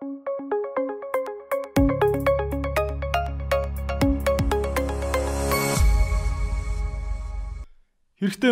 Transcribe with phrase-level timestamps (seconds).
[0.00, 0.16] Хэрэгтэй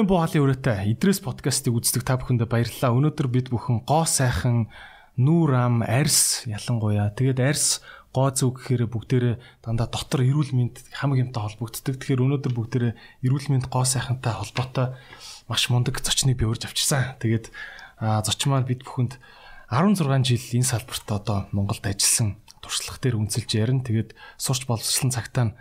[0.05, 2.93] буу хаалын өрөөтэй Идрээс подкастыг үздэг та бүхэндээ баярлалаа.
[2.93, 4.69] Өнөөдөр бид бүхэн гоо сайхан
[5.17, 7.81] нүүр ам, арьс ялангуяа тэгээд арьс
[8.13, 11.97] гоо зүг гэхээр бүгдээрээ дандаа дотор эрүүл мэнд хамаг юмтай холбогддог.
[11.97, 15.01] Тэгэхээр өнөөдөр бүгдээрээ эрүүл мэнд гоо сайхантай холбоотой
[15.49, 17.17] маш мундаг зочныг би урьж авчирсан.
[17.25, 17.49] Тэгээд
[17.97, 19.17] зочин маань бид бүхэнд
[19.69, 23.85] 16 жил энэ салбарт одоо Монголд ажилласан туршлага дээр үнэлж ярина.
[23.85, 25.57] Тэгээд сурч боловсролын цагтаа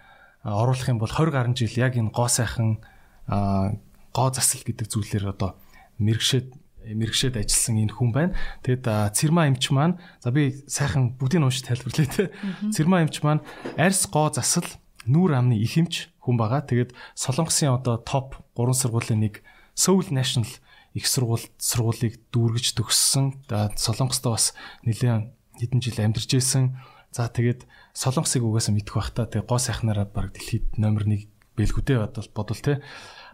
[0.47, 2.79] оруулах юм бол 20 гаруй жил яг энэ гоо сайхан
[3.27, 5.59] гоо засал гэдэг зүйлээр одоо
[5.99, 6.55] мэрэгшээд
[6.87, 8.33] мэрэгшээд ажилласан энэ хүн байна.
[8.63, 12.31] Тэгэд Цэрма эмч маань за би сайхан бүгдийг уншиж тайлбарлая те.
[12.71, 13.43] Цэрма эмч маань
[13.75, 14.63] арьс гоо засал
[15.03, 16.63] нүүр амны их эмч хүн байгаа.
[16.63, 19.43] Тэгээд Солонгосын одоо топ 3 сургуулийн нэг
[19.75, 20.47] Seoul National
[20.97, 23.45] их сургууль сургуулийг дүүргэж төгссөн.
[23.77, 25.29] Солонгост бас нэлээд
[25.61, 26.81] хэдэн жил амьдарч байсан.
[27.13, 29.29] За тэгээд Солонгосыг угаасаа мэдэх бах та.
[29.29, 32.73] Тэгээд гоо сайхнараа баг дэлхийд номер 1 бэлгүүдээ бодвол бодвол те.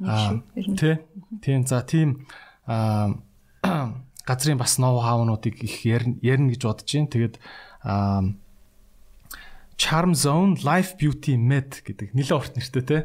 [0.03, 0.44] Аа
[0.80, 1.00] тий.
[1.44, 2.28] Тийм за тийм
[2.67, 3.20] аа
[4.27, 7.11] газрын бас ноу хаунуудыг их ярина гэж бодож байна.
[7.11, 7.36] Тэгээд
[7.83, 8.23] аа
[9.75, 12.98] Charm Zone Life Beauty Med гэдэг нэлээд урт нэртэй те.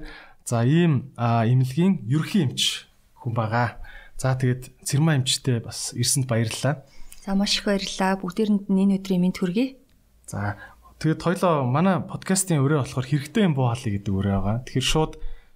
[0.46, 2.86] За ийм эмнэлгийн ерхий эмч
[3.18, 3.82] хүн байгаа.
[4.18, 6.82] За тэгээд цэрмаа эмчтэй бас ирсэнд баярлалаа.
[7.22, 8.18] За маш их баярлалаа.
[8.18, 9.78] Бүгдээрэнд энэ өдрийн мэнд хүргэе.
[10.26, 10.58] За
[10.98, 14.56] тэгээд хоёлоо манай подкастын өрөө болохоор хэрэгтэй юм буу халыг гэдэг өрөө байгаа.
[14.66, 15.12] Тэгэхээр шууд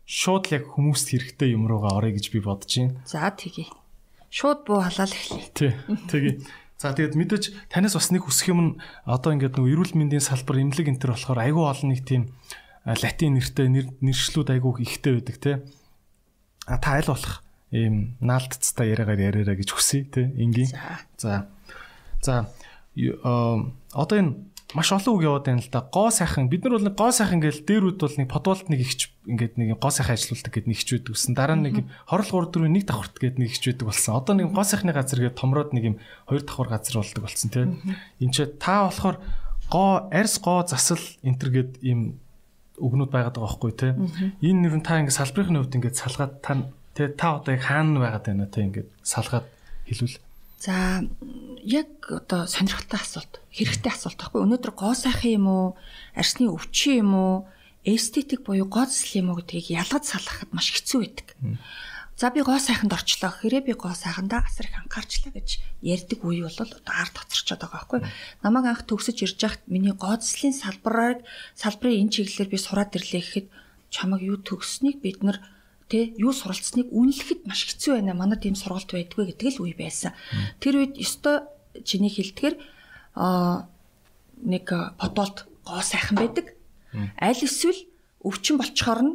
[0.07, 3.03] шууд л яг хүмүүст хэрэгтэй юм руугаа орё гэж би бодож байна.
[3.03, 3.67] За тэгье.
[4.31, 5.51] Шууд буу халаал эхлэе.
[5.59, 5.75] Тий.
[6.07, 6.47] Тэгье.
[6.79, 8.71] За тэгээд мэдээж танаас бас нэг хүсэх юм нь
[9.03, 12.31] одоо ингээд нөгөө эрүүл мэндийн салбар эмнэлэг энэ төр болохоор айгүй олон нэг тийм
[12.87, 13.67] латин нэртэй
[13.99, 15.57] нэршлүүд айгүй ихтэй байдаг тий.
[16.71, 20.29] А та аль болох ийм наалтцтай яриагаар яриараа гэж хүсье тий.
[20.37, 20.69] Ингийн.
[21.17, 21.49] За.
[22.21, 22.53] За.
[22.95, 24.37] Одоо энэ
[24.75, 25.85] маш олон үг яваад байна л да.
[25.85, 29.13] Гоо сайхан бид нар бол нэг гоо сайхан гээл дээрүүд бол нэг подвалт нэг ихч
[29.29, 31.33] ингээд нэг гоо сайхан ажилуулдаг гэд нэг байдаг гэсэн.
[31.37, 31.77] Дараа нь нэг
[32.09, 34.13] хорол 3 4 нэг давхарт гэд нэг байдаг болсон.
[34.17, 35.97] Одоо нэг гоо сайхны газар гээд томроод нэг юм
[36.29, 37.69] хоёр давхар газар болдог болсон тийм.
[38.21, 39.17] Энд чи та болохоор
[39.69, 42.21] гоо арьс гоо засал энтер гэд ийм
[42.81, 44.09] өгнүүд байгаад байгаа байхгүй тийм.
[44.41, 48.27] Энэ нэр нь та ингээд салбарын хувьд ингээд салгаад та та одоо яг хаана байгаад
[48.27, 49.47] байна те ингээд салгаад
[49.89, 50.21] хэлвэл.
[50.61, 51.03] За
[51.65, 54.45] яг одоо сонирхолтой асуулт, хэрэгтэй асуулт байхгүй.
[54.45, 55.67] Өнөөдөр гоо сайхан юм уу,
[56.15, 57.35] арсны өвчин юм уу,
[57.83, 61.29] эстетик буюу гоцл юм уу гэдгийг ялгаж салгахад маш хэцүү байдаг.
[62.15, 63.35] За би гоо сайханд орчлоо.
[63.35, 67.79] Хэрэг би гоо сайхандаа асар их анхаарчлаа гэж ярьдаг үе бол одоо ард тоцорчод байгаа
[67.83, 68.01] байхгүй.
[68.45, 71.27] Намайг анх төгсөж ирж яхад миний гоцлын салбарыг
[71.59, 73.47] салбарын энэ чиглэлээр би сураад ирлээ гэхэд
[73.91, 75.43] чамаг юу төгсснийг бид нар
[75.93, 78.17] тэ юу суралцсныг үнэлэхэд маш хэцүү байна.
[78.17, 80.17] Манай тийм сургалт байдгүй гэдэг л үе байсан.
[80.57, 81.45] Тэр үед өстой
[81.85, 82.57] чиний хэлдгэр
[83.21, 83.69] а
[84.41, 86.57] нэг подолт гоо сайхан байдаг.
[87.21, 87.77] Аль эсвэл
[88.25, 89.15] өвчин болчхоор нь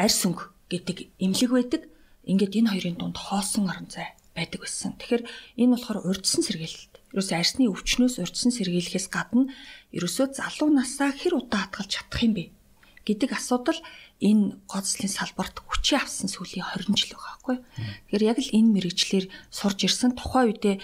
[0.00, 1.82] арьс өнгө гэдэг имлэг байдаг.
[2.24, 4.96] Ингээд энэ хоёрын дунд хоосон орон зай байдаг байсан.
[4.96, 5.22] Тэгэхээр
[5.60, 6.92] энэ болохоор урьдсан сэргээлт.
[7.12, 9.48] Ерөөсөө арьсны өвчнөөс урьдсан сэргийлэхээс гадна
[9.96, 12.44] ерөөсөө залуу насаа хэр удаа хатгалж чадах юм бэ
[13.08, 13.80] гэдэг асуудал
[14.18, 17.56] энэ гоцлын салбарт хүчээ авсан сүүлийн 20 жил байгаа байхгүй.
[18.10, 20.76] Тэгэхээр яг л энэ мэрэгчлэр сурж ирсэн тухайн үедээ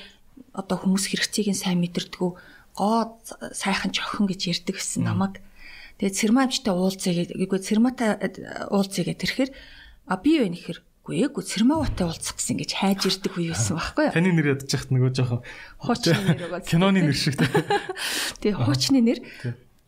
[0.55, 2.31] одоо хүмүүс хэрэгцээг нь сайн мэдэрдэггүй
[2.79, 3.19] гоо
[3.51, 5.43] сайхан чохин гэж ярьдаг гэсэн намайг.
[5.99, 8.19] Тэгээд цэрмаамжтай уулзъя гэгүй цэрматай
[8.71, 9.51] уулзъя гэхээр тэрхэр
[10.11, 14.09] а би юу нэхэр Үгүй ээ, цэрмаватай уулзах гэсэн гэж хайж ирдэг үе байсан байхгүй
[14.09, 14.15] юу?
[14.17, 15.45] Таны нэр ядчих хат нөгөө жоохон
[15.85, 16.65] хуучны нэр байгаа.
[16.65, 17.53] Киноны нэр шиг тийм.
[18.41, 19.21] Тэгээ хуучны нэр.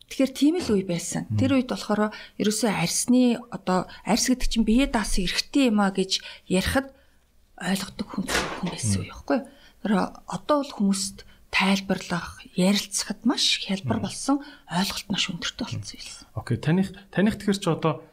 [0.07, 1.27] Тэгэхээр тийм л үе байсан.
[1.35, 6.23] Тэр үед болохоор ерөөсөө арьсны одоо арьс гэдэг чинь бие даасан эрхтэй юм а гэж
[6.47, 6.95] ярихад
[7.59, 9.39] ойлгодог хүн хүн байсан үе байхгүй.
[9.83, 9.91] Тэр
[10.31, 16.07] одоо бол хүмүүст тайлбарлах, ярилцахад маш хялбар болсон, ойлголт маш өндөртэй болсон юм.
[16.39, 18.07] Окей, таних таних тэгэхээр ч одоо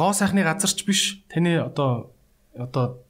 [0.00, 1.20] гоо сайхны газарч биш.
[1.28, 2.12] Таны одоо
[2.56, 3.04] одоо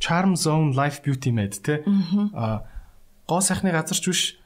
[0.00, 1.84] Charm Zone Life Beauty Med те.
[2.32, 2.64] Аа
[3.28, 4.39] гоо сайхны газарч биш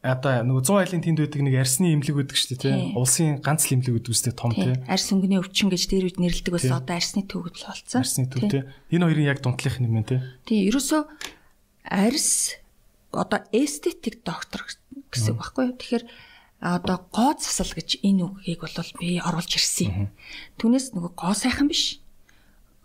[0.00, 3.68] одоо нөгөө 100 айлын тэнд байдаг нэг арсны имлэг байдаг шүү дээ тийм улсын ганц
[3.68, 6.96] л имлэг байдаг үстэй том тийм арс өнгөний өвчин гэж дээр үед нэрлэдэг байсан одоо
[6.96, 8.00] арсны төв гэж болсон.
[8.00, 11.02] Арсны төв тийм энэ хоёрын яг дундлах юм тийм тийм ерөөсөө
[11.84, 12.56] арс
[13.12, 14.64] одоо эстетик доктор
[15.12, 15.76] гэсэн үг байхгүй юу?
[15.76, 16.04] Тэгэхээр
[16.64, 20.08] одоо гоо засал гэж энэ үгийг бол би оруулж ирсэн.
[20.56, 22.00] Түүнээс нөгөө гоо сайхан биш.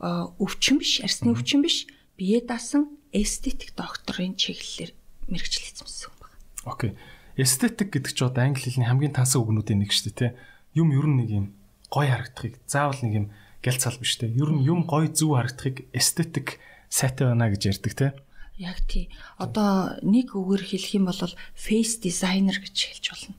[0.04, 1.88] Өвчин биш арсны өвчин биш.
[2.20, 4.92] Бие даасан эстетик докторын чиглэлээр
[5.32, 6.15] мэрэгчлээсэн
[6.66, 6.98] Окей.
[7.38, 10.38] Эстетик гэдэг чинь одоо англи хэлний хамгийн тансан үгнүүдийн нэг шүү дээ, тэ.
[10.74, 11.46] Юм ер нь нэг юм
[11.94, 13.28] гоё харагдахыг заавал нэг юм
[13.62, 14.34] гялцал биш тэ.
[14.34, 16.58] Ер нь юм гоё зүв харагдахыг эстетик
[16.90, 18.08] сайтай байна гэж ярьдаг тэ.
[18.58, 19.12] Яг тий.
[19.38, 21.20] Одоо нэг үгээр хэлэх юм бол
[21.54, 23.36] face designer гэж хэлж болно.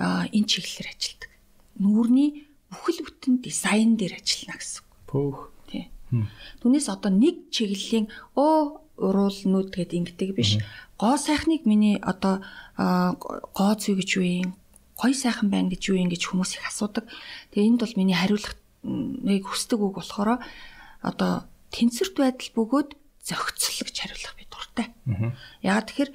[0.00, 1.30] Аа энэ чиглэлээр ажилладаг.
[1.76, 2.30] Нүүрний
[2.72, 4.88] бүхэл бүтэн дизайн дээр ажиллана гэсэн үг.
[5.08, 5.40] Пөөх.
[5.68, 5.92] Тий.
[6.64, 10.58] Түүнээс одоо нэг чиглэлийн оо уруулнууд гэд ингэдэг биш.
[10.98, 12.42] Гоо сайхныг миний одоо
[12.76, 14.50] гоо зүй гэж юу юм?
[14.98, 17.06] Гой сайхан байна гэж юу юм гэж хүмүүс их асуудаг.
[17.54, 20.42] Тэгээ энд бол миний хариулах нэг хүсдэг үг болохоор
[21.02, 22.90] одоо тэнцвэрт байдал бөгөөд
[23.22, 24.86] зохицол гэж хариулах би дуртай.
[25.62, 26.10] Яагаад тэгэхээр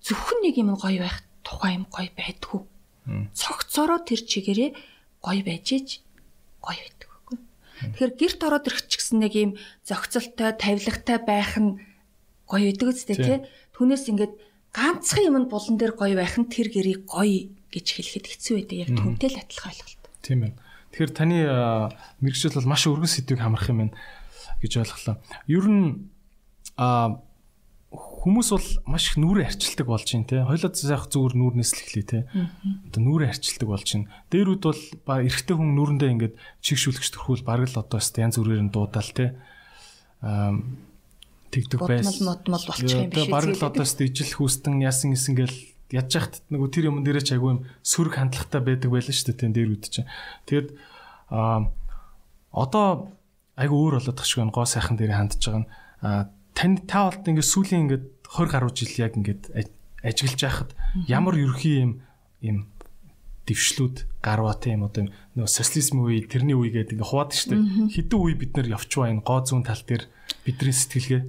[0.00, 2.60] зөвхөн нэг юм гоё байх тухайн юм гоё байдгүй.
[3.36, 4.70] Цогцороо тэр чигээрээ
[5.20, 5.88] гоё байж иж
[6.64, 7.12] гоё байдаг.
[7.82, 9.50] Тэгэхээр гэрт ороод ирэх ч гэсэн нэг юм
[9.82, 11.82] зохицолтой, тавилгатай байх нь
[12.52, 13.38] гоё байдаг үстэй тий.
[13.72, 14.34] Түүнээс ингээд
[14.76, 18.78] ганцхан юм булан дээр гоё байх нь тэр гэрийг гоё гэж хэлэхэд хэцүү байдаг.
[18.84, 20.04] Яг түнтэй л адилхан ойлголт.
[20.20, 20.52] Тийм ээ.
[20.92, 21.36] Тэгэхээр таны
[22.20, 23.96] мэрэгжил бол маш өргөн сэдвийг хамрах юм байна
[24.60, 25.16] гэж ойлголоо.
[25.48, 26.12] Ер нь
[26.76, 27.16] а
[27.92, 30.44] хүмүүс бол маш их нүрээ арчилдаг болж байна те.
[30.44, 32.20] Хойлоо заах зүгээр нүүрнээс л эхлэе те.
[32.92, 34.08] Одоо нүрээ арчилдаг болж байна.
[34.32, 36.34] Дээрүүд бол ба эрэгтэй хүн нүрэндээ ингээд
[36.64, 39.36] чигшүүлэгч төрхүүл бараг л одоо янз бүрээр нь дуудаал те.
[40.24, 40.56] Аа
[41.52, 42.24] тэгдэг байсан.
[42.24, 43.32] Модмол болчих юм биш үү.
[43.32, 45.58] Бараг л одоо ижил хүүстэн яасан гисэн гэл
[45.92, 49.40] ядж яхад нөгөө тэр юм дээрээ ч айгүй юм сөрөг хандлагатай байдаг байлаа шүү дээ
[49.44, 50.08] тэн дээрүүд чинь.
[50.48, 50.68] Тэгэд
[51.28, 51.68] аа
[52.52, 53.12] одоо
[53.60, 55.68] айгүй өөр болоод тахшгүй гоо сайхан дээрээ хандж байгаа нь
[56.56, 59.42] тань та болд ингээд сүүлийн ингээд 20 гаруй жил яг ингээд
[60.00, 60.70] ажиглаж байхад
[61.08, 61.92] ямар ерхий юм
[62.40, 62.56] юм
[63.46, 67.58] дэвшлүүд гарваа тийм одоо нөө социализм үе тэрний үе гэдэг ингээ хуваад штэ
[67.90, 70.06] хэдэн үе бид нар явч байна гоо зүүн тал дээр
[70.46, 71.22] бидний сэтгэлгээ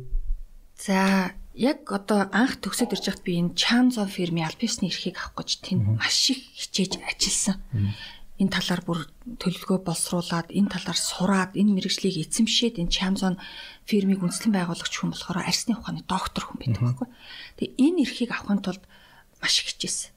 [0.77, 5.49] за яг одоо анх төгсөд ирж байхад би энэ Chamzon фирмийн альписны эрхийг авах гэж
[5.61, 7.61] тэнд маш их хичээж ажилласан
[8.41, 8.99] энэ талаар бүр
[9.37, 13.37] төлөвлөгөө боловсруулад энэ талаар сураад энэ мэрэгжлийг эзэмшээд энэ Chamzon
[13.85, 17.07] фирмийг үндэслэн байгуулагч хүн болохоор арсны ухааны доктор хүн байдаг байхгүй.
[17.61, 18.83] Тэгээ энэ эрхийг авахын тулд
[19.37, 20.09] маш их хичээсэн.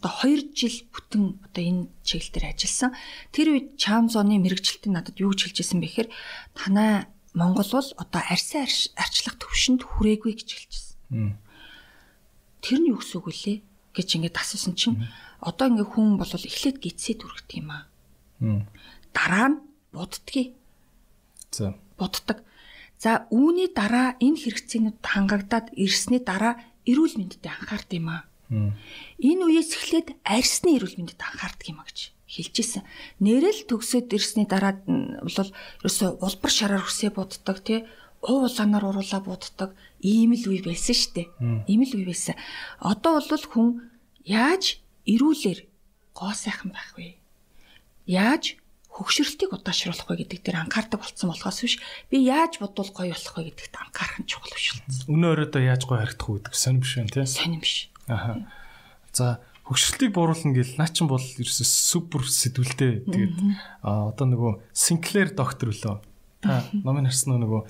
[0.00, 2.90] Одоо 2 жил бүтэн одоо энэ чиглэл дээр ажилласан.
[3.36, 6.08] Тэр үед Chamzon-ы мэрэгчлэлтэн надад юу гэж хэлжсэн бэ гэхээр
[6.56, 8.64] танай Монгол бол одоо арсын
[8.96, 11.36] арчлах төвшөнд хүрээгүй гэж хэлжсэн.
[12.64, 13.62] Тэр нь юу гэсэн үг вэ?
[13.98, 15.02] гэж ингээд асуусан чинь
[15.42, 17.84] одоо ингээ хүн бол эхлээд гидсэд үргэлт юм аа.
[19.10, 19.58] Дараа нь
[19.90, 20.54] буддгийг.
[21.50, 21.74] За.
[21.98, 22.46] Буддаг.
[22.98, 28.22] За үүний дараа энэ хэрэгцээнүүд хангагдаад ирсний дараа эрүүл мэндэд анхаард юм аа.
[29.18, 32.84] Энэ үеэс эхлээд арьсны эрүүл мэндэд анхаардаг юм а гэж хэлжсэн.
[33.24, 37.88] Нэрэл төгсөд ирсний дараа бол ерөөсө улбар шараар хүсээ буддаг тий
[38.22, 39.72] уу улаанаар уруулаа буддаг
[40.04, 41.26] ийм л үе байсан шүү дээ.
[41.72, 42.36] Ийм л үе байсан.
[42.84, 43.68] Одоо бол хүн
[44.26, 45.64] яаж эрүүлэр
[46.12, 47.16] гоо сайхан байх вэ?
[48.04, 48.58] Яаж
[48.90, 51.78] хөгшрөлтийг удаашруулах вэ гэдэг дээр анхаардаг болсон болохоос биш
[52.10, 55.06] би яаж бодвол гоё болох вэ гэдэгт анхаарах нь чухал биш болсон.
[55.14, 57.26] Өнөө өрөөдөө яаж гоё харагдах вэ гэдэг сонирм биш байна тий.
[57.30, 57.74] Сонирм биш.
[58.10, 58.32] Аха.
[59.14, 63.04] За хөгшрөлтийг бууруулна гэл наа чин бол ерөөсө супер сэтгүүлтэй.
[63.04, 63.36] Тэгээд
[63.84, 66.00] а одоо нөгөө Синклер доктор үлээ.
[66.40, 67.62] Та номын харсан нөгөө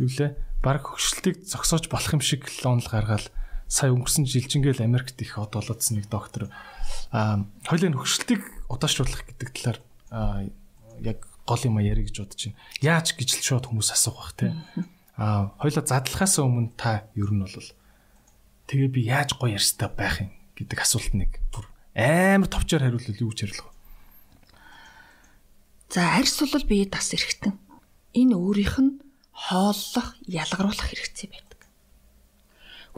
[0.00, 0.32] юу лээ?
[0.64, 3.28] Бараг хөгшрөлтийг зогсоож болох юм шиг л онол гаргаал
[3.68, 6.48] сая өнгөрсөн жилжингээл Америкт их од болоодсэн нэг доктор
[7.12, 8.40] а хоёлын хөгшөлтийг
[8.72, 9.78] удаашруулах гэдэг талаар
[11.04, 12.60] яг гол юм яриа гэж бодож байна.
[12.80, 14.56] Яаж гэж л шууд хүмүүс асуух бах те.
[15.20, 17.68] А хоёлоо задлахаас өмнө та ер нь бол
[18.72, 23.30] тэгээ би яаж гоё ярьстай байх юм гэдэг асуулт нэг бүр амар товчоор хариулвал юу
[23.30, 23.74] гэж хариулах вэ?
[25.94, 27.54] За арьс бол бие тас эргэтэн.
[28.18, 28.92] Энэ өөрийнх нь
[29.32, 31.48] хооллох, ялгаруулах хэрэгцээ байна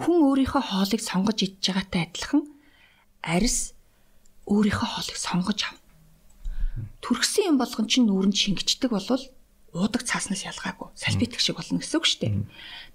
[0.00, 2.42] хүн өөрийнхөө хоолыг сонгож идж байгаатай адилхан
[3.20, 3.76] арьс
[4.48, 5.84] өөрийнхөө хоолыг сонгож авна.
[7.04, 9.24] Төрхсөн юм болгон чинь нүүрэнд шингэждэг болвол
[9.76, 12.32] уудаг цааснаас ялгаагүй салбитг шиг болно гэсэн үг шүү дээ.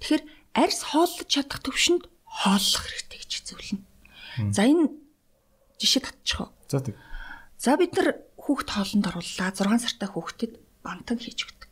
[0.01, 0.24] Тэгэхээр
[0.57, 3.84] арьс хооллож чадах төвшөнд хооллох хэрэгтэй гэж зөвлөнө.
[4.51, 4.92] За энэ
[5.80, 6.51] жишээ татчих?
[6.68, 6.96] За тэг.
[7.58, 11.72] За бид нар хүүхд хоолнд орууллаа 6 сартай хүүхдэд бантан хийж өгдөг.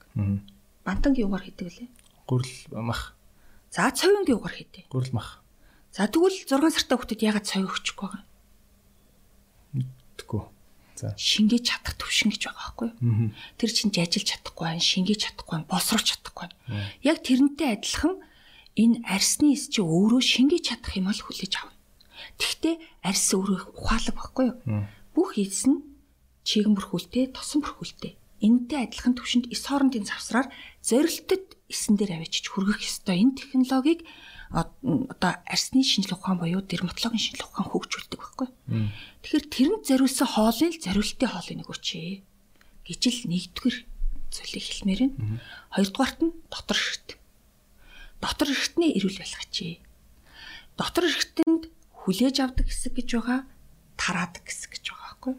[0.84, 1.90] Бантанг юугаар хийдэг лээ?
[2.28, 3.16] Гүрэл мах.
[3.74, 4.88] За цовингийн угаар хийдэ.
[4.90, 5.44] Гүрэл мах.
[5.92, 8.24] За тэгвэл 6 сартай хүүхдэд ягаад цовь өгчихгүй байгаа
[9.74, 9.86] юм?
[10.18, 10.42] Мэдгүй.
[10.96, 11.14] За.
[11.18, 13.34] Шингээж чадах төвшин гэж байгаа байхгүй юу?
[13.58, 16.48] Тэр чинь жажилж чадахгүй байх, шингээж чадахгүй байх, босруулж чадахгүй.
[17.02, 18.22] Яг тэрнтэй адилхан
[18.78, 21.73] энэ арсны эс чи өөрөө шингээж чадах юм бол хүлээж авна.
[22.40, 24.58] Тэгвэл арс өөрөө ухаалаг байхгүй юу?
[25.14, 25.84] Бүх эс нь
[26.44, 28.18] чигэн бүрхүүлтэй, тосон бүрхүүлтэй.
[28.44, 30.52] Энэтэй адилхан төвшөнд эс хоорондын завсраар
[30.84, 34.04] зорилтод эсэн дээр авчиж хүргэх ёстой энэ технологиг
[34.52, 38.48] одоо арсны шинжилгээ ухаан буюу дерматологийн шинжилгээ ухаан хөгжүүлдэг байхгүй.
[39.24, 42.22] Тэгэхээр тэрэнд зориулсан хоолыг л зориултын хоолыг нэг өчөө
[42.86, 43.76] гэж л нэгдүгэр
[44.30, 45.42] зүйлийг хэлмээр байна.
[45.74, 47.10] Хоёрдугаарт нь дотор ширт.
[48.22, 49.56] дотор эргэтний эрүүл байлгаач.
[50.78, 51.64] Дотор эргэтэнд
[52.04, 53.40] хүлээж авдаг хэсэг гэж байгаа,
[53.96, 55.34] тараадаг хэсэг гэж байгаа байхгүй.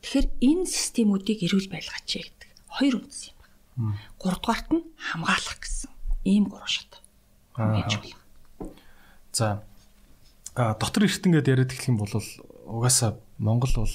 [0.00, 4.00] Тэгэхээр энэ системүүдийг эрүүл байлгаач гэдэг хоёр үндэс юм байна.
[4.16, 5.92] Гуравдугаарт нь хамгаалах гэсэн
[6.24, 6.92] ийм гурван шат.
[9.32, 9.62] За
[10.56, 12.12] дотор эргэтэн гэдээ яриад эхлэх юм бол
[12.66, 13.94] угаасаа Монгол бол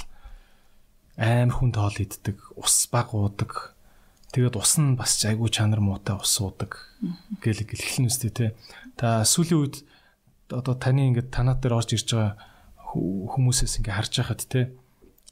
[1.17, 3.75] амар хүн тоол иддэг, ус баг уудаг.
[4.33, 6.79] Тэгээд ус нь бас айгүй чанар муутай ус уудаг
[7.43, 8.45] гэл гэлхлэн үстэй те.
[8.97, 9.75] Та сүүлийн үед
[10.49, 12.35] одоо таны ингээд танаа дээр орж ирж байгаа
[12.93, 14.61] хүмүүсээс ингээд харж байхад те.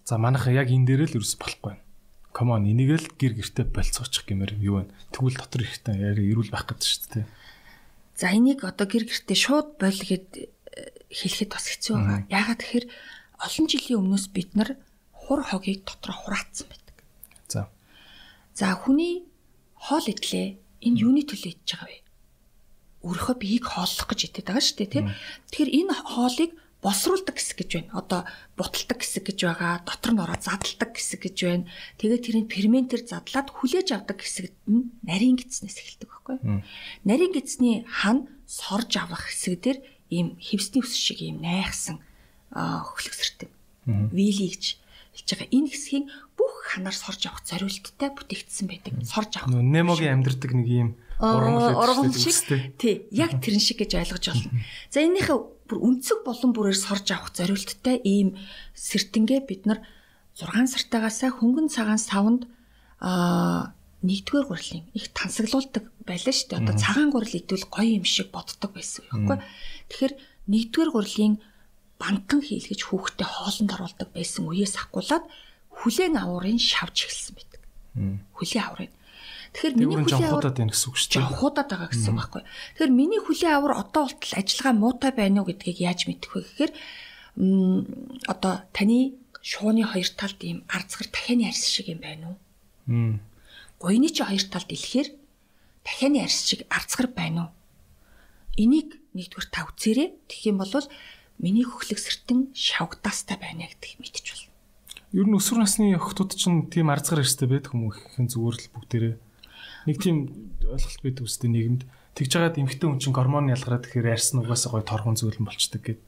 [0.05, 1.83] За манайха яг энэ дээр л ерөөс болохгүй байна.
[2.31, 4.91] Come on энийг л гэр гертэ болцоочих гэмээр юу вэ?
[5.11, 7.25] Тэгвэл дотор ихтэй яри ирүүл байх гэдэг шүү дээ.
[8.15, 10.47] За энийг одоо гэр гертэ шууд боль гэд э,
[11.11, 12.19] хэлэхэд бас хэцүү байгаа.
[12.31, 12.85] Яагаад тэгэхээр
[13.35, 14.79] олон жилийн өмнөөс бид нар
[15.11, 16.95] хур хогийг дотроо хураацсан байдаг.
[17.51, 17.61] За.
[18.55, 19.27] За хүний
[19.75, 20.55] хоол идлээ
[20.87, 21.99] энэ юуны төлөө идж байгаа вэ?
[23.01, 25.07] Өөрийнхөө биеийг хооллох гэж идэт байгаа шүү дээ, тийм.
[25.49, 27.93] Тэгэхээр энэ хоолыг босруулдаг хэсэг гэж байна.
[27.93, 28.21] Одоо
[28.57, 31.65] буталдаг хэсэг гэж байгаа, дотор нь ороод задалдаг хэсэг гэж байна.
[32.01, 36.65] Тэгээд тэрийг ферментээр задлаад хүлээж авдаг хэсэгт нь нарийн гидснээс эхэлдэг байхгүй юу?
[37.05, 39.77] Нарийн гидсний хан сорж авах хэсэг дээр
[40.09, 42.01] ийм хевсний үс шиг ийм найхсан
[42.49, 43.49] хөхлөксөртэй.
[43.85, 44.81] Вили гэж
[45.21, 45.53] хэлж байгаа.
[45.53, 48.91] Энэ хэсгийг бүх ханаар сорж авах зориулттай бүтээгдсэн байдаг.
[49.05, 49.53] Сорж авах.
[49.53, 50.89] Немогийн амьдрдаг нэг юм
[51.21, 52.35] ургамал шиг.
[52.81, 54.51] Тий, яг тэрэн шиг гэж ойлгож болно.
[54.89, 55.37] За энэнийхээ
[55.69, 58.35] бүр өнцөг болон бүрээр сорж авах зориулттай ийм
[58.73, 59.79] сэртэнгээ бид нар
[60.35, 62.49] 6 сартаагаасаа хөнгөн цагаан савнд
[62.99, 66.61] аа нэгдүгээр гурилын их тансаглуулдаг байлаа шүү дээ.
[66.65, 69.45] Одоо цагаан гурил идвэл гоё юм шиг боддог байсан юм байхгүй.
[69.93, 70.13] Тэгэхээр
[70.49, 71.35] нэгдүгээр гурилын
[72.01, 75.25] бантан хийлгэж хүүхдэд хоолнд оруулдаг байсан үеэс ахгуулаад
[75.69, 77.61] хүлэн авуурын шавж эхэлсэн байдаг.
[78.33, 78.93] Хүлийн авуурын.
[79.51, 81.19] Тэгэхээр миний хүлийн аваад байна гэсэн үг шүү дээ.
[81.27, 82.43] Жонхуудаад байгаа гэсэн үг байхгүй.
[82.47, 86.71] Тэгэхээр миний хүлийн авар одоо болтол ажиллагаа муутай байна уу гэдгийг яаж мэдэх вэ гэхээр
[88.31, 93.19] одоо таны шууны хоёр талд ийм арцгар дахианы арьс шиг юм байна уу?
[93.75, 95.09] Гойны чи хоёр талд илэхээр
[95.83, 97.51] дахианы арьс шиг арцгар байна уу?
[98.55, 100.15] Энийг нэгдүгээр та үзээрэй.
[100.31, 100.87] Тэгэх юм бол
[101.43, 104.51] миний хөхлөг сэртэн шавгдаастай байна гэдгийг мэдчих болно.
[105.11, 109.15] Ер нь өсвөр насны охтууд чинь тийм арзгаар эрстэй байдаг уу гэхин зүгээр л бүгдээрээ
[109.87, 110.17] нэг тийм
[110.65, 111.81] ойлголт байдаг үстэй нийгэмд
[112.15, 115.81] тэгж жагаад эмхтэн хүн чинь гормон ялгараад тэгэхээр арьс нь угаасаа гоё торгон зүйлэн болчдөг
[115.81, 116.07] гэдэг.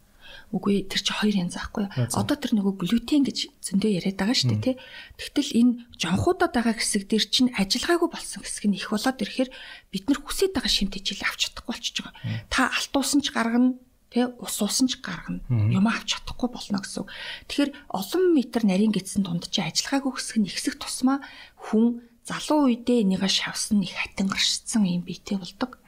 [0.53, 1.89] Үгүй тэр чинь хоёр янз аахгүй.
[2.13, 4.75] Одоо тэр нөгөө глютен гэж зөндөө яриад байгаа шүү дээ тий.
[5.17, 9.49] Тэгтэл энэ жонхуудад байгаа хэсэг дээр чинь ажиллагаагүй болсон хэсэг нь их болоод ирэхээр
[9.93, 12.13] бид нар хүсэж байгаа шимт хичээл авч чадахгүй болчихж байгаа.
[12.49, 13.77] Та алтуусан ч гаргана
[14.13, 15.41] Тэ ус уусан ч гаргана.
[15.49, 17.09] Юм авч чадахгүй болно гэсэн.
[17.49, 21.25] Тэгэхээр олон метр нарийн гидсэн дунд чи ажиллагаагүй хэсэг нь ихсэх тусмаа
[21.57, 25.79] хүн залуу үедээ энийгээ шавсан их хатан гаршсан юм биетэй болдог.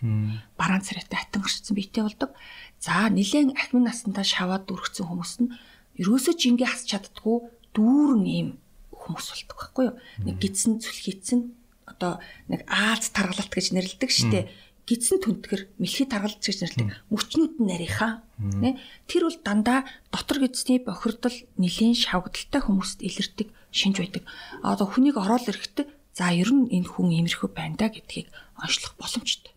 [0.60, 2.36] Бараан царайтай хатан гаршсан биетэй болдог.
[2.80, 5.54] За нилээн ахмын насандаа шаваад дүрхсэн хүмүүс нь
[6.04, 7.38] ерөөсөө жингээ хасч чаддгүй
[7.72, 8.50] дүүрэн ийм
[8.92, 9.96] хүмүүс болдог байхгүй юу?
[10.28, 11.56] Нэг гидсэн зүлхийцэн
[11.88, 12.20] одоо
[12.52, 14.46] нэг Аз таргалалт гэж нэрлэдэг шүү дээ
[14.86, 18.22] гидсэн түнтгэр мэлхий таргалж гэж нэрлэдэг мөчнүүд нь нарийнхаа
[19.10, 19.80] тэр бол дандаа
[20.14, 24.24] дотор гидсний бохирдол нэлийн шавгдaltaй хүмүүст илэрдэг шинж байдаг.
[24.62, 29.52] Одоо хүнийг ороод ирэхдээ за ер нь энэ хүн иймэрхүү байна да гэдгийг онцлох боломжтой.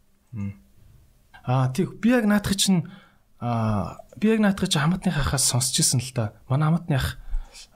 [1.47, 2.91] Аа тийм би яг наадах чинь
[3.39, 6.35] аа би яг наадах чинь хамтны хахаас сонсч ирсэн л да.
[6.51, 7.17] Манай хамтны ах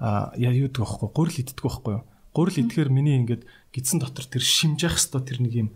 [0.02, 1.08] аа яа юу гэдэг вэ?
[1.14, 2.04] Гурил иддэг байхгүй юу?
[2.34, 5.68] Гурил идэхээр миний ингээд гидсэн дотор тэр шимжих хэвээр тэр нэг юм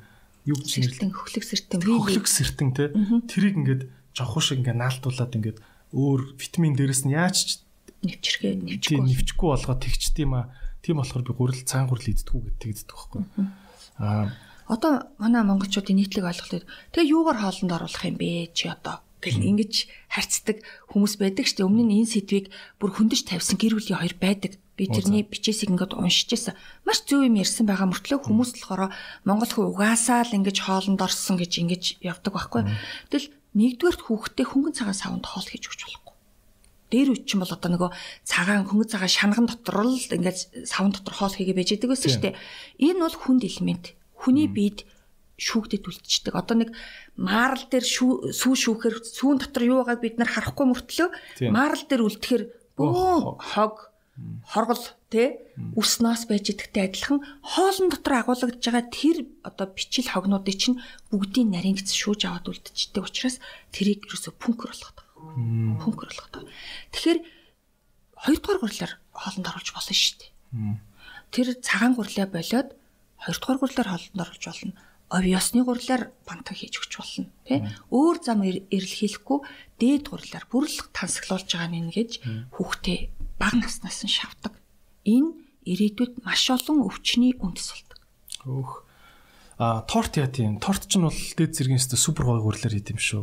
[0.45, 2.91] юу гэж нэрлэн хөхлөг сэртэн хөхлөг сэртэн те
[3.31, 3.83] тэрийг ингээд
[4.15, 5.59] жавхуу шиг ингээд наалтуулаад ингээд
[5.95, 7.63] өөр витамин дээрэс нь яаж
[8.03, 10.55] нэвчрхээ нэвчгүй нэвчгүй болгоод тэгчт юм а
[10.87, 13.23] тийм болохоор би гурил цаан гурил иддэггүй гэдэг тэгдэг байхгүй
[13.99, 14.31] аа
[14.71, 16.63] одоо манай монголчуудын нийтлэг ойлголт
[16.95, 19.75] тэгээ юугаар хоолнд оруулах юм бэ чи одоо гэл ингэж
[20.13, 20.63] харьцдаг
[20.93, 21.69] хүмүүс байдаг шүү дээ.
[21.69, 22.47] Өмнө нь энэ сэдвийг
[22.79, 24.53] бүр хөндөж тавьсан гэр бүлийн хоёр байдаг.
[24.77, 26.55] Би тэрний бичээсийг ингээд уншиж байсан.
[26.85, 28.93] Маш зөв юм ярьсан байгаа мөртлөө хүмүүс болохоор
[29.25, 32.63] Монгол хүү угаасаа л ингэж хоолнд орсон гэж ингэж явдаг байхгүй.
[33.09, 36.06] Тэгэл нэгдүгээрт хүүхдээ хөнгөн цагаан савнд хоол хийж өгч болохгүй.
[36.91, 37.91] Дээр үуч чинь бол одоо нөгөө
[38.23, 42.25] цагаан хөнгөн цагаан шанган дотор л ингээд савн дотор хоол хийгээ байж байгаа байсан шүү
[42.31, 42.39] дээ.
[42.79, 43.87] Энэ бол хүнд элемент.
[44.15, 44.87] Хүний биед
[45.37, 46.35] шүүгдэд үлдчихдэг.
[46.35, 46.71] Одоо нэг
[47.21, 51.09] маарл дээр сүү шүүхээр сүүн дотор юу байгааг бид нар харахгүй мөртлөө
[51.53, 52.43] маарл дээр үлдэхэр
[52.77, 53.93] бөө хог.
[54.49, 54.81] хоргол
[55.13, 55.45] тэ
[55.77, 60.81] үснаас байж идэгтэй адилхан хоолн дотор агуулгаж байгаа тэр одоо бичил хогнуудыг чинь
[61.13, 63.37] бүгдийн нарийн гэц шүүж аваад үлдчихдэг учраас
[63.77, 65.06] тэрийг ерөөсө пүнкер болгоод
[65.37, 66.53] болгоод байгаа.
[66.93, 67.19] Тэгэхээр
[68.17, 70.33] хоёрдугаар гурлаар хоолнд оруулж болно шүү дээ.
[71.33, 72.69] Тэр цагаан гурлаа болоод
[73.21, 74.75] хоёрдугаар гурлаар хоолнд оруулж болно.
[75.07, 77.63] Овёсны гурлаар бантаг хийж өгч болно тий
[77.95, 79.39] өөр зам эрэлхийлэхгүй
[79.79, 82.11] дээд гурлаар бүрлэг тансаглуулж байгаа нь ингэж
[82.51, 82.99] хүүхдээ
[83.39, 84.59] бага наснаас нь шавдаг.
[85.07, 85.31] Энэ
[85.63, 87.99] ирээдүйд маш олон өвчний үндэс болдог.
[88.51, 88.86] Өөх
[89.57, 90.61] а торт яа тийм?
[90.61, 93.23] Торт ч нь бол дээд зэргийн өстө супер гой гурлаар хийд юм шүү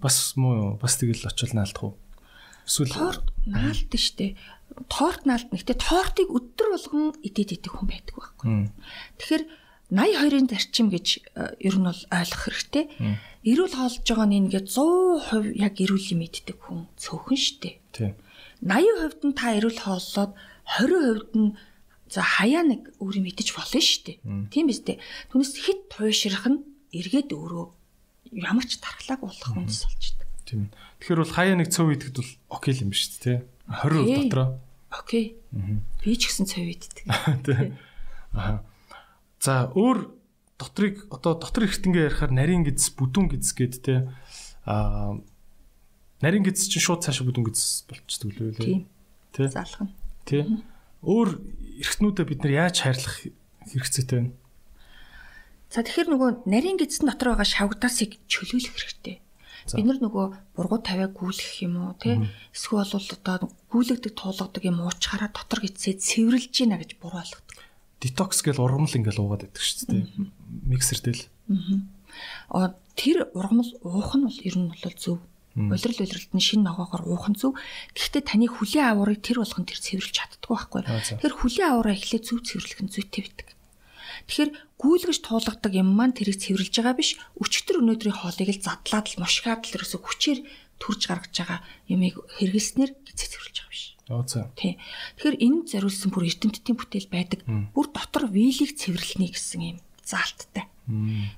[0.00, 1.94] бас муу бас тэгэл очил наалдах уу?
[2.64, 4.36] Эсвэл торт наалдсан штэ.
[4.88, 8.72] Торт наалт нэгтээ тортыг өдөр болгон идээд идэх хүн байдаг байхгүй
[9.20, 9.44] тэгэхээр
[9.88, 12.84] 82-ын зарчим гэж э, ер нь бол ойлгох хэрэгтэй.
[13.48, 17.80] Эрүүл хоолж байгаа нь ингээд 100% яг эрүүлийн мэддэг хүн цөөхөн штэ.
[17.96, 18.12] Тийм.
[18.60, 20.36] 80% нь та эрүүл хооллоод
[20.76, 21.56] 20% нь
[22.08, 24.18] за хаяа нэг өөрийн мэдэж болно штэ.
[24.52, 24.98] Тийм биз дээ.
[25.32, 27.66] Түүнээс хит туйшрах нь эргээд өөрөө
[28.36, 30.32] ямар ч тархлааг болох хүнс болж байна.
[30.48, 30.60] Тийм.
[31.04, 33.32] Тэгэхээр бол хаяа нэг цөв идэхэд бол окей юм биш үү те?
[33.68, 34.48] 20% дотроо.
[34.88, 35.36] Окей.
[36.00, 37.04] Би ч гэсэн цөв иддэг.
[37.46, 37.76] Тийм.
[38.32, 38.64] Аа.
[39.40, 40.18] За өөр
[40.58, 44.10] дотрыг одоо дотор эртнгээ ярихаар нарийн гиз бүдүүн гиз гээд те
[44.66, 45.14] а
[46.20, 48.82] нарийн гиз чинь шууд цаашаа бүдүүн гиз болчихдог л үү
[49.30, 49.94] тий залхна
[50.26, 50.42] тий
[51.02, 51.28] өөр
[51.82, 53.16] эртнүүдээ бид нар яаж хайрлах
[53.70, 54.30] хэрэгцээтэй вэ
[55.68, 59.20] За тэгэхээр нөгөө нарийн гидсэн дотор байгаа шавгдаасыг чөлөөлөх хэрэгтэй.
[59.68, 62.24] Бид нар нөгөө бургуу тавиаг гүйлгэх юм уу те
[62.56, 67.68] эсвэл бол одоо гүйлгдэг туулгадаг юм уучаараа дотор гидсээ цэвэрлж гинэ гэж буруу ойлгодог
[68.00, 70.06] детокс гэл ургамал ингээл уугаад байдаг шүү дээ.
[70.70, 71.26] Миксердэл.
[72.48, 75.18] Аа тэр ургамал уух нь бол ер нь бол зөв.
[75.58, 77.58] Улирал улиралд нь шинэ ногоогоор уух нь зөв.
[77.98, 80.82] Гэхдээ таны хүлийн аварыг тэр болгон тэр цэвэрлж чаддгүй байхгүй.
[81.18, 83.48] Тэр хүлийн авараа эхлээд зөв цэвэрлэх нь зүйтэй байдаг.
[84.28, 87.18] Тэгэхээр гүйлгэж туулгадаг юм маань тэрийг цэвэрлж байгаа биш.
[87.38, 90.40] Өчтөр өнөөдрийн хоолыг л задлаад л мушгаад л ерөөсө хүчээр
[90.78, 91.60] төрж гаргаж байгаа
[91.90, 93.84] юмыг хэрэглэснээр гизээ цэвэрлж байгаа биш.
[94.08, 94.48] Оо за.
[94.56, 94.78] Тий.
[95.18, 97.40] Тэгэхээр энэ зориулсан бүр эрдэмтдийн бүтээл байдаг.
[97.74, 100.64] Бүр дотор вилийг цэвэрлэнэ гэсэн юм заалттай.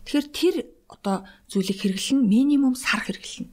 [0.06, 3.50] Тэгэхээр тэр одоо зүйлийг хэрэглэн минимум сар хэрэглэнэ.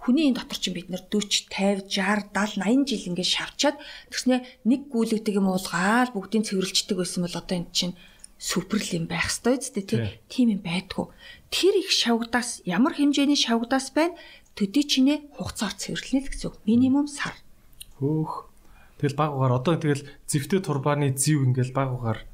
[0.00, 3.76] Хүний энэ дотор чинь бид нэр 40, 50, 60, 70, 80 жил ингээд шавчаад
[4.08, 7.94] тэгснэ нэг гүйлэгдэг юм уулгаал бүгдийг цэвэрлждэг байсан бол одоо энэ чинь
[8.40, 10.00] суперл юм байх ёстой үстэй тий.
[10.32, 11.12] Тийм юм байдгүй.
[11.52, 14.16] Тэр их шавгдаас ямар хэмжээний шавгдаас байна
[14.56, 16.52] төдий чинээ хугацаар цэвэрлэнэ л гэсэн.
[16.64, 17.36] Минимум сар.
[18.00, 18.48] Хөөх.
[19.00, 22.24] Тэгэл баг угаар одоо тэгэл зэвтэй турбааны зэв ингээл баг угаар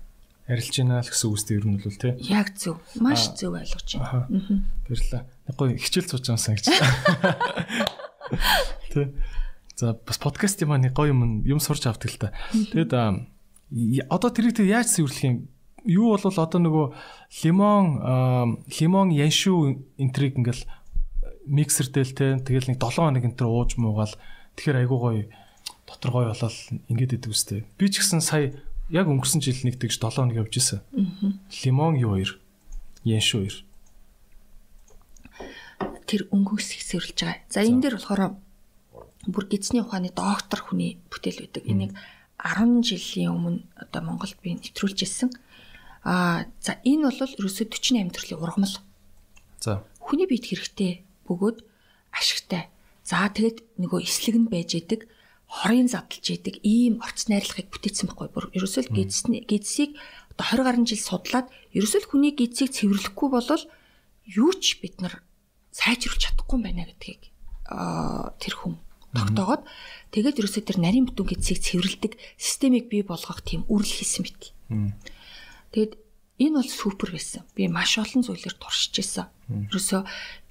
[0.47, 2.15] арилж байна л гэсэн үгстэй ер нь бол тий.
[2.31, 2.79] Яг зөв.
[3.03, 4.31] Маш зөв ойлгож байна.
[4.31, 4.63] Аа.
[4.87, 5.23] Баярлалаа.
[5.55, 6.67] Гоё хичээл сууж байгаа санагч.
[8.93, 9.15] Тий.
[9.77, 12.33] За бас подкаст юм аа нэг гоё юм юм сурч авдаг л та.
[12.51, 12.93] Тэгэд
[14.11, 15.47] одоо тэрийг тэг яаж цэвэрлэх юм?
[15.87, 16.87] Юу бол одоо нөгөө
[17.47, 19.59] лимон лимон яншүү
[20.03, 20.67] энтриг ингээл
[21.47, 24.19] миксердэл те тэгэл нэг 7 хоног энтер ууж муугаал
[24.59, 25.31] тэгэхээр айгуу гоё
[25.87, 26.59] дотор гоё болол
[26.91, 27.63] ингээд идэв үстэй.
[27.79, 28.51] Би ч гэсэн сая
[28.91, 30.83] яг өнгөрсөн жил нэг тэгж 7 хоног явж исэн.
[31.63, 32.35] Лимон юу хоёр?
[33.05, 33.55] Янш хоёр.
[36.07, 37.43] Тэр өнгөс хэсэрлж байгаа.
[37.51, 38.39] За энэ дээр болохоор
[39.27, 41.63] бүр гидсний ухааны доктор хүний бүтээл байдаг.
[41.67, 41.93] Энийг
[42.39, 45.31] 10 жилийн өмнө одоо Монголд би нэвтрүүлж ирсэн.
[46.07, 48.77] Аа за энэ бол ерөөсөө 48 төрлийн ургамал.
[49.59, 49.83] За.
[49.99, 51.67] Хүний биед хэрэгтэй бөгөөд
[52.15, 52.71] ашигтай.
[53.03, 55.11] За тэгэд нөгөө эслэг нь байж идэг
[55.47, 59.95] хорийн задлж идэг ийм орц найрлагыг бүтээсэн байхгүй бүр ерөөсөө гидсний гидсийг
[60.35, 63.63] одоо 20 гаруй жил судлаад ерөөсөө хүний гидсийг цэвэрлэхгүй бол
[64.27, 65.23] юу ч бид нар
[65.77, 67.23] сайжруулж чадахгүй байна гэдгийг
[68.41, 68.81] тэр хүн
[69.13, 69.63] тогтоогоод
[70.13, 74.43] тэгээд ерөөсөө тэр нарийн бүтэн гидсийг цэвэрлдэг системийг бий болгох тийм үрэл хийсэн мэт.
[75.73, 75.93] Тэгээд
[76.41, 77.43] энэ бол супер байсан.
[77.57, 79.29] Би маш олон зүйлээр туршиж исэн.
[79.73, 80.01] Ерөөсөө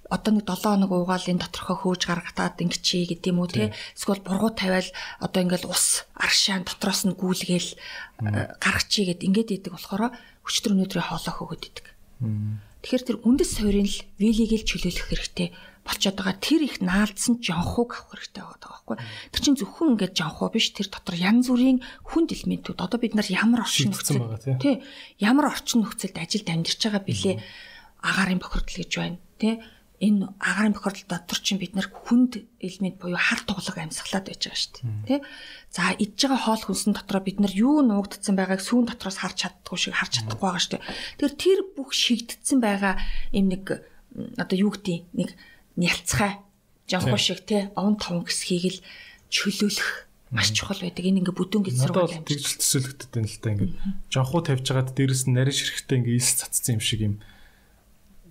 [0.10, 4.22] одоо нэг 7 хоног уугаал энэ доторхоо хөөж гаргатаад ингэчий гэдэг юм уу те эсвэл
[4.22, 4.86] бургуу тавиал
[5.18, 7.74] одоо ингээл ус аршаан дотроос нь гүйлгээл
[8.62, 10.14] гаргачий гэд ингээд идэг болохоор
[10.46, 11.86] өчтөр өнөөдрийн хоолоо хөгöd идэг.
[12.86, 15.50] Тэгэхээр тэр үндэс суурийн л вилийг л чөлөөлөх хэрэгтэй.
[15.82, 16.38] Болчиход байгаа.
[16.38, 18.98] Тэр их наалдсан жонхуг авах хэрэгтэй байгаа байхгүй.
[19.34, 23.26] Тэр чинь зөвхөн ингээд жонхуу биш тэр дотор янз бүрийн хүнд элементүүд одоо бид нар
[23.26, 24.86] ямар орчин нөхцөл тий.
[25.18, 27.42] ямар орчин нөхцөлд ажилд амьдарч байгаа бilé
[28.06, 29.58] агаарын бохирдол гэж байна тий
[30.06, 34.62] энэ агаарын бохирдол дотор чинь бид нар хүнд элемент буюу хар туглаг амьсгалаад байж байгаа
[34.62, 34.74] шүү
[35.10, 35.20] дээ.
[35.20, 35.26] Тэ?
[35.74, 39.78] За идж байгаа хоол хүнсэн дотроо бид нар юу нуугдсан байгааг сүүн дотроос харж чаддгүй
[39.82, 40.86] шиг харж чадахгүй байгаа шүү дээ.
[41.18, 43.02] Тэгэхээр тэр бүх шигдсэн байгаа
[43.34, 43.64] юм нэг
[44.38, 45.30] одоо юу гэдгийг нэг
[45.76, 46.40] нялцгай
[46.88, 48.80] жонхоо шиг те он таван гэсхийг л
[49.34, 51.06] чөлөөлөх маш чухал байдаг.
[51.06, 52.30] Энэ ингээ бүдүүн гэж сургууль амжилт.
[52.30, 53.72] Тэгж төсөөлөгдөд байна л та ингээ.
[54.12, 57.16] Жонхоо тавьж байгаад дээрэс нь нарийн ширхтээ ингээ ис цацсан юм шиг юм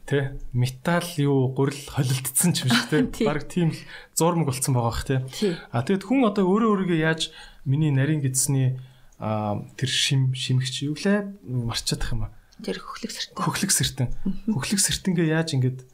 [0.05, 3.25] Тэ металл юу гурил холилдсон ч юм шиг те.
[3.29, 3.81] Бараг тийм л
[4.13, 5.25] зурмаг болцсон байгаа бах те.
[5.73, 7.33] А тэгэд хүн одоо өөрөө өөрийгөө яаж
[7.65, 8.77] миний нарийн гидсний
[9.17, 12.37] тэр шим шимэгч юу лээ марчаад тах юм аа.
[12.61, 13.41] Тэр хөхлөг сэртэн.
[13.41, 14.09] Хөхлөг сэртэн.
[14.53, 15.89] Хөхлөг сэртэнгээ яаж ингэж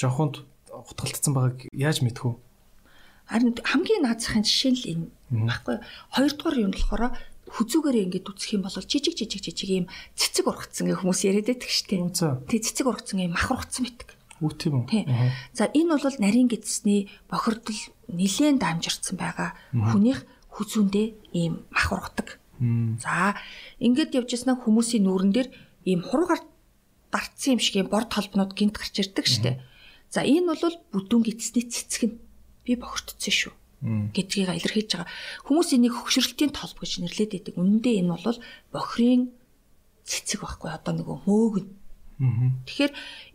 [0.00, 2.40] жоохонд утгалтсан байгааг яаж мэдэх вэ?
[3.28, 5.06] Харин хамгийн наацхан жишээ л энэ
[5.48, 5.76] баггүй.
[6.12, 7.12] Хоёрдугаар юм болохоор
[7.54, 9.86] хүзүүгээр ингээд үсэх юм бол жижиг жижиг жижиг юм
[10.18, 12.10] цэцэг ургацсан гэх хүмүүс яриад байдаг штеп.
[12.50, 14.10] Тэг цэцэг ургацсан юм мах ургацсан байдаг.
[14.42, 15.06] Үгүй тийм үү?
[15.54, 17.78] За энэ бол нарийн гидсний бохирдол
[18.10, 21.06] нилээн дамжирцсан байгаа хүнийх хүзүүндээ
[21.38, 22.42] ийм мах ургадаг.
[22.98, 23.38] За
[23.78, 25.48] ингээд явжсанаа хүмүүсийн нүүрэн дээр
[25.86, 26.42] ийм хургаар
[27.14, 29.62] дарцсан юм шиг юм бор толбнууд гинт гарч ирдэг штеп.
[30.10, 32.18] За энэ бол бүдүүн гидсний цэцэг нь
[32.66, 35.12] би бохирдсон шүү гэдгийг илэрхийлж байгаа.
[35.44, 37.60] Хүмүүс энийг хөвшрөлтийн толб гэж нэрлэдэг байдаг.
[37.60, 38.38] Үнэндээ энэ бол
[38.72, 39.22] бохрын
[40.08, 41.66] цэцэг байхгүй одоо нөгөө мөөгн.
[42.14, 42.92] Тэгэхээр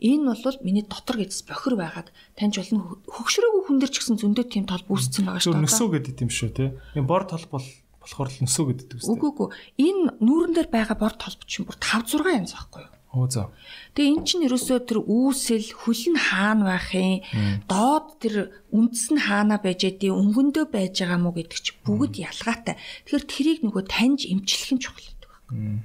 [0.08, 2.98] энэ бол миний дотор гэдс бохир байгааг таньж болно.
[3.06, 5.66] Хөгшрөөгүй хүн дээр ч гэсэн зөндөө тийм толб үүсцэн байгаа шүү дээ.
[5.68, 6.66] Нөсөө гэдэг юм шүү те.
[6.96, 7.68] Энэ бор толб бол
[8.00, 9.12] болохоор л нөсөө гэдэг үстэй.
[9.12, 9.48] Үгүй үгүй.
[9.84, 12.99] Энэ нүүрэн дээр байгаа бор толб чинь бүр 5 6 янз байхгүй юу?
[13.10, 13.50] Оо за.
[13.98, 17.26] Тэгээ эн чинь ерөөсөө тэр үүсэл хүлэн хаана байхын
[17.66, 22.78] доод тэр үндэс нь хаана байж эдийн өнгөндөө байж байгаа мó гэдэг чи бүгд ялгаатай.
[23.10, 25.82] Тэгэхээр тэрийг нөгөө таньж эмчлэх нь чухал гэдэг байна.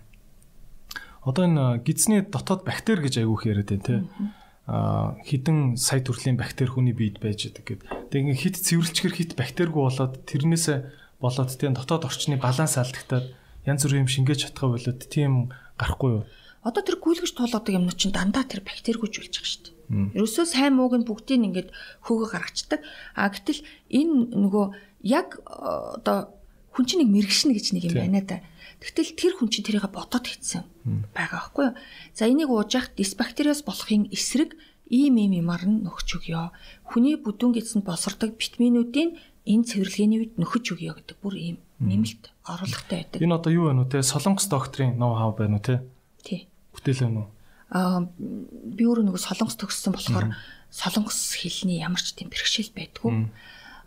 [1.25, 3.97] Одоо энэ гидсний дотоод бактери гэж айгүйх яриад байна те.
[4.69, 8.13] А хідэн сая төрлийн бактери хүний биед байж байгаа гэд.
[8.13, 10.67] Тэгээ хит цэвэрлчгэр хит бактеригүй болоод тэрнээс
[11.25, 13.33] болоод тийм дотоод орчны баланс алдагтаад
[13.65, 15.49] янз бүрийн юм шингээж чадхаа болоод тийм
[15.81, 16.25] гарахгүй юу?
[16.65, 20.17] Одоо тэр гүйлгэж туулгадаг юмнууд чинь дандаа тэр бактеригүйж болж байгаа шүү дээ.
[20.17, 21.69] Ерөөсөө сайн мууг нь бүгдийг ингээд
[22.09, 22.81] хөөгө гаргацдаг.
[23.13, 23.61] А гэтэл
[23.93, 24.67] энэ нөгөө
[25.05, 26.33] яг одоо
[26.73, 28.41] хүн чинь нэг мэрэгшнэ гэж нэг юм байна да.
[28.81, 30.65] Тэгтэл тэр хүн чинь тэрийг бодоод хийсэн
[31.13, 31.77] байгаа байхгүй юу?
[32.17, 34.57] За энийг уужих дисбактериас болохын эсрэг
[34.89, 36.49] ийм ийм юмар нь нөхч өгөө.
[36.89, 43.05] Хүний бүдүүн гэдсэнд болсордог витаминуудын энэ цэвэрлэгээний үед нөхөж өгөө гэдэг бүр ийм нэмэлт оруулгатай
[43.05, 43.21] байдаг.
[43.21, 44.01] Энэ одоо юу вэ нү те?
[44.01, 45.85] Солонгос докторийн ноу хав байна уу те?
[46.25, 46.49] Тий
[46.85, 47.31] бүтээл байна уу?
[47.73, 50.37] Аа би өөрөө нөгөө солонгос төгссөн болохоор
[50.69, 53.33] солонгос хэлний ямар ч тийм бэрхшээл байдгүй.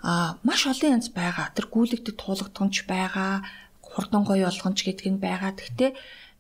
[0.02, 1.54] Аа маш олон янз байгаа.
[1.54, 3.46] Тэр гүйлэгдэд туулгадгонч байгаа,
[3.86, 5.54] хурдан гоё болгонч гэдэг нь байгаа.
[5.54, 5.92] Гэхдээ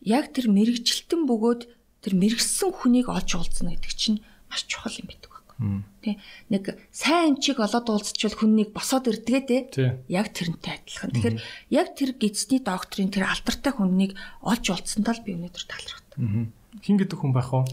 [0.06, 1.62] яг тэр мэрэгчлэлтэн бөгөөд
[2.04, 5.84] тэр мэрэгсэн хүнийг олж уулзна гэдэг чинь маш чухал юм байдаг байхгүй.
[6.06, 6.12] Тэ
[6.54, 9.58] нэг сайн эмчийг олоод уулзчихвал хүннийг босоод ирдгээ те.
[10.08, 11.12] Яг тэрнтэй адилхан.
[11.12, 11.38] Тэгэхээр
[11.74, 14.14] яг тэр гидсний докторийн тэр алдартай хүннийг
[14.46, 16.07] олж уулзсандаа л би өнөөдөр талархав.
[16.18, 17.66] Хин гэдэг хүн байх уу?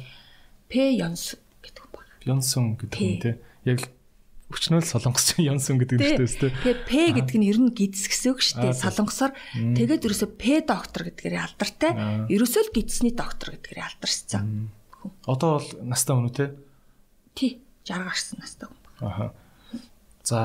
[0.69, 2.13] П Йонс гэдэг хүн байна.
[2.29, 3.35] Йонсон гэдэг хүн тий.
[3.65, 3.81] Яг
[4.53, 6.51] өчнөөл солонгос Йонсон гэдэг нэртэй өстэй.
[6.53, 8.77] Тэгээ П гэдэг нь ер нь гидс гэсэн үг шүү дээ.
[8.77, 11.93] Солонгосоор тэгээд ерөөсө П доктор гэдгээр алдартай.
[12.29, 14.69] Ерөөсөө л гидсний доктор гэдгээр алдарсан.
[15.25, 16.47] Одоо бол настай хүн үү те?
[17.33, 17.53] Тий.
[17.89, 19.01] 60 гарсан настай хүн байна.
[19.09, 19.27] Аха.
[20.25, 20.39] За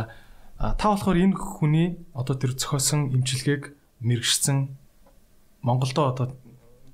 [0.59, 3.71] та болохоор энэ хүний одоо тэр зохиосон имчилгээг
[4.03, 4.75] мэрэгшсэн
[5.63, 6.27] Монголдо одоо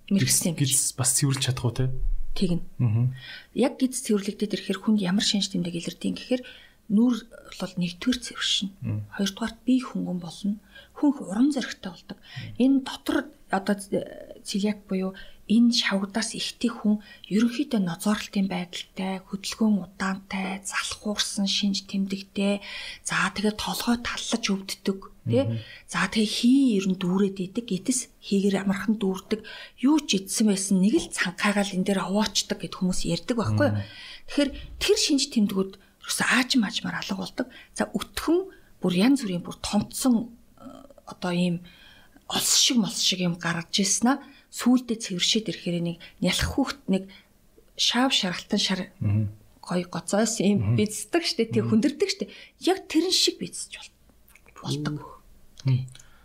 [0.10, 0.60] мэрэгсэн юм.
[0.60, 1.90] Гиз бас цэвэрлж чадах уу те?
[2.36, 2.64] Тэгнь.
[2.80, 3.10] Аа.
[3.56, 6.44] Яг гиз цэвэрлэгдээд ирэхээр хүнд ямар шинж тэмдэг илэрдэг гэхээр
[6.92, 7.16] нүур
[7.60, 8.70] бол нэгдүгээр цэвэршин.
[9.18, 10.60] Хоёрдугаарт бие хөнгөн болно.
[10.94, 12.18] Хүн урам зоригтой болдог.
[12.62, 13.76] Энэ дотор одоо
[14.46, 22.66] цэлиак буюу энэ шавгадаас ихтэй хүн ерөнхийдөө нозоорлтын байдалтай, хөдөлгөөн удаантай, залхуурсан шинж тэмдэгтэй,
[23.06, 25.46] за тэгээд толгой таллаж өвддөг тий.
[25.86, 29.46] За тэгээ хий ер нь дүүрээд идэг, гэтэс хийгэр амархан дүүрдэг.
[29.86, 33.78] Юу ч идсэн байсан нэг л цанхаагаал энэ дээр овоочдаг гэд хүмүүс ярьдаг байхгүй юу?
[34.30, 34.50] Тэгэхээр
[34.82, 37.48] тэр шинж тэмдгүүд ерөөсөө ааж маажмаар алга болдог.
[37.78, 38.50] За өтгөн
[38.82, 40.66] бүр янз бүрийн бүр томцсон э,
[41.06, 41.62] одоо ийм
[42.30, 44.18] олс шиг молс шиг юм гаргаж ирсэн аа
[44.56, 47.04] сүулдэ цэвэршээд ирэхээр нэг нялх хүүхд нэг
[47.76, 48.82] шаав шаргалтан шар
[49.60, 52.32] гой гоцоос юм бицдэг штэ тэг хүндэрдэг штэ
[52.64, 53.76] яг тэрэн шиг бицж
[54.64, 55.20] болдог.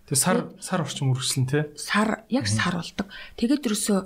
[0.07, 1.63] Тэг сар сар орчим үргэлжлэн тий.
[1.75, 3.11] Сар яг сар болдог.
[3.35, 3.99] Тэгээд ерөөсөө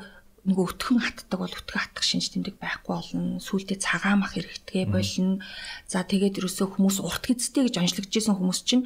[0.45, 3.41] нөгөө өтгөн хатдаг бол өтгөн хатах шинж тэмдэг байхгүй болно.
[3.41, 5.41] Сүүлдээ цагаан мах хэрэгтэй болно.
[5.89, 8.85] За тэгээд ерөөсөө хүмүүс урт гэцтэй гэж онцлогдчихсэн хүмүүс чинь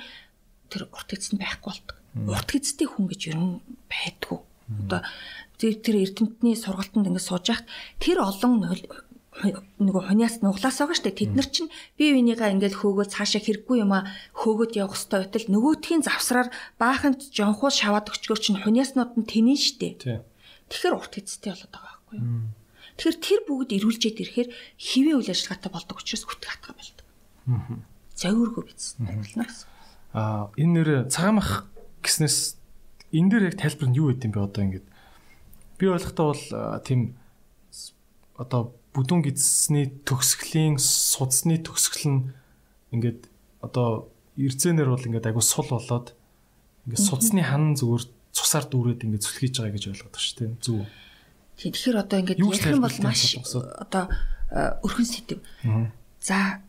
[0.70, 1.96] тэр урт нь байхгүй болдог.
[2.14, 3.58] Урт гэцтэй хүн гэж ер нь
[3.90, 4.38] байдгүй.
[4.68, 5.00] Одоо
[5.58, 7.66] тэр эрдэмтний сургалтанд ингэ сууж яхад
[7.98, 8.62] тэр олон
[9.78, 11.14] нөгөө хуниас нуглаас байгаа штэ.
[11.14, 15.46] Тэд нар чинь бие бинийгаа ингээл хөөгөө цаашаа хэрэггүй юм а хөөгөөд явах хэвээр байтал
[15.46, 20.22] нөгөөтхийн завсраар бааханд жонхуул шаваад өчгөр чинь хуниаснууд нь тэнэн штэ.
[20.66, 22.50] Тэгэхээр урт хэцтэй болоод байгаа байхгүй юу?
[22.98, 27.06] Тэгэхээр тэр бүгд ирүүлжээд ирэхээр хэвийн үйл ажиллагаатай болдог учраас хүтг хатгаа болдог.
[28.18, 28.98] Зовиргүй биз.
[28.98, 29.70] Байна гэсэн.
[30.18, 31.70] А энэ нэр цагаан мах
[32.02, 32.58] гэснээс
[33.12, 34.86] энэ дээр яг тайлбар нь юу гэдэм бэ одоо ингээд
[35.78, 36.44] би ойлгохдоо бол
[36.84, 37.16] тийм
[38.36, 42.20] одоо бүдүүн гидсний төгсгөлийн судасны төгсгөл нь
[42.92, 43.28] ингээд
[43.64, 46.14] одоо эрзэнээр бол ингээд айгу сул болоод
[46.86, 50.50] ингээд судасны хан зүгээр цусаар дүүрээд ингээд зүлхийж байгаа гэж ойлгоод байна шүү дээ.
[50.62, 50.86] Зүг.
[51.58, 54.04] Тийм тэгэхээр одоо ингээд ярих юм бол маш одоо
[54.86, 55.38] өрхөн сэдв.
[56.22, 56.62] За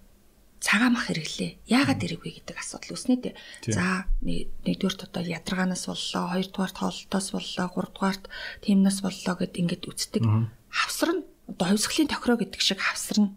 [0.60, 1.52] цагаан мах хэрэглээ.
[1.72, 3.36] Яагаад хэрэгвэ гэдэг асуудал үүснэ дээ.
[3.64, 3.74] Тийм.
[3.74, 3.86] За
[4.20, 8.24] нэг- нэгдүгээрт одоо ядаргаанаас боллоо, хоёрдугаарт хоолтоос боллоо, гуравдугаарт
[8.64, 10.24] тиймнээс боллоо гэд ингээд үздэг.
[10.68, 11.24] Хавсарна.
[11.50, 13.34] Одоо хувьсгалын тохироо гэдэг шиг хавсарна.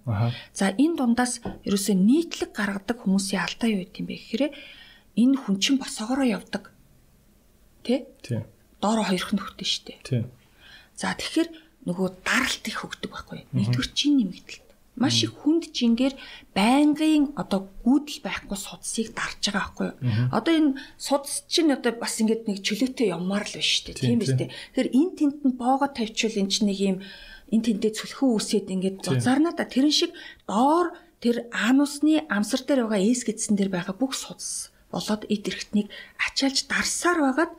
[0.53, 4.45] За энэ дундаас ерөөсөө нийтлэг гаргадаг хүмүүсийн алдаа юу гэдэм бэ гэхээр
[5.17, 6.75] энэ хүн чинь босоогоороо явдаг.
[7.87, 8.05] Тэ?
[8.21, 8.45] Тийм.
[8.85, 9.95] Доороо хоёрхан нөхдөж штэ.
[10.05, 10.29] Тийм.
[10.93, 11.49] За тэгэхээр
[11.89, 13.47] нөгөө даралт их хөгдөг байхгүй.
[13.57, 14.62] Нэгдүгээр чин нэмэгдэлт.
[14.93, 16.15] Маш их хүнд жингээр
[16.53, 19.91] байнгын одоо гүйдэл байхгүй судсыг дарж байгаа байхгүй.
[20.29, 23.97] Одоо энэ судс чинь одоо бас ингээд нэг чөлөөтэй явмаар л шүү дээ.
[23.97, 24.53] Тийм, биз дээ.
[24.53, 26.97] Тэгэхээр энэ тент нь боогоо тавьчвал эн чинь нэг юм
[27.53, 29.17] энэ тэнтэй цүлхэн үсээд ингээд Тийм.
[29.17, 30.13] зузаарнаа да тэрэн шиг
[30.45, 30.93] доор
[31.25, 35.89] тэр анусны амсар дээр байгаа эс гэдсэн дээр байгаа бүх судас болоод эд эрхтнийг
[36.21, 37.53] ачаалж дарсаар байгаад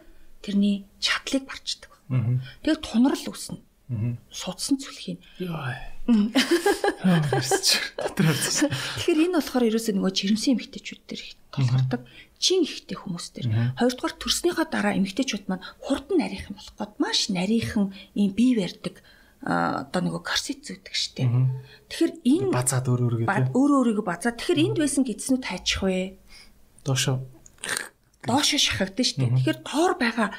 [0.46, 1.92] тэрний чадлыг барчдаг.
[2.62, 3.58] Тэгээ тунрал үүснэ.
[4.32, 5.20] Судсан цүлхийн.
[8.08, 12.02] Тэгэхээр энэ болохоор ерөөсөө нөгөө жирэмсэн эмэгтэйчүүд дээр их толгордог.
[12.40, 13.76] Чин ихтэй хүмүүс дээр.
[13.80, 19.04] Хоёрдугаар төрснийхөө дараа эмэгтэйчүүд маань хурдан нарийнхан болох гээд маш нарийнхан ийм бие барьдаг
[19.44, 21.28] одоо нөгөө корсет зүйдэг штеп.
[21.92, 23.52] Тэгэхээр энэ Базаад өөр өөр гэдэг.
[23.52, 24.32] өөрөө өөрийгөө базаа.
[24.32, 26.16] Тэгэхээр энд байсан гидснүүд хайчих вэ?
[26.88, 27.20] Доошо.
[28.24, 29.36] доошо шахагдсан дээ.
[29.36, 30.30] Тэгэхээр доор байгаа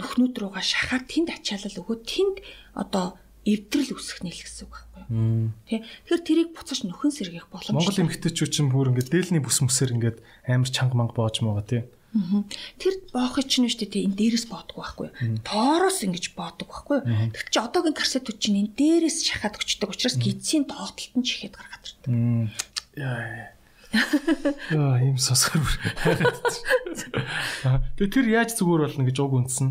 [0.00, 2.36] нөхнүүд рүүгээ шахаад тэнд ачаалал өгөө тэнд
[2.74, 5.52] одоо эвдрэл үүсэх нэл гэсэн үг байхгүй юу?
[5.68, 5.84] Тэ.
[5.84, 8.04] Тэгэхээр тэрийг буцаж нөхөн сэргийх Монгол боломжтой.
[8.08, 11.82] эмэгтэйчүүд ч юм бүр ингээд дээлний бүс мүсээр ингээд амар чанга манга боож байгаа тий.
[12.78, 15.42] Тэр боохыг чинь шүү дээ энэ дээрээс боодгоо байхгүй юу?
[15.42, 17.34] Тоороос ингэж боодог байхгүй юу?
[17.34, 21.84] Тэг чи одоогийн карсетүүд чинь энэ дээрээс шахаад өчтдөг учраас гидсийн доогтолт нь чихээд гаргаад
[21.84, 22.10] ирдэг.
[22.94, 23.53] Яа.
[24.74, 25.76] Яа, ийм сосгор бүр.
[27.64, 29.68] Аа, Тэгээ тэр яаж зүгээр болно гэж уг үндсэн.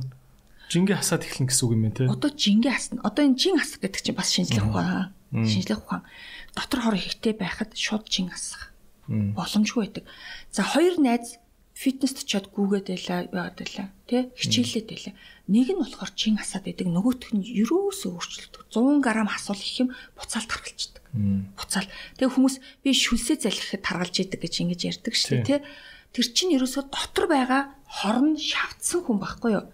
[0.73, 2.07] Жингээ хасаад эхлэн гэсэн үг юм байна тий.
[2.09, 3.03] Одоо жингээ хасна.
[3.05, 5.13] Одоо энэ жин хасах гэдэг чинь бас шинжлэх ухаан.
[5.29, 6.01] Шинжлэх ухаан.
[6.57, 8.73] Дотор хор ихтэй байхад шууд жин хасах.
[9.05, 10.03] Боломжгүй байдаг.
[10.49, 11.37] За хоёр найз
[11.77, 13.87] фитнест очиод гүүгээд байлаа байгаад байлаа.
[14.09, 15.13] Тэ хичээлээд байлаа.
[15.51, 16.87] Нэг нь болохоор чин хасаад байдаг.
[16.89, 18.55] Нөгөөх нь юроосөө өөрчлөлт.
[18.71, 21.02] 100 г хасвал их юм буцаалт харгалцдаг.
[21.13, 21.87] Буцаал.
[22.17, 25.67] Тэгээ хүмүүс би шүлсээ залхихэд таргалж идэг гэж ингэж ярьдаг шүү дээ, тэ.
[26.13, 29.65] Тэр чинь ерөөсөө дотор байгаа хорн шавтсан хүн байхгүй юу?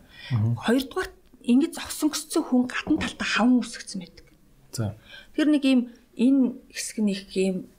[0.59, 1.09] Хоёрдугаар
[1.47, 4.27] ингэж зогсон гисцэн хүн гадна талдаа хаван үсгцэн байдаг.
[4.75, 4.95] За.
[5.35, 5.81] Тэр нэг юм
[6.19, 7.71] энэ хэсэг их юм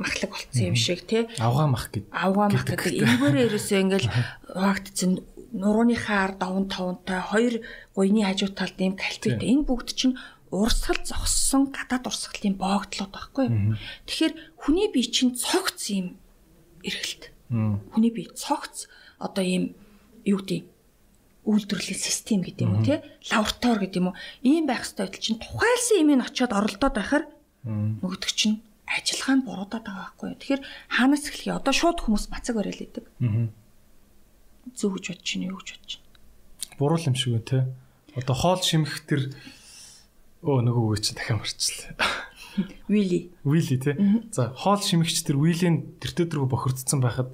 [0.00, 2.08] махлаг болцсон юм шиг тий Авгаа мах гэд.
[2.12, 2.84] авгаа мах гэдэг.
[2.84, 4.08] гэдэг энэгээр ерөөсөө ингээл
[4.56, 5.10] хаагтцэн
[5.52, 7.54] нурууныхаа ард даван тавантай хоёр
[7.92, 10.14] гуйны хажуу талд ийм кальциттэй энэ бүгд чинь
[10.50, 13.78] урсгал зогссон гадаад урсгалын боогдлууд байхгүй юу?
[14.06, 16.18] Тэгэхээр хүний бие чинь цогц юм
[16.82, 19.74] эргэлт хүний бие цогц одоо ийм
[20.26, 20.66] юу гэдэг
[21.46, 22.98] үйлдвэрлэлийн систем гэдэг юм уу тий
[23.30, 24.18] лаборатори гэдэг юм уу?
[24.42, 27.24] Ийм байх хэвээр байтал чинь тухайлсан юм ин очиод оролдоод байхаар
[27.64, 28.60] нөгөөдөг чинь
[28.90, 30.40] ажиллагаа нь буруудаад байгаа байхгүй юу?
[30.42, 33.54] Тэгэхээр хаанаас эхлэе одоо шууд хүмүүс бацаг идэг Мм.
[34.74, 36.04] зөв гэж бодож чинь юу гэж бодож чинь
[36.80, 37.68] Буруу юм шиг үү те.
[38.16, 39.36] Одоо хоол шимэх тэр
[40.44, 41.92] өө нөгөө үе чи дахин марчлаа.
[42.88, 43.94] вили Вили те.
[44.32, 47.30] За хоол шимэгч тэр вилийн тэртээ дөрөв бохирдсон байхад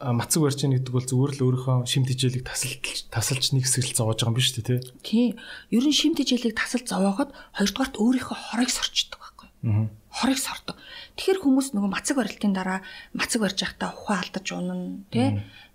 [0.00, 4.20] мацаг барьж гэдэг бол зүгээр л өөрийнхөө шим тижээлийг тасалж тасалж нэг хэсэг л зовоож
[4.24, 4.76] байгаа юм биш үү те.
[5.04, 5.36] тий
[5.68, 9.88] ер нь шим тижээлийг тасал зовоогоод хоёрдугаарт өөрийнхөө хорыг сорчдөг байхгүй юу Аа.
[10.08, 10.76] хорыг сордог.
[11.20, 12.80] Тэгэхээр хүмүүс нөгөө мацаг барилтын дараа
[13.12, 15.28] мацаг барьж байхдаа ухаан алдаж унана тий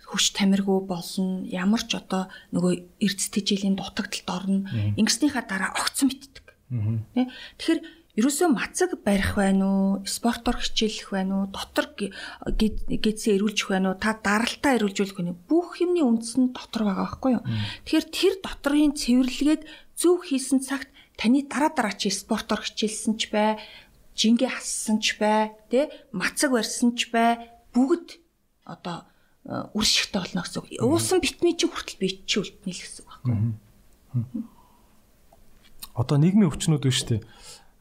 [0.05, 1.43] хүч тамиргүй болно.
[1.49, 4.59] Ямар ч одоо нөгөө эрдэс тижээлийн дутагдалд орно.
[4.97, 6.45] Ингэснийхаа дараа огцон битдэг.
[7.13, 7.25] Тий.
[7.57, 7.79] Тэгэхээр
[8.15, 9.89] ерөөсөө мацаг барих байна уу?
[10.07, 11.51] Спортоор хичээлэх байна уу?
[11.51, 13.99] Дотор гэдсээ эрүүлжих байна уу?
[13.99, 15.35] Та даралтаа эрүүлжүүлэх байна?
[15.35, 17.43] Бүх юмны үндэс нь дотор байгаа байхгүй юу?
[17.83, 19.61] Тэгэхээр тэр доторын цэвэрлэгийг
[19.99, 20.89] зөв хийсэн цагт
[21.19, 23.59] таны дараа дараа чи спортоор хичээлсэн ч бай,
[24.15, 28.19] жингээ хассан ч бай, тэ мацаг барьсан ч бай, бүгд
[28.67, 29.07] одоо
[29.45, 30.73] үр шигтэй болно гэсэн үг.
[30.81, 33.53] Уусан битмий чи хүртэл бит чи үлднэ л гэсэн үг байхгүй юу?
[35.93, 37.21] Одоо нийгмийн өвчнүүд биш үү?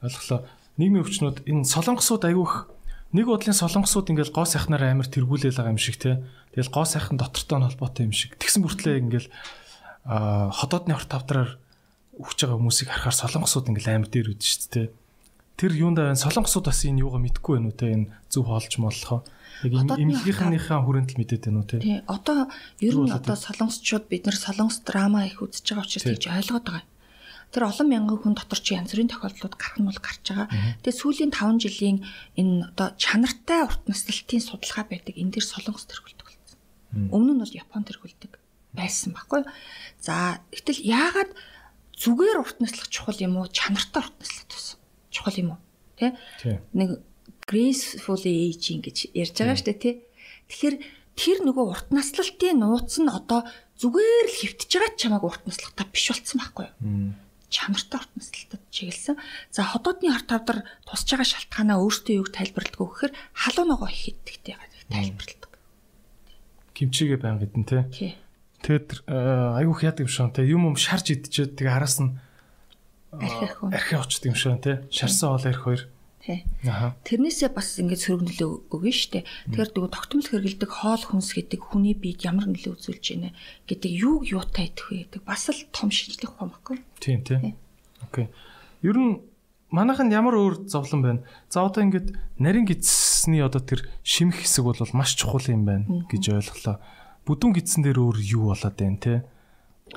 [0.04, 0.44] Ойлголоо.
[0.76, 2.68] Нийгмийн өвчнүүд энэ солонгосууд айгүйх
[3.16, 6.20] нэг бодлын солонгосууд ингээл гоо сайхнаар амар тэргүүлэл байгаа юм шиг те.
[6.52, 8.36] Тэгэл гоо сайхан доктортой нь холбоотой юм шиг.
[8.36, 9.28] Тэгсэн бүртлээ ингээл
[10.04, 11.50] хотоодны хорт тавдраар
[12.18, 14.88] өгч байгаа хүмүүсийг харахаар солонгосууд ингээл амар дээр үдэж шүү дээ.
[15.54, 16.18] Тэр юунд байна?
[16.18, 17.94] Солонгосууд бас энэ юугаа мэдгүй байна уу те?
[17.94, 19.22] Энэ зөв хоолж моллохоо.
[19.62, 21.78] Имлэгийнхээ хүрээнд л мэдээд байна уу те?
[21.78, 22.02] Тий.
[22.10, 22.50] Одоо
[22.82, 26.16] ер нь одоо солонгосчууд бид нэр солонгос драма их үзэж байгаа учраас Тий.
[26.18, 26.84] тэгж ойлгоод байгаа.
[27.54, 30.48] Тэр олон мянган хүн дотор чи янз бүрийн тохиолдлууд гарах нь бол гарч байгаа.
[30.82, 31.98] Тэгээ сүүлийн 5 жилийн
[32.34, 35.14] энэ одоо чанартай урт наслалтын судалгаа байдаг.
[35.14, 36.58] Энэ дэр солонгос тэргүүлдэг болсон.
[37.14, 38.32] Өмнө нь бол Япон тэргүүлдэг
[38.74, 39.46] байсан баггүй.
[40.02, 41.30] За гэтэл яагаад
[41.94, 43.46] зүгээр урт наслах чухал юм уу?
[43.46, 44.82] Чанартай урт наслах
[45.14, 45.60] чухал юм уу?
[45.94, 46.18] Тэ?
[46.74, 46.98] Нэг
[47.48, 49.92] gracefully aging гэж ярьж байгаа шүү дээ, тэ?
[50.48, 50.76] Тэгэхээр
[51.14, 53.44] тэр нөгөө урт наслалтын нууц нь одоо
[53.78, 57.14] зүгээр л хөвтөж байгаа чамааг урт наслахтаа биш болцсон байхгүй юу?
[57.52, 59.16] Чанартай урт наслалтад чиглэсэн.
[59.52, 64.10] За ходоодны арт тавдар тусч байгаа шалтгаанаа өөртөө юуг тайлбарладаг вэ гэхээр халуун ногоо их
[64.10, 64.56] идэгтэй
[64.90, 65.52] тайлбарладаг.
[66.74, 67.86] Кимчигээ байнг идэн тэ.
[67.94, 68.12] Тий.
[68.64, 72.18] Тэгээд айгүйх яадаг юм шиг тэ юм юм шарж идчихэд тэгээ араас нь
[73.14, 74.82] архи архи очдөг юм шиг тэ.
[74.90, 75.82] Шарсан хоол арх хоёр
[76.24, 76.40] тий.
[76.64, 79.28] Тэрнээсээ бас ингэж сөрөг нөлөө өгнө штэ.
[79.52, 83.36] Тэгэхээр дгүү тогтмол хэрэгэлдэг хоол хүнс гэдэг хүний биед ямар нөлөө үзүүлж байна
[83.68, 86.80] гэдэг юуг юутай идэх вэ гэдэг бас л том шинжлэх ухаан баггүй.
[87.04, 87.52] Тийм тий.
[88.00, 88.32] Окей.
[88.80, 89.20] Ер нь
[89.68, 91.20] манайханд ямар өөр зовлон байна?
[91.52, 96.32] За одоо ингээд нарийн гидсний одоо тэр шимх хэсэг бол маш чухал юм байна гэж
[96.40, 96.80] ойлголоо.
[97.28, 99.14] Бүдүүн гидсэн дээр өөр юу болоод байна те?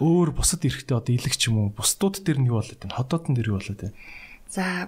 [0.03, 1.75] Өөр бусад эрэхтэй одоо илэгч юм уу?
[1.75, 2.95] Бусдууд дээр нь юу болоод байна?
[2.95, 3.95] Ходоодн дээр юу болоод байна?
[4.47, 4.87] За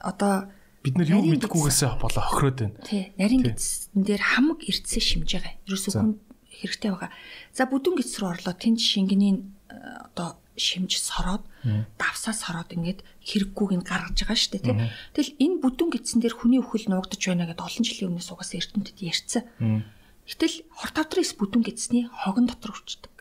[0.00, 0.50] одоо
[0.84, 2.78] бид нар юу мэдхгүйгээсээ болоо хохироод байна.
[2.86, 3.10] Тий.
[3.18, 5.54] Нарийн гидсэн дээр хамаг эрдсээ шимж байгаа.
[5.66, 6.14] Ерөөсөө хүн
[6.46, 7.10] хэрэгтэй байгаа.
[7.50, 9.76] За бүдүүн гидс рүү орлоо тэнд шингэний э,
[10.14, 11.44] одоо шимж сороод
[12.00, 14.76] давсаа сороод ингээд хэрэггүйг нь гаргаж байгаа шүү дээ тий.
[15.12, 18.98] Тэгэл энэ бүдүүн гидсэн дээр хүний өхөл нуугдаж байна гэдээ олон жилийн өмнөөс угаас эрдэмтэд
[19.04, 19.44] ярьсан.
[20.24, 23.12] Гэтэл хор тавдрын бүдүүн гидсний хогон дотор өвчдөг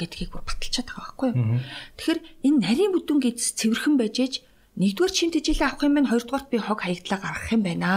[0.00, 1.62] гэдгийг бүр баталчаад байгаа байхгүй юу.
[1.94, 4.34] Тэгэхээр энэ нарийн бүдүүн гидс цэвэрхэн байж ээж
[4.80, 7.90] нэгдүгээр чин тэжээлээ авах юм байна хоёрдугаарт би хог хаягдлаа гаргах юм байна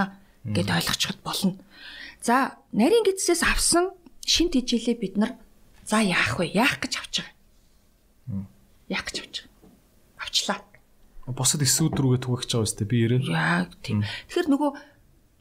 [0.45, 1.57] гэд ойлгочиход болно.
[2.21, 3.93] За нарийн гидсээс авсан
[4.25, 5.31] шин тэжээлээ бид нар
[5.85, 6.53] за яах вэ?
[6.53, 8.45] Яах гэж авч байгаа.
[8.89, 10.21] Яах гэж авч байгаа.
[10.21, 10.59] Авчлаа.
[11.27, 13.17] Босод эсүүд рүүгээ түгэж байгаа үстэй би ярэ.
[13.25, 14.05] Яг тийм.
[14.29, 14.71] Тэгэхээр нөгөө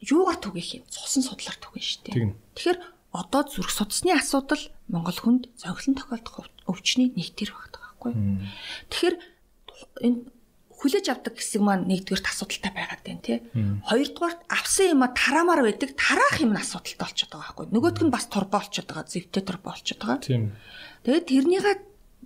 [0.09, 0.83] юугаар түгэх юм?
[0.89, 2.11] Цусан судлаар түгэн штэ.
[2.57, 2.79] Тэгэхээр
[3.15, 8.11] одоо зүрх судасны асуудал Монгол хүнд зохилон тохиолдох өвчний нэг төр багтдаг байхгүй.
[8.91, 9.15] Тэгэхээр
[10.05, 10.19] энэ
[10.77, 13.37] хүлээж авдаг хэсэг маань нэгдүгээрт асуудалтай байгаад байна тий.
[13.89, 17.65] Хоёрдугаарт авсан юм а тараамаар байдаг тараах юм нь асуудалтай болчиход байгаа байхгүй.
[17.73, 20.21] Нөгөөх нь бас турбо болчиход байгаа, зэвтэй турбо болчиход байгаа.
[20.21, 20.43] Тийм.
[21.01, 21.75] Тэгээд тэрнийгээ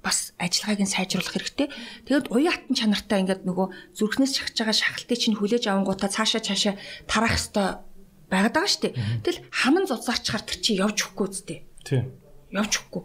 [0.04, 1.68] бас ажиллагааг нь сайжруулах хэрэгтэй.
[2.10, 6.76] Тэгээд уян хатан чанартай ингээд нөгөө зүрхнээс шахаж байгаа шахалтыг чинь хүлээж авангуудаа цаашаа цаашаа
[7.06, 7.86] тараах хэвээр
[8.32, 8.96] байгаад байгаа шүү дээ.
[9.22, 11.60] Тэгэл хаман зузаарчаар тэр чи явж өгөхгүй үстэй.
[11.86, 12.16] Тийм.
[12.56, 13.04] Явж өгөхгүй.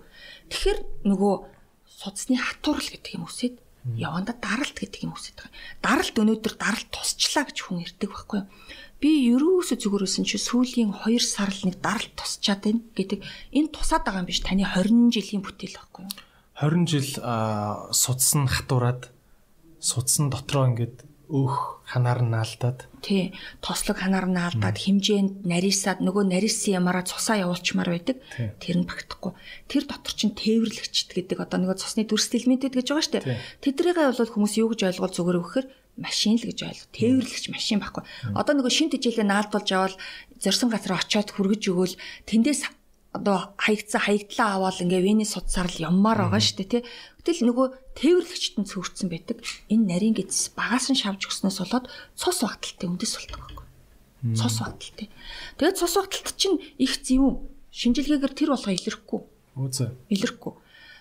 [0.50, 0.78] Тэгэхээр
[1.10, 1.34] нөгөө
[1.84, 3.58] судасны хатуурал гэдэг юм үсэд
[3.94, 5.54] яванда даралт гэдэг юм үсэж байгаа.
[5.78, 8.50] Даралт өнөөдөр даралт тусчлаа гэж хүн ирдэг байхгүй юу?
[8.98, 13.20] Би ерөөсө зүгээрсэн чи сүүлийн 2 сар л нэг даралт тусчаад байна гэдэг
[13.54, 16.12] энэ тусаад байгаа юм биш таны 20 жилийн бүтээл байхгүй юу?
[16.58, 17.10] 20 жил
[17.92, 19.12] судсан хатуураад
[19.78, 22.86] судсан дотроо ингээд өөх ханаар нь наалдаад.
[23.02, 28.22] Тий тослог ханаар нь наалдаад хэмжээнд нарийсаад нөгөө нарийсан ямаараа цусаа явуулчмаар байдаг.
[28.62, 29.32] Тэр нь багтахгүй.
[29.66, 34.06] Тэр дотор чинь тээвэрлэгчд гэдэг одоо нөгөө цусны дүрс элементэд гэж байгаа шүү дээ тэдрийгээ
[34.14, 38.04] бол хүмүүс юу гэж ойлгол зүгээр өгөхөр машин л гэж ойлго тээвэрлэгч машин байхгүй
[38.36, 39.94] одоо нөгөө шин тижээлээ наалдуулж аваад
[40.40, 41.96] зорсон газар очиод хүргэж өгөөл
[42.28, 42.68] тэндээс
[43.16, 46.82] одоо хаягдсан хаягдлаа аваад ингээ вений судсаар л юммаар байгаа шүү дээ тий.
[47.20, 49.38] Гэтэл нөгөө тээвэрлэгчт нь цөөрцөн байдаг.
[49.72, 53.66] Энэ нарийн гэдс багаас нь шавж өгснөөс болоод цус багталтай үндэс болдог байхгүй.
[54.36, 55.08] Цус багталтай.
[55.58, 57.36] Тэгээд цус багталт чинь их зэвүүн
[57.72, 59.20] шинжилгээгээр тэр болгоо илэрхгүй.
[59.56, 59.90] Үзээ.
[60.12, 60.54] Илэрхгүй.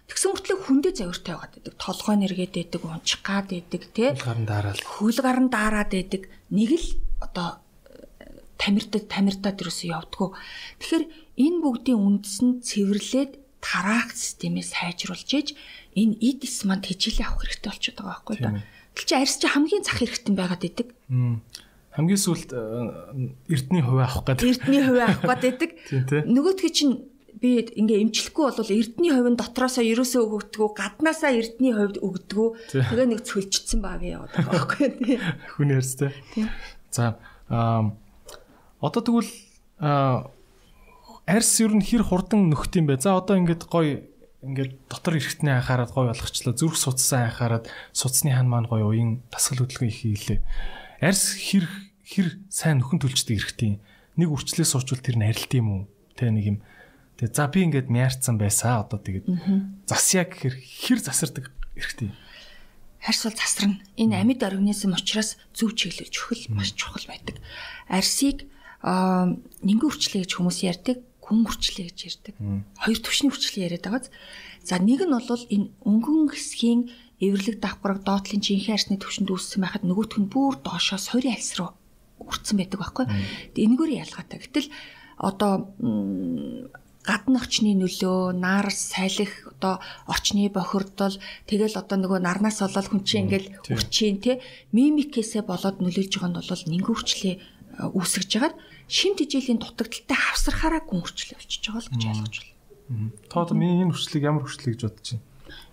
[0.06, 1.74] Тэгсэн мөртлөө хүндээ завиртай байгаад байдаг.
[1.82, 4.10] Толгой нэргээд байдаг, унчих гад байдаг тий.
[4.14, 4.78] Хөл гарын дараад.
[4.86, 6.22] Хөл гарын дараад байдаг.
[6.54, 6.88] Нэг л
[7.26, 7.65] одоо
[8.58, 10.30] тамиртад тамиртад юусэн явдггүй.
[10.80, 11.06] Тэгэхээр
[11.40, 15.48] энэ бүгдийн үндэс нь цэвэрлээд тараах системээ сайжруулж ээж
[15.98, 18.62] энэ эдис манд хичээлээ авах хэрэгтэй болчиход байгаа байхгүй да.
[18.94, 20.88] Тэгэл чи арьс чи хамгийн зах хэрэгтэн байгаад идэг.
[21.96, 24.46] Хамгийн сүүлд э, эрдний хувь авах гэдэг.
[24.46, 25.72] Эрдний хувь авах гэдэг.
[26.36, 27.08] Нөгөөдгөө чинь
[27.40, 33.22] би ингээ эмчлэхгүй бол эрдний хувийн дотроосоо ерөөсөө өгөгдгөө гаднаасаа эрдний хувьд өгдгөө тэгээ нэг
[33.28, 35.20] цөлчдсэн би яваад байгаа байхгүй.
[35.56, 36.12] Хүн ярьстай.
[36.92, 37.20] За
[38.82, 39.32] одоо тэгвэл
[41.26, 43.02] арьс ер нь хэр хурдан нөхт юм бэ?
[43.02, 44.06] За одоо ингээд гоё
[44.46, 46.54] ингээд дотор эрэхтний анхаарал гоё болгочлоо.
[46.54, 50.40] Зүрх судсан анхаарал судасны хан маань гоё уян тасгал хөдөлгөөн их хийлээ.
[51.02, 51.66] Арьс хэр
[52.06, 53.82] хэр сайн нөхөн төлчдөг эрэхтийн
[54.16, 55.82] нэг үрчлээ суучвал тэр нь арилт юм уу?
[56.14, 56.58] Тэ нэг юм.
[57.18, 59.26] Тэгээ за би ингээд мяарцсан байсаа одоо тэгээд
[59.90, 62.14] засяа гэхэр хэр засардаг эрэхтийн.
[63.02, 63.82] Арьс бол засарна.
[63.98, 67.38] Энэ амьд организм учраас зөв чиглэлж өгөх маш чухал байдаг.
[67.90, 68.50] Арьсыг
[68.86, 72.36] нэгэн үрчлээ гэж хүмүүс ярьдаг хүн хүрчлээ гэж ярьдаг.
[72.86, 74.14] Хоёр төвшний хүрчлээ яриад байгааз.
[74.62, 76.82] За нэг нь бол энэ өнгөн хэсгийн
[77.18, 81.74] эвэрлэг давхраг доотлын жинхэнэ арсны төвшөнд үүссэн байхад нөгөөх нь бүр доошоо сорийн альс руу
[82.22, 83.06] хүрсэн байдаг байхгүй.
[83.58, 84.38] Энэгээр ялгаатай.
[84.38, 84.70] Гэтэл
[85.18, 85.66] одоо
[87.06, 93.30] гадны орчны нөлөө, нар салхи одоо орчны бохирдол тэгэл одоо нөгөө нарнаас болоод хүн чинь
[93.30, 94.42] ингээл хүчин те
[94.74, 97.36] мимикээсээ болоод нөлөөлж байгаа нь бол нингүүрчлээ
[97.94, 98.56] үүсгэж байгаад
[98.88, 103.12] шим тэжээлийн дутагдaltaй хавсархаараа гүн хүрчлээ болчихж байгаа л гэж ойлгож байна.
[103.30, 105.24] Та одоо миний энэ хүрчлийг ямар гэж бодож байна?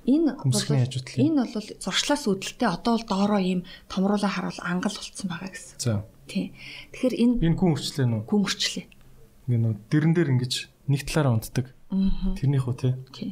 [0.02, 1.26] Энэ Хүмсгийн хажууд л юм.
[1.30, 5.78] энэ бол зуршлаас үүдэлтэй одоо бол доороо ийм томруулаа харуул ангал болцсон байгаа гэсэн.
[5.78, 6.02] За.
[6.26, 6.50] Тий.
[6.90, 8.22] Тэгэхээр энэ Энэ гүн хүрчлээ нүү.
[8.26, 8.86] гүн хүрчлээ.
[9.46, 10.52] Ингээ нүү дэрэн дээр ингэж
[10.90, 11.66] нэг талаараа унтдаг.
[12.34, 12.76] Тэрнийх үү.
[13.14, 13.30] Тий.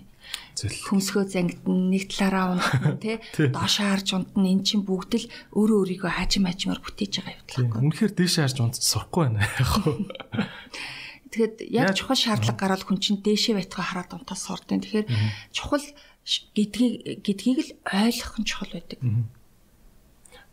[0.55, 0.77] Зөл.
[0.91, 3.17] Хүмсгөө зангидна нэг талаараа унтна тий.
[3.39, 5.27] Доошоо харж унтна эн чинь бүгд л
[5.57, 7.81] өөрөө өөрийгөө хаажим хаажмаар бүтээж байгаа байна.
[7.81, 9.41] Үнэхээр дээшээ харж унтаж сурахгүй байна.
[9.47, 9.95] Яг хөө.
[11.31, 15.09] Тэгэхэд яг чухал шаардлага гараад хүн чинь дээшээ байтгаа хараад унтаа сурдیں۔ Тэгэхээр
[15.55, 15.87] чухал
[16.27, 18.99] гэдгийг гэдгийг л ойлгох нь чухал байдаг.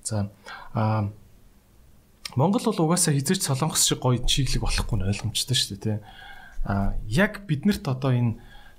[0.06, 0.30] За.
[0.78, 1.10] Аа
[2.38, 5.98] Монгол бол угаасаа хизээч солонгос шиг гоё чиглэг болохгүй нь ойлгомжтой шүү дээ, тий.
[6.70, 8.38] Аа яг биднэрт одоо энэ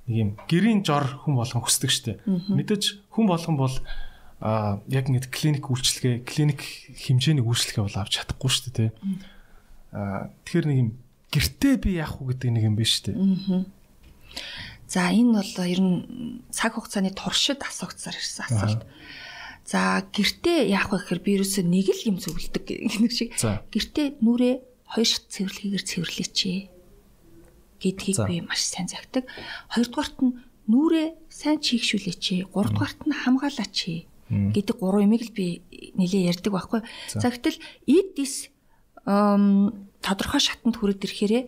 [0.09, 2.17] нэг юм гэрийн жор хүн болгон хүсдэг дээ.
[2.27, 3.77] Мэдээж хүн болгон бол
[4.41, 6.61] аа яг ингэ клиник үйлчлэгээ, клиник
[6.97, 8.91] хэмжээний үйлчлэгээ бол авч чадахгүй дээ, тий.
[9.93, 10.91] Аа тэгэхээр нэг юм
[11.29, 13.17] гэртээ би яах вэ гэдэг нэг юм биш дээ.
[14.89, 15.97] За энэ бол ер нь
[16.49, 18.83] цаг хугацааны туршид асуугцаар ирсэн асуулт.
[19.69, 23.37] За гэртээ яах вэ гэхээр би ерөөсөө нэг л юм зөвлөдөг гэх шиг.
[23.37, 24.55] Гэртээ нүрээ
[24.89, 26.33] хоёр шат цэвэрлэгээр цэвэрлээч
[27.83, 29.27] гэдгийг би маш сайн загтаг.
[29.73, 30.37] Хоёрдугаарт нь
[30.69, 32.53] нүрээ сайн чийгшүүлээч.
[32.53, 33.79] Гуравдугаарт нь хамгаалаач
[34.29, 35.65] гэдэг гурван юмыг л би
[35.97, 36.81] нэлээ ярьдаг байхгүй.
[37.17, 37.57] За гэтэл
[37.89, 38.53] эд дис
[39.05, 41.43] тодорхой шатанд хүрээд ирэхээрээ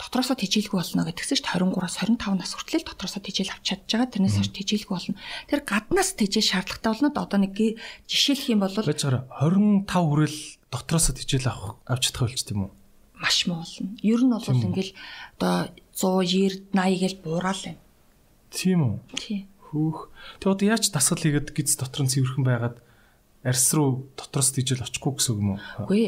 [0.00, 4.10] дотроосоо тижээлгүй болно гэдгсэн чинь 23-аас 25 нас хүртэл дотроосоо тижээл авч чадж байгаа.
[4.10, 5.20] Тэрнээс хойш тижээлгүй болно.
[5.46, 7.14] Тэр гаднаас тижээл шаардлагатай болно.
[7.14, 7.54] Одоо нэг
[8.10, 10.38] жишээлх юм бол Байж байгаа 25 хүрэл
[10.72, 12.70] дотроосоо тижэл авах авч чадах болч тийм үү?
[13.24, 13.96] Маш муу болно.
[14.04, 14.92] Ер нь бол ингээл
[15.40, 17.80] одоо 100, 90, 80 гээл буурал байна.
[18.52, 18.94] Тийм үү?
[19.16, 19.38] Тий.
[19.64, 20.12] Хөөх.
[20.44, 22.76] Тэг одоо яаж дасгал хийгээд гиз дотор нь цэвэрхэн байгаад
[23.40, 25.60] арьс руу дотроос тижэл очихгүй гэсэн үг юм уу?
[25.88, 26.04] Үгүй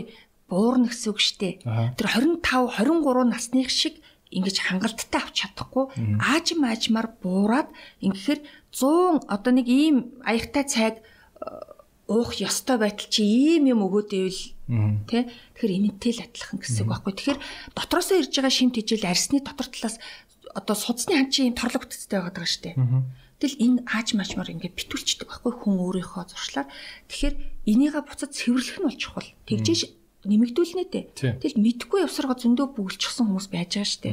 [0.52, 1.64] буурна гэсэн үг штэ.
[1.64, 2.44] Тэр 25,
[2.84, 3.98] 23 насных шиг
[4.30, 7.70] ингэж хангалттай авч чадахгүй аажим аажмаар буураад
[8.02, 8.40] ингэхээр
[8.74, 10.94] 100 одоо нэг ийм аягтай цайг
[12.06, 14.42] уух ёстой байтал чи ийм юм өгөөд ивэл
[15.06, 17.14] тий Тэгэхээр энэтэй л адилхан гэсэн үг байхгүй.
[17.14, 17.40] Тэгэхээр
[17.78, 19.96] дотроосоо ирж байгаа шим тижэл арьсны дотор талаас
[20.54, 22.74] одоо судасны хан чи ийм торлог бүтцтэй байгаад байгаа штэ.
[23.36, 26.66] Тэгэл энэ ааж маачмаар ингээд битүүлчдэг байхгүй хүн өөрийнхөө зуршлаар.
[27.12, 27.34] Тэгэхээр
[27.68, 29.28] энийгээ буцаад цэвэрлэх нь бол чухал.
[29.44, 29.82] Тэгжээш
[30.26, 31.04] нэмэгдүүлнэ дээ.
[31.44, 34.10] Тэгэл мэдгүй явсаргаа зөндөө бүгэлчихсэн хүмүүс байж байгаа штэ.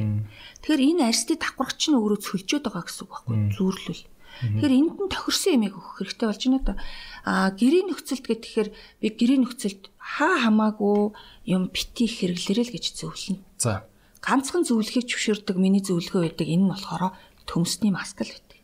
[0.62, 3.36] Тэгэхээр энэ арьсны давхаргач нь өөрөө цөлжөөд байгаа гэсэн үг байхгүй.
[3.56, 4.02] Зүүрлүүл.
[4.42, 6.74] Тэгэхээр энд нь тохирсон ямиг өгөх хэрэгтэй болж байна да.
[7.22, 8.68] Аа гэрийн нөхцөлд гэхээр
[9.00, 11.14] би гэрийн нөхцөлд хаа хамаагүй
[11.50, 13.42] юм бити хэрэглэрэл гэж зөвлөнө.
[13.58, 13.86] За.
[14.24, 16.48] Ганцхан зөвлөхийг зөвшөөрдөг миний зөвлөгөө байдаг.
[16.48, 17.14] Энэ нь болохоор
[17.46, 18.58] төмсний маск л байдаг.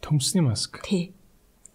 [0.00, 0.80] Төмсний маск.
[0.86, 1.12] Тий.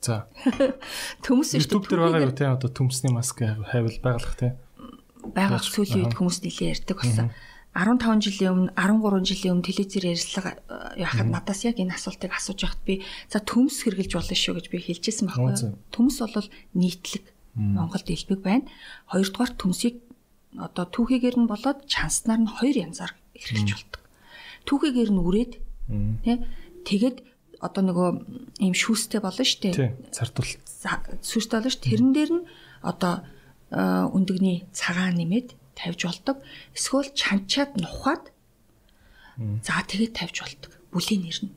[0.01, 0.27] За.
[1.25, 4.55] Төмс шүү YouTube дээр байгаа юу те одоо төмсний маск хайвал байгалах те.
[5.33, 7.33] байгаа сүүлийн үед хүмүүс нэлээ ярьдаг болсон.
[7.75, 12.63] 15 жилийн өмнө 13 жилийн өмнө телевизээр ярилцлага э, яхад надаас яг энэ асуултыг асууж
[12.63, 15.75] байхад би за төмс хэрглэж болно шүү гэж би хэлчихсэн байхгүй.
[15.91, 18.71] Төмс бол нийтлэг Монголд элбэг байна.
[19.11, 19.99] Хоёрдугаар төмсийг
[20.55, 24.03] одоо түүхийгээр нь болоод чанснаар нь хоёр янзаар хэрэглэж болдог.
[24.71, 25.53] Түүхийгээр нь үрээд
[26.23, 26.37] тий
[26.87, 27.17] тэгээд
[27.59, 28.09] одоо нөгөө
[28.63, 29.95] ийм шүүстэй болно шүү дээ.
[30.15, 30.47] Цартал.
[31.19, 31.79] сүртэй болно ш.
[31.83, 32.47] Тэрэн дээр нь
[32.83, 33.23] одоо
[33.71, 33.79] э,
[34.15, 36.37] өндөгний цагаан нэмээд тавьж болдог.
[36.73, 38.31] Эсвэл чанчаад нухаад
[39.37, 40.71] за тэгээд тавьж болдог.
[40.91, 41.53] Бүлийн нэр нь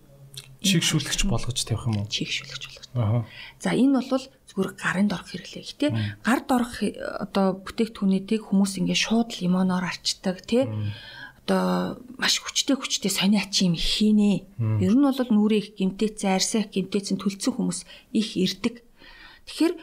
[0.59, 2.11] Чигшүүлэгч болгож тавих юм уу?
[2.11, 2.87] чигшүүлэгч болгож.
[2.99, 3.23] Аа.
[3.62, 5.62] За энэ бол зүгээр гарын дорох хэрэглээ.
[5.71, 5.87] Гэтэ
[6.27, 10.66] гар дорох э, одоо бүтээгдэхүүнүүдийг хүмүүс ингээ шууд лимоноор арчдаг тий.
[11.47, 14.51] Одоо маш хүчтэй хүчтэй сони ачи юм хийнэ.
[14.83, 17.87] Ер нь бол нүрээ их гимтээц арьсаа их гимтээцэн төлцсөн хүмүүс
[18.19, 18.83] их ирдэг.
[19.47, 19.75] Тэгэхээр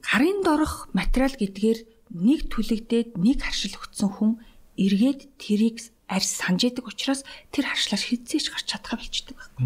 [0.00, 1.78] гарын дорох материал гэдгээр
[2.10, 4.32] нэг түлэгдээд нэг харшил өгсөн хүн
[4.78, 5.78] эргээд тэрийг
[6.10, 7.22] арьс санаж яадаг учраас
[7.54, 9.64] тэр харшлаар хизээч гарч чадхаа болчдөг байхгүй.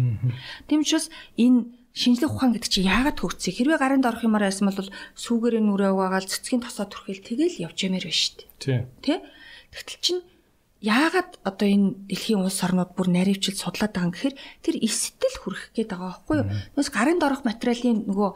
[0.69, 1.09] Тийм учраас
[1.41, 3.55] энэ шинжлэх ухаан гэдэг чи яагаад хөгцөе?
[3.55, 8.05] Хэрвээ гарын дорох юмар байсан бол сүүгэрийн нүрээ угаагаал цэцгийн тосоо түрхэл тэгэл явж ямаар
[8.05, 8.49] байна шүү дээ.
[8.61, 8.79] Тий.
[9.01, 9.23] Тэ?
[9.73, 10.17] Тэгтэл чин
[10.83, 15.63] яагаад одоо энэ дэлхийн улс орнууд бүр наривчил судлаад байгаа юм гэхээр тэр эстэл хүрэх
[15.71, 16.47] гээд байгаа байхгүй юу?
[16.75, 18.29] Нүс гарын дорох материалын нөгөө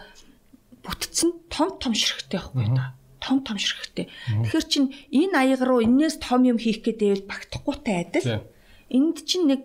[0.82, 2.80] бүтц нь том том ширхтэй байхгүй юу?
[3.20, 4.08] Том том ширхтэй.
[4.28, 8.48] Тэгэхээр чин энэ аяга руу энээс том юм хийх гээд байвал багтахгүйтай адил.
[8.90, 9.62] Энд чинь нэг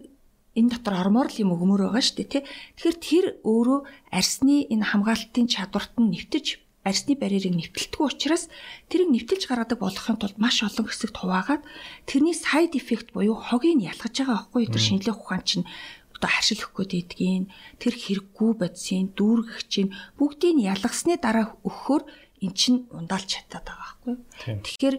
[0.59, 2.43] энэ дотор ормоор л юм өгмөр байгаа шүү дээ тий.
[2.79, 3.79] Тэгэхээр тэр өөрөө
[4.11, 8.53] арсны энэ хамгаалтын чадварт нь нэвтэж арсны барьерыг нэвтэлдэггүй учраас
[8.93, 11.63] тэрийг нэвтэлж гаргадаг болгохын тулд маш олон хэсэгт хуваагаад
[12.05, 15.65] тэрний side effect буюу хогийг ялгаж байгаа байхгүй тэр шинжилгээ ухаан чинь
[16.13, 17.45] одоо харшил өгөх гээд идэгин
[17.81, 22.03] тэр хэрэггүй бодисын дүүргэх чинь бүгдийг нь ялгасны дараа өгөхөөр
[22.45, 24.15] эн чинь ундаалж чадаад байгаа байхгүй.
[24.61, 24.97] Тэгэхээр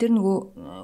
[0.00, 0.38] тэр нөгөө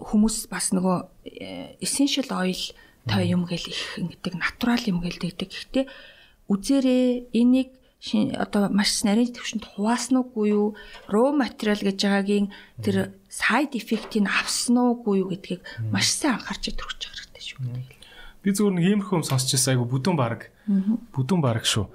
[0.06, 2.62] хүмүүс бас нөгөө э, essential oil
[3.06, 5.50] та юм гээл их ингэдэг натурал юм гээл дэгдэг.
[5.50, 5.84] Гэхдээ
[6.50, 7.70] үзээрээ энийг
[8.36, 10.76] одоо маш нарийн төвшөнд хуваасан уугүй юу
[11.10, 12.46] raw material гэж байгаагийн
[12.84, 17.58] тэр side effect-ийг авсан уугүй юу гэдгийг маш сайн анхаарч төрөх хэрэгтэй шүү.
[18.44, 20.52] Би нэг иймэрхүү юм сонсч байсан айгу бүдүүн баг.
[20.70, 21.90] Бүдүүн баг шүү.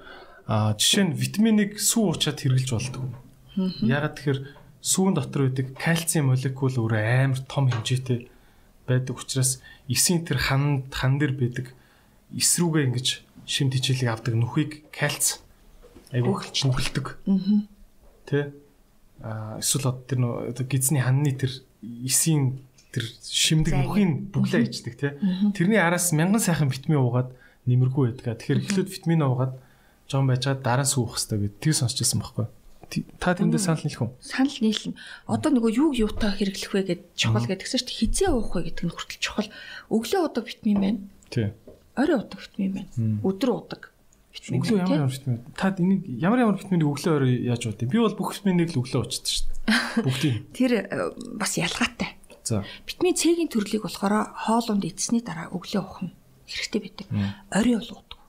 [0.50, 3.04] А жишээ нь витаминыг сүү уучаад хэрглэж болдог.
[3.56, 4.40] Ягаад тэгэхээр
[4.82, 8.28] сүүн дотор байдаг кальцийн молекул өөр амар том хэмжээтэй
[8.88, 11.70] байдаг учраас эсийн тэр хан хан дээр байдаг
[12.34, 13.08] эс рүүгээ ингэж
[13.46, 15.44] шимт хичээлийг авдаг нүхийг кальц
[16.10, 16.34] айгүй.
[17.28, 17.62] Аа.
[18.26, 18.52] Тэ?
[19.22, 20.02] Аа эсвэл одоо
[20.50, 22.58] тэр гизний ханны тэр эсийн
[22.92, 25.16] тэр шимдэг нүхийн бүглээ ичдэг тэ.
[25.56, 27.32] Тэрний араас мянган сайхан витамин уугаад
[27.66, 28.42] нэмэргүй байдаг.
[28.42, 29.54] Тэгэхээр эхлээд витамин уугаад
[30.10, 32.46] жоон байжгаад дараа нь суух хэрэгтэй гэд тэр сонсчихсан байхгүй.
[33.16, 34.10] Та тэндээ санал нийлэх үү?
[34.20, 34.98] Санал нийлнэ.
[35.24, 38.92] Одоо нөгөө юуг юутаа хэрэглэх вэ гэд чухал гэдгсэн чинь хизээ уух вэ гэдэг нь
[38.92, 39.48] хүртэл чухал.
[39.88, 41.00] Өглөө удаг витамин байна.
[41.32, 41.56] Тий.
[41.96, 42.90] Орой удаг витамин байна.
[43.24, 43.92] Өдөр удаг
[44.32, 45.40] Өглөө ямар ямар витамин?
[45.52, 49.00] Та энийг ямар ямар витаминыг өглөө орой яаж уудیں۔ Би бол бүх витаминыг л өглөө
[49.04, 50.04] уучдаг шүү дээ.
[50.08, 50.36] Бүгдийг.
[50.56, 52.16] Тэр э, бас ялгаатай.
[52.40, 52.64] За.
[52.88, 56.16] Витамин С-ийн төрлийг болохоор хоолунд эзсний дараа өглөө уух нь
[56.48, 57.06] хэрэгтэй байдаг.
[57.52, 58.20] Орой бол уудаг.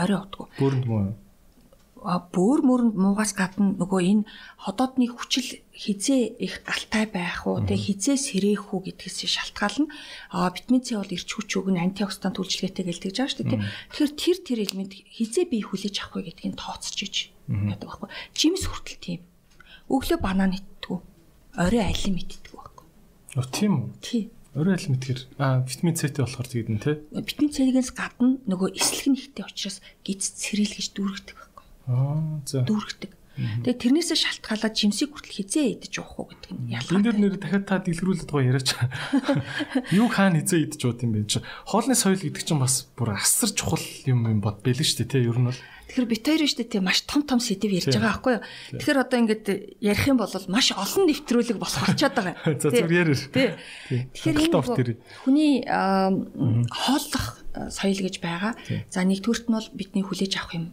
[0.00, 0.48] Орой уудаг.
[0.56, 1.12] Бүрэнд муу
[2.04, 4.28] бөөр мөрөнд муугаас гадна нөгөө энэ
[4.62, 9.90] ходоодны хүчил хизээ их галтай байх уу тэг хизээ сэрэх үү гэдгээс шалтгаална.
[10.30, 13.62] А витамин С бол эрч хүч өгн антиоксидант үйлчлэгээтэй гэлдэж байгаа шүү дээ.
[13.94, 17.16] Тэгэхээр тэр тэр элемент хизээ бие хүлээж авах вэ гэдгийг тооцож иж
[17.50, 18.08] гэдэг байхгүй.
[18.34, 19.20] Жимс хүртэл тийм.
[19.90, 20.98] Өглөө банан идтгүү.
[21.58, 22.86] Орой алим идтгүү байхгүй.
[23.38, 23.88] Оо тийм үү?
[24.02, 24.26] Тийм.
[24.58, 26.96] Орой алим идэхэр а витамин С-тэй болохоор тэгдэн тий.
[27.14, 31.47] Витамин С-гээс гадна нөгөө эслэг нэгтэй учраас гиз цэрэл гэж дүүргдэг
[31.88, 32.62] Аа за.
[32.68, 33.12] дүүргдэг.
[33.38, 36.98] Тэгээ тэрнээсээ шалтгаалаад жимсийг хүртэл хизээ идэж уух уу гэдэг нь ялгаа.
[36.98, 38.70] Энд дээр нэр дахиад та дэлгэрүүлээд байгаа яриач.
[39.94, 41.38] Юу хаана хизээ идэж ууд юм бэ чи.
[41.70, 45.30] Хоолны соёл гэдэг чинь бас бүр асар чухал юм юм бод бэлэн шүү дээ тий
[45.30, 45.60] ер нь бол.
[45.86, 48.44] Тэгэхээр бит хоёр шүү дээ тий маш том том сэдв ярьж байгаа байхгүй юу.
[48.74, 49.46] Тэгэхээр одоо ингээд
[49.86, 52.34] ярих юм бол маш олон нэвтрүүлэг босох болчиход байгаа.
[52.58, 53.22] За зүгээр ярив.
[53.30, 53.54] Тий.
[54.18, 57.38] Тэгэхээр энэ хүний хооллох
[57.70, 58.58] соёл гэж байгаа.
[58.90, 60.66] За нэгдүгürt нь бол бидний хүлээж авах юм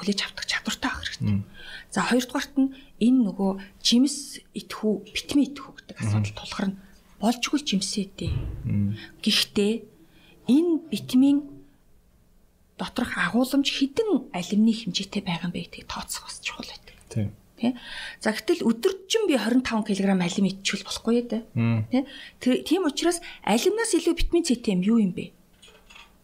[0.00, 1.44] хүлээж авдаг чадвартай байх хэрэгтэй.
[1.92, 2.72] За хоёрдугаарт нь
[3.04, 3.50] энэ нөгөө
[3.84, 6.80] жимс идэхүү, витамин идэхүү гэдэг асуудал тулгарна.
[7.20, 8.34] Болжгүй жимсээ дээ.
[9.20, 9.72] Гэхдээ
[10.48, 11.38] энэ витамин
[12.80, 16.96] доторх агуулмж хідэн алимны хэмжээтэй байгаа юм бэ гэдгийг тооцох бас чухал байдаг.
[17.12, 17.28] Тийм.
[17.60, 17.76] Тэ.
[18.24, 21.44] За гэтэл өдөржин би 25 кг алим идчихвэл болохгүй дээ.
[22.40, 22.64] Тэ.
[22.64, 25.36] Тийм учраас алимнаас илүү витамин С-тэй юм юу юм бэ?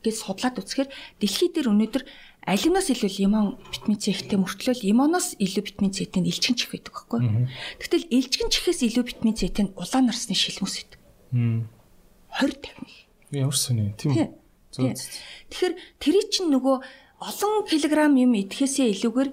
[0.06, 2.02] гэж судлаад үзэхээр дэлхий дээр өнөөдөр
[2.46, 7.50] алимнаас илүү лимон витамин С ихтэй мөртлөө лимоноос илүү витамин С-тэй илчгэн чих байдаг байхгүй.
[7.82, 11.00] Тэгтэл илчгэн чихээс илүү витамин С-тэй улаан нарсны шилмүс байдаг.
[11.34, 12.86] 20 дахин.
[13.34, 14.38] Ямар сони тийм.
[14.76, 16.76] Тэгэхээр тэрий чинь нөгөө
[17.18, 19.30] олон килограмм юм идэхээсээ илүүгээр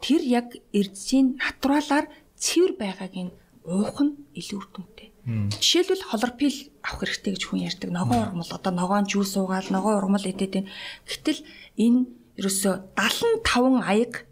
[0.00, 3.32] тэр яг эрдэсийн натуралаар цэвэр байгааг нь
[3.66, 5.08] уух нь илүү үр дүнтэй.
[5.26, 7.90] Жишээлбэл холорпил авах хэрэгтэй гэж хүн ярьдаг.
[7.90, 10.70] Ногоон ургамал одоо ногоон жуус уугаал ногоон ургамал идээд байна.
[11.04, 11.40] Гэтэл
[11.76, 12.06] энэ
[12.36, 14.24] ерөөсө 75 аяг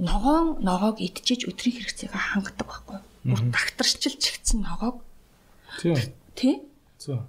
[0.00, 2.98] ногоон ногоог идчихэж өдрийн хэрэгцээгээ хангадаг байхгүй.
[3.28, 5.04] Бүр дагтарчил чигтсэн ногоог.
[6.36, 6.64] Тий.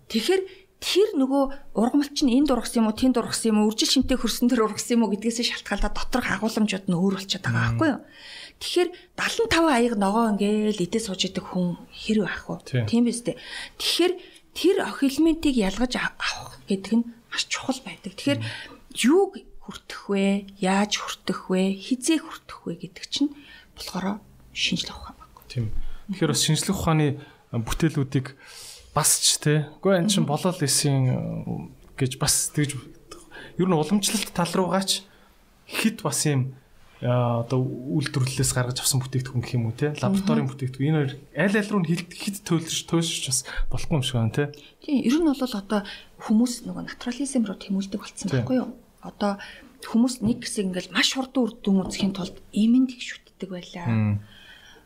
[0.07, 0.41] Тэгэхээр
[0.81, 4.49] тэр нөгөө ургамалч нь энд ургасан юм уу, тэнд ургасан юм уу, үржил шинтэй хөрсөн
[4.49, 8.01] тэр ургасан юм уу гэдгээс шалтгаалаад доторх агуулмжууд нь өөр болчиход байгаа байхгүй юу?
[8.59, 12.59] Тэгэхээр 75 аяг ногоо ингээл идээ сууж идэг хүн хэрэг ах уу?
[12.65, 13.37] Тийм биз дээ.
[13.77, 14.13] Тэгэхээр
[14.57, 18.17] тэр охилментийг ялгаж авах гэдэг нь маш чухал байдаг.
[18.17, 18.39] Тэгэхээр
[18.95, 20.51] юуг хүртэх вэ?
[20.59, 21.77] Яаж хүртэх вэ?
[21.77, 23.31] Хизээ хүртэх вэ гэдэг чинь
[23.77, 24.19] болохоор
[24.51, 25.31] шинжлэх ухаан баг.
[25.47, 25.71] Тийм.
[26.11, 27.07] Тэгэхээр бас шинжлэх ухааны
[27.51, 28.35] бүтээлүүдийг
[28.91, 29.71] бас ч те.
[29.79, 31.17] Гэхдээ эн чинь болол эсийн э,
[31.95, 32.75] гэж бас тэгж
[33.61, 35.05] ер нь уламжлалт тал руугаач
[35.67, 36.55] хит бас юм
[37.01, 41.57] э, одоо үйлдвэрлэлээс гаргаж авсан бүтээгдэхүүн гэх юм уу те лабораторийн бүтээгдэхүүн энэ хоёр аль
[41.61, 43.39] аль руу хит төлж туйлшиж бас
[43.69, 44.43] болохгүй юм шиг байна те
[44.81, 45.81] тийм ер нь бол одоо
[46.25, 48.69] хүмүүс нөгөө натурализм руу тэмүүлдэг болсон байхгүй юу
[49.01, 49.41] одоо
[49.85, 54.21] хүмүүс нэг хэсэг ингээл маш хурдан үр дүн үзэхийн тулд имэнд их шүтдэг байлаа.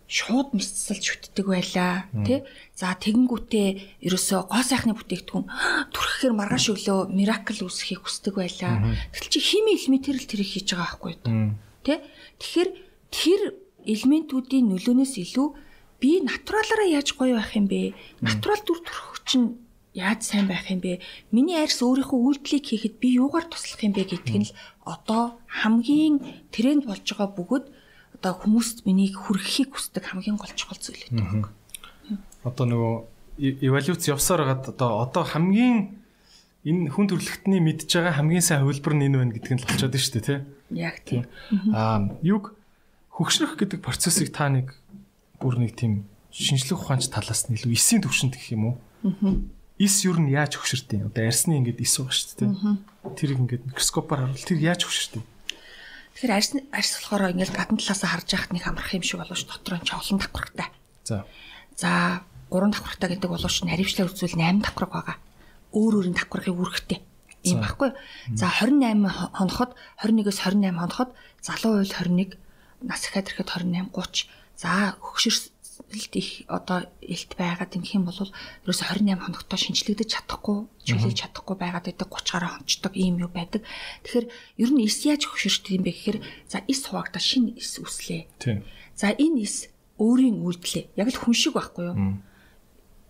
[0.06, 2.46] Шууд мэдсэл шүтдэг байлаа, тий?
[2.78, 5.50] За тэгэнгүүтээ ерөөсөө гоо сайхны бүтээгдэхүүн
[5.94, 8.86] түрхэхээр маргааш өглөө миракл үүсэхийг хүсдэг байлаа.
[9.18, 11.58] Тэгэл чи хими элементэр л тэрийг хийж байгаа байхгүй юу?
[11.82, 11.98] Тий?
[12.38, 12.70] Тэгэхээр
[13.10, 13.42] тэр
[13.82, 15.48] элементүүдийн нөлөөнөөс илүү
[15.98, 17.98] би натуралаараа яаж гоё байх юм бэ?
[18.22, 19.58] Натурал дүр төрх чинь
[19.96, 21.00] яаж сайн байх юм бэ?
[21.32, 26.20] Миний арьс өөрийнхөө үйлдэлийг хийхэд би юугаар туслах юм бэ гэдг нь л одоо хамгийн
[26.52, 27.66] тренд болж байгаа бөгөөд
[28.20, 31.48] одоо хүмүүст миний хүргэхийг хүсдэг хамгийн гол чухал зүйл гэдэг.
[32.44, 32.94] Одоо нөгөө
[33.64, 36.04] эволюц явсаар хагаад одоо одоо хамгийн
[36.68, 39.96] энэ хүн төрөлхтний мэдж байгаа хамгийн сайн хувилбар нь энэ байна гэдг нь л болчиход
[39.96, 40.40] шүү дээ тий.
[40.76, 41.24] Яг тийм.
[41.72, 42.58] Аа юг
[43.16, 44.76] хөгшрөх гэдэг процессыг та нэг
[45.40, 46.04] бүр нэг тийм
[46.36, 48.76] шинжлэх ухаанч талаас нь илүү эсийн төвшөнд гэх юм уу?
[49.76, 51.04] Эс юу нь яаж хөгшөртэй?
[51.04, 53.12] Одоо арсны ингээд эс байгаа шүү дээ.
[53.20, 55.24] Тэрийг ингээд микроскопоор харуул тэр яаж хөгшөртэй?
[56.16, 59.76] Тэгэхээр арс арс болохоор ингээд гадна талаасаа харж яхад нэг амарх юм шиг болооч дотор
[59.76, 60.72] нь ч олон давхрагтай.
[61.04, 61.28] За.
[61.76, 65.18] За 3 давхрагтай гэдэг болооч наривчлаа үзвэл 8 давхраг байгаа.
[65.76, 67.04] Өөр өөрийн давхрагыг үргэхтэй.
[67.44, 67.92] Ийм баггүй.
[68.32, 71.12] За 28 хоноход 21-өөс 28 хоноход
[71.44, 72.40] залуу уйл 21
[72.80, 74.32] нас ихэд ирэхэд 28 30.
[74.56, 75.52] За хөгшөрс
[75.94, 81.56] илт их одоо илт байгаад ингэх юм бол ерөөсө 28 хоногтой шинжлэгдэж чадахгүй, чөлөөлж чадахгүй
[81.60, 83.62] байгаад байдаг 30 гараа хонцдог ийм юу байдаг.
[84.04, 84.28] Тэгэхээр
[84.62, 86.18] ер нь эс яаж хөшөрчдөг юм бэ гэхээр
[86.50, 88.26] за эс хуваагдаа шинэ эс үслээ.
[88.42, 88.66] Тийм.
[88.98, 89.70] За энэ эс
[90.02, 90.98] өөрийн үйлдэлээ.
[90.98, 92.20] Яг л хүн шиг байхгүй юу?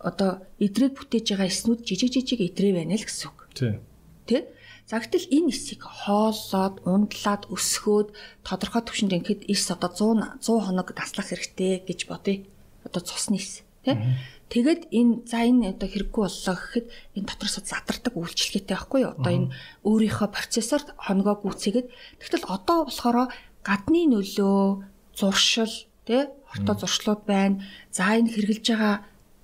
[0.03, 3.39] Одоо идрийг бүтээж байгаа эснүүд жижиг жижиг идрээ байна л гэсэн үг.
[3.55, 3.81] Тийм.
[4.27, 4.51] Тэ?
[4.85, 8.13] За гэтэл энэ эсийг хооллоод, ундлаад, өсгөөд
[8.45, 12.45] тодорхой түвшинд ингээд эс одоо 100 100 хоног таслах хэрэгтэй гэж бодъё
[12.85, 13.97] одоо цусны эс тий
[14.45, 16.85] Тэгэд энэ за энэ одоо хэрэггүй боллоо гэхэд
[17.17, 19.17] энэ дотроос задардаг үйлчлэгээтэй байхгүй юу?
[19.17, 19.49] Одоо энэ
[19.81, 21.87] өөрийнхөө процессор хоногоо гүйцээгээд
[22.21, 23.33] тэгтэл одоо болохоор
[23.65, 24.85] гадны нөлөө,
[25.17, 25.73] зуршил,
[26.05, 27.65] тий хортой зуршлууд байна.
[27.89, 28.95] За энэ хэрглэж байгаа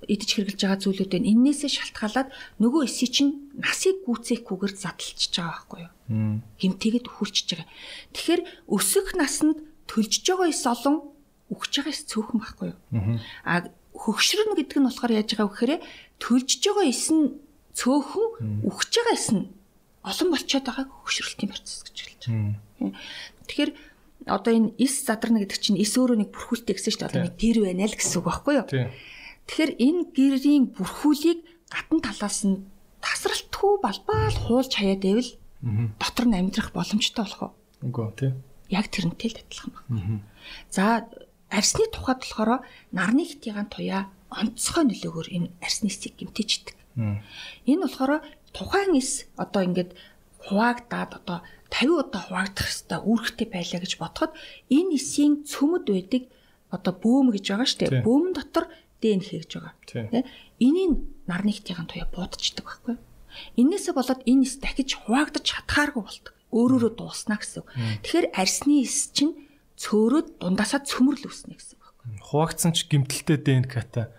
[0.06, 1.32] идэж хэрглэж байгаа зүйлүүд байна.
[1.34, 2.30] Иннээсээ шалтгаалаад
[2.62, 5.94] нөгөө эсий чинь насыг гүйцээхгүйгээр задлчихж байгаа байхгүй юу?
[6.62, 7.70] Химтэйгэд хурчж байгаа.
[8.14, 9.58] Тэгэхээр өсөх насанд
[9.90, 11.11] төлжж байгаа эс олон
[11.52, 12.80] өгч байгаа эс цөөхөн байхгүй юу?
[13.46, 15.74] А хөгшрөн гэдэг нь болохоор яаж байгаа вэ гэхээр
[16.24, 17.24] төлжж байгаа эс нь
[17.76, 19.44] цөөхөн өгч байгаа эс нь
[20.02, 22.96] олон болчиход байгааг хөгшрөлтийн процесс гэж хэлж байгаа.
[23.46, 23.72] Тэгэхээр
[24.26, 27.58] одоо энэ эс задарна гэдэг чинь эс өөрөө нэг бүрхүүлтэй гэсэн чинь одоо нэг гэр
[27.66, 28.68] байна л гэсэн үг байхгүй юу?
[29.46, 31.40] Тэгэхээр энэ гэрийн бүрхүүлийг
[31.70, 32.64] гадна талаас нь
[33.02, 35.32] тасралтгүй балбаал хуулж хаяад байвал
[35.98, 37.54] дотор нь амьдрах боломжтой болох уу?
[37.82, 38.32] Үгүй тий.
[38.70, 40.22] Яг тэрнтэй л адилхан байна.
[40.70, 41.10] За
[41.52, 42.64] арсны тухайд болохоор
[42.96, 46.76] нарны хитийн туяа онцгой нөлөөгөөр энэ арсны эсийг гимтээждэг.
[47.68, 48.24] Энэ болохоор
[48.56, 49.92] тухайн эс одоо ингээд
[50.48, 51.40] хуваагдаад одоо
[51.70, 54.32] 50 удаа хуваагдах хэвээр үүрэгтэй байлаа гэж бодоход
[54.72, 56.24] энэ эсийн цөмөд байдаг
[56.72, 58.04] одоо бөөм гэж байгаа шүү дээ.
[58.08, 58.66] Бөөмн дотор
[59.04, 59.76] ДНХ гэж байгаа.
[59.88, 60.24] Тэ?
[60.60, 60.92] Энийг
[61.28, 62.96] нарны хитийн туяа буудчихдаг байхгүй.
[63.60, 66.34] Инээсээ болоод энэ эс дахиж хуваагдаж чадхааргүй болдог.
[66.52, 67.64] Өөрөөрөө дууснаа гэсэн.
[68.04, 69.36] Тэгэхээр арсны эс чинь
[69.82, 72.22] цөөрөд дундаасаа цөмөрлө үснэ гэсэн байна.
[72.22, 74.14] Хуваагдсан ч гимтэлтэй ДНК-та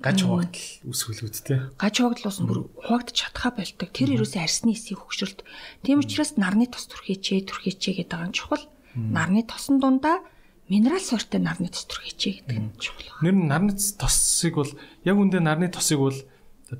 [0.00, 1.56] гаж хуваагдал үүсгүүлүүд те.
[1.80, 3.88] Гаж хуваагдал уусан бүр хуваагдаж чадхаа болдог.
[3.92, 5.44] Тэр юусэн арсны эсийг хөгшрөлт.
[5.84, 8.64] Тийм учраас нарны тос түрхээчээ түрхээчээ гэдэг байгаа нь чухал.
[8.96, 10.24] Нарны тосон дундаа
[10.68, 13.08] минерал сортой нарны тос түрхээчээ гэдэг нь чухал.
[13.24, 14.72] Нэр нь нарны тосыг бол
[15.04, 16.18] яг үндэ нарны тосыг бол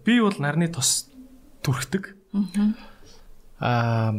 [0.04, 1.12] би бол нарны тос
[1.60, 2.16] түрхдэг.
[3.60, 4.16] Аа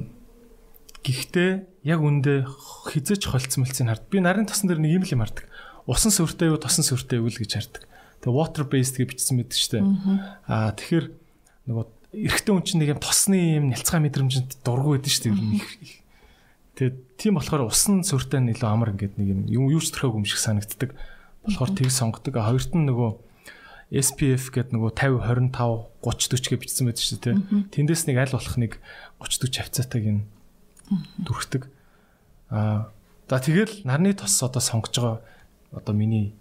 [1.02, 2.46] Гэхдээ яг үндэ
[2.94, 4.06] хизээч холцсон мэлцийг хард.
[4.14, 5.50] Би нарийн тосон дээр нэг юм л юм хардаг.
[5.90, 7.84] Усан сүртэй юу, тосон сүртэй юу л гэж хардаг.
[8.22, 9.98] Тэгээ water based гэж бичсэн мэт ч тийм.
[10.46, 11.06] Аа тэгэхээр
[11.66, 11.86] нөгөө
[12.22, 15.42] эрэгтэй хүн чинь нэг юм тосны юм нялцгай мэдрэмжэнд дургу байдэн шүү дээ.
[16.78, 20.30] Тэгээ тийм болохоор усан сүртэй нь илүү амар ингээд нэг юм юу ч төрхөөг юм
[20.30, 20.94] шиг санагддаг.
[21.50, 22.38] Болохоор тийг сонгодог.
[22.38, 23.10] Хоёрт нь нөгөө
[23.90, 27.36] SPF гэдэг нөгөө 50 25 30 40 гэж бичсэн байдаг шүү дээ.
[27.74, 28.78] Тэндээс нэг аль болох нэг
[29.18, 30.22] 30 40 хавцаатайг нь
[31.22, 31.70] дүрхдэг.
[32.52, 32.92] Аа
[33.32, 35.20] за тэгэл нарны тос одоо сонгож байгаа
[35.72, 36.36] одоо миний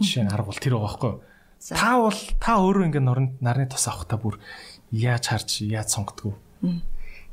[0.00, 1.20] жишээ нь арга бол тэр байгаа байхгүй юу?
[1.60, 4.40] Та бол та өөрөө ингээд нарны тос авах та бүр
[4.88, 6.80] яаж харж яаж сонгодог вэ?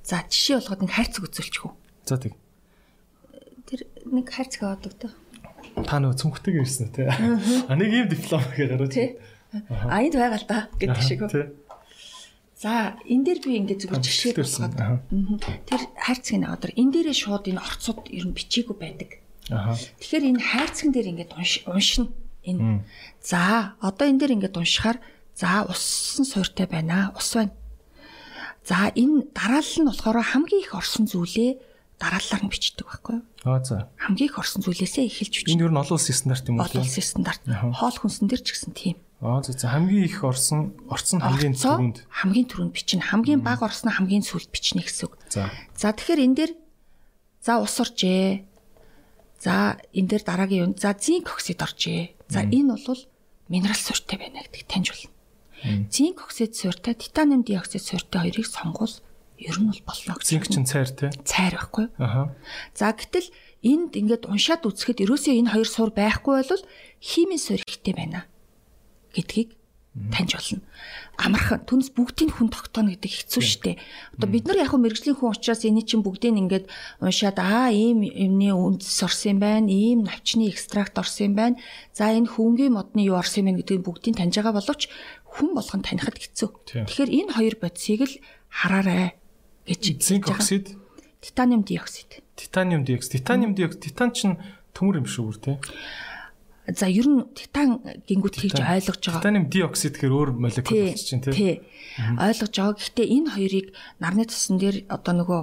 [0.04, 1.74] За жишээ болгоод нэг хайрцаг үзүүлчих үү?
[2.04, 2.36] За тэг.
[3.68, 5.12] Тэр нэг хайрцаг аваад өгдөө.
[5.88, 7.08] Та нөгөө цүнхтэйг ирсэн үү те?
[7.72, 8.92] А нэг ийм диплом гараад.
[8.92, 9.16] Тий.
[9.88, 11.32] А энд байгаа л да гэдэг шиг үү?
[11.32, 11.46] Тий.
[12.58, 14.74] За энэ дээр би ингээд зүгээр жишээ болгоод
[15.70, 19.22] тэр хайрцгийн наваад энэ дээрээ шууд энэ орцууд ер нь бичээгүй байдаг.
[20.02, 21.38] Тэгэхээр энэ хайрцгийн дээр ингээд
[21.70, 22.10] уншина.
[22.42, 22.82] Энэ.
[23.22, 24.98] За одоо энэ дээр ингээд уншихаар
[25.38, 27.14] за усан суйртай байна.
[27.14, 27.54] Ус байна.
[28.66, 31.62] За энэ дараалал нь болохоор хамгийн их орсон зүйлээ
[32.02, 33.26] дараалалаар нь бичдэг байхгүй юу?
[33.46, 33.86] Аа за.
[34.02, 35.54] Хамгийн их орсон зүйлээсээ эхэлж бичдэг.
[35.54, 36.66] Энэ ер нь олон улсын стандарт юм уу?
[36.66, 37.42] Олон улсын стандарт.
[37.46, 38.98] Хоол хүнсэн дээр ч гэсэн тийм.
[39.22, 43.02] Аа за за хамгийн их орсон орцсон хамгийн түрүүнд хамгийн түрүүнд бичнэ.
[43.02, 45.18] Хамгийн бага орсноо хамгийн сүүлд бичнэ гэсэн үг.
[45.34, 45.50] За.
[45.74, 46.54] За тэгэхээр энэ дээр
[47.42, 48.46] за ус оржээ.
[49.42, 50.74] За энэ дээр дараагийн юм.
[50.78, 52.14] За зинк оксид оржээ.
[52.30, 53.02] За энэ бол
[53.50, 55.10] минерал суурьтай байна гэдгийг таньж болно.
[55.90, 59.02] Зинк оксид суурьтай, титаниум диоксид суурьтай хоёрыг сонгуул
[59.42, 60.30] ер нь бол болно гэж.
[60.30, 61.10] Зинк чинь цайр тий.
[61.26, 61.90] Цайр байхгүй?
[61.98, 62.38] Аха.
[62.78, 63.34] За гэтэл
[63.66, 66.64] энд ингээд уншаад үзэхэд ерөөсөө энэ хоёр суур байхгүй бол
[67.02, 68.30] химийн суур ихтэй байна
[69.18, 69.58] гэдгийг
[70.14, 70.62] таньж болно.
[71.18, 73.82] Амархан түнс бүгдийг хүн тогтооно гэдэг хэцүү шттэ.
[74.14, 76.70] Одоо бид нар яг хөө мэрэгжлийн хүн учраас энийг чинь бүгдийг ингээд
[77.02, 81.56] уншаад аа ийм юмны үндэс орсон юм байна, ийм навчны экстракт орсон юм байна.
[81.98, 84.86] За энэ хүнгийн модны юу орсон юм гэдгийг бүгдийг таньж байгаа боловч
[85.26, 86.50] хүн болгон танихад хэцүү.
[86.86, 88.14] Тэгэхээр энэ хоёр бодисыг л
[88.54, 89.18] хараарай
[89.66, 90.78] гэж Зинк оксид,
[91.26, 92.22] титаниум диоксид.
[92.38, 93.18] титаниум диоксид.
[93.18, 94.38] Титаниум диоксид, титан чинь
[94.78, 95.58] төмөр юм шүү тий.
[96.68, 99.24] За ер нь титан гингүүд хийж ойлгож байгаа.
[99.24, 101.64] Титаниум диоксид гэхээр өөр молекул болчих чинь тий.
[102.20, 102.76] Ойлгож байгаа.
[102.76, 103.68] Гэхдээ энэ хоёрыг
[104.04, 105.42] нарны цусан дээр одоо нөгөө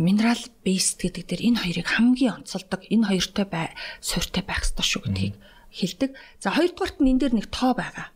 [0.00, 3.68] минерал бейст гэдэг дээр энэ хоёрыг хамгийн онцолдог энэ хоёртой бай
[4.00, 5.36] суурьтай байх ёстой шүү гэдгийг
[5.76, 6.10] хэлдэг.
[6.40, 8.08] За хоёрдугаарт нь энэ дээр нэг тоо байгаа.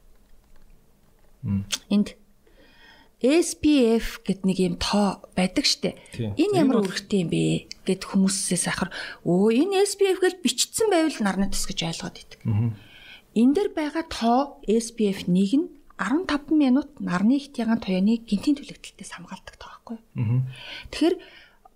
[1.93, 2.17] Энд
[3.19, 5.99] SPF гэд нэг юм тоо байдаг штэ.
[6.15, 8.95] Энэ ямар үүрэгтэй юм бэ гэд хүмүүсээс ахаар
[9.27, 12.41] өө энэ SPF гэж бичсэн байвал нарны тус гэж ойлгоод идэг.
[13.35, 15.67] Энэ дээр байгаа тоо SPF 1 нь
[15.99, 19.99] 15 минут нарны ихт ягаан туяаны гинтийн түлэгдэлтээс хамгаалдаг тоо байхгүй?
[20.95, 21.17] Тэгэхээр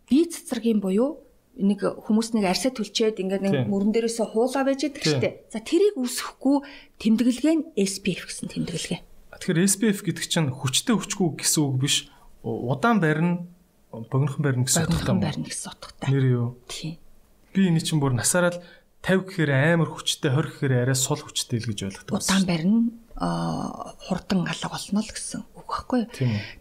[0.06, 1.26] бие цэцэргийн буюу
[1.58, 5.30] нэг хүмүүс нэг арсаа түлчээд ингээд нэг мөрөн дээрээсээ хуулаа байж идэг штэ.
[5.50, 6.62] За тэрийг үсэхгүй
[7.02, 9.00] тэмдэглэгээ нь SPF гэсэн тэмдэглэгээ.
[9.42, 12.06] Тэгэхээр SPF гэдэг чинь хүчтэй хүчгүй гэсэн үг биш.
[12.46, 13.42] Удаан барина,
[13.90, 15.18] богинохон барина гэсэн утгатай юм.
[15.18, 16.06] байрна гэсэн утгатай.
[16.14, 16.48] Нэр юу?
[16.70, 17.02] Тийм.
[17.50, 18.62] Би энэ чинь бүр насаараа л
[19.02, 22.22] 50 гэхээр амар хүчтэй, 20 гэхээр арай сул хүчтэй л гэж ойлгодог.
[22.22, 22.78] Удаан барина
[23.18, 26.10] хурдан алга болно л гэсэн үг байхгүй юу?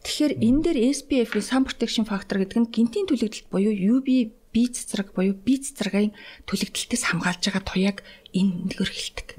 [0.02, 5.14] Тэгэхээр энэ дээр SPF-ийн sun protection factor гэдэг нь гинтийн түлэгдэлт буюу UV бие цэцрэг
[5.14, 6.18] буюу бие цэцэргийн
[6.50, 7.98] түлэгдэлтээс хамгаалж байгаа туяаг
[8.34, 9.30] энэ нэгөр хэлдэг.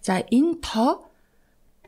[0.00, 1.09] За энэ тоо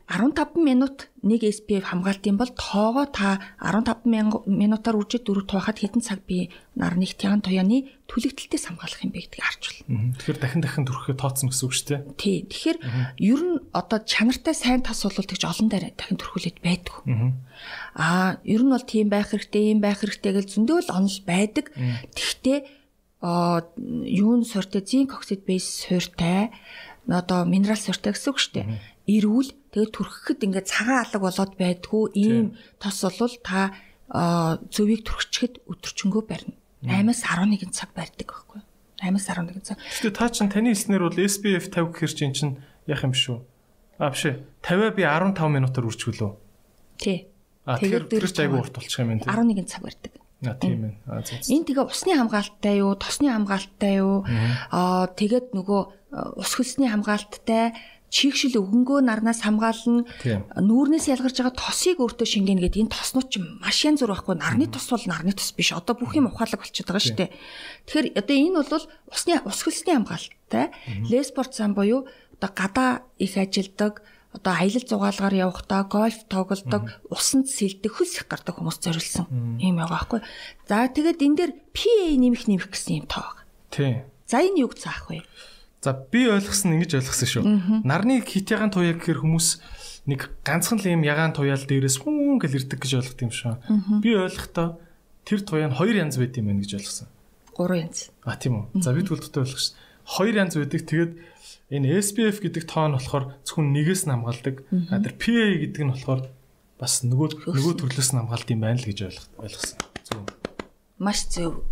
[0.03, 6.03] 15 минут нэг SPF хамгаалтын бол тоогоо та 15 мянга- минутаар үржиж дөрөв туухад хэдэн
[6.03, 10.11] цаг би нарны ихтян туяаны түлэгдэлтээс хамгаалах юм бэ гэдгийг харж байна.
[10.19, 12.01] Тэгэхээр дахин дахин төрөхөд тооцно гэсэн үг шүү дээ.
[12.19, 12.37] Тий.
[12.51, 12.77] Тэгэхээр
[13.23, 16.95] ер нь одоо чанартай сайн тас тэгж олон дээр дахин төрхүүлээд байдаг.
[17.95, 21.71] Аа, ер нь бол тийм байх хэрэгтэй, ийм байх хэрэгтэй гэж зөндөө л онол байдаг.
[22.11, 22.67] Тэгвэл
[23.23, 23.63] аа
[24.03, 26.51] юун суурьтай зинк оксид бейс суурьтай
[27.07, 28.67] одоо минерал суурьтай гэсэн үг шүү дээ.
[29.07, 33.73] Ирүүл тэгээд түрхэхэд ингээд цагаан алга болоод байдгүй ийм тос бол та
[34.13, 36.55] зөвийг түрхчэхэд өдөрчөнгөө барина.
[36.85, 38.67] 8-аас 11 цаг барьдаг байхгүй юу?
[39.01, 39.77] 8-аас 11 цаг.
[39.81, 42.53] Гэхдээ та чинь таны хэлснээр бол SPF 50 гэхэр чинь чинь
[42.85, 43.39] яах юм биш үү?
[43.97, 44.43] А биш ээ.
[44.61, 46.31] 50 би 15 минутаар үржүүлөө.
[46.99, 47.31] Тий.
[47.65, 49.31] А тэгэхээр тэр ч айгүй урт болчих юм байна тий.
[49.31, 50.13] 11 цаг барьдаг.
[50.43, 50.93] А тийм ээ.
[51.47, 54.27] Энэ тэгээ усны хамгаалттай юу, тосны хамгаалттай юу?
[54.75, 55.81] Аа тэгээд нөгөө
[56.35, 57.71] ус хөлсний хамгаалттай
[58.13, 60.05] чийгшил өвгөнгөө нарнаас хамгаална.
[60.53, 64.37] Нүүрнээс ялгарч байгаа тосыг өөртөө шингэнэ гэдэг энэ тоснууд ч маш янз бүр байхгүй.
[64.37, 65.73] Нарны тос бол нарны тос биш.
[65.73, 67.33] Одоо бүх юм ухаалаг болчиход байгаа шүү дээ.
[67.89, 70.65] Тэгэхээр одоо энэ бол усны ус хөлсний хамгаалттай
[71.09, 72.05] леспорт сан буюу
[72.37, 78.57] одоо гадаа их ажилдаг одоо аялал зугаалгаар явахдаа гольф тоглодог, усанд сэлдэг, хөлс их гардаг
[78.57, 79.29] хүмүүс зориулсан
[79.61, 80.19] юм байгаа байхгүй.
[80.65, 83.45] За тэгээд энэ дээр PA нэмэх нэмэх гэсэн юм байгаа.
[83.69, 84.09] Тийм.
[84.25, 85.21] За энэ юг заах вэ?
[85.83, 87.43] За би ойлгосон ингэж ойлгосон шүү.
[87.83, 89.47] Нарны хит ягаан туяа гэхээр хүмүүс
[90.07, 93.99] нэг ганцхан л юм ягаан туяал дээрээс хүн гэл ирдэг гэж ойлгох юм шүү.
[93.99, 94.79] Би ойлгохдоо
[95.27, 97.07] тэр туяа нь хоёр янз байд юм байна гэж ойлгосон.
[97.51, 98.09] Гурван янз.
[98.23, 98.79] А тийм үү.
[98.79, 99.75] За би тэгвэл тотоо ойлгосон.
[100.07, 100.81] Хоёр янз байдаг.
[100.87, 101.11] Тэгээд
[101.67, 104.55] энэ SPF гэдэг тоо нь болохоор зөвхөн нэгээс нь хамгаалдаг.
[104.87, 106.21] А тэр PA гэдэг нь болохоор
[106.79, 109.77] бас нөгөө нөгөө төрлөөс нь хамгаалт юм байна л гэж ойлго- ойлгосон.
[110.03, 110.19] Зөв.
[110.99, 111.63] Маш зөв.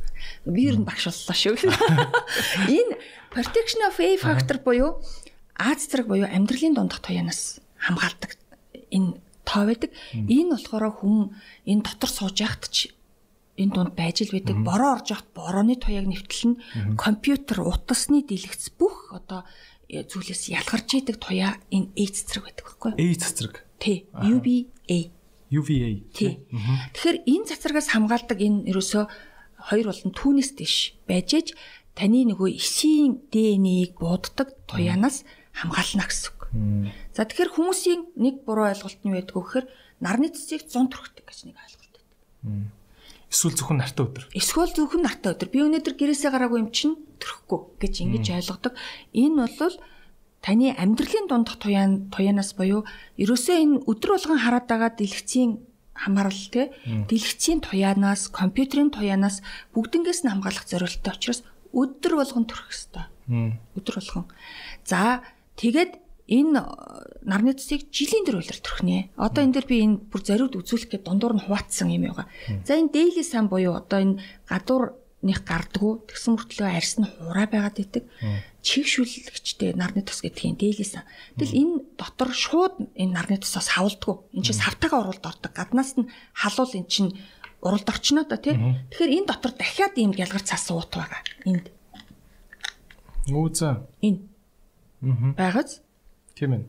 [0.46, 1.56] Би ер нь багш боллоо шүү.
[2.78, 2.98] Энэ
[3.32, 5.02] protection of A factor буюу
[5.62, 8.34] Аз зэрэг буюу амьдралын дундах туяанаас хамгаалдаг
[8.90, 9.94] энэ тоо байдаг.
[10.14, 11.38] Энэ болохоор хүн
[11.70, 12.90] энэ дотор сууж яхад ч
[13.62, 14.58] энэ дунд байж л байдаг.
[14.58, 19.46] Бороо орж яхад борооны туяаг нэвтлэн компьютер утасны дэлгэц бүх одоо
[19.86, 22.98] э, зүйлээс ялгарч идэг туяа энэ A зэрэг байдаг байхгүй юу?
[22.98, 23.56] A цэцэрэг.
[23.78, 23.98] Тий.
[24.18, 25.00] UVA.
[25.54, 25.90] UVA.
[26.10, 26.42] Тий.
[26.96, 29.04] Тэгэхээр энэ цацрагаас хамгаалдаг энэ ерөөсөө
[29.70, 31.48] хоёр болон түүнээс дэш байж ээж
[31.96, 36.42] таны нөгөө эсийн ДНХ-ийг бууддаг туяанаас хамгаална гэсэн үг.
[37.16, 39.66] За тэгэхээр хүмүүсийн нэг буруу ойлголт нь байдгүй гэхээр
[40.00, 42.72] нарны цэцгийг 100 төрхтэй гэж нэг ойлголт байдаг.
[43.32, 44.26] Эсвэл зөвхөн нартай өдөр.
[44.36, 45.50] Эсвэл зөвхөн нартай өдөр.
[45.52, 48.74] Би өнөөдөр гэрээсээ гараагүй юм чинь төрөхгүй гэж ингэж ойлгодог.
[49.16, 49.76] Энэ бол
[50.44, 52.84] таны амьдралын дундх туяан туяанаас буюу
[53.16, 55.64] ерөөсөө энэ өдөр болгон хараад байгаа дэлгэцийн
[56.02, 59.46] хамаарал те дэлгэцийн туяанаас компьютерийн туяанаас
[59.78, 63.08] бүгднгээс нь хамгаалах зорилттой учраас өдөр болгон төрөх хэвээр.
[63.78, 64.26] Өдөр болгон.
[64.84, 65.22] За
[65.56, 66.66] тэгээд энэ э,
[67.28, 69.12] нарны цэцгийг жилийн дээр үйлэр төрхнэ.
[69.20, 72.28] Одоо энэ дээр би энэ бүр зариуд үзүүлэх гээд дундуур нь хуваацсан юм байгаа.
[72.64, 74.16] За энэ daily сан буюу одоо энэ
[75.22, 78.10] гадуурных гардггүй тэгсэн мөртлөө арьс нь хураа байгаад идэг.
[78.66, 81.06] Чигшүүлэгчтэй нарны тос гэдгийг сан.
[81.38, 84.18] Тэгэл энэ дотор шууд энэ нарны тосоос хавладгүй.
[84.34, 85.54] Энд чинь савтайгаа уралд ордог.
[85.54, 87.14] Гаднаас нь халуул эн чинь
[87.62, 88.58] уралд орчноо да тий.
[88.58, 91.22] Тэгэхээр энэ дотор дахиад ийм гялгар цаас уут байгаа.
[91.46, 91.70] Энд
[93.30, 93.78] Үүзээ.
[94.02, 94.20] энэ
[95.06, 95.34] Аа.
[95.38, 95.82] байгааз
[96.34, 96.66] Тийм ээ.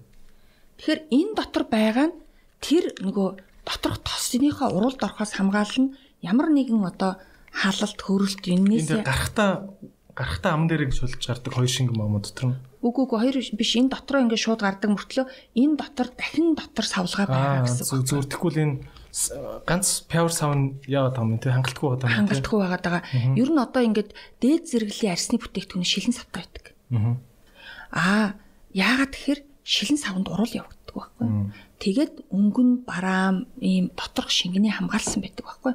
[0.76, 2.16] Тэгэхээр энэ дотор байгаа нь
[2.60, 3.28] тэр нөгөө
[3.64, 7.16] доторх тосныхоо уралд орохоос хамгаална ямар нэгэн одоо
[7.52, 9.50] халалт хөрөлт Энд юунээс дээр гарахтаа
[10.16, 12.56] гарахтаа ам дээр гэж шулж гардаг хоёр шингэн маамуу дотор нь.
[12.82, 17.26] үгүй үгүй хоёр биш энэ дотроо ингээд шууд гардаг мөртлөө энэ дотор дахин дотор савлгаа
[17.30, 18.08] байгаа Аа гэсэн үг.
[18.08, 18.76] зүгээр тэгвэл энэ
[19.68, 23.02] ганц power sound яагаад байгаа юм те хангалтгүй байгаа юм хангалтгүй байгаа.
[23.36, 26.64] Ер нь одоо ингээд дээд зэрэглэлийн арсны бүтээгдэхүүн шилэн савтай байдаг.
[26.96, 27.16] Аа.
[27.92, 28.26] Аа
[28.72, 31.28] яагаад тэгэхээр шилэн савнд урал явагддаг байхгүй.
[31.78, 35.72] Тэгээд өнгөн бараам ийм доторх шингэний хамгаалсан байдаг байхгүй.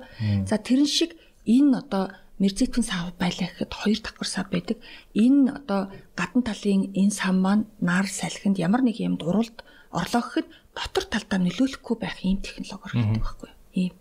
[0.49, 1.15] За тэрэн шиг
[1.47, 2.03] энэ одоо
[2.37, 4.77] мерзитийн сав байлаа гэхэд хоёр давхар сав байдаг.
[5.15, 5.81] Энэ одоо
[6.19, 11.39] гадна талын энэ сав маань нар салхинд ямар нэг юмд уралд орлоо гэхэд дотор талдаа
[11.41, 13.51] нөлөөлөхгүй байх ийм технологи хэрэгтэй байхгүй.
[13.73, 13.93] Ийм.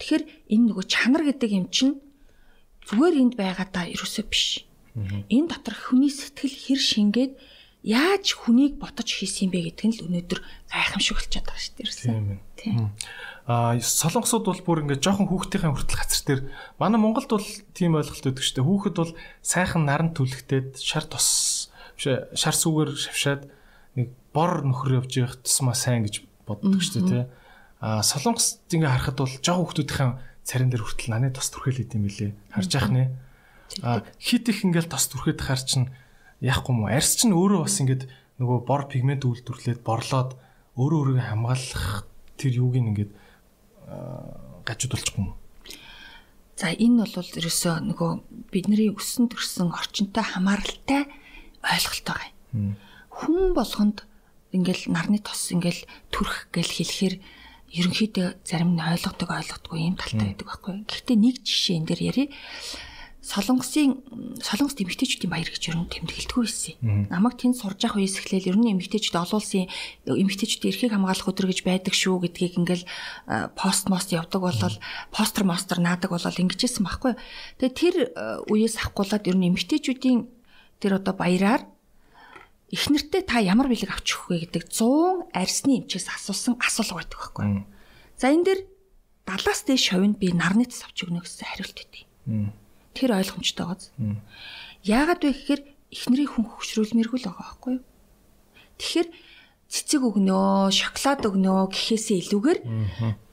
[0.00, 0.24] Тэгэхээр
[0.54, 1.94] энэ нөгөө чанар гэдэг юм чинь
[2.88, 4.64] зүгээр энд байгаа та ерөөсөө биш.
[5.30, 7.32] Энэ дотор хүний сэтгэл хэр шингээд
[7.86, 11.94] яаж хүнийг ботож хийсэн юм бэ гэдг нь л өнөөдөр гайхамшигулчаад байгаа шүү дээ.
[11.94, 12.40] Тийм ээ.
[12.58, 12.90] Тийм.
[13.46, 16.42] Аа солонгосууд бол бүр ингээд жоохон хүүхдийн хүртэл гацар дээр
[16.76, 18.66] манай Монголд бол тийм ойлголт өгдөг шүү дээ.
[18.66, 23.42] Хүүхэд бол сайхан наран түлхтээд шар тос биш ээ, шар сүгээр шавшаад
[23.94, 27.24] нэг бор нөхөр явж явах тусмаа сайн гэж боддог шүү дээ.
[27.78, 30.12] Аа солонгос ингээ харахад бол жоохон хүүхдүүдийн
[30.42, 32.32] царин дээр хүртэл наны тос түрхэл идэм билээ.
[32.52, 33.14] Харж яах нэ.
[33.86, 35.94] Аа хит их ингээл тос түрхэд хар чин
[36.40, 36.90] яахгүй уу?
[36.90, 38.06] Арьс чинь өөрөө бас ингээд
[38.38, 40.38] нөгөө бор пигмент үйлдвэрлээд борлоод
[40.78, 42.06] өөрөө өөрийгөө хамгаалах
[42.38, 43.12] тэр юуг ингээд
[44.62, 45.34] гажууд болчихгүй юм.
[46.58, 48.10] За энэ бол ерөөсөө нөгөө
[48.50, 51.06] бидний өссөн төрсөн орчинтой хамааралтай
[51.62, 52.74] ойлголт байгаа юм.
[53.14, 54.06] Хүн болгонд
[54.54, 57.14] ингээл нарны тос ингээл төрөх гэл хэлэхээр
[57.78, 60.74] ерөнхийдөө зарим нь ойлгодог ойлгохгүй юм талтай байдаг байхгүй.
[60.88, 62.28] Гэхдээ нэг жишээ энэ дээр ярив.
[63.28, 64.00] Солонгосын
[64.40, 67.12] солонгос эмэгтэйчүүдийн баяр гэж ер нь тэмдэглэдэггүй байсан.
[67.12, 69.68] Намайг тэнд сурж явах үеэс эхлээл ер нь эмэгтэйчүүд олон улсын
[70.08, 74.76] эмэгтэйчүүдийн эрхийг хамгаалах өдөр гэж байдаг шүү гэдгийг ингээл э, пост мост явдаг болол
[75.12, 77.12] постэр мостер наадаг болол ингэжсэн байхгүй.
[77.60, 80.20] Тэгээ тэр э, үеэс авахгуулаад ер нь эмэгтэйчүүдийн
[80.80, 81.68] тэр одоо баяраар
[82.72, 87.18] их нэртэй та ямар бэлэг авч өгөх вэ гэдэг 100 арьсны эмчээс асуусан асуулга байдаг
[87.20, 87.44] байхгүй.
[88.16, 88.60] За энэ дэр
[89.28, 92.04] 70-аас дээш шовинд би нарны цэс авч өгнө гэсэн хариулт өгдөг.
[92.98, 93.94] Тэр ойлгомжтой байгааз.
[94.82, 95.60] Яагаад вэ гэхээр
[95.94, 97.84] эхнэрийн хүн хөвшрүүлмээргүй л байгаа байхгүй юу?
[98.82, 99.08] Тэгэхээр
[99.70, 102.58] цэцэг өгнөө, шоколад өгнөө гэхээсээ илүүгээр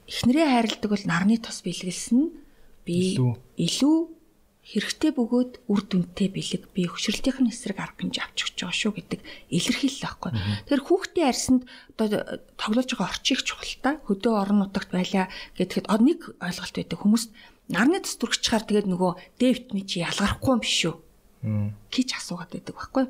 [0.06, 2.30] эхнэрээ хайрладаг бол нарны тос бэлгэлсэн
[2.86, 3.18] би
[3.56, 4.15] Илүү.
[4.66, 9.20] Хэрэгтэй бөгөөд үр дүнтэй бэлэг би хөвшрөлтийн эсрэг арга хэмжээ авч өгч байгаа шүү гэдэг
[9.54, 10.30] илэрхийлэл байхгүй.
[10.34, 11.62] Тэгэхээр хүүхдийн арьсанд
[11.94, 17.24] одоо тоглож байгаа орчийг чухалтай хөдөө орон нутагт байлаа гэхэд од нэг ойлголт байдаг хүмүүс
[17.70, 20.94] нарны дүрхчихаар тэгээд нөгөө Д витамин чи ялгарахгүй юм биш үү
[21.94, 23.06] гэж асуугаад байдаг байхгүй.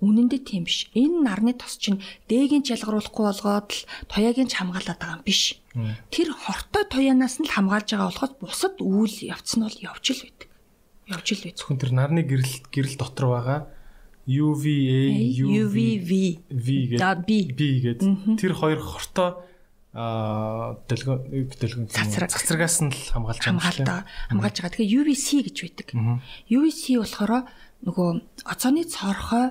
[0.00, 0.88] Үнэн дээр тийм биш.
[0.96, 5.60] Энэ нарны тос чинь дээгийн ялгаруулахгүй болгоод л туяагийн ч хамгаалаад байгаа юм биш.
[6.08, 10.24] Тэр хортой туяанаас нь л хамгаалж байгаа болохоос бусад үйл явц нь бол явж л
[10.24, 10.49] байдаг.
[11.10, 11.58] Явж л байдаг.
[11.58, 13.60] Зөвхөн тэр нарны гэрэл гэрэл дотор байгаа
[14.30, 15.10] UVA,
[15.42, 16.10] UVV
[16.46, 17.30] V гэдэг B.
[17.82, 19.42] Гэдэг тэр хоёр хортой
[19.90, 22.30] аа дэлгэн дэлгэн Цацраг.
[22.30, 24.70] цацрагаас нь л хамгаалж байгаа хамгаалж байгаа.
[24.70, 25.88] Тэгэхээр UVC гэж байдаг.
[26.46, 27.50] UVC болохоор
[27.82, 28.08] нөгөө
[28.46, 29.50] оцооны цорхой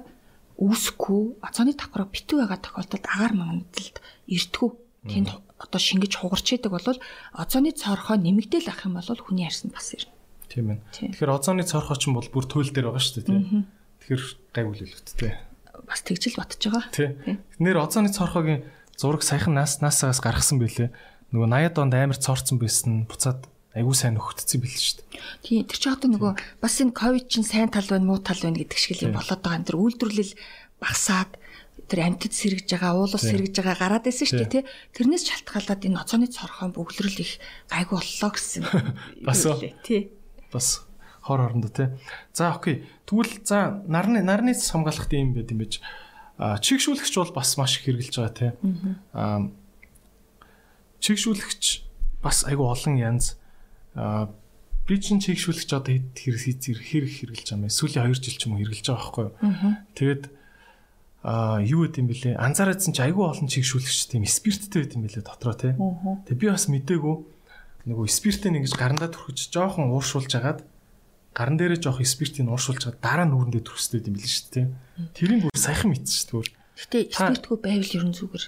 [0.56, 3.98] үүсэхгүй оцооны давхраа битүү байгаа тохиолдолд агаар мангадалд
[4.32, 4.70] эртгүү.
[5.12, 5.30] Тэнд
[5.60, 6.88] одоо шингэж хугарч идэг бол
[7.36, 10.19] оцооны цорхой нэмэгдээл ах юм бол хүний арьсанд бас ирнэ.
[10.50, 10.82] Тийм.
[10.92, 11.14] Тийм.
[11.14, 13.70] Тэгэхээр озоны цорхоо ч юм бол бүр туйл дээр байгаа шүү дээ тийм.
[14.02, 14.24] Тэгэхээр
[14.58, 15.34] гайгүй л хэлэхтэй.
[15.86, 16.86] Бас тэгжил батж байгаа.
[16.90, 17.10] Тий.
[17.62, 18.66] Нэр озоны цорхогийн
[18.98, 20.90] зураг саяхан нас насаагаас гаргасан байлээ.
[21.30, 23.46] Нөгөө 80-ад онд амар цорцсон байсан буцаад
[23.78, 25.22] айгүй сайн нөхөдцсөн билээ шүү дээ.
[25.46, 28.58] Тийм тэр чинь одоо нөгөө бас энэ ковид чинь сайн тал байна муу тал байна
[28.58, 29.62] гэдэг шиг л юм болоод байгаа.
[29.62, 30.34] Энэ тэр үйлдвэрлэл
[30.82, 31.32] багасаад
[31.86, 34.64] тэр амьтад сэргэж байгаа, уулус сэргэж байгаа гараад байсан шүү дээ тий.
[34.98, 37.38] Тэрнээс шалтгаалаад энэ оцооны цорхон бөглөрөл их
[37.70, 38.64] гайгүй боллоо гэсэн.
[39.28, 39.46] Бас
[39.86, 40.10] тий.
[40.52, 40.86] Бас
[41.22, 41.88] хор орондоо тий.
[42.34, 42.86] За окей.
[43.06, 45.62] Тэгвэл за нарны нарны цэс хамгаалах юм байт юм.
[46.38, 48.52] А чигшүүлэгч бол бас маш их хэрэгжилж байгаа тий.
[49.14, 49.52] Аа
[51.00, 51.64] чигшүүлэгч
[52.24, 53.38] бас айгүй олон янз.
[53.96, 54.32] Аа
[54.90, 57.78] Би чинь чигшүүлэгч одоо хэд хэрэг хэрэг хэрэгжилж байгаа юм?
[57.78, 59.34] Сүүлийн 2 жил ч юм уу хэрэгжилж байгаа байхгүй юу?
[59.94, 60.24] Тэгээд
[61.22, 62.42] аа юу гэдэм бэлээ?
[62.42, 65.78] Анзаараадсан чи айгүй олон чигшүүлэгч тийм спирттэй байт юм бэлээ дотроо тий.
[65.78, 67.16] Тэгээд би бас мдээгүй
[67.88, 70.68] нөгөө спиртээ ингэж гарандаа түрхэж жоохон ууршуулж агаад
[71.32, 74.68] гаран дээрээ жоох спиртийг ууршуулж агаад дараа нүрэндээ түрхстэй юм билээ шүү дээ.
[75.16, 76.58] Тэрийг бүр саяхан мэдсэн шүү дээ.
[76.80, 78.46] Гэтэ спиртгүй байвал ерөн зүгээр.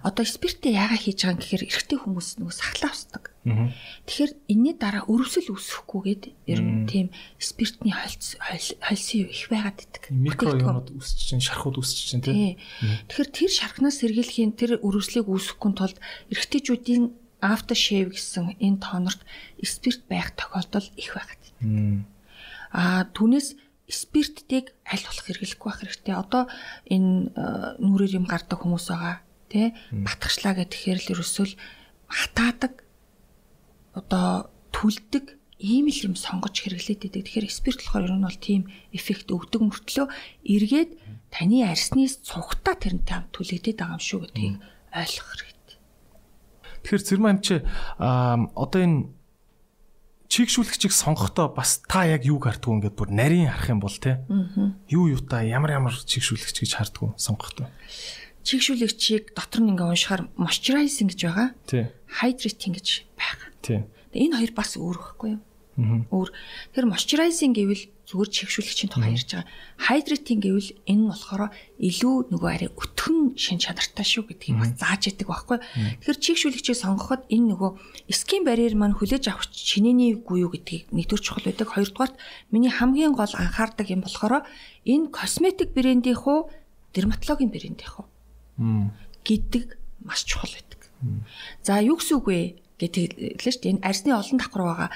[0.00, 3.24] Одоо спиртээ яагаад хийж байгаа юм гэхээр эрэгтэй хүмүүс нөгөө сахлаа авсдаг.
[3.44, 7.06] Тэгэхээр энэний дараа өрөвсөл үүсэхгүйгээд ер нь тийм
[7.36, 10.08] спиртний хольц хольсын их байгаад идэг.
[10.08, 12.56] Микро юмуд үүсэж чинь, шархууд чинь тийм.
[13.12, 16.00] Тэгэхээр тэр шархнаас сэргийлэхийн тэр өрөвслийг үүсгэхгүй тулд
[16.32, 17.04] эрэгтэйчүүдийн
[17.46, 19.22] after shave гэсэн энэ тоонорт
[19.62, 21.42] спирт байх тохиолдол их байгаад.
[22.74, 23.54] Аа түүнээс
[23.86, 26.14] спирттийг аль болох хэрэглэхгүй байх хэрэгтэй.
[26.18, 26.50] Одоо
[26.90, 31.46] энэ э, нүрээр юм гардаг хүмүүс байгаа тий батгшлаа гэх тэгэхээр л ерөөсөө
[32.10, 32.82] хатаадаг
[33.94, 37.24] одоо түлдэг ийм л юм сонгож хэрэглээд байдаг.
[37.30, 40.06] Тэгэхээр спирт болохоор ер нь бол тийм эффект өгдөг мөртлөө
[40.44, 40.90] эргээд
[41.32, 44.54] таны арснаас цугтаа тэрнтэй хамт түлэгдээд байгаа юм шүү гэдгийг
[44.92, 45.55] ойлгох хэрэгтэй.
[46.86, 47.46] Тэгэхээр зэрмэ амч
[47.98, 49.10] одоо энэ
[50.30, 54.22] чигшүүлэгчийг сонгохдоо бас та яг юуг хардггүй ингээд бүр нарийн харах юм бол те.
[54.86, 57.66] Юу юу та ямар ямар чигшүүлэгч гэж хардггүй сонгохдоо.
[58.46, 61.48] Чигшүүлэгчийг дотор нь ингээд уншихаар moisturizing гэж байгаа.
[61.66, 61.90] Тий.
[62.22, 63.50] Hydrating гэж байгаа.
[63.66, 63.78] Тий.
[64.14, 65.42] Энэ хоёр бас өөр байхгүй юу?
[66.14, 66.30] Өөр.
[66.70, 69.50] Тэр moisturizing гэвэл зүгээр чигшүүлэгчийн тухай ярьж байгаа.
[69.90, 71.50] Hydrating гэвэл энэ нь болохоор
[71.82, 75.58] илүү нөгөө арай өтгөн шин чанартай шүү гэдгийг бас зааж яадаг байхгүй.
[76.06, 77.70] Тэгэхээр чигшүүлэгчийг сонгоход энэ нөгөө
[78.14, 81.66] skin barrier маань хүлээж авах чинээний үгүй юу гэдгийг нэгдүгээр чухал байдаг.
[81.66, 82.14] Хоёрдугаарт
[82.54, 84.46] миний хамгийн гол анхаардаг юм болохоор
[84.86, 86.46] энэ косметик брендийн хуу
[86.94, 88.06] дерматологийн брендийн хуу
[89.26, 89.74] гэдэг
[90.06, 90.80] маш чухал байдаг.
[91.66, 92.40] За юу гэсэн үг вэ?
[92.76, 93.72] гэдэг лээ шүү дээ.
[93.80, 94.90] Энэ арсны олон давхар байгаа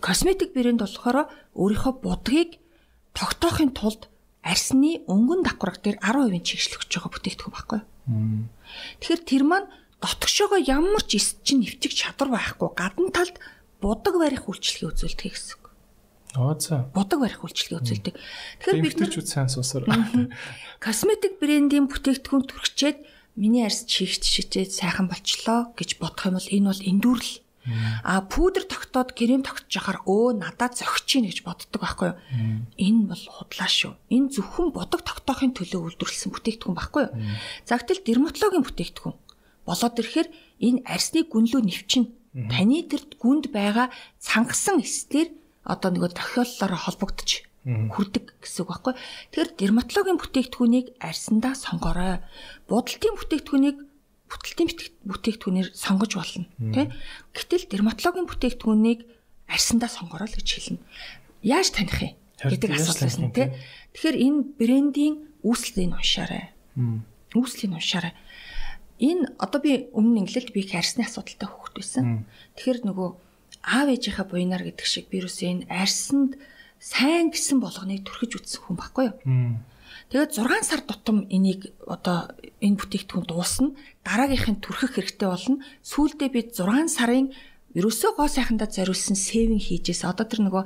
[0.00, 2.58] косметик брэнд болохоор өөрийнхөө будгийг
[3.14, 4.08] тогтоохын тулд
[4.42, 7.80] арсны өнгөн давхарга дээр 10% чигшлэгч байгаа бүтээгдэхүүн байхгүй.
[9.04, 9.68] Тэгэхээр тэр маань
[10.00, 13.36] дотгошоогоо ямар ч эс чинь нэвчих чадвар байхгүй гадна талд
[13.84, 15.64] будаг барих үйлчлэгээ үзүүлдэг гэсэн үг.
[16.40, 16.88] Аа за.
[16.96, 18.14] Будаг барих үйлчлэгээ үзүүлдэг.
[18.64, 19.84] Тэгэхээр бид нар ч сайн сонсоор.
[20.80, 22.98] Косметик брендийн бүтээгдэхүүн төрчээд
[23.36, 27.30] миний арс чигч шичээд сайхан болчлоо гэж бодох юм бол энэ бол эндүрл
[28.04, 32.16] А пудр тогтоод крем тогтож яхаар өө надад зөгч ийн гэж боддог байхгүй юу?
[32.80, 33.92] Энэ бол худлаа шүү.
[34.08, 37.12] Энэ зөвхөн бодог тогтоохын төлөө үйлдвэрлэсэн бүтээгдэхүүн байхгүй юу?
[37.68, 39.16] За гэтэл дерматологийн бүтээгдэхүүн
[39.68, 40.28] болоод ирэхээр
[40.66, 42.04] энэ арсны гүнлүү нэвчин
[42.48, 43.92] таны тэр гүнд байгаа
[44.22, 45.28] цангасан эслэр
[45.66, 48.94] одоо нөгөө тохиоллолоор холбогдож хүрдэг гэсэн үг байхгүй.
[48.96, 52.24] Тэгэхээр дерматологийн бүтээгдэхүүнийг арсандаа сонгорой.
[52.64, 53.76] Будалтын бүтээгдэхүүнийг
[54.30, 54.68] бүтэлтийн
[55.10, 56.86] бүтээгдэхүүнээр сонгож болно тий.
[57.34, 59.00] Гэтэл дерматологийн бүтээгдэхүүнийг
[59.50, 60.82] арьсандаа сонгороо л гэж хэлнэ.
[61.42, 62.14] Яаж таних юм
[62.46, 63.48] гэдэг асуулт байна тий.
[63.98, 66.54] Тэгэхээр энэ брендийн үүслийг уншаарай.
[67.34, 68.14] Үүслийг уншаарай.
[69.00, 72.28] Энэ одоо би өмнө инглэлд би их арьсны асуудалтай хөвгт байсан.
[72.54, 73.08] Тэгэхээр нөгөө
[73.64, 76.36] аав ээжийнхаа буйнаар гэдэг шиг вирус энэ арьсанд
[76.78, 79.16] сайн гэсэн болгоныг түрхэж үтсэн хүн баггүй юу?
[80.10, 83.78] Тэгээд 6 сар тутам энийг одоо энэ бүтээгдэхүүн дуусна.
[84.02, 85.62] Дараагийнхын түрхэх хэрэгтэй болно.
[85.86, 87.30] Сүүлдээ би 6 сарын
[87.78, 90.64] ерөөсөө гоо сайхандаа зориулсан сейвинг хийжээс одоо тэр нөгөө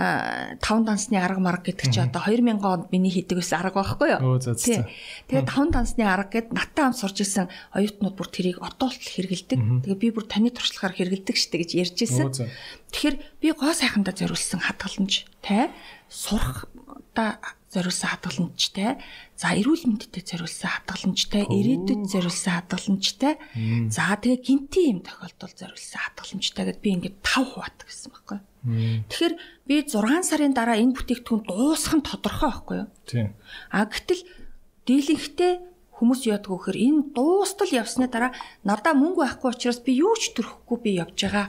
[0.00, 4.40] 5 дансны арга марга гэдэг чи одоо 2000 онд миний хийдэг байсан арга байхгүй юу?
[4.40, 9.84] Тэгээд 5 дансны арга гэд наттай ам сурж исэн оюутнууд бүр тэрийг одоолт хэрэгэлдэг.
[9.84, 12.32] Тэгээ би бүр таны туршлагаар хэрэгэлдэг штэ гэж ярьж исэн.
[12.32, 15.68] Тэгэхээр би гоо сайхандаа зориулсан хадгаламж те
[16.08, 16.72] сурах
[17.12, 17.36] та
[17.76, 18.96] зориулсан хадгаламжтай,
[19.36, 23.34] за эрүүл мэндэд зориулсан хадгаламжтай, ирээдүйд зориулсан хадгаламжтай,
[23.92, 28.38] за тэгээ гинти юм тохиолдол зориулсан хадгаламжтай гэдээ би ингээд 5 хуваат гэсэн байхгүй.
[29.12, 29.34] Тэгэхээр
[29.68, 32.88] би 6 сарын дараа энэ бүтээгдэхүүн дуусах нь тодорхой байхгүй юу?
[33.06, 33.28] Тийм.
[33.70, 34.26] А гэтэл
[34.90, 35.52] дийлэнхтэй
[35.96, 38.34] хүмүүс яадаг гэхээр энэ дуустал явсны дараа
[38.66, 41.46] надаа мөнгө байхгүй учраас би юу ч төрөхгүй би явж байгаа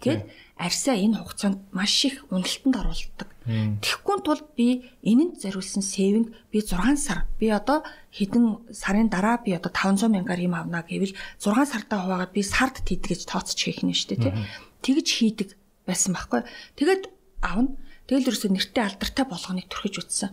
[0.00, 0.22] гэд
[0.56, 3.28] арьсаа энэ хугацаанд маш их уналтанд оруулдаг.
[3.46, 7.82] Тэгэхгүй тулд би энэнд зориулсан сэвинг би 6 сар би одоо
[8.14, 12.82] хэдэн сарын дараа би одоо 500 мянгаар юм авна гэвэл 6 сартаа хуваагаад би сард
[12.86, 14.34] тийд гэж тооцож хийх нь шүү дээ тий.
[14.82, 15.48] Тэгж хийдэг
[15.86, 16.46] байсан байхгүй.
[16.78, 17.10] Тэгээд
[17.42, 17.74] авна.
[18.06, 20.30] Тэгэл ерөөсө нэртэй алдартай болгоныг төрхөж үтсэн.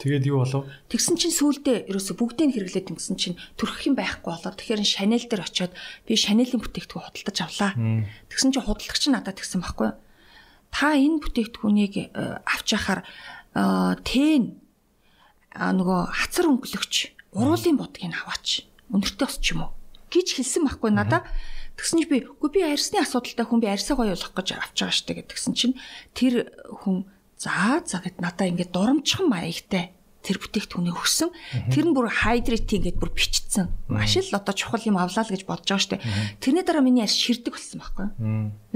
[0.00, 0.64] Тэгээд юу болов?
[0.88, 4.52] Тэгсэн чинь сүүлдээ ерөөсө бүгдийг хэрэглээд ингэсэн чинь төрөх юм байхгүй болоо.
[4.56, 5.72] Тэгэхээр Chanel дээр очиод
[6.08, 7.72] би Chanel-ийн бүтээгдэхүүн худалдаж авлаа.
[8.32, 9.92] Тэгсэн чинь худалдагч надад тэгсэн байхгүй.
[10.70, 14.58] Та энэ бүтээгдэхүүнийг э, авч яхаар э, тэн
[15.50, 16.94] нөгөө хацар өнгөлөгч
[17.34, 18.66] уруулын бодгийг аваач.
[18.90, 19.72] Өнөртөө осч юм уу
[20.10, 21.26] гэж хэлсэн байхгүй надаа.
[21.78, 24.94] Тэгсэн чи би үгүй би арьсны асуудалтай хүн би арьсаа гоё болгох гэж авч байгаа
[24.94, 25.78] штэ гэдгсэн чинь
[26.12, 26.50] тэр
[26.82, 27.06] хүн
[27.38, 31.30] за за гэд надаа ингээд дурамчхан маягтай тэр бүтээгдэхүүнийг өгсөн.
[31.72, 33.72] Тэр нь бүр хайдритинг гэдээ бүр бичсэн.
[33.88, 36.04] Маш л одоо чухал юм авлаа л гэж бодож байгаа штэ.
[36.44, 38.08] Тэрний дараа миний арьс ширдэг болсон байхгүй.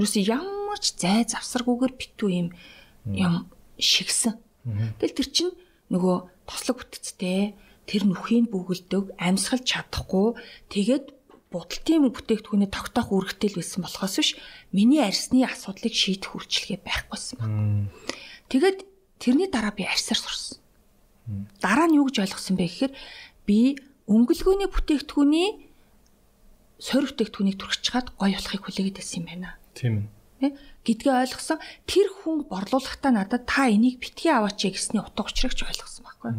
[0.00, 2.48] Юусе ямар ч зай завсаргүйгээр битүү юм
[3.12, 3.34] юм
[3.76, 4.40] шигсэн.
[4.98, 5.52] Тэгэл тэр чинь
[5.92, 7.52] нөгөө тослог бүтцтэй
[7.84, 10.40] тэр нүхийн бүгэлдэг амьсгалж чадахгүй
[10.72, 11.12] тэгээд
[11.52, 14.30] будалтын бүтээгдэхүүнээ тогтоох үүрэгтэй л байсан болохоос биш
[14.72, 17.92] миний арьсны асуудлыг шийдэх хүрчлэгээ байхгүйсэн байна.
[18.48, 18.78] Тэгээд
[19.20, 20.63] тэрний дараа би арьсаар сурсан.
[21.74, 22.92] Дараа нь юу гэж ойлгосон бэ гэхээр
[23.50, 25.48] би өнгөлгөөний бүтээгдэхүүний
[26.78, 29.58] сорь бүтээгдэхүүнийг түрхэж чад гоё болохыг хүлээгээд байсан юм байна.
[29.74, 30.13] Тийм ээ.
[30.84, 31.58] Гэдгээ ойлгосон.
[31.88, 36.32] Тэр хүн борлуулахдаа надад та энийг битгий аваач гэсний утга учирыг ч ойлгосон байхгүй.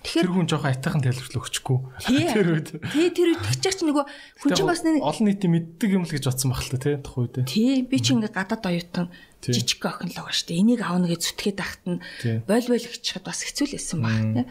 [0.00, 1.78] Тэгэхээр тэр хүн жоохон айтайхан тайлбарлал өгчихгүй.
[2.32, 2.68] Тэр үед.
[2.92, 4.04] Тий, тэр үед тэгчих чинь нөгөө
[4.40, 6.96] хүн чинь бас нэг олон нийтийн мэддэг юм л гэж бодсон баг л та тий
[6.96, 7.36] тухай үед.
[7.44, 9.06] Тий, би чи ингээ гадаад оюутан
[9.44, 10.60] жижиг охин л байгаа шүү дээ.
[10.64, 12.00] Энийг аавна гэж зүтгээд тахт нь
[12.48, 14.44] бойл бойл гिचхэд бас хэцүү л байсан баг тий.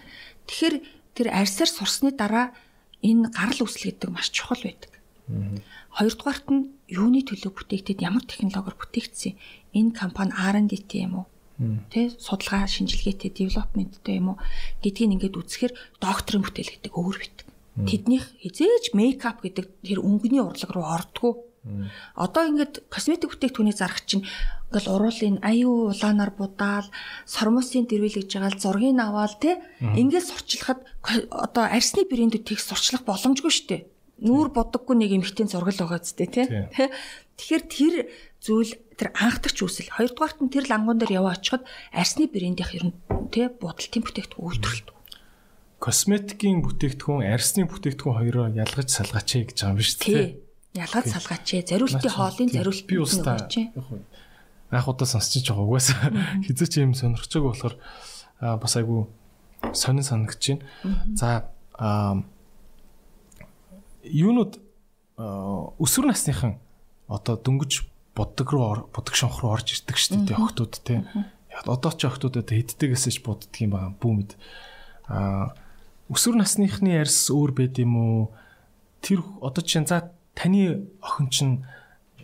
[0.45, 0.75] Тэгэхээр
[1.17, 2.53] тэр арьсаар сурсны дараа
[3.01, 4.91] энэ гарал үүсэл гэдэг маш чухал байдаг.
[5.93, 9.33] Хоёрдугаарт нь юуны төлөө бүтээгдэхэд ямар технологиор бүтээгдсэн
[9.73, 11.27] энэ компани R&D-тэй юм уу?
[11.89, 14.37] Тэ судалгаа шинжилгээтэй development-тэй юм уу?
[14.85, 17.45] Гэдгийг ингээд үзэхээр докторийн бүтээл гэдэг өөр битг.
[17.73, 21.33] Тэднийх хизээж мейкап гэдэг тэр өнгөний урлаг руу ордгоо.
[22.13, 24.27] Одоо ингээд косметик бүтээгдэхүүнийг зарах чинь
[24.73, 26.89] ингээл уруулын аюу улаанаар будаал
[27.29, 30.81] сормосын дэрвэл гэж байгаа л зургийг аваал те ингээд сурчлахад
[31.29, 33.81] одоо арсны брэндүүд тех сурчлах боломжгүй шүү дээ
[34.23, 36.47] нүүр бодоггүй нэг эмхтэн зургал байгаа зү тий.
[37.37, 37.95] Тэгэхээр тэр
[38.39, 42.95] зүйл тэр анхдагч үүсэл хоёрдугаарт нь тэр лангуун дээр яваа очиход арсны брэндийнх ер нь
[43.29, 44.95] тий будалтын бүтээгдэхүүн үйлдвэрлэдэг.
[45.83, 50.05] Косметикийн бүтээгдэхүүн, арсны бүтээгдэхүүн хоёроо ялгаж салгаач гэж байгаа юм биш үү?
[50.07, 50.25] Тий.
[50.79, 51.47] Ялгаж салгаач.
[51.67, 53.37] Зариултын хоолын зариулт би устаа
[54.73, 56.09] анх удаа сонсч байгаа угаасаа
[56.45, 57.75] хизээ ч юм сонирхчихаг болохоор
[58.41, 59.09] бас айгу
[59.73, 60.65] сонин санагдаж байна.
[61.13, 61.45] За
[64.03, 64.59] юунууд
[65.17, 66.57] өсвөр насныхан
[67.07, 67.85] одоо дөнгөж
[68.15, 71.03] боддог руу боддог шонх руу орж ирдэг шүү дээ охтууд те.
[71.53, 74.31] Одоо ч охтууд одоо хэддэгээс ч боддөг юм байгаа бүүмэд.
[75.07, 75.53] Аа
[76.09, 78.21] өсвөр насныхны арьс өөр байд юм уу?
[79.01, 81.55] Тэр одоо чинь за таны охин чинь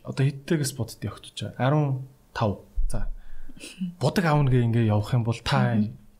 [0.04, 2.60] одоо хэддэгээс боддөг охтууд чаа 15.
[2.90, 3.08] За.
[4.02, 5.78] Бодог аавна гэ ингээ явах юм бол та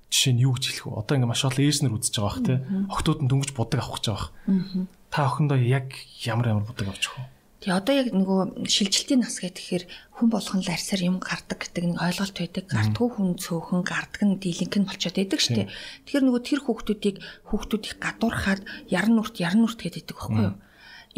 [0.10, 1.02] жишээ нь юу гэж хэлэх вэ?
[1.02, 2.54] Одоо ингээ маш олон ээж нар үзэж байгаа бах те.
[2.90, 5.94] Охтууд нь дөнгөж бодог авах гэж байгаа бах та охиндоо яг
[6.24, 7.26] ямар ямар бодог авчих вэ?
[7.60, 8.40] Тэгээ одоо яг нөгөө
[8.72, 9.84] шилжилтийн нас гэхээр
[10.16, 12.66] хүн болгон л арьсаар юм гардаг гэдэг нэг ойлголт байдаг.
[12.72, 15.72] Гардгүй хүн цөөхөн гардаг нь дийлэнх нь болчиход байдаг шүү дээ.
[16.08, 17.18] Тэгэхээр нөгөө тэр хүүхдүүдийг
[17.52, 20.56] хүүхдүүдийг гадуурхаад яран нүрт яран нүрт гэдэг байхгүй юу?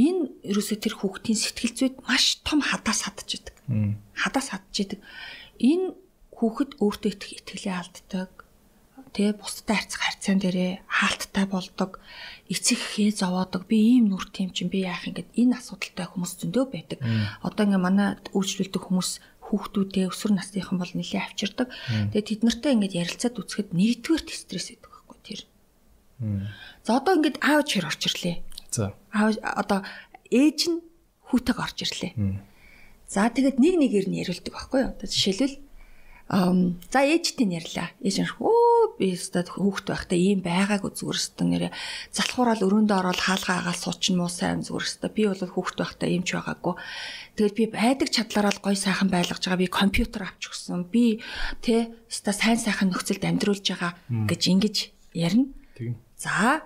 [0.01, 3.55] Энэ ерөөсөө тэр хүүхдийн сэтгэл зүйд маш том хадаас хадж идэг.
[4.17, 4.99] Хадаас хадж идэг.
[5.61, 5.93] Энэ
[6.41, 8.41] хүүхэд өөртөө итгэх итгэлээ алддаг
[9.11, 11.99] тэгээ бусдад харьцах харьцаан дээрээ хаалттай болдог
[12.52, 16.66] эцэг хээ зовоодог би ийм нүр тийм чинь би яах ингээд энэ асуудалтай хүмүүс зөндөө
[16.68, 16.99] байдаг.
[17.39, 21.68] Одоо ингээ манай үйлчлүүлдэг хүмүүс хүүхдүүдээ өсвөр насныхан бол нэлээд авчирдаг.
[22.12, 25.41] Тэгээ тэд нартай ингээд ярилцаад үзэхэд нэгдүгээр стресс гэдэг байхгүй тэр.
[26.84, 28.36] За одоо ингээд аав чир орч ирлээ.
[28.72, 28.95] За.
[29.12, 29.80] Аав одоо
[30.32, 30.80] ээж нь
[31.32, 32.14] хүүтэйг орж ирлээ.
[33.12, 34.91] За тэгээд нэг нэгээр нь яриулдаг байхгүй юу?
[35.04, 35.56] Жишээлбэл
[36.32, 37.99] за ээжтэй нэрлээ.
[38.07, 41.75] Ээж нь өө би өстөд хүүхд байхдаа ийм байгаагүй зүгээр өстө нэрэ
[42.15, 46.23] залхуурал өрөөндөө ороод хаалгаа агаал суучин муу сайн зүгээр өстө би бол хүүхд байхдаа ийм
[46.23, 46.75] ч байгаагүй.
[47.36, 49.59] Тэгэл би байдаг чадлаараа л гой сайхан байлгаж байгаа.
[49.59, 50.88] Би компьютер авч өгсөн.
[50.88, 51.19] Би
[51.59, 54.76] тэ өстө сайн сайхан нөхцөлд амьдруулж байгаа гэж ингэж
[55.11, 55.51] ярина.
[56.15, 56.64] За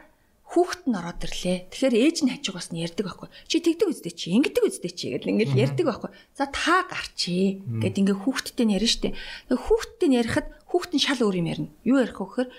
[0.56, 1.58] хүүхэд нь ороод ирлээ.
[1.68, 3.30] Тэгэхээр ээж нь хажиг бас нь ярддаг байхгүй.
[3.52, 6.12] Чи тэгдэг үстэй чи, ингэдэг үстэй чи гэдэг ингээл ярддаг байхгүй.
[6.32, 9.10] За та гарчи гэд ингээ хүүхэдтэй нь ярина штэ.
[9.52, 11.72] Хүүхэдтэй нь ярихад хүүхэд нь шал өөр юм ярина.
[11.84, 12.50] Юу ярих вэ гэхээр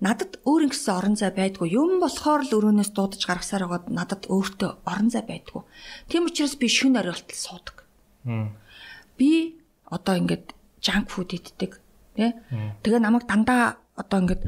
[0.00, 1.68] надад өөр ингэсэн орон зай байдгүй.
[1.76, 5.62] Юм болохоор л өрөөнөөс дуудаж гаргасаар байгаад надад өөртөө орон зай байдгүй.
[6.08, 7.84] Тийм учраас би шүн оройолтол суудаг.
[9.20, 11.78] Би одоо ингээд junk food иддэг.
[12.18, 12.34] Тэ?
[12.82, 14.42] Тэгээ намайг дандаа одоо ингээд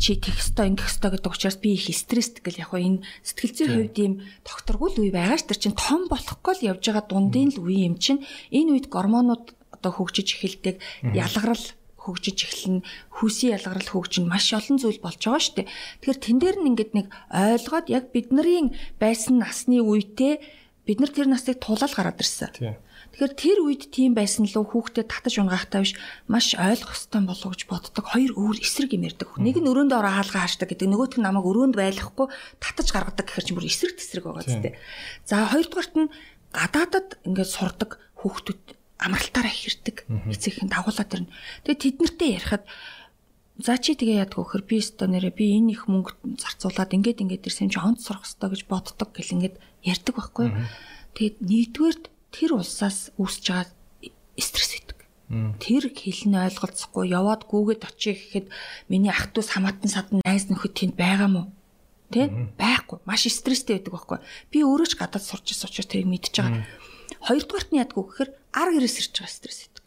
[0.00, 3.72] чи тех өстой ингэх өстой гэдэг учраас би их стресст гэл яг энэ сэтгэл зүйн
[3.76, 4.14] хувьд ийм
[4.48, 7.84] докторгүй л үе байгаа ш тэр чин том болохгүй л явж байгаа дундын л үе
[7.84, 10.80] юм чин энэ үед гормонууд одоо хөгжиж эхэлдэг
[11.12, 11.64] ялгарл
[12.00, 12.80] хөгжиж эхэлнэ
[13.12, 15.68] хүсийн ялгарл хөгжин маш олон зүйл болж байгаа дээ.
[16.00, 20.40] Тэгэхээр тэн дээр нь ингээд нэг ойлгоод яг бидний байсан насны үетэй
[20.88, 22.80] бид нар тэр настыг тулаал гараад ирсэн
[23.18, 25.98] Тэгэхээр тэр үед тийм байсан лөө хүүхдэд татаж унгахтай биш
[26.30, 28.06] маш ойлгох ёстой болов гэж боддог.
[28.06, 29.34] Хоёр өөр эсрэг юм ярьдаг.
[29.42, 30.86] Нэг нь өрөөндөө ороо хаалгаа хаашдаг гэдэг.
[30.86, 32.30] Нөгөөх нь намайг өрөөнд байлгахгүй
[32.62, 34.70] татаж гаргадаг гэхэр чинь бүр эсрэг тесрэг байгаа зү.
[35.26, 36.14] За хоёрдугаарт нь
[36.54, 37.90] гадаадад ингээд сурдаг
[38.22, 38.62] хүүхдүүд
[39.02, 39.96] амралтаараа хэрдэг.
[40.30, 41.34] Эцэгхэн дагуулад ирнэ.
[41.66, 42.64] Тэгээ тэд нартэй ярихад
[43.58, 47.50] За чи тэгээ яадаг вөхөр би өстө нэрэ би энэ их мөнгө зарцуулаад ингээд ингээд
[47.50, 50.46] ирсэн чи онц сурах хэрэгтэй гэж боддог гэл ингээд ярьдаг байхгүй.
[51.18, 51.98] Тэгээд нэгдүгээр
[52.34, 53.68] тэр улсаас үүсэж байгаа
[54.38, 54.98] стресс үүдэг.
[55.60, 58.46] Тэр хэлн ойлголцохгүй яваад гүүгээд очие гэхэд
[58.88, 61.42] миний ах トゥ самаатан садан найз нөхөд тэнд байгаа мó?
[62.08, 62.32] Тэ?
[62.56, 63.04] Байхгүй.
[63.04, 64.18] Маш стресстэй байдаг байхгүй.
[64.48, 66.64] Би өөрөө ч гадаад сурч ирсэн учраас тэрийг мэдчихэж байгаа.
[67.28, 69.84] Хоёрдугаарт нь вэ гэхээр ар гэрээс ирж байгаа стресс үүдэг.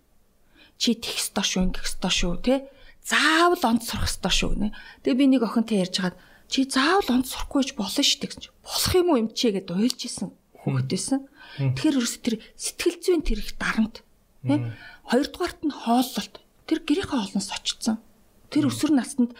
[0.78, 2.70] Чи тэгс доо шүү, ингэс доо шүү, тэ?
[3.06, 4.68] заавал онд сурах ёстой шүү нэ.
[5.02, 8.50] Тэгээ би нэг охинтой ярьж хагаад чи заавал онд сурахгүй ч болно шүү гэсэн чи.
[8.62, 10.30] Болох юм уу юм чи гэдээ уйлж исэн
[10.62, 11.22] хөвгдөөсөн.
[11.58, 14.06] Тэгэхээр ерөөс тэр сэтгэл зүйн тэр их дарамт.
[14.46, 14.72] Тэ?
[15.10, 16.36] Хоёрдугаарт нь хооллолт.
[16.70, 17.98] Тэр гэрийнхээ хоолноос очсон.
[18.52, 19.36] Тэр өсвөр наснд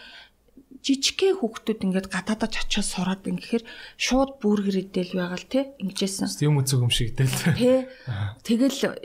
[0.82, 3.62] жижигхэн хүүхдүүд ингээд гадаадаж очиод сураад ингэхээр
[3.94, 6.26] шууд бүргэрэл байгаа л тий ингэжсэн.
[6.42, 7.54] Юм үзэг юм шиг дээл.
[7.54, 7.86] Тий.
[8.42, 8.98] Тэгэл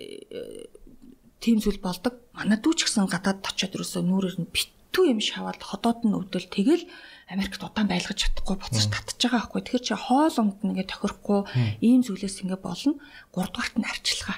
[1.38, 2.18] тийм зүйл болдог.
[2.34, 6.50] Манай дүү ч гэсэн гадаад очиод ерөөсөө нүрээр нь битүү юм шаваад ходоод нь өвдөл
[6.50, 6.84] тэгэл
[7.28, 9.62] Америкт удаан байлгаж чадахгүй буцаж татчих байгаа байхгүй.
[9.68, 11.40] Тэгэхээр чи хоол унд нэгээ тохирохгүй
[11.84, 12.96] ийм зүйлээс ингэ болно.
[13.36, 14.38] 3 дугаарт нь арчилгаа.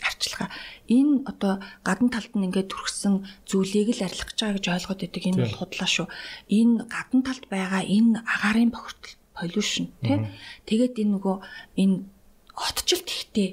[0.00, 0.48] Арчилгаа.
[0.88, 5.22] Энэ одоо гадна талд нь ингээд төрхсөн зүйлийг л арилгах гэж байгаа гэж ойлгоод байдаг.
[5.28, 6.06] Энэ бол худлаа шүү.
[6.48, 10.18] Энэ гадна талд байгаа энэ агаарын бохирдол pollution тий.
[10.64, 11.36] Тэгээд энэ нөгөө
[11.76, 11.96] энэ
[12.56, 13.48] хотчлт ихтэй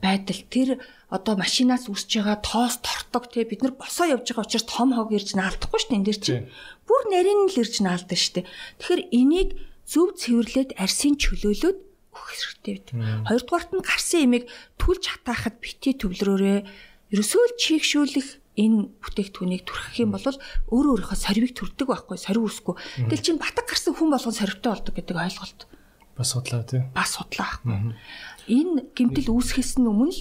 [0.00, 0.68] байдал тэр
[1.08, 5.08] одоо машинаас үсэж байгаа тоос тортог те бид нар босоо явж байгаа учраас том хог
[5.16, 6.46] ирж наалдахгүй шүү дээ энэ дэр чинь
[6.84, 9.50] бүр нарийн л ирж наалдаа шүү дээ тэгэхээр энийг
[9.88, 11.78] зөв цэвэрлээд арсын чөлөөлөд
[12.12, 12.88] өгөх хэрэгтэй бид
[13.24, 14.44] хоёрдугаарт нь гарсан имийг
[14.76, 16.58] түлж хатаахад бити төвлөрөөрөө
[17.16, 18.28] ерөөсөө л чийгшүүлэх
[18.58, 22.74] энэ бүтээгдэхүүнийг түрхэх юм бол өөрөө өөрийнхөө сорвиг төрдөг байхгүй сорив үсэхгүй.
[23.06, 25.60] Тэгэл чинь батг гарсан хүн болгон сорвтой болдог гэдэг ойлголт.
[26.18, 26.82] Бас судлаа тий.
[26.90, 27.62] Бас судлаа
[28.50, 30.20] энэ гэмтэл үүсгэсэн өмнө л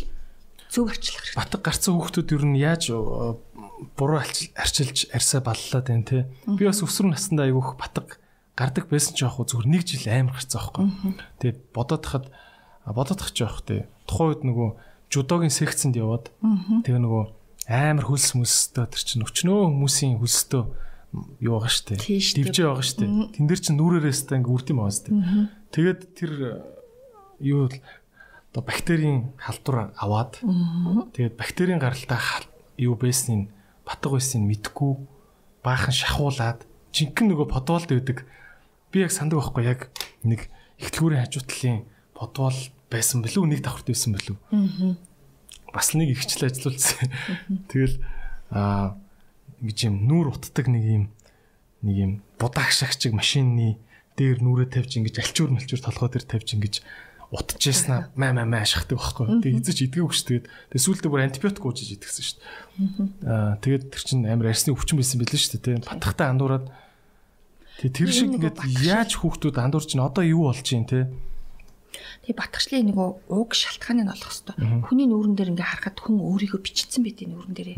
[0.72, 1.38] зөв арчлах хэрэгтэй.
[1.38, 2.84] Батг гарцсан хүүхдүүд ер нь яаж
[3.98, 6.20] буруу арчилж арьсаа баллаад байна те.
[6.46, 8.20] Би бас өсвөр насндаа айгүйх батг
[8.58, 10.86] гардаг байсан ч вэ зүгээр нэг жил амар гарцсан байхгүй.
[11.40, 12.26] Тэгээд бодоод хахад
[12.90, 13.86] бодоод тах ч яах те.
[14.10, 14.70] Тухайн үед нөгөө
[15.14, 16.34] жудогийн секцэнд яваад
[16.84, 17.24] тэгээ нөгөө
[17.70, 20.64] амар хөлс мүстэй тэр чинь өчнөө хүмүүсийн хөлстөө
[21.40, 21.96] юу байгаа штэ.
[22.00, 23.06] Дивжээ байгаа штэ.
[23.36, 25.12] Тэн дээр чинь нүрээрээс та ингээ үрд юм байгаа штэ.
[25.72, 26.32] Тэгээд тэр
[27.44, 27.70] юу
[28.58, 30.42] одоо бактерийн халдвар аваад
[31.14, 32.18] тэгээд бактерийн гаралтай
[32.82, 33.54] юу байсныг
[33.86, 34.98] батг байсныг мэдгүй
[35.62, 38.26] баахан шахуулаад жинхэнэ нөгөө подволд өгдөг.
[38.90, 39.94] Би яг сандаг байхгүй яг
[40.26, 40.50] нэг
[40.82, 41.86] ихтлгүүрийн хажуутлын
[42.18, 42.58] подвол
[42.90, 44.38] байсан билүү нэг давхарт байсан билүү
[45.70, 47.14] бас нэг ихчлээ ажиллуулсан
[47.70, 48.02] тэгэл
[48.50, 48.98] аа
[49.62, 51.04] гэж юм нүүр утдаг нэг юм
[51.86, 52.12] нэг юм
[52.42, 53.78] будаа агшаагчиг машины
[54.18, 56.76] дээр нүрээ тавьж ингэж альчуур малчуур толгой дээр тавьж ингэж
[57.32, 59.44] утчихсан маа маа маа шахдаг байхгүй.
[59.44, 60.24] Тэгээ эзэж идгээгүй ш.
[60.32, 62.32] Тэгээд тэгээ сүүлдээ бүр антибиотик уужиж идгэсэн ш.
[63.28, 65.52] Аа тэгээд тэр чинь амар арсны өвчин байсан билээ ш.
[65.60, 66.72] Тэ батхтай андуураад
[67.84, 71.12] тэгээ тэр шиг ингээд яаж хүүхдүүд андуурч ин одоо юу болж юм те.
[72.26, 74.86] Тэгээ батгчлын нөгөө уг шалтгааныг олох хэвээр.
[74.86, 77.78] Хүний нүүрэн дээр ингээ харахад хүн өөрийгөө бичсэн байт энэ нүүрэн дээрээ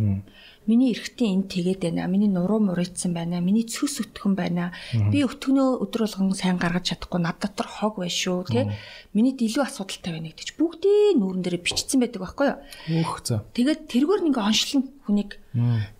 [0.70, 2.06] миний эргэтийн энд тэгээд байна.
[2.06, 3.42] Миний нуруу мурийдсан байна.
[3.42, 4.70] Миний цөс өтгөн байна.
[5.10, 8.70] Би өтгөнөө өдөр болгон сайн гаргаж чадахгүй над дотор хог байна шүү, тий.
[9.18, 12.58] Миний илүү асуудалтай байна гэдэг чи бүгдийг нүүрэн дээр бичсэн байдаг байхгүй юу?
[13.02, 13.40] Өөх зөө.
[13.58, 15.32] Тэгээд тэргээр ингээ онцлон хүнийг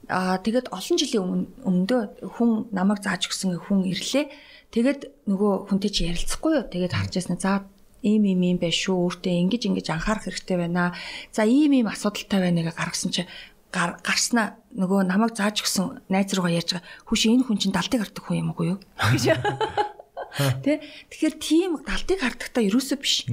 [0.06, 2.02] аа тэгээд олон жилийн өмнө өмнөдөө
[2.38, 4.30] хүн намайг зааж өгсөн хүн ирлээ.
[4.70, 6.70] Тэгээд нөгөө хүнтэй чи ярилцахгүй юу?
[6.70, 7.42] Тэгээд харж ясна.
[7.42, 7.66] За
[8.04, 8.96] ийм ийм ийм байх шүү.
[8.96, 10.96] Өөртөө ингэж ингэж анхаарах хэрэгтэй байна.
[11.32, 13.24] За ийм ийм асуудалтай байна гэж гаргасан чи
[13.70, 18.24] гарснаа нөгөө намайг зааж өгсөн найз руугаа ярьж байгаа хүш энэ хүн чинь далдыг хардаг
[18.26, 19.38] хүн юм уу юу гэж
[20.66, 23.26] Тэ тэгэхээр тийм далдыг хардахтаа ерөөсөө биш.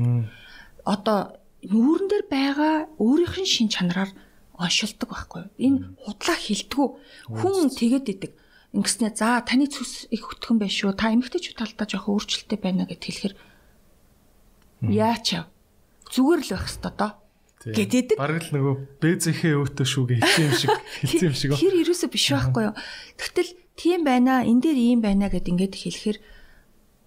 [0.84, 4.10] Одоо нүүрэн дээр байгаа өөрийнх нь шин чанараар
[4.56, 5.44] оншилдог байхгүй?
[5.60, 6.88] Энэ худлаа хилдэггүй.
[7.36, 8.32] Хүн тэгээд идэг.
[8.72, 10.96] Ингэснээр за таны цус их хөтгөн байх шүү.
[10.96, 13.34] Та эмэгтэйчүүд талдаа жоох өөрчлөлттэй байна гэд хэлэхэр
[14.84, 15.26] яач
[16.12, 17.12] зүгээр л байх хэвээр доо
[17.66, 18.16] гэдэг.
[18.20, 20.70] Бараг л нөгөө бэзэхээ өөтөө шүүгээ хэлсэн юм шиг
[21.02, 21.50] хэлсэн юм шиг.
[21.58, 22.74] Тэр ерөөсөө биш байхгүй юу.
[23.18, 26.18] Тэгтэл тийм байна, энэ дээр ийм байна гэд ингээд хэлэхээр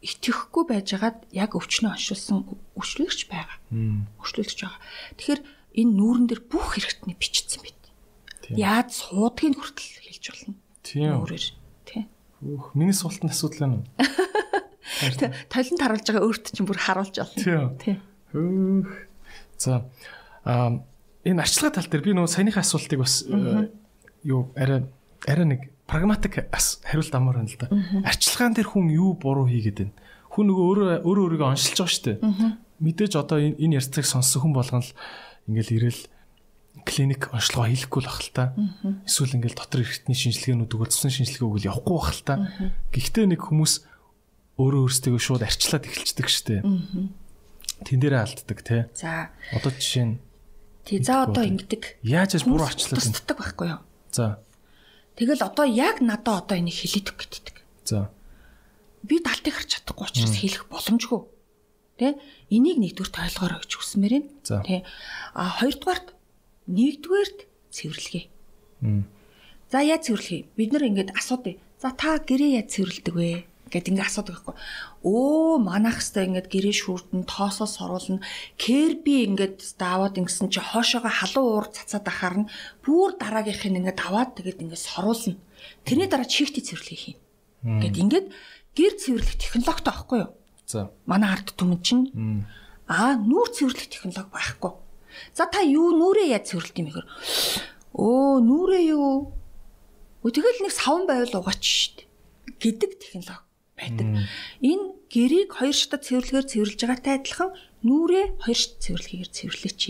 [0.03, 2.43] итгэхгүй байжгаад яг өвчнөө оншуулсан
[2.75, 3.57] өвчлөгч байгаа.
[4.19, 4.79] Өвчлөгч байгаа.
[5.15, 5.41] Тэгэхээр
[5.79, 7.83] энэ нүүрэн дээр бүх хэрэгтний бичсэн байт.
[8.51, 10.55] Яаж суудгийг хүртэл хэлж болно.
[10.83, 11.11] Тийм.
[11.19, 11.45] Өөрөөр
[11.87, 12.07] тийм.
[12.43, 13.85] Өөх, миний суултанд асуудал байна уу?
[15.49, 17.77] Толинд харуулж байгаа өөрт чинь бүр харуулж болно.
[17.77, 18.01] Тийм.
[18.33, 19.09] Өөх.
[19.57, 19.85] За
[20.49, 20.81] Аа
[21.25, 23.69] энэ арчилгаа тал дээр би нөгөө саяныхаа асуултыг бас э,
[24.23, 24.87] юу арай
[25.27, 27.67] арай нэг прагматик хариулт амар байна л да.
[28.07, 29.95] Арчилгаан дээр хүн юу буруу хийгээд байна?
[30.31, 32.17] Хүн нөгөө өөрөө өөрөө өөрийгөө оншилж байгаа шүү дээ.
[32.79, 34.93] мэдээж одоо энэ ярьцгийг сонссон хүн болгон л
[35.51, 36.01] ингээл ирэл
[36.87, 38.55] клиник онцлогоо хийхгүй л бах л та.
[39.03, 42.33] Эсвэл ингээл дотор эрхтний шинжилгээнүүд цэцэн шинжилгээ өгөл явахгүй бах л та.
[42.95, 43.88] Гэхдээ нэг хүмүүс
[44.59, 46.59] өөрөө өөрсдөө шууд арчлаад эхэлчихдэг штэ.
[47.87, 48.91] Тэн дээрээ алддаг те.
[48.91, 49.31] За.
[49.55, 50.15] Одоо жишээ нь
[50.83, 52.03] Тий за одоо ингэдэг.
[52.03, 53.13] яаж яаж буруу арчлаад байна.
[53.15, 53.81] тусддаг байхгүй юу?
[54.11, 54.43] За.
[55.15, 57.55] Тэгэл одоо яг надад одоо энийг хэлээдэг гэдэг.
[57.87, 58.11] За.
[59.03, 61.21] Би далтыг харж чадахгүй учраас хэлэх боломжгүй.
[61.99, 62.15] Тэ?
[62.51, 64.63] Энийг нэгдүгээр ойлгоорой гэж хүсмээр байна.
[64.63, 64.83] Тэ?
[65.35, 66.15] А хоёрдугаарт
[66.67, 67.39] нэгдүгээрт
[67.71, 68.25] цэвэрлэгээ.
[69.71, 70.47] За яаж цэвэрлэхий?
[70.55, 71.59] Бид нар ингээд асуудъя.
[71.79, 73.45] За та гэрээ яаж цэвэрлдэг вэ?
[73.69, 74.55] Гэт ингээд асуудаг байхгүй.
[75.05, 78.25] Өө манайх хэвээр ингээд гэрээ шүүрдэн тоосоос оруулна.
[78.57, 82.49] Керби ингээд даваад ингэсэн чи хоошоогоо халуун уур цацаад ахаар нь
[82.81, 85.37] бүр дараагийнх нь ингээд аваад тэгээд ингээд соруулна.
[85.85, 87.21] Тэрний дараа чихти цэвэрлэхийг
[87.61, 87.79] хийн.
[87.85, 88.27] Гэт ингээд
[88.73, 90.31] гэр цэвэрлэх технологитой байхгүй юу?
[90.65, 90.89] За.
[91.05, 92.09] Манай ард түмэн чинь.
[92.89, 94.73] Аа, нүүр цэвэрлэх технологи байхгүй.
[95.37, 97.07] За та юу нүрээ яаж цэвэрлэдэг юм гэхээр
[97.93, 99.33] өө нүрээ юу?
[100.25, 101.97] Тэгэл нэг савн байвал угаач штт
[102.61, 103.48] гэдэг технологи
[103.79, 104.07] байдаг.
[104.59, 107.49] Энэ гэрийг хоёр шатад цэвэрлэгээр цэвэрлж байгаатай адилхан
[107.81, 109.81] нүрээ хоёр шат цэвэрлэгээр цэвэрлээч.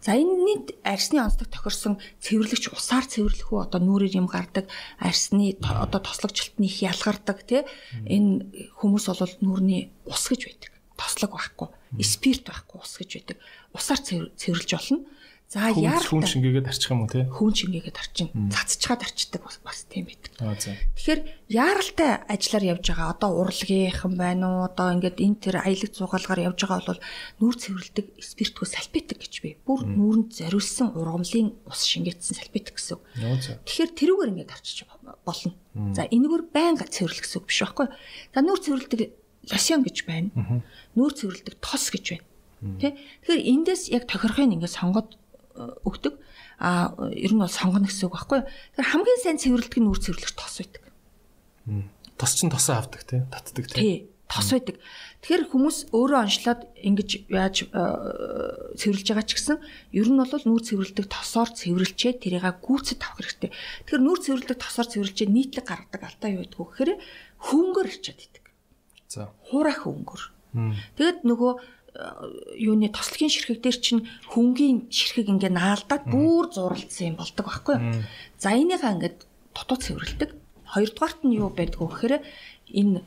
[0.00, 4.70] За энэний арсны онцлог тохирсон цэвэрлэгч усаар цэвэрлэх үү одоо нүрээр юм гардаг
[5.02, 7.66] арсны одоо тослогчлолтны их ялгардаг тий
[8.06, 10.70] энэ хүмүүс бол нүрний ус гэж байдаг.
[10.96, 11.68] Тослог байхгүй,
[12.00, 13.36] спирт байхгүй ус гэж байдаг.
[13.76, 15.04] Усаар цэвэр- цэвэрлж болно.
[15.46, 17.22] За Хүн хүн шингээгээд арчих юм уу те?
[17.30, 20.34] хүн шингээгээд арчин цацчгаад арчдаг бас бас тийм байдаг.
[20.98, 21.20] Тэгэхээр
[21.54, 26.58] яаралтай ажиллаар явж байгаа одоо урлагийнхан байна уу одоо ингээд энэ тэр аялаг зугаалгаар явж
[26.66, 27.02] байгаа бол
[27.38, 29.54] нүүр цэвэрлдэг спиртгүй салфетик гэж би.
[29.62, 32.98] Бүр нүүрэнд зориулсан ургамлын ус шингээдсэн салфетик гэсэн.
[33.70, 34.82] Тэгэхээр тэрүүгээр ингээд арчиж
[35.22, 35.54] болно.
[35.94, 37.86] За энэгээр байнга цэвэрлэх гэсэн биш байхгүй.
[38.34, 39.00] За нүүр цэвэрлдэг
[39.46, 40.34] лосьон гэж байна.
[40.98, 42.26] Нүүр цэвэрлдэг тос гэж байна.
[42.80, 42.96] Тэ?
[43.22, 45.14] Тэгэхээр эндээс яг тохирохыг ингээд сонгоод
[45.84, 46.14] өгдөг.
[46.60, 48.40] А ер нь бол сонгоно гэсэн үг байхгүй.
[48.44, 50.84] Тэгэхээр хамгийн сайн цэвэрлдэг нь нүүр цэвэрлэгч тос байдаг.
[52.16, 53.28] Тос чин тосоо авдаг те?
[53.28, 53.68] Татдаг?
[53.72, 54.08] Тий.
[54.26, 54.80] Тос байдаг.
[55.22, 57.82] Тэгэхээр хүмүүс өөрөө онцлоод ингэж яаж э,
[58.74, 59.58] цэвэрлж байгаа ч гэсэн
[59.94, 63.50] ер нь бол нүүр цэвэрлдэг тосоор цэвэрлчээ тэрийга гүйцэд авах хэрэгтэй.
[63.86, 66.92] Тэгэхээр нүүр цэвэрлдэг тосоор цэвэрлчээ нийтлэг гаргадаг алдаа юу гэдг вэ гэхээр
[67.38, 68.44] хөнгөр арчаад идэг.
[69.06, 69.30] За.
[69.46, 70.22] Хуурай хөнгөр.
[70.58, 70.74] Мм.
[70.98, 71.52] Тэгэд нөгөө
[72.56, 78.04] юуны тослогийн ширхэг дээр чинь хөнгөний ширхэг ингээ наалдаад бүр зуралдсан юм болдог байхгүй юу?
[78.36, 79.18] За энийхээ ингээд
[79.56, 80.30] дутуу цэвэрлдэг.
[80.68, 82.14] Хоёрдугаарт нь юу байдг вэ гэхээр
[82.76, 83.00] энэ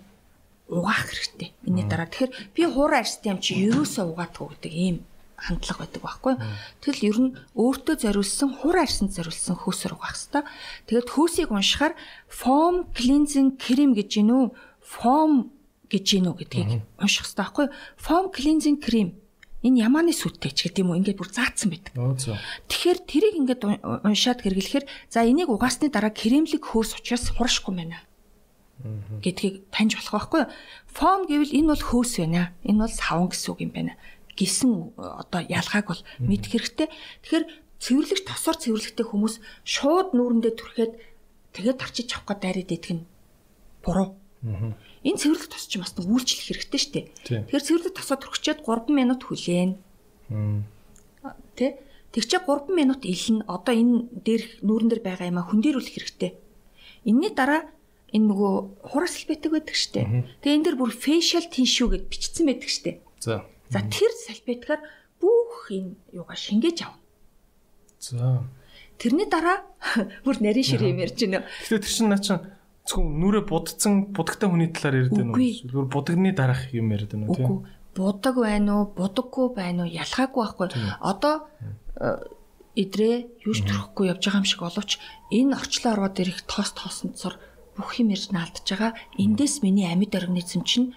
[0.70, 1.54] угаах хэрэгтэй.
[1.66, 4.98] Энийний дараа тэгэхээр би хуурай арьстай юм чи ерөөсөө угаадгүй гэдэг ийм
[5.38, 6.34] хандлага байдаг байхгүй?
[6.82, 10.44] Тэгэл ер нь өөртөө зориулсан хуурай арьсанд зориулсан хөөсөр угаах хэрэгтэй.
[10.88, 11.94] Тэгэд хөөсийг уншихаар
[12.30, 14.44] foam cleansing cream гэж гинүү
[14.84, 15.54] foam
[15.90, 16.70] гэж гинүү гэдгийг
[17.02, 17.68] унших хэрэгтэй байхгүй?
[17.98, 19.18] Foam cleansing cream
[19.66, 21.92] энэ ямааны сүттэй ч гэдэг юм уу ингээд бүр заацсан байдаг.
[22.72, 28.00] Тэгэхээр тэрийг ингээд ун- уншаад хэрэглэхээр за энийг угаасны дараа кремлэг хөөс учраас хуршихгүй байна
[29.20, 30.52] гэдгийг таньж болох байхгүй юу?
[30.96, 32.56] Фом гэвэл энэ бол хөөс байна.
[32.64, 33.94] Энэ бол савн гэсэн үг юм байна.
[34.40, 36.88] Гисэн э, одоо ялгааг бол мэдэх хэрэгтэй.
[36.88, 37.46] Тэгэхээр
[37.84, 39.36] цэвэрлэгч тосоор цэвэрлэхтэй хүмүүс
[39.68, 40.94] шууд нүүрэндээ түрхээд
[41.52, 43.04] тэгээд арчиж авах гээд дайраад идэх нь
[43.84, 44.16] буруу.
[45.04, 47.06] Энэ цэвэрлэг тос чинь бас үйлчлэх хэрэгтэй шүү дээ.
[47.48, 49.72] Тэгэхээр цэвэрлэг тосоо түрхчээд 3 минут хүлээн.
[51.56, 51.80] Тэ?
[52.12, 53.48] Тэгчээ 3 минут илнэ.
[53.48, 56.32] Одоо энэ дээрх нүүрэн дээр байгаа юм а хөндөрүүлэх хэрэгтэй.
[57.08, 57.72] Энийний дараа
[58.12, 58.54] энэ нөгөө
[58.92, 60.28] хурас салбетик байдаг штэ.
[60.44, 63.00] Тэгээ энэ дэр бүр facial tissue гэд бичсэн байдаг штэ.
[63.22, 63.46] За.
[63.70, 64.82] За тэр салбетикаар
[65.22, 67.00] бүх энэ юугаа шингээж авна.
[68.02, 68.44] За.
[68.98, 69.64] Тэрний дараа
[70.26, 71.46] бүр нарийн шир юм ярьж байна.
[71.64, 72.42] Гэтэ тэр чин наа чин
[72.90, 75.46] зөвхөн нүрэ будцсан будагтай хүний талаар ярьд байна уу?
[75.70, 77.38] Зүгээр будагны дараах юм ярьд байна уу?
[77.38, 77.58] Үгүй.
[77.94, 80.68] Будаг байна уу, будаггүй байна уу ялгаагүй байхгүй.
[80.98, 81.46] Одоо
[82.02, 82.18] э,
[82.74, 84.92] идрээ юуш төрөхгүй явж байгаа юм шиг боловч
[85.30, 87.38] энэ орчлон ороод ирэх тоос тоосонцор
[87.78, 88.98] бүх юм ирж наалдж байгаа.
[89.22, 90.94] Эндээс миний амьд организм чинь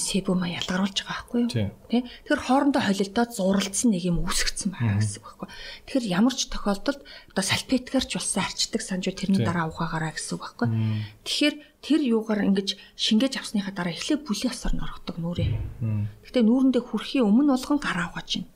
[0.00, 1.50] себума ялгаруулж байгаа байхгүй юу?
[1.52, 2.08] Тэ?
[2.24, 5.48] Тэгэхээр хоорондоо холилдоод зуралдсан нэг юм үүсгэсэн байгаа гэсэн үг байхгүй.
[5.84, 10.68] Тэгэхээр ямар ч тохиолдолд одоо салфеткаарч болсон арчдаг санжуу тэрний дараа ухаагаараа гэсэн үг байхгүй.
[11.28, 11.54] Тэгэхээр
[11.84, 15.52] тэр юугаар ингэж шингээж авсныхаа дараа эхлээ бүлийн осоор н орохдог нүрээ.
[16.24, 18.48] Гэтэ нүүрэндээ хүрэхийн өмнө болгон гараа угааж байна.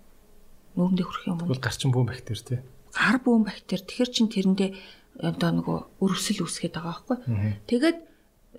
[0.80, 2.59] Нүүрэндээ хүрэхийн өмнө Тэгвэл гарчин бүүн бактери тий.
[2.96, 4.70] гар бүүн бактери тэгэхэр чин тэрэндээ
[5.28, 7.16] одоо нөгөө өрөвсөл үүсгээд байгаа байхгүй.
[7.68, 7.98] Тэгээд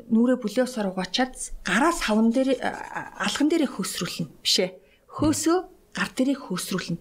[0.08, 1.34] нүрээ бүлэосоор угаачаад
[1.68, 4.72] гараа савн дээр а- алхан дээрээ хөөсрүүлнэ биш ээ.
[5.20, 5.58] Хөөсөө
[5.98, 6.98] гар дээрээ хөөсрүүлнэ.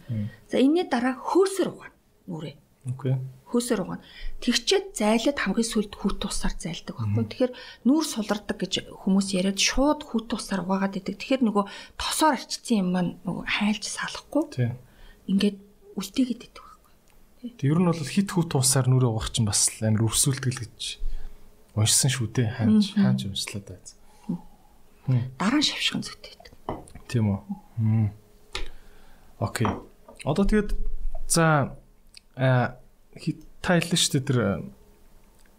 [0.51, 1.95] За энэний дараа хөөсөр угаана
[2.27, 2.57] нүрээ.
[2.91, 3.15] Окей.
[3.49, 4.05] хөөсөр угаана.
[4.45, 7.25] Тэгчээд зайлаад хамгийн сүлд хүүт тусаар зайлдаг байхгүй.
[7.33, 7.53] Тэгэхээр
[7.89, 11.17] нүүр сулардаг гэж хүмүүс яриад шууд хүүт тусаар угаагаад идэг.
[11.17, 11.65] Тэгэхээр нөгөө
[11.97, 14.45] тосоор арчсан юм маань нөгөө хайлж салахгүй.
[15.33, 15.57] Ингээд
[15.97, 16.93] үлдээгээд идэг байхгүй.
[17.57, 20.81] Тэг ер нь бол хит хүүт туусаар нүрээ угаах чинь бас амар өрсүүлдэг л гэж
[21.79, 22.49] уншсан шүү дээ.
[22.59, 23.79] Хаанч хаанч уншлаа даа.
[25.39, 26.53] Дараа нь шавшхан байдаг.
[27.09, 27.41] Тийм үү.
[29.39, 29.71] Окей.
[30.27, 30.75] Одоо тэгээд
[31.31, 31.79] за
[32.37, 34.39] хэллээ шүү дээ тэр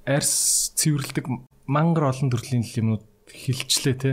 [0.05, 1.25] арс цэвэрлдэг
[1.65, 4.11] мангар олон төрлийн юмнууд хилчлээ те.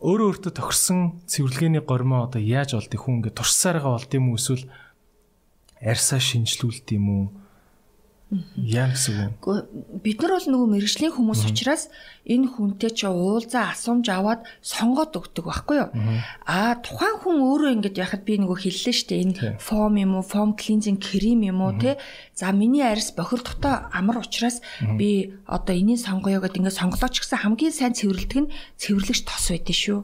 [0.00, 4.40] Өөрөө өөртөө тохирсон цэвэрлэгээний гормоо одоо яаж олд их хүн ингээд туршсараа олд юм уу
[4.40, 4.64] эсвэл
[5.80, 7.24] арьсаа шинжлүүлд юм уу?
[8.30, 9.66] Яа гэсэн үг?
[10.06, 11.90] Бид нар бол нөгөө мэрэгжлийн хүмүүс учраас
[12.22, 15.90] энэ хүнтэй чи уулзаа асуумж аваад сонгоод өгдөг байхгүй юу?
[16.46, 20.54] Аа тухайн хүн өөрөө ингэж яхад би нөгөө хэллээ штэ энэ фом юм уу, фом
[20.54, 21.98] клинзинг крем юм уу те.
[22.38, 24.62] За миний арьс бохирдохтой амар учраас
[24.94, 29.74] би одоо энийг сонгоё гэдээ ингэ сонголооч гэсэн хамгийн сайн цэвэрлдэг нь цэвэрлэгч тос байдэн
[29.74, 30.00] шүү.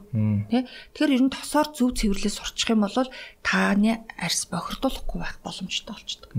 [0.51, 0.67] Тэ.
[0.67, 3.07] Тэгэхээр ер нь тосоор зөв цэвэрлээ сурчих юм бол
[3.39, 6.31] тааны арьс бохирдуулахгүй байх боломжтой болчдөг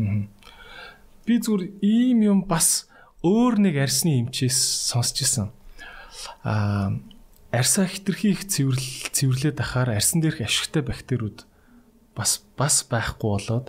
[1.28, 2.88] би зүгээр ийм юм бас
[3.20, 4.56] өөр нэг арсны эмчээс
[4.88, 5.52] сонсч ирсэн.
[6.48, 6.96] Аа
[7.52, 11.44] арсаа хитрхи их цэвэрлэл цэвэрлээд ахаар арсан дээрх ашигтай бактериуд
[12.16, 13.66] бас бас байхгүй болоод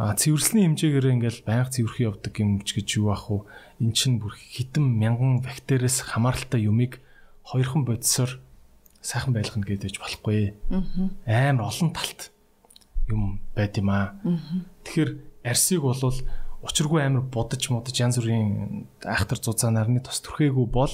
[0.00, 3.44] аа цэвэрлэсний хэмжээгээр ингээл байнга цэвэрхий явдаг юм ч гэж юу ах вэ?
[3.84, 7.04] Эн чинь бүр хитэн мянган бактериэс хамааралтай юмыг
[7.44, 8.40] хоёрхан бодисоор
[9.04, 10.56] сайхан байлгана гэдэж болохгүй.
[11.28, 12.32] Амар олон талт
[13.08, 14.16] юм байд юм аа.
[14.84, 15.10] Тэгэхээр
[15.44, 16.16] арсыг болвол
[16.60, 20.92] учиргүй амар будаж мудаж янз бүрийн айхтар зузаан нарны тос төрхээгүй бол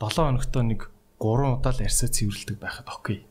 [0.00, 0.80] 7 хоногтой нэг
[1.20, 3.24] 3 удаа л арьсаа цэвэрлдэг байхад окей.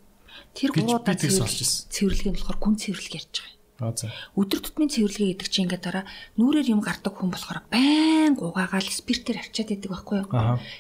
[0.57, 3.53] Тэр 3 удаа цэвэрлэх нь болохоор гүн цэвэрлэг ярьж байгаа.
[4.39, 6.05] Өдөр тутмын цэвэрлэгээ гэдэг чинь ингээд дараа
[6.39, 10.31] нүрээр юм гардаг хүн болохоор байн угаагаал спиртээр арчаад идэг байхгүй юу?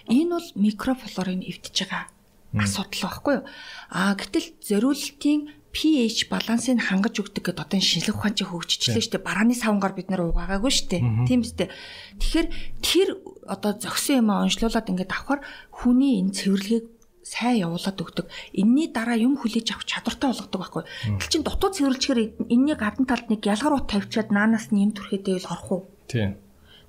[0.07, 2.07] Энэ бол микрофлорын эвдэж байгаа
[2.55, 3.45] асуудал байхгүй юу?
[3.91, 9.27] Аа гэтэл зориултын pH балансыг хангаж өгдөг гэдэг одоо шинжлэх ухаан чинь хөгжчихлээ шүү дээ.
[9.27, 11.03] Барааны савнгаар бид нэр угаагаагүй шүү дээ.
[11.27, 11.67] Тийм үстэй.
[12.15, 12.47] Тэгэхээр
[12.79, 13.09] тэр
[13.43, 15.43] одоо зөксөн юм онцлуулад ингээд авахар
[15.75, 16.87] хүний энэ цэвэрлэгийг
[17.27, 18.25] сайн явуулаад өгдөг.
[18.55, 20.83] Энийний дараа юм хүлээж авах чадвартай болгодог байхгүй.
[21.19, 25.43] Тэгэл чин дутуу цэвэрлэхээр энэний гадна талд нэг ялгар ут тавьчаад наанаас нь юм төрхөдөө
[25.43, 25.81] л орох уу?
[26.07, 26.37] Тийм.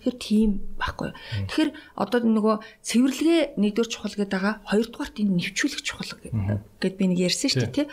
[0.06, 1.10] Тэгэхээр тийм байхгүй.
[1.50, 4.54] Тэгэхээр одоо нөгөө цэвэрлэгээ нэгдүгээр чухал гэдэг байгаа.
[4.70, 7.86] Хоёрдугаарт энэ нэвчүүлэх чухал гэд би нэг ярьсан шүү дээ, тий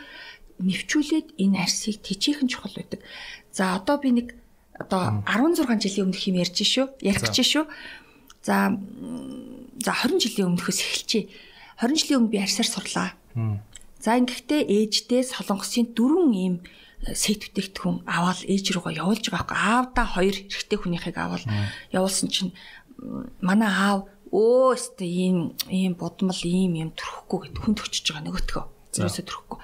[0.63, 3.01] нэвчүүлээд энэ арсыг тижээхэн чухал байдаг.
[3.51, 4.27] За одоо би нэг
[4.79, 6.87] одоо 16 жилийн өмнөх юм ярьж шүү.
[7.03, 7.65] Ярих гэж шүү.
[8.41, 8.73] За
[9.83, 11.29] за 20 жилийн өмнөхөөс эхэлчихье.
[11.79, 13.09] 20 жилийн өмнө би арсаар сурлаа.
[14.03, 16.55] За ингэхдээ ээждээ солонгосын дөрвөн ийм
[17.07, 19.57] э, сет бүтээгдэхүүн аваад ээж рүүгээ явуулж байгаа байхгүй.
[19.63, 21.47] Аавда хоёр эрэгтэй хүнийхийг аваад
[21.95, 22.51] явуулсан чинь
[23.39, 28.65] манай аав өө өстө ийм ийм будмал ийм юм төрөхгүй гэд хүн төгчөж байгаа нөгөөтгөө.
[28.93, 29.59] Ерөөсө төрөхгүй.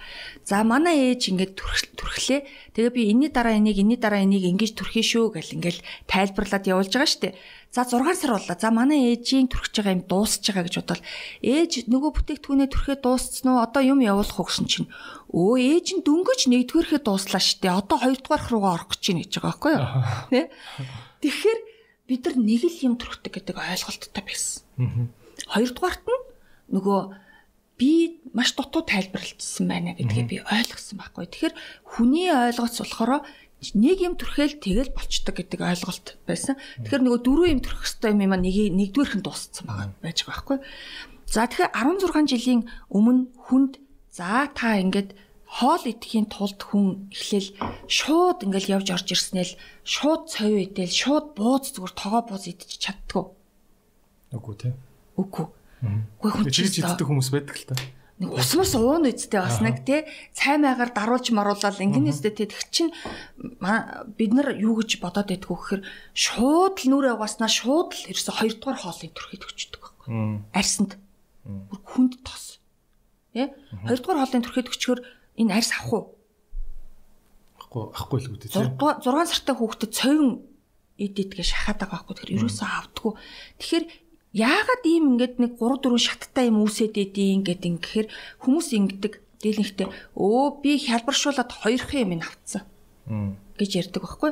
[0.49, 1.53] За манай ээж ингээд
[1.93, 2.41] төрхлээ.
[2.73, 6.89] Тэгээ би энэний дараа энийг энэний дараа энийг ингэж төрхий шүү гэл ингээл тайлбарлаад явуулж
[6.89, 7.38] байгаа штэ.
[7.69, 8.57] За 6 сар боллоо.
[8.57, 11.03] За манай ээжийн төрхөж байгаа юм дуусч байгаа гэж бодвол
[11.45, 13.61] ээж нөгөө бүтээгдэхүүнээ төрхөө дууссан уу?
[13.61, 14.89] Одоо юм явуулах уу гэсэн чинь
[15.30, 17.69] өө ээж нь дөнгөж нэгдүгээрхээ дууслаа штэ.
[17.69, 19.85] Одоо хоёрдугаар руугаа орох гэж байна гэж байгаа байхгүй юу?
[20.34, 20.41] Тэ?
[21.22, 21.60] Тэгэхээр
[22.10, 24.65] бид нар нэг л юм төрхдөг гэдэг ойлголттой байсан.
[25.45, 26.22] Хоёрдугаарт нь
[26.73, 26.99] нөгөө
[28.33, 31.25] маш дутуу тайлбарлалцсан байна гэдгийг би ойлгосон байхгүй.
[31.27, 33.25] Тэгэхээр хүний ойлголт болохоор
[33.75, 36.55] нэг юм төрхөөл тэгэл болчдөг гэдэг ойлголт байсан.
[36.85, 40.31] Тэгэхээр нөгөө дөрөв юм төрөх хэвээр юм аа нэг нэгдүгээрх нь дууссан байгаа байж байгаа
[40.31, 40.57] байхгүй.
[41.27, 43.73] За тэгэхээр 16 жилийн өмнө хүнд
[44.15, 45.11] за та ингээд
[45.49, 47.49] хоол идэхийн тулд хүн эхлээл
[47.89, 49.49] шууд ингээл явж орж ирснээр
[49.81, 53.25] шууд цовь идэл шууд бууз зүгээр тогоо бууз идчих чаддгүй.
[54.37, 54.73] Үгүй тий.
[55.17, 55.45] Үгүй.
[56.21, 57.75] Үгүй хүн чинь иддэг хүмүүс байдаг л та.
[58.19, 60.03] Нэг ус мус уун үсттэй бас нэг тий
[60.35, 62.91] цай маягаар даруулж маруулаад ингэнэ үсттэй тий тэг чин
[63.39, 68.35] бид нар юу гэж бодоод байдг вэ гэхээр шууд л нүрээ угаснаа шууд л ерөөсө
[68.35, 70.07] хоёрдугаар хоолыг төрхөд өгчдөг байхгүй.
[70.51, 70.99] Арсанд
[71.47, 72.59] бүр хүнд тос.
[73.31, 73.55] Тий
[73.87, 74.99] хоёрдугаар хоолыг төрхөд өгчгөр
[75.39, 76.03] энэ арс авах уу?
[77.55, 78.51] Ахгүй ахгүй л үүдээ.
[78.51, 80.43] 6 сартай хүүхдэд цовин
[80.99, 82.15] идэтгээ шахаад байгаа байхгүй.
[82.19, 83.13] Тэгэхээр ерөөсөө авдггүй.
[83.63, 83.85] Тэгэхээр
[84.34, 88.07] яагаад ийм ингээд нэг 3 4 шаттай юм үүсээд идэин гэд ингэхээр
[88.45, 92.64] хүмүүс ингэдэг дийлэнхтэй өө би хялбаршуулаад хоёрхан юм ин авцсан
[93.57, 94.31] гэж ярьдаг байхгүй.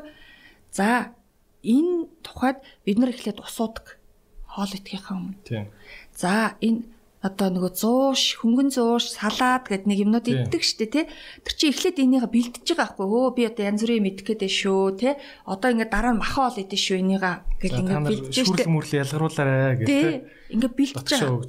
[0.69, 1.15] За
[1.63, 3.97] энэ тухайд бид нар эхлээд усуудаг
[4.45, 5.39] хоол идэхийнхаа өмнө.
[5.47, 5.65] Тийм.
[6.13, 6.85] За энэ
[7.17, 11.05] одоо нөгөө 100 хөнгөн 100 салаад гэд нэг юмнууд иддэг штэ тий.
[11.41, 15.01] Тэр чи эхлээд энийгээ бэлдэж байгаа байхгүй өө би одоо янз бүрийн мэдэх гээд шүү
[15.01, 15.13] тий.
[15.49, 18.45] Одоо ингээд дараа нь маха ол идэж шүү энийгээ гэд ингээд бэлдэж штэ.
[18.45, 20.09] шүүрл мөрлө ялгаруулаарай гэх Тий.
[20.53, 21.41] Ингээд бэлдэж байгаа.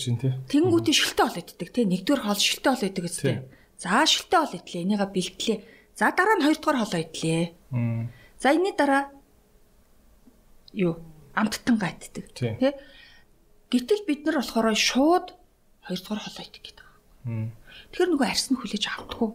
[0.48, 1.84] Тэнгүүтээ шүлтээ ол иддэг тий.
[1.84, 3.36] Нэгдүгээр хоол шүлтээ ол иддэг үстэй.
[3.76, 4.84] За шүлтээ ол идлээ.
[4.88, 5.58] Энийгээ бэлтлээ.
[5.92, 7.44] За дараа нь хоёрдугаар хоолоо идлээ.
[8.40, 9.12] За энэний дараа
[10.72, 10.96] юу
[11.36, 12.24] амттангаа иддэг.
[12.34, 12.56] Тийм.
[12.56, 12.72] Тэ?
[13.70, 15.37] Гэтэл бид нар болохоор шууд
[15.88, 16.86] хоёрдугаар хоолоо идэх гэдэг.
[17.92, 19.30] Тэгэхээр нөгөө арьс нь хүлээж авдаггүй.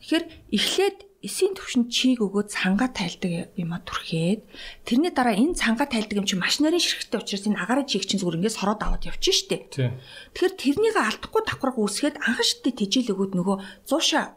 [0.00, 4.44] Тэгэхээр эхлээд эсийн төвшин чийг өгөөд цангаа тайлдаг юм а түрхээд
[4.84, 8.20] тэрний дараа энэ цангаа тайлдаг юм чи маш нарийн ширхтээ учраас энэ агаарын чийг чинь
[8.20, 9.72] зүгээр ингээс хороод аваад явчих штеп.
[9.72, 9.96] Тийм.
[10.36, 13.56] Тэгэхээр тэрнийг алдахгүй давхраг үсгээд анхан шидтэй тижэл өгөөд нөгөө
[13.88, 14.36] зуушаа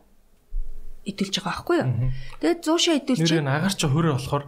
[1.04, 1.92] идэлж байгаа байхгүй юу?
[2.40, 4.44] Тэгээд зуушаа идэлж Нэр нь агаар чи хөрөө болохоор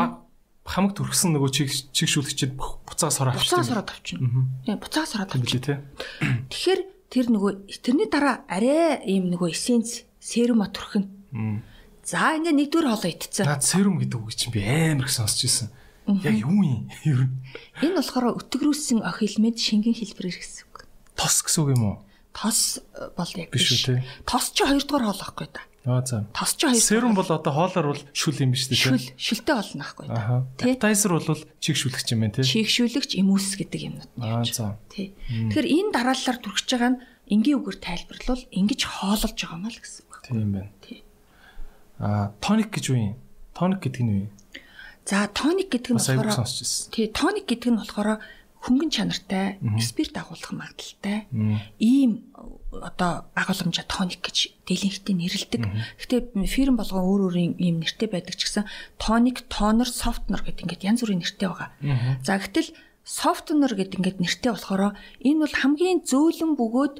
[0.00, 0.23] ба-
[0.64, 3.60] хамаг төрхсөн нөгөө чиг чигшүүлэгчэд буцаа сор авчихсан.
[3.60, 4.28] буцаа сороод авчихна.
[4.64, 5.44] Тийм буцаа сороод юм авчихна.
[5.44, 5.74] билээ те.
[6.50, 6.80] Тэгэхээр
[7.12, 7.52] тэр нөгөө
[7.84, 11.04] тэрний дараа арай ийм нөгөө эссенц серума түрхэн.
[11.36, 11.60] Мм.
[12.04, 13.44] За ингээ нэгдүгээр хоолоо идцэн.
[13.44, 15.68] Наад серум гэдэг үг чинь би амар их сонсч ирсэн.
[16.24, 16.88] Яг юу юм?
[17.04, 17.32] Ер нь
[17.80, 20.84] Энэ болохоор өтгөрүүлсэн ох элемент шингэн хэлбэрээр гэсэн үг.
[21.16, 21.96] тос гэсэн үг юм уу?
[22.36, 24.04] Тос э, бол яг Биш үү?
[24.28, 25.64] Тос чи хоёрдугаар хоол ахгүй да.
[25.84, 26.24] Аа за.
[26.32, 26.80] Тос чи хоёр.
[26.80, 29.84] Серум бол одоо хоолоор бол шүл юм биш үү шүл шүлтэй болно.
[30.08, 30.48] Аха.
[30.56, 30.80] Тэ?
[30.80, 32.48] Appetizer бол чигшүүлэгч юм байна те.
[32.48, 34.80] Чигшүүлэгч эмүүс гэдэг юмнууд нь Аа за.
[34.88, 35.12] Тий.
[35.28, 40.02] Тэгэхээр энэ дараалалаар түрхэж байгаа нь энгийн үгээр тайлбарлавал ингэж хоололж байгаа маа л гэсэн
[40.08, 40.14] үг.
[40.24, 40.72] Тийм байна.
[40.80, 41.04] Тий.
[42.00, 43.16] Аа тоник гэж юу юм?
[43.52, 44.32] Тоник гэдэг нь юу юм?
[45.04, 46.48] За тоник гэдэг нь болохоор
[46.96, 48.24] тий тоник гэдэг нь болохоор
[48.64, 50.56] хөнгөн чанартай, спирт агуулгах
[51.30, 51.60] Мм.
[51.76, 52.32] ийм
[52.72, 55.62] одоо агуулмжаа тоник гэж дийлэнхтэй нэрлэдэг.
[56.00, 58.64] Гэхдээ фирм болгон өөр өөрийн ийм нэртэй байдаг ч гэсэн
[58.96, 61.70] тоник, тонер, софтнер гэдэг ингээд янз бүрийн нэртэй байгаа.
[62.24, 62.72] За гэтэл
[63.04, 66.94] софтнер гэдэг ингээд нэртэй болохоор энэ бол хамгийн зөөлөн бөгөөд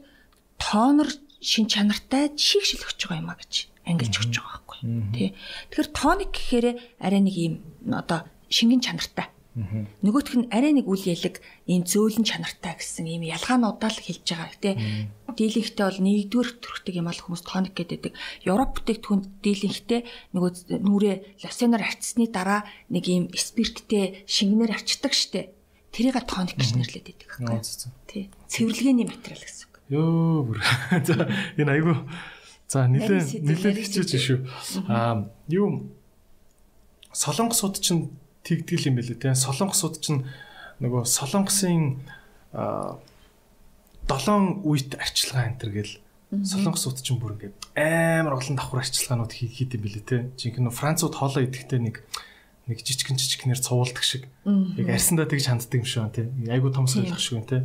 [0.60, 1.08] тонер
[1.40, 3.52] шин чанартай чигшилгэж байгаа юм а гэж
[3.88, 4.78] ангилж өгч байгаа байхгүй.
[5.16, 5.28] Тий.
[5.72, 6.66] Тэгэхээр тоник гэхээр
[7.00, 7.54] арай нэг ийм
[7.92, 9.28] одоо шингэн чанартай.
[9.54, 11.38] Нөгөөх нь арай нэг үл ялэг
[11.70, 14.50] ийм зөөлөн чанартай гэсэн ийм ялгаануудаа л хэлж байгаа.
[14.50, 14.70] Гэтэ
[15.30, 18.18] дийлэнхтэй бол нэгдүгээр төрхтэй юм ал хүмүүс тоник гэдэг.
[18.50, 20.00] Европ бүтээгдэхүүн дийлэнхтэй
[20.34, 20.50] нөгөө
[20.82, 21.16] нүрээ
[21.46, 25.54] лосеноор арчсны дараа нэг ийм спирттэй шингэнээр арчдаг штеп.
[25.94, 27.62] Тэрийг тоник гэж нэрлэдэг Аа байхгүй.
[27.62, 27.94] за.
[28.10, 28.26] Тий.
[28.50, 29.74] Цэвэрлэгээний материал гэсэн үг.
[29.94, 30.58] Йоо бүр.
[31.06, 31.94] За энэ айгүй.
[32.66, 34.18] За нарийн хичээж сэдв.
[34.18, 34.38] шүү.
[34.90, 35.94] Аа юу
[37.14, 38.10] солонгосууд чинь
[38.44, 39.34] тэгдэл юм байлээ те.
[39.34, 40.22] Солонгосууд чинь
[40.84, 42.04] нөгөө солонгосын
[44.08, 45.92] долоон үйт арчилгаа энэ төр гэл
[46.44, 50.16] солонгосууд чинь бүр ингээд амар олон давхар арчилгаанууд хий- хийд юм билээ те.
[50.36, 52.04] Жинхэнэ Францууд хоолоо идэхдээ нэг
[52.68, 54.28] нэг жижигэн жижигнэр цувуулдаг шиг.
[54.76, 56.28] Яг арьсандаа тэгж ханддаг юм шиг те.
[56.50, 57.58] Айгу том соёлох шиг байна те.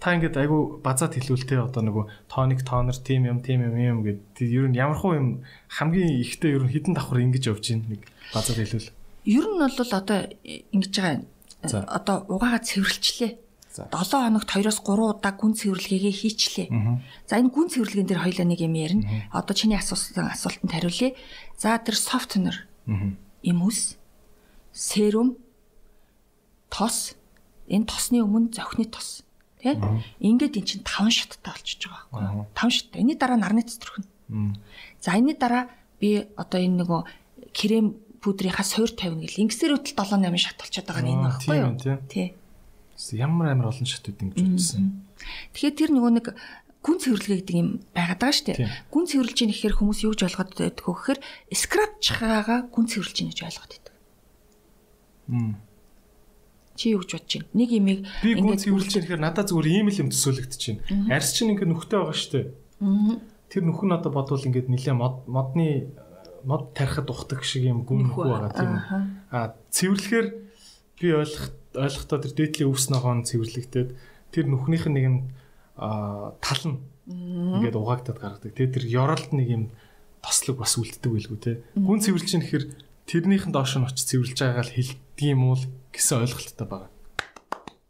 [0.00, 4.48] Та ингээд айгу базаад хэлүүлтэй одоо нөгөө тоник тонер тим юм тим юм юм гэдэг
[4.48, 5.28] ер нь ямархуу юм
[5.68, 8.00] хамгийн ихтэй ер нь хідэн давхар ингэж явж гин нэг
[8.32, 8.88] базаад хэлүүл.
[9.24, 11.24] Ер нь бол одоо ингэж байгаа
[11.62, 11.84] За.
[11.84, 13.36] одоо угаагаа цэвэрлжлээ.
[13.70, 13.86] За.
[13.92, 16.68] 7 хоногт 2-оос 3 удаа гүн цэвэрлэгээгээ хийчлээ.
[17.28, 19.28] За энэ гүн цэвэрлэгэн дээр хоёлаа нэг юм ярина.
[19.30, 21.12] Одоо чиний асуусан асуултанд хариулъя.
[21.60, 22.66] За тэр софтнер,
[23.44, 24.00] эмүс,
[24.72, 25.36] серум,
[26.72, 27.14] тос,
[27.68, 29.22] энэ тосны өмнө зохины тос.
[29.60, 29.76] Тэ?
[30.18, 32.46] Ингээд эн чинь 5 шаттай болчихж байгаа байхгүй юу?
[32.56, 32.98] 5 шаттай.
[33.04, 34.56] Энийний дараа нарны цэцэрхэн.
[35.04, 35.68] За энэний дараа
[36.00, 37.00] би одоо энэ нөгөө
[37.52, 41.56] крем пудрийнхаа суур тавина гэл ингэсээр хөтөл 7 8 шат болчиход байгаа нь энэ тийм
[41.56, 42.00] юу?
[42.08, 42.28] Тий.
[43.16, 45.08] Ямар амар олон шатууд ингэж үзсэн.
[45.56, 46.26] Тэгэхээр тэр нөгөө нэг
[46.84, 48.68] гүн цэвэрлэгээ гэдэг юм байгаад байгаа шүү дээ.
[48.92, 51.20] Гүн цэвэрлж ийн гэхээр хүмүүс юу гэж ойлгоод байдаг вэ гэхээр
[51.52, 53.94] скрабчхаагаа гүн цэвэрлж ийн гэж ойлгоод байдаг.
[56.76, 57.52] Чи юу гэж бодож байна?
[57.56, 61.12] Нэг имийг Би гүн цэвэрлж яхаар надад зүгээр ийм л юм төсөөлөгдөж байна.
[61.12, 62.48] Арьс чинь ингээд нүхтэй байгаа шүү дээ.
[63.52, 65.92] Тэр нүх нь одоо бодвол ингээд нилээ мод модны
[66.44, 68.84] мод тарихад ухдаг шиг юм гүн нүх байгаа тийм үү.
[69.30, 70.26] А цэвэрлэхээр
[71.00, 73.90] би ойлгох ойлгохдоо тэр дээдлийн өвс ногоон цэвэрлэгдээд
[74.34, 75.16] тэр нүхнийх нь нэг юм
[75.76, 76.78] а тал нь
[77.10, 78.54] ингээд угаагдаад гаргадаг.
[78.54, 79.64] Тэгээ тэр ёролд нэг юм
[80.22, 81.52] тослог бас үлддэг байлгүй те.
[81.74, 82.64] Гүн цэвэрлж ийн гэхээр
[83.08, 85.56] тэрнийхэн доош нь очиж цэвэрлж байгаа л хэлдэг юм уу
[85.90, 86.90] гэсэн ойлголттой байгаа.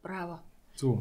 [0.01, 0.37] Браво.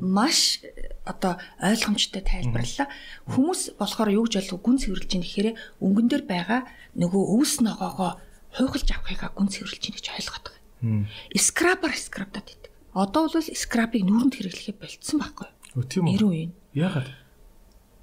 [0.01, 2.87] Маш э, одоо ойлгомжтой тайлбарлаа.
[3.29, 5.49] Хүмүүс болохоор юу гэж ойлгов гүн цэвэрлж ийн гэхээр
[5.79, 6.61] өнгөн дээр байгаа
[6.99, 8.19] нөгөө өвс ногоогоо
[8.55, 11.07] хуйхалж авахыгаа гүн цэвэрлж ийн гэж ойлгоод байгаа.
[11.37, 12.71] Скрабар скрабдаад байдаг.
[12.93, 15.83] Одоо бол скрабыг нүүрэнд хэрэглэхээ болцсон байхгүй юу?
[15.85, 16.17] Тийм үү.
[16.17, 16.51] 90 үеийн.
[16.73, 17.07] Яагаад?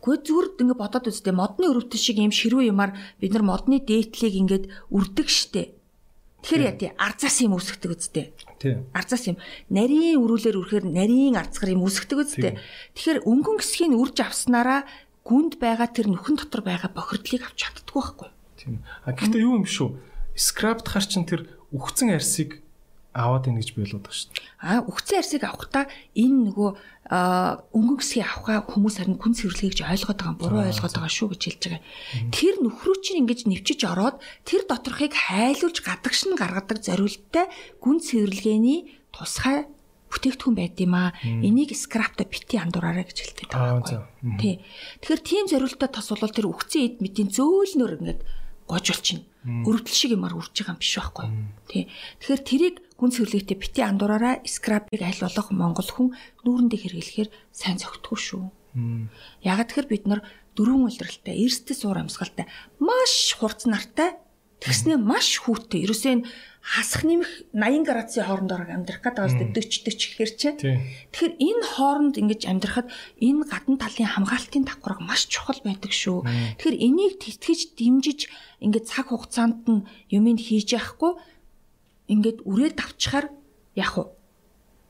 [0.07, 4.35] Гэхдээ зүгээр ингэ бодоод үзтээ модны өрөвтөл шиг юм ширүү юмар бид нар модны дээтлийг
[4.39, 5.75] ингээд үрдэг штэ.
[6.47, 8.27] Тэгэхээр яа тий арзаас юм үсгдэг үстээ.
[8.97, 9.37] Арзаас юм.
[9.69, 12.57] Нарийн өрүүлэр үрхээр нарийн арцгар юм үсгдэг үстэй.
[12.97, 14.89] Тэгэхээр өнгөн гисхийн үрж авснараа
[15.27, 18.29] гүнд байгаа тэр нүхэн дотор байгаа бохирдлыг авч чаддгүй байхгүй.
[18.57, 18.75] Тийм.
[19.05, 19.99] А гэхдээ юу юм шүү?
[20.37, 22.63] Скрапт хар чин тэр үхсэн арсыг
[23.17, 24.45] аваад ийн гэж би ойлгоод байгаа шүү дээ.
[24.61, 26.71] А үхсэн арсыг авахдаа энэ нөгөө
[27.73, 31.63] өнгөн гисхийг авахаа хүмүүс харин күн цэвэрлэгийг ойлгоод байгаа буруу ойлгоод байгаа шүү гэж хэлж
[31.65, 31.83] байгаа.
[32.35, 37.47] Тэр нөхрөө чинь ингэж нэвчиж ороод тэр доторхыг хайлуулж гадагш нь гаргадаг зориулттай
[37.81, 38.81] гүн цэвэрлэгээний
[39.15, 39.65] тусгай
[40.13, 41.15] бүтээгдэхүүн байд юм аа.
[41.25, 44.07] Энийг скрапта бити андуураарай гэж хэлдэг байгаа.
[44.39, 44.63] Тий.
[45.03, 48.21] Тэгэхээр тийм зориултаа тос бол тэр үхсэн эд мэдийн зөөлнөр ингээд
[48.71, 49.27] гожулчихна.
[49.47, 51.27] Өрөвдөл шиг юмар үрж байгаа юм биш байхгүй.
[51.71, 51.85] Тий.
[52.19, 56.09] Тэгэхээр тэрийг хүн цэвэрлэгтэй бити андуураараа скрапыг аль болох монгол хүн
[56.43, 58.45] нүүрэндээ хэрэглэхээр сайн зөгтгөө шүү.
[59.47, 60.21] Яг тэгэхээр бид нар
[60.59, 62.51] дөрвөн улиралтай, эрсдэс уур амьсгалтай,
[62.83, 64.19] маш хурц нартай,
[64.61, 65.85] тэгснээ маш хүүттэй.
[65.87, 66.13] Ерөөсөө
[66.67, 70.59] хасах нэмэх 80 градусын хоорондоор амьдрах гэдэг байгаа шүү дээ 40 40 гэхэр чинь.
[71.15, 72.89] Тэгэхээр энэ хооронд ингэж амьдрахад
[73.23, 76.27] энэ гадна талын хамгаалтын давхарга маш чухал байдаг шүү.
[76.59, 78.21] Тэгэхээр энийг тэтгэж дэмжиж
[78.67, 81.15] ингэж цаг хугацаанд нь юмыг хийж яахгүй
[82.11, 83.31] ингээд үрээд авчихаар
[83.79, 84.11] яг уу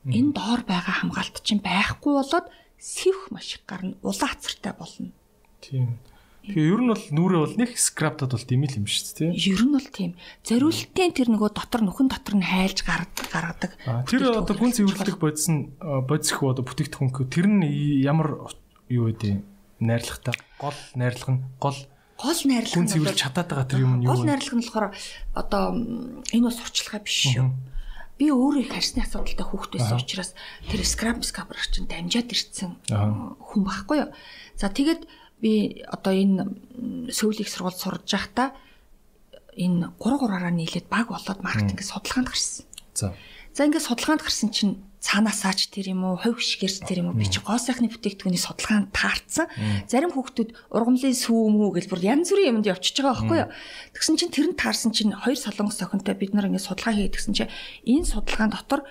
[0.09, 2.49] энэ доор байгаа хамгаалт чинь байхгүй болоод
[2.81, 5.13] сэвх маш их гарна улаан хацартай болно.
[5.61, 6.01] Тийм.
[6.47, 9.31] Тэгээ ер нь бол нүрээ бол нэг скраптад бол димэл юм шүү дээ, тийм.
[9.35, 10.11] Ер нь бол тийм.
[10.47, 13.71] Зориултын тэр нөгөө дотор нүхэн дотор нь хайлж гаргадаг.
[14.07, 17.67] Тэр одоо гүн цэвэрлэх бодис нь бодис их одоо бүтээгдэхүүн тэр нь
[17.99, 18.47] ямар
[18.87, 19.43] юу вэ?
[19.83, 21.77] Найрлагатай гол найрлага нь гол
[22.15, 24.15] гол найрлага нь цэвэрлж чадаад байгаа тэр юм нь юу вэ?
[24.15, 24.87] Гол найрлага нь болохоор
[25.35, 25.63] одоо
[26.31, 27.51] энэ бас сурчлагаа биш шүү.
[28.17, 30.33] Би өөрөө их харсны асуудалтай хүүхэд байсан учраас
[30.65, 34.09] тэр скрап скапер чинь дамжаад ирсэн хүн байхгүй юу.
[34.57, 35.05] За тэгээд
[35.41, 38.57] би одоо энэ сөүлийг сургууль сурж байхдаа
[39.57, 42.65] энэ 3 3-аараа нийлээд баг болоод маркетинг судалгаанд гарсан.
[42.93, 43.13] За.
[43.53, 47.25] За ингээд судалгаанд гарсан чинь цаанаасаач тэр юм уу, хувь шигэрс тэр юм уу би
[47.25, 49.49] чи гоо сайхны бүтээгдэхүүний судалгаанд таарсан.
[49.89, 53.49] Зарим хүүхдүүд ургамлын сүү мүү гэж бүр янз бүрийн юмд явчихж байгаа байхгүй юу.
[53.97, 57.53] Тэгсэн чинь тэр нь таарсан чинь хоёр солонгос охинтой бид нар ингээд судалгаа хийгдсэн чинь
[57.85, 58.81] энэ судалгаан дотор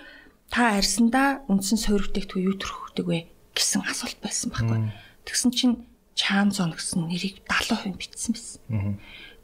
[0.51, 3.19] та арьсандаа үндсэн суур бүтээгдэхүүн юу төрөхдөг вэ
[3.55, 4.79] гэсэн асуулт байсан байхгүй.
[5.27, 5.75] Тэгсэн чинь
[6.17, 8.97] чаам зон гэсэн нэрийг 70% бичсэн байсан.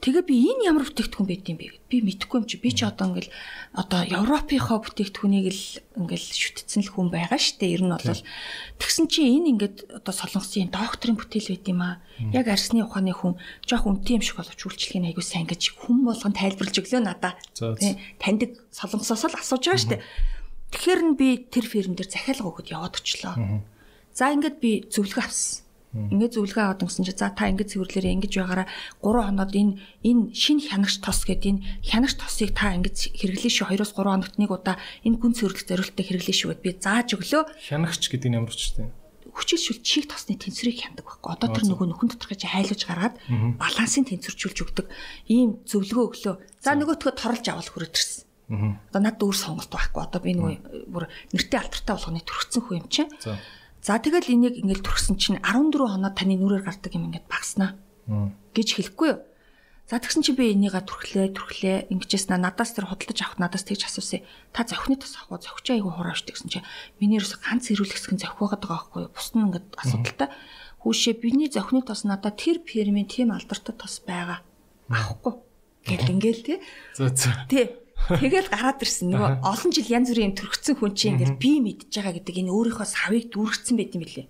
[0.03, 2.59] Тэгээ би энэ ямар бүтээгдэхүүн байд юм бэ гэд би мэдэхгүй юм чи.
[2.59, 3.31] Би чи одоо ингээл
[3.71, 5.63] одоо Европынхоо бүтээгдэхүүнийг л
[5.95, 7.71] ингээл шүтцэн л хүн байгаа штэ.
[7.71, 12.03] Ер нь бол тэгсэн чи энэ ингээд одоо солонгосын докторийн бүтээл байд юм аа.
[12.35, 16.35] Яг арсны ухааны хүн жоох үнэтэй юм шиг боловч үйлчлэгийн аягүй сайн гэж хүн болгон
[16.35, 17.39] тайлбарлаж өглөө надаа.
[18.19, 20.03] Таньдаг солонгосоос л асууж байгаа штэ.
[20.75, 23.63] Тэгэхээр нь би тэр фирм дээр захиалга өгöd яваад очлоо.
[24.11, 25.62] За ингээд би зөвлөгөө авсан
[25.93, 28.67] Ингээд зөвлөгөө аваад өгсөн чи за та ингээд цэвэрлээрээ ингэж байгаараа
[29.05, 33.77] 3 хоноод энэ энэ шин хянагч тос гэдэг энэ хянагч тосыг та ингээд хэрэглэе шүү
[33.77, 37.43] 2-3 хоногт нэг удаа энэ гүн цэвэрлэх зорилттой хэрэглэе шүү гэд би зааж өглөө.
[37.61, 38.89] Хянагч гэдэг нь ямар ч тийм
[39.33, 41.33] хүчилшүүл чих тосны тэнцвэрийг хяндаг байхгүй.
[41.33, 43.17] Одоо тэр нөгөө нөхөн доторх чи хайлуулж гаргаад
[43.57, 44.85] балансыг тэнцвэржүүлж өгдөг
[45.25, 46.35] ийм зөвлөгөө өглөө.
[46.61, 48.29] За нөгөөтгөө торлж авал хүрээдэрсэн.
[48.93, 50.01] Одоо надад өөр сонголт байхгүй.
[50.05, 50.53] Одоо би нөгөө
[50.93, 53.09] бүр нэртэй алтартай болгоны төрөгцсөн хүн юм чинь.
[53.83, 57.75] За тэгэл энийг ингээл төрсөн чинь 14 хоноод таны нүрээр гардаг юм ингээд багснаа
[58.55, 59.19] гэж хэлэхгүй юу.
[59.91, 64.23] За тэгсэн чи би энийга түрхлээ түрхлээ ингэжээс надаас тэр худалдаж авах надаас тэгж асуусан.
[64.55, 66.59] Та зохины тус авах зохич айгу хурааш тэгсэн чи
[67.03, 69.11] миний ерөөсө ганц ирүүл хэсэг зохих байгаа байхгүй юу.
[69.11, 70.31] Бус нь ингээд асуудалтай.
[70.87, 74.39] Хүүшээ биний зохины тус надад тэр фермийн тийм алдартай тус байгаа.
[74.87, 75.43] Авахгүй.
[75.83, 76.57] Гэл ингээл тий.
[76.95, 77.43] За за.
[77.51, 77.82] Тий.
[78.09, 79.13] Тэгэл гараад ирсэн.
[79.13, 82.87] Нөгөө олон жил янз бүрийн төрөгцөн хүн чинь ингээл би мэдж байгаа гэдэг энэ өөрийнхөө
[82.87, 84.27] савыг дүүргэсэн байт юм билээ.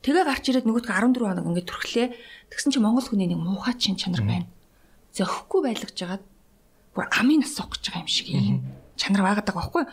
[0.00, 2.08] Тэгээ гарч ирээд нөгөөдгөө 14 хоног ингээд төрхлээ.
[2.54, 4.46] Тэгсэн чинь монгол хүний нэг муухай чин чанар байна.
[5.12, 6.24] Зөхгүй байлгаж жагаад
[6.94, 8.62] бүр амын нас суух гэж байгаа юм шиг юм
[8.98, 9.84] чанар байгаад байгаа байхгүй.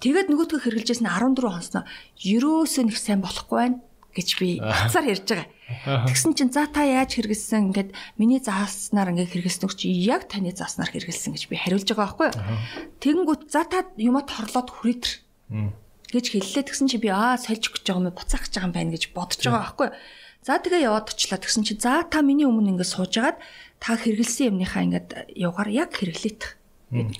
[0.00, 1.84] Тэгээд нөгөөдгөө хэрэгжилжсэн 14 хонсноо
[2.20, 3.76] ерөөсөө нэг сайн болохгүй байна
[4.16, 4.48] гэж би
[4.80, 5.48] хацаар ярьж байгаа.
[5.86, 10.90] Тэгсэн чинь за та яаж хэрэгэлсэн ингээд миний зааснаар ингээд хэрэгэлсэн чи яг таны зааснаар
[10.90, 12.58] хэрэгэлсэн гэж би хариулж байгаа байхгүй юу.
[12.98, 15.14] Тэгэнгүүт за та юмаа торлоод хүрээдэр
[16.10, 16.66] гэж хэллээ.
[16.66, 19.40] Тэгсэн чи би аа сольж өгч байгаа юм буцаах гэж байгаа юм байна гэж бодож
[19.46, 19.96] байгаа байхгүй юу.
[20.42, 21.38] За тэгээ яваад очлаа.
[21.38, 23.38] Тэгсэн чи за та миний өмнө ингээд суужгаад
[23.78, 26.42] та хэрэгэлсэн юмныхаа ингээд явгаар яг хэрэглээт.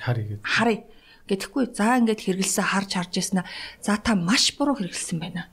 [0.02, 0.40] Харъя.
[0.42, 0.82] Харъя.
[1.30, 3.44] Гэтэхгүй за ингээд хэрэгэлсэн харж харж яснаа.
[3.78, 5.49] За та маш буруу хэрэгэлсэн байна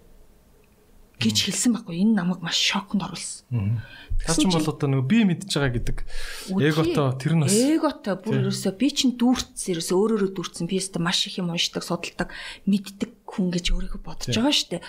[1.17, 3.81] гэж хэлсэн байхгүй энэ намайг маш шоконд оруулсан.
[4.21, 5.97] Тэр чинь бол одоо нөгөө би мэдж байгаа гэдэг
[6.61, 11.01] эгото тэр нь бас эгото бүр ерөөсөө би чинь дүүрцсэн ерөөсөө өөрөөрөө дүүрцсэн би өстө
[11.01, 12.29] маш их юм уншдаг судалдаг
[12.69, 14.83] мэддэг хүн гэж өөрийгөө бодож байгаа шүү дээ.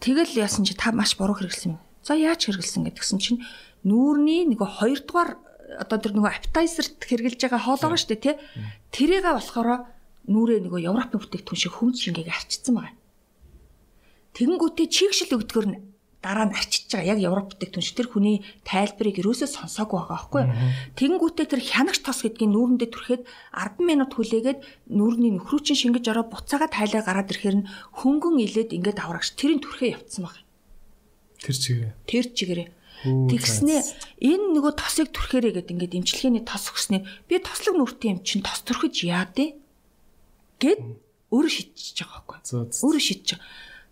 [0.00, 1.80] Тэгэл яасан чи та маш буруу хэрэгэлсэн юм.
[2.04, 3.40] За яаж хэрэгэлсэн гэдгсэн чинь
[3.84, 5.30] нүүрний нөгөө хоёрдугаар
[5.80, 8.36] одоо тэр нөгөө appetizer-т хэрэгжилж байгаа хоол байгаа шүү дээ тий.
[8.92, 9.68] Тэрийгээ болохоор
[10.30, 12.94] нүрээ нөгөө Европын бүтээгдэхүүн шиг хүмж шингээг арчсан байгаа.
[14.36, 15.76] Тэгэнгүүтээ чигшил өгдгөр нь
[16.20, 17.16] дараа нь арчиж байгаа.
[17.16, 18.36] Яг Европ бүтээгдэхүүн шиг тэр хүний
[18.68, 20.52] тайлбарыг ерөөсөө сонсоогүй байгаа байхгүй юу?
[20.98, 24.60] Тэгэнгүүтээ тэр хянагч тос гэдгийг нүүрэндээ түрхэд 10 минут хүлээгээд
[24.90, 27.68] нүүрний нөхрүүчин шингэж ороо буцаага тайлаа гараад ирэхээр нь
[28.02, 30.42] хөнгөн илээд ингээд аврагч тэрийн түрхээ явцсан байна.
[31.40, 31.92] Тэр чигээр.
[32.10, 32.68] Тэр чигээрээ.
[33.06, 33.80] Тэгснээ
[34.24, 38.64] энэ нөгөө тосыг түрхээрээ гэд ингээд имчилгээний тос өгснээ би тослог нүртэй юм чинь тос
[38.66, 39.54] түрхэж яадэ
[40.58, 40.80] гэд
[41.30, 42.72] өөрөө шийдчихэж байгаа байхгүй.
[42.82, 43.46] Өөрөө шийдэж байгаа.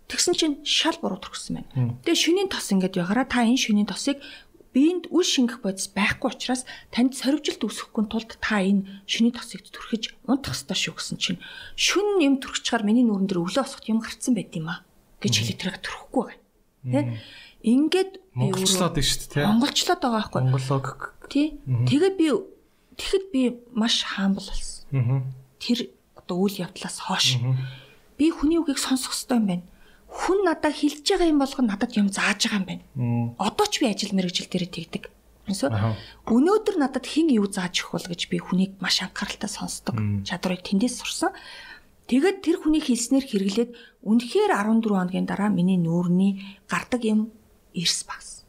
[0.05, 1.97] Тэгсэн чинь шал буруу төрсөн байна.
[2.05, 4.21] Тэгээ шөнийн тос ингээд ягараа та энэ шөнийн тосыг
[4.75, 10.19] биеинд үл шингэх бодис байхгүй учраас танд сорвжилт үүсэхгүй тулд та энэ шөнийн тосыг түрхэж
[10.27, 11.39] унтах ёстой шүү гэсэн чинь
[11.79, 14.83] шүн юм түрхчихаар миний нүрэн дээр өвлөө осохт юм гарцсан байд юм а
[15.23, 16.43] гэж хэлээд тэрэг түрхэхгүй байгаа.
[16.91, 17.17] Тэ?
[17.65, 19.47] Ингээд монголчлоод байна шүү дээ.
[19.47, 20.41] Монголчлоод байгаа байхгүй.
[20.43, 20.87] Монголог.
[21.31, 21.47] Тий.
[21.65, 22.27] Тэгээд би
[22.99, 23.41] тэгэхэд би
[23.71, 25.33] маш хаамбал болсон.
[25.63, 27.39] Тэр одоо үйл явдлаас хойш
[28.19, 29.65] би хүний үгийг сонсох хэрэгтэй юм байна.
[30.15, 32.83] Хүн надад хэлж байгаа юм болгоно надад юм зааж байгаа юм байна.
[33.37, 35.03] Одоо ч би ажил мэргэжил дээр тэгдэг.
[35.45, 39.93] Өнөөдөр надад хэн юу зааж өгөх бол гэж би хүнийг маш анхааралтай сонсдог
[40.25, 41.35] чадварыг тэндээс сурсан.
[42.09, 43.71] Тэгээд тэр хүний хэлснээр хэрэглээд
[44.05, 47.29] үнэхээр 14 хоногийн дараа миний нүүрний гардаг юм
[47.73, 48.45] эрс багс.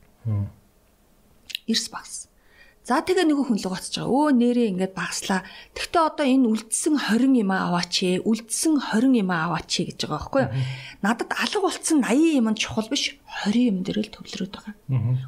[1.68, 2.28] Эрс багс.
[2.86, 4.14] За тэгээ нөгөө хүн л гоцж байгаа.
[4.14, 5.42] Өө нэрээ ингээд багслаа.
[5.74, 8.22] Тэгтээ одоо энэ үлдсэн 20 юм аваач ээ.
[8.22, 10.54] Үлдсэн 20 юм аваач ээ гэж байгаа байхгүй юу?
[11.02, 13.18] Надад алга болцсон 80 юм нь чухал биш.
[13.42, 14.74] 20 юм дээр л төвлөрөөд байгаа.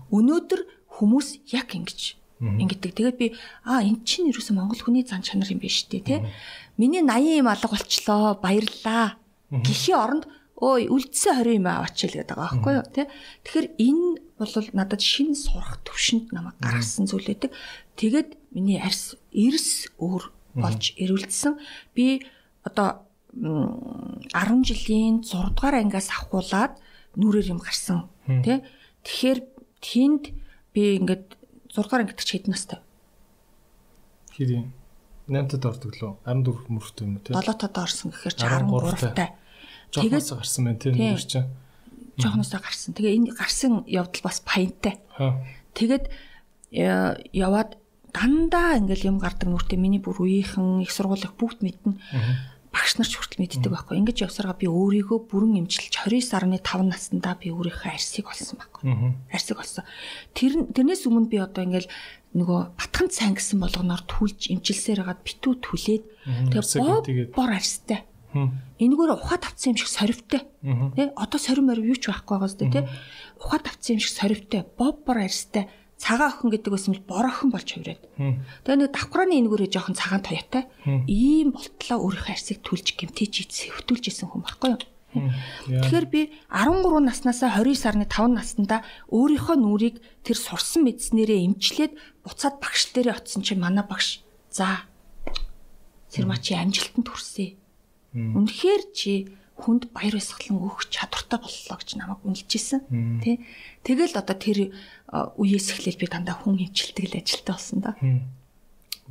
[0.06, 2.00] Өнөөдөр хүмүүс яг ингэж
[2.62, 2.94] ингэдэг.
[2.94, 3.34] Тэгээд би
[3.66, 6.22] аа эн чинь юу ч Монгол хүний зан чанар юм биш үү те.
[6.78, 8.38] Миний 80 юм алга болчлоо.
[8.38, 9.18] Баярлаа.
[9.50, 10.24] Гихийн оронд
[10.58, 13.06] өө үлдсэн 20 юм аваач л гэдэг байгаа байхгүй юу тий.
[13.46, 14.06] Тэгэхээр энэ
[14.42, 17.54] бол надад шин сурах төвшөнд намайг гаргасан зүйл өгдөг.
[17.94, 21.62] Тэгээд миний арьс эрс өөр болж ирүүлсэн.
[21.94, 22.26] Би
[22.66, 23.06] одоо
[23.38, 24.34] 10
[24.66, 26.74] жилийн 6 дугаар ангиас авахуулаад
[27.14, 28.58] нүрээр юм гарсан тий.
[29.06, 29.38] Тэгэхээр
[29.78, 30.34] тэнд
[30.74, 31.38] би ингээд
[31.70, 32.82] 6 дугаар ангид ч хэдэн настай.
[34.34, 34.66] Хэрэг
[35.28, 37.36] 8-д ордог лөө 14 мөрөлт юм тий.
[37.36, 39.38] 7-д орсон гэхээр 13 тай.
[39.92, 41.48] Жоохноос гарсан байна тийм нэр чинь.
[42.18, 42.94] Жоохноос гарсан.
[42.94, 45.00] Тэгээ энэ гарсан явдал бас паянтай.
[45.74, 46.04] Тэгээд
[46.72, 47.78] э, яваад
[48.12, 52.00] дандаа ингээл юм гардаг нүртэй миний бүр үеийнхэн их сургуулих бүгд мэднэ.
[52.68, 53.96] Багш нар ч хүртэл мэддэг байхгүй.
[53.96, 58.84] Ингэж явсараа би өөрийгөө бүрэн эмчилж 29.5 наснда би өөрийнхөө арсыг олсон байхгүй.
[59.32, 59.88] Арсыг олсон.
[60.36, 61.88] Тэр тэрнээс өмнө би одоо ингээл
[62.36, 66.04] нөгөө батханд сайн гэсэн болгоноор түлж эмчилсээр хагаад битүү түлээд
[66.52, 68.04] тэгээ бор арстай.
[68.34, 70.42] Энэгээр ухаад авцсан юм шиг соривтой.
[70.60, 72.88] Тэ одоо сорим морив юу ч байхгүй байгаа зү тэ.
[73.40, 77.68] Ухаад авцсан юм шиг соривтой, боббор арьстай, цагаан охин гэдэг байсан бол бор охин болж
[77.72, 78.04] хувираад.
[78.68, 80.64] Тэгээ нэг давхрааны энэгээрээ жоохон цагаан тоётой.
[81.08, 84.82] Ийм болтлоо өөрийнхөө арьсыг түлж гэмтэж сэвтүүлж исэн хүн байхгүй юу?
[85.08, 86.20] Тэгэхээр би
[86.52, 93.16] 13 наснасаа 29 сарны 5 наснда өөрийнхөө нүрийг тэр сурсан мэдснээрээ эмчлээд буцаад багш дээрээ
[93.16, 94.20] очисон чинь манай багш.
[94.52, 94.84] За
[96.12, 97.56] Сэрмачи амжилтанд хүрсэ
[98.14, 99.28] Үнэхээр чи
[99.58, 102.80] хүнд баяр баясгалан өгөх чадвартай боллоо гэж намайг үнэлжсэн.
[103.20, 103.42] Тэ.
[103.82, 104.70] Тэгэл одоо тэр
[105.10, 107.92] үеэс эхлээл би дандаа хүн л ажилтаа болсон да.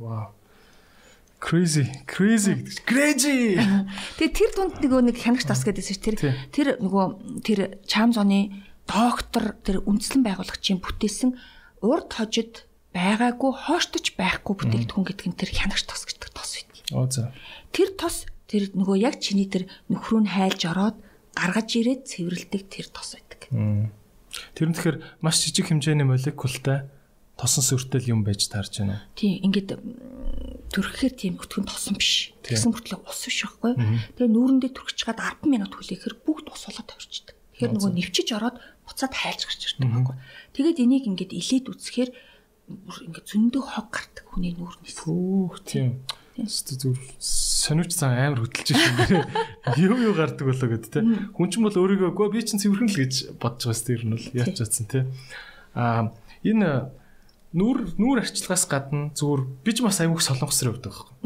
[0.00, 0.32] Вау.
[1.38, 3.54] Crazy, crazy, crazy.
[4.18, 6.16] Тэгээ тэр дунд нөгөө нэг хянагч тас гэдээсээ тэр
[6.50, 7.06] тэр нөгөө
[7.46, 11.38] тэр Чамзоны доктор тэр үндэслэн байгуулагчийн бүтээсэн
[11.86, 16.74] урд хожид байгаагүй хооштож байхгүй бүтээгдэхүүн гэдэг нь тэр хянагч тос гэдэг тос үйд.
[16.90, 17.30] Оо за.
[17.70, 20.96] Тэр тос тэр нөгөө яг чиний тэр нөхрөө нь хайлж ороод
[21.36, 23.40] гаргаж ирээд цэвэрлдэг тэр тос байдаг.
[24.56, 26.88] Тэр нь тэгэхээр маш жижиг хэмжээний молекултай
[27.38, 29.06] тосон сүртэл юм байж таарч байна.
[29.14, 29.78] Тийм ингээд
[30.74, 32.34] төрөхээр тийм өтгөн тосон биш.
[32.42, 33.72] Тэгсэн хүртэл ус биш байхгүй.
[34.18, 37.36] Тэгээ нүүрэндээ төрчих чад 10 минут хүлээхээр бүгд ус болоод тавьчихдаг.
[37.54, 40.16] Тэгэхээр нөгөө нэвчиж ороод буцаад хайлж гарч ирдэг байхгүй.
[40.58, 42.10] Тэгээд энийг ингээд илээд үсгэхээр
[43.06, 44.98] ингээд зөндөө хог гардаг хүний нүүрнээс.
[44.98, 46.02] Пүүх тийм.
[46.46, 49.22] Зүр сониуч цаа амар хөдөлж шүү.
[49.82, 51.02] Юу юу гардаг болоо гэд те.
[51.34, 54.26] Хүн ч бол өөрийгөө гоо би чинь цэвэрхэн л гэж бодож байгаас тэр нь бол
[54.38, 55.10] яаж чадсан те.
[55.74, 56.14] Аа
[56.46, 56.94] энэ
[57.58, 61.16] нүүр нүүр арчилгаас гадна зүгээр би ч бас аягүй солонгосроо өгдөг байхгүй.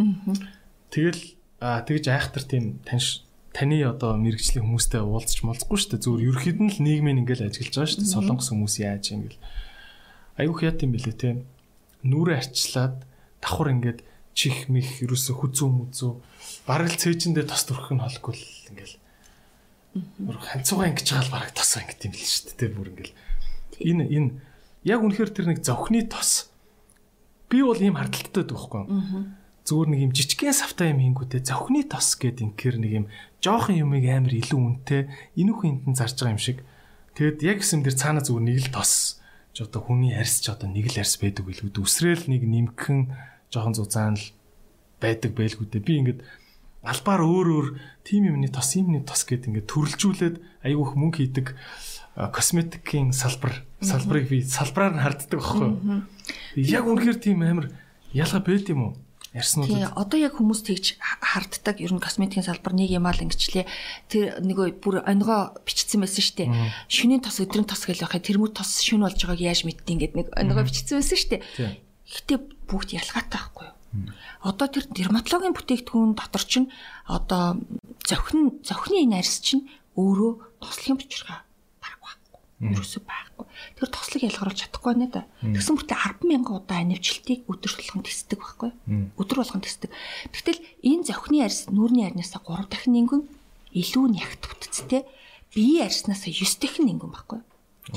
[0.88, 1.22] Тэгэл
[1.60, 6.04] аа тэгж айхтар тийм таньш таны одоо мэрэгжлийн хүмүүстэй уулзч молзохгүй шүү дээ.
[6.08, 8.14] Зүгээр ерөөхдөө нь л нийгмийн ингээл ажиллаж байгаа шүү дээ.
[8.16, 9.44] Солонгос хүмүүс яаж юм гээл.
[10.40, 11.30] Аягүй хят юм бэлээ те.
[12.00, 12.96] Нүүрээ арчлаад
[13.44, 14.00] давхар ингээд
[14.32, 16.12] чих мих ерөөсө хүзүү мүзүү.
[16.66, 18.96] Бараг л цээжиндээ тос төрөх нь холгүй л ингээл.
[20.24, 23.14] Бүр ханцуугаа ингэж байгаа л бараг тос ингэ тийм л шүү дээ бүр ингээл.
[23.82, 24.30] Энэ энэ
[24.88, 26.48] яг үнэхээр тэр нэг зовхны тос.
[27.52, 28.88] Би бол ийм хардталтай байхгүй
[29.62, 33.06] зүгээр нэг юм жижигхэн савтай юм хийнгүүтээ зохины тос гэд инкэр нэг юм
[33.38, 35.02] жоохон юмыг амар илүү үнэтэй
[35.38, 36.58] энүүх хинтэн зарж байгаа юм шиг.
[37.14, 39.22] Тэгэд яг гэсэн дэр цаана зүгээр нэг л тос.
[39.54, 43.00] Ч одоо хүний арьс ч одоо нэг л арьс байдаг билгүүд үсрээл нэг нимхэн
[43.52, 44.26] жоохон зузаан л
[44.98, 46.20] байдаг байлгүүдээ би ингээд
[46.82, 47.66] албаар өөр өөр
[48.02, 51.54] тим юмны тос юмны тос гэд ингээд төрөлжүүлээд айгүйх мөнгө хийдэг
[52.16, 56.02] косметикийн салбар салбарыг би салбараар нь харддаг байхгүй юу.
[56.56, 57.70] Яг үнэхээр тийм амар
[58.12, 58.94] ялгаа байд юм уу?
[59.32, 59.64] Ярснууд.
[59.72, 61.80] Тий, одоо яг хүмүүс тэгж харддаг.
[61.80, 63.64] Ер нь косметикийн салбар нэг юм аа л ингэчлээ.
[64.12, 66.50] Тэр нөгөө бүр онгоо бичсэн байсан шүү дээ.
[66.92, 70.28] Шүний тос өдрийн тос гэж байхад тэрмүү тос шүн болж байгааг яаж мэдтiin гэд нэг
[70.36, 71.80] онгоо бичсэн байсан шүү дээ.
[72.12, 72.34] Гэтэ
[72.72, 73.76] бүгд ялгаатай байхгүй юу?
[74.40, 76.72] Одоо тэр дерматологийн бүтээгдэхүүн дотор чинь
[77.04, 77.60] одоо
[78.08, 79.68] зохин зохины энэ арьс чинь
[80.00, 80.32] өөрөө
[80.64, 81.44] тослогийн бочирхаа
[82.62, 83.46] ерөөсөй байхгүй.
[83.78, 85.26] Тэр тослог ялгаруулж чадахгүй нэ да.
[85.42, 88.70] Тэгсэн мөртлөө 100000 удаа анивчлтыг өдөр болгон тесдэг байхгүй.
[89.18, 89.90] Өдөр болгон тесдэг.
[90.30, 93.22] Тэгтэл энэ зохины арьс нүүрний арьнаас 3 дахин нингэн
[93.74, 95.02] илүү нягт бүтцтэй
[95.50, 97.40] биеийн арьснаас 9 дахин нингэн байхгүй.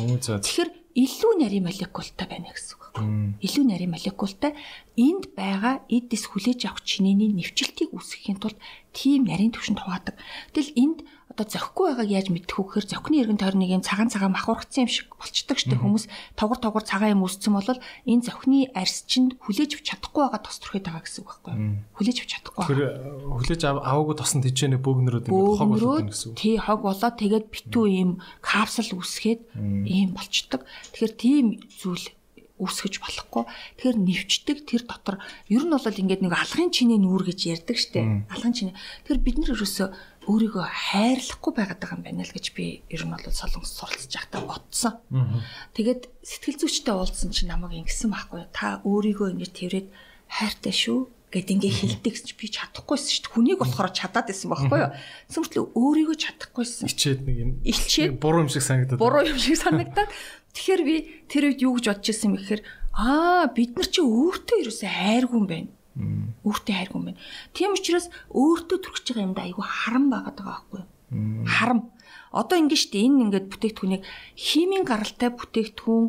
[0.02, 0.42] Оо за.
[0.42, 3.44] Тэгэхээр илүү нарийн молекултай байна гэсэн үг байхгүй.
[3.44, 4.56] Илүү нарийн молекултай
[4.96, 8.58] энд байгаа эдис хүлээж авах чинээний нэвчлтийг үүсгэхийн тулд
[8.96, 10.16] тийм нарийн төвшөнд хуваадаг.
[10.56, 11.00] Тэгэл энд
[11.36, 14.92] одоо зөхгүй байгааг яаж мэдэх вэ гэхээр зөкний эргэн тойрныг юм цагаан цагаан махуурхсан юм
[14.94, 16.06] шиг болчдөг штеп хүмүүс
[16.40, 17.68] тогор тогор цагаан юм үсцэн бол
[18.08, 21.54] энэ зөкний арьс чинь хүлээж авч чадахгүй байгаа тос төрхөд байгаа гэсэн үг байхгүй
[21.98, 22.82] хүлээж авч чадахгүй тэр
[23.36, 26.38] хүлээж аваагүй тосон тийчэнэ бөөгнөрөөд ингэ хог болоод гэсэн үг.
[26.40, 30.62] тий хог болоод тэгээд битүү юм капсул үсгээд ийм болчдөг
[30.94, 32.06] тэгэхээр тийм зүйл
[32.56, 33.44] үүсгэж болохгүй.
[33.76, 35.20] Тэгэхээр нэвчдэг тэр дотор
[35.52, 38.32] ер нь бол ингээд нэг алгын чинээ нүүр гэж ярьдаг штэ.
[38.32, 38.76] Алгын чинээ.
[39.04, 39.88] Тэгэхээр бид нар ерөөсөө
[40.26, 44.42] өөрийгөө хайрлахгүй байгаад байгаа юм байна л гэж би ер нь бол солонгос суралцж байхдаа
[44.48, 44.94] бодсон.
[45.76, 48.48] Тэгээд сэтгэл зүйчтэй уулзсан чинь намайг ингэсэн байхгүй.
[48.56, 49.88] Та өөрийгөө ингэж тэрвэд
[50.32, 53.34] хайртай шүү гэд ингээ хилдэг ч би чадахгүйсэн шүү дээ.
[53.36, 54.92] Хүнийг болохоор чадаад байсан байхгүй юу?
[55.28, 56.88] Сэмтэл өөрийгөө чадахгүйсэн.
[56.88, 57.52] Ичээд нэг юм.
[57.68, 59.02] Ичээд буруу юм шиг санагдаад.
[59.04, 60.10] Буруу юм шиг санагдаад.
[60.56, 60.96] Тэгэхээр би
[61.28, 62.62] тэр үед юу гэж бодож ирсэн юм гэхээр
[62.96, 65.70] аа бид нар чи өөртөө ерөөсөө хайргүй юм байна.
[66.48, 67.20] Өөртөө хайргүй юм байна.
[67.52, 70.88] Тийм учраас өөртөө төрчихж байгаа юмдаа айгүй харам байгаад байгаа байхгүй юу?
[71.44, 71.80] Харам.
[72.32, 74.04] Одоо ингэ штэ энэ ингээд бүтээгдэхүүнийг
[74.40, 76.06] химийн гаралтай бүтээгдэхүүн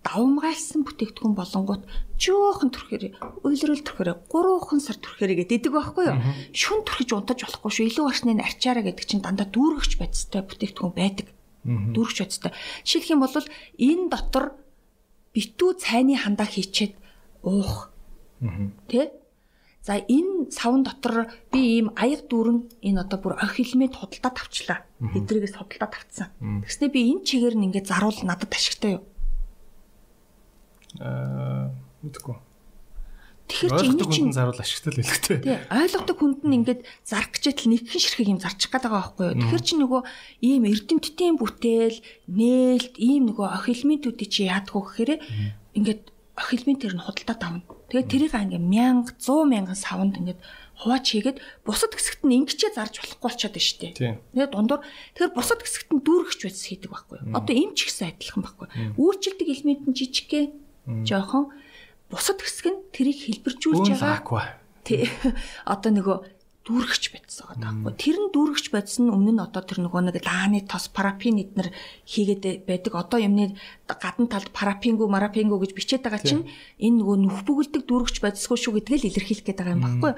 [0.00, 1.84] давмгайлсан бүтээгдэхүүн болонгууд
[2.16, 3.04] жоохон төрхөөр
[3.44, 6.16] уйлрал төрхөөр 3хан сар төрхөөр гэдэг байхгүй юу?
[6.56, 7.88] Шүн төрхөж унтаж болохгүй шүү.
[7.92, 11.28] Илүү гарсны арчаараа гэдэг чинь дандаа дүүргэж байцтай бүтээгдэхүүн байдаг
[11.64, 12.52] дүүргч бодтой.
[12.84, 13.34] Жишээлх юм бол
[13.76, 14.44] энэ дотор
[15.34, 16.94] битүү цайны хандаа хийчээд
[17.44, 17.92] уух.
[18.88, 19.12] Тэ?
[19.80, 24.78] За энэ савн дотор би ийм аяг дүүрэн энэ одоо бүр охи хэлмэд худалдаа тавчлаа.
[25.00, 26.28] Эдрэгээс худалдаа тавцсан.
[26.64, 29.04] Тэгснэ би энэ чигээр нь ингээд заруул надад ашигтай юу?
[31.00, 31.72] Аа
[32.04, 32.36] мэдгүй.
[33.50, 35.38] Тэгэхээр чи энэ чинь заруул ашигтай л хэлэхтэй.
[35.42, 39.38] Тий, ойлгодог хүнд нь ингээд зарах гэжэл нэгхэн ширхэг юм зарчих гээд байгаа байхгүй юу.
[39.42, 40.00] Тэгэхээр чи нөгөө
[40.46, 41.98] ийм эрдэмтдийн бүтээл,
[42.30, 45.12] нээлт, ийм нөгөө охилмитүүдийг чи яадгүй гэхээр
[45.74, 46.02] ингээд
[46.40, 47.66] охилмит тэр нь худалдаа давна.
[47.90, 50.40] Тэгээд тэрийг ингээд 1000, 100 мянган савнд ингээд
[50.80, 53.92] хуваач хийгээд бусад хэсэгт нь ингэчээ зарж болохгүй болчиход байна шүү дээ.
[54.32, 57.36] Тэгээд дундуур тэгэхээр бусад хэсэгт нь дүүргэж байц хийдэг байхгүй юу.
[57.36, 58.66] Одоо эм ч ихсэн адилхан байхгүй.
[58.96, 60.46] Үйлчлдэг элемент нь жижигхэн
[61.04, 61.52] жоохон
[62.10, 64.60] бусад хэсэг нь тэрийг хэлбэржүүлж байгаа.
[64.84, 65.06] Тий.
[65.72, 66.16] Одоо нөгөө
[66.66, 67.92] дүүргэж байдсан байгаа байхгүй.
[67.96, 71.72] Тэр нь дүүргэж байдсан нь өмнө нь одоо тэр нөгөө нэг лааны тос парапин эднэр
[72.04, 72.92] хийгээд байдаг.
[72.94, 73.56] Одоо юмны
[73.88, 76.44] гадна талд парапингу марапингу гэж бичээд байгаа чинь
[76.76, 80.12] энэ нөгөө нүх бүгэлдэг дүүргэж байдсгүй шүү гэдгийг л илэрхийлэх гээд байгаа юм байхгүй.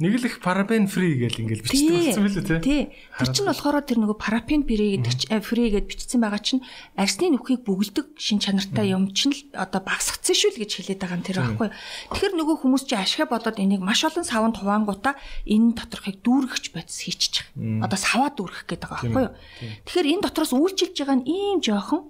[0.00, 2.60] Нэг л их парабен фри гэж ингээл болсон байлээ тий.
[2.64, 2.82] Тий.
[3.20, 6.64] Тэр чинь болохоор тэр нөгөө парабен фри гэдэг фри гэж бичсэн байгаа чинь
[6.96, 11.20] арсны нүхийг бөглөдөг шин чанартай юм чинь л одоо багсгцсан шүү л гэж хэлээд байгаа
[11.20, 11.68] юм тэр байхгүй.
[12.16, 17.04] Тэгэхээр нөгөө хүмүүс чинь ашигла бодоод энийг маш олон савнд хуваангуудаа энэ доторхыг дүүргэж бодис
[17.04, 17.44] хийчих.
[17.52, 19.36] Одоо саваа дүүргэх гэдэг байгаа байхгүй юу.
[19.84, 22.08] Тэгэхээр энэ дотроос үйлчилж байгаа нь ийм жоохон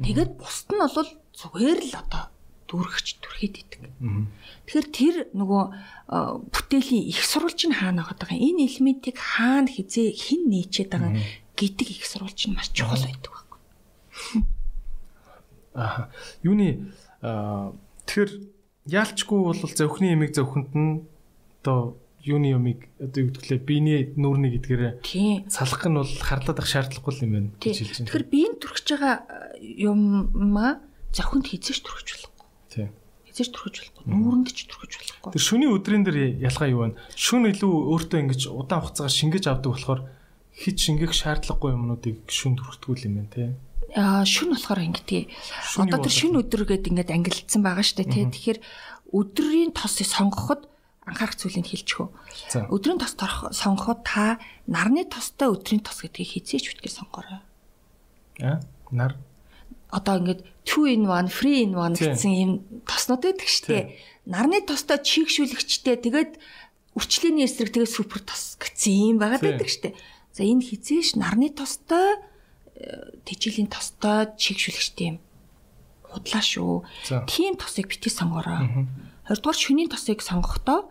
[0.00, 2.31] тэгээд бусд нь бол зүгээр л одоо
[2.72, 3.82] дүүргэж түрхээд идэг.
[4.64, 5.62] Тэгэхээр тэр нөгөө
[6.48, 8.56] бүтээлийн их сурвалж нь хаана байгаа юм.
[8.56, 11.12] Энэ элементийг хаана хизээ хэн нээчээд байгаа
[11.52, 13.60] гэдэг их сурвалж нь маш чухал байдаг байхгүй.
[15.76, 16.08] Аа.
[16.40, 16.88] Юуны
[17.20, 18.30] тэгэхээр
[18.88, 21.04] яалчгүй бол зөвхний ямиг зөвхөнд нь
[21.60, 24.92] одоо юуны юмыг одоо юу гэдгэлээ биений нүүрний гэдгээрээ
[25.50, 28.06] салах нь бол харлаад ах шаардлагагүй юм байна гэж хэлж байна.
[28.10, 29.16] Тэгэхээр биеийн төрөж байгаа
[29.60, 30.00] юм
[30.32, 30.82] маа
[31.14, 31.46] зөвхөнд
[31.86, 32.31] болох Тийм.
[33.42, 34.14] Хизээж төрөхөж болохгүй.
[34.14, 35.30] Нүүрэнд ч төрөхөж болохгүй.
[35.34, 36.94] Тэр шүний өдрийн дээр ялгаа юу вэ?
[37.18, 40.00] Шүн илүү өөртөө ингэж удаан хугацаагаар шингээж авдаг болохоор
[40.54, 43.48] хит шингэх шаардлагагүй юмнуудыг шүн төрөхтгүүл юм байна тий.
[43.98, 45.22] Аа шүн болохоор ингэдэг.
[45.82, 48.24] Одоо тэр шүн өдөр гэдэг ингээд ангилдсан байгаа шүү дээ тий.
[48.30, 48.58] Тэгэхээр
[49.10, 50.70] өдрийн тосыг сонгоход
[51.02, 52.14] анхаарах зүйлийг хэлчихв.
[52.70, 54.38] Өдрийн тос торох сонгоход та
[54.70, 57.42] нарны тостой өдрийн тос гэдгийг хизээч битгий сонгоорой.
[58.40, 58.62] А?
[58.92, 59.18] Нар
[59.92, 62.16] Одоо ингээд 2 in 1, free in 1 Тийм.
[62.16, 62.52] гэсэн юм
[62.88, 63.84] тоснууд байдаг шүү дээ.
[64.24, 66.32] Нарны тостой чийгшүүлэгчтэй тэгээд
[66.96, 69.94] үрчлээний эсрэг тэгээд супер тос гэсэн юм байгаад байдаг шүү дээ.
[70.32, 72.16] За энэ хизээш нарны тостой
[72.80, 75.18] э, тэжээлийн тостой чийгшүүлэгчтэй юм
[76.08, 76.84] худлаа шүү.
[77.28, 78.88] Тийм тосыг битгий сонгоорой.
[79.28, 80.88] Хоёрдугаар шөнийн тосыг сонгохдоо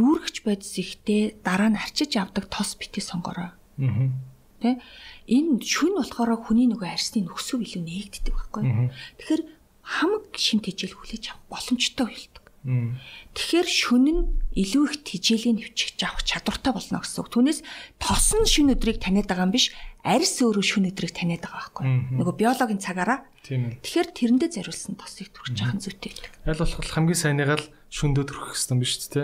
[0.00, 3.52] дүүргэж байдс ихтэй дараа нь арчиж авдаг тос битгий сонгоорой.
[3.52, 4.12] Аа.
[4.60, 4.78] Тэ?
[5.26, 8.92] Энэ шүн болохоор хүний нөгөө арсны нөхсөв илүү нээгддэг байхгүй.
[9.18, 9.42] Тэгэхээр
[9.80, 12.12] хамаг шимт хижээл хүлээж авах боломжтой.
[12.60, 13.00] Мм.
[13.32, 14.20] Тэгэхээр шүн нь
[14.52, 17.32] илүү их тижээлийн хөвчгч авах чадвартай болно гэсэн үг.
[17.32, 17.60] Түүнээс
[17.96, 19.72] тос нь шүн өдрийг таниад байгаа юм биш,
[20.04, 22.20] арьс өөрөө шүн өдрийг таниад байгаа байхгүй.
[22.20, 23.24] Нөгөө биологийн цагаараа.
[23.40, 26.12] Тэгэхээр тэрэндээ зориулсан тосыг төрж яхан зүйтэй.
[26.44, 29.22] Аль болох хамгийн сайныгаа л шөндөө төрөх хэрэгтэй юм биш үү те?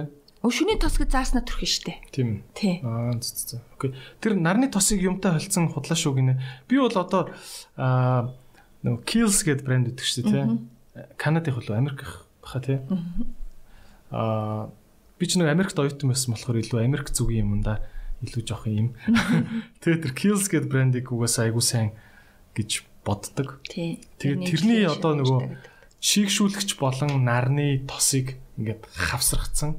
[0.53, 1.95] Шүний тос гэж зааснаа төрөх нь штэ.
[2.13, 2.29] Тийм.
[2.53, 2.81] Тий.
[2.85, 3.57] Аа зү зү.
[3.79, 3.97] Окей.
[4.21, 6.35] Тэр нарны тосыг юмтай холцсон худлаа шүү гинэ.
[6.69, 7.33] Би бол одоо
[7.77, 8.35] аа
[8.85, 10.45] нөгөө Kills гэдэг брэнд өгдөг дээ, тий.
[11.17, 12.79] Канадын хөлөө Америк баха тий.
[14.13, 14.71] Аа
[15.19, 17.81] би ч нэг Америкт оюутан байсан болохоор илүү Америк зүгийн юмдаа
[18.23, 18.93] илүү жоох юм.
[19.81, 21.97] Тэгээ тэр Kills гэдэг брэндийг угаасаа айгуу сайн
[22.53, 23.61] гэж боддог.
[23.69, 25.41] Тэгээд тэрний одоо нөгөө
[26.01, 29.77] шийгшүүлэгч болон нарны тосыг ингээд хавсрахсан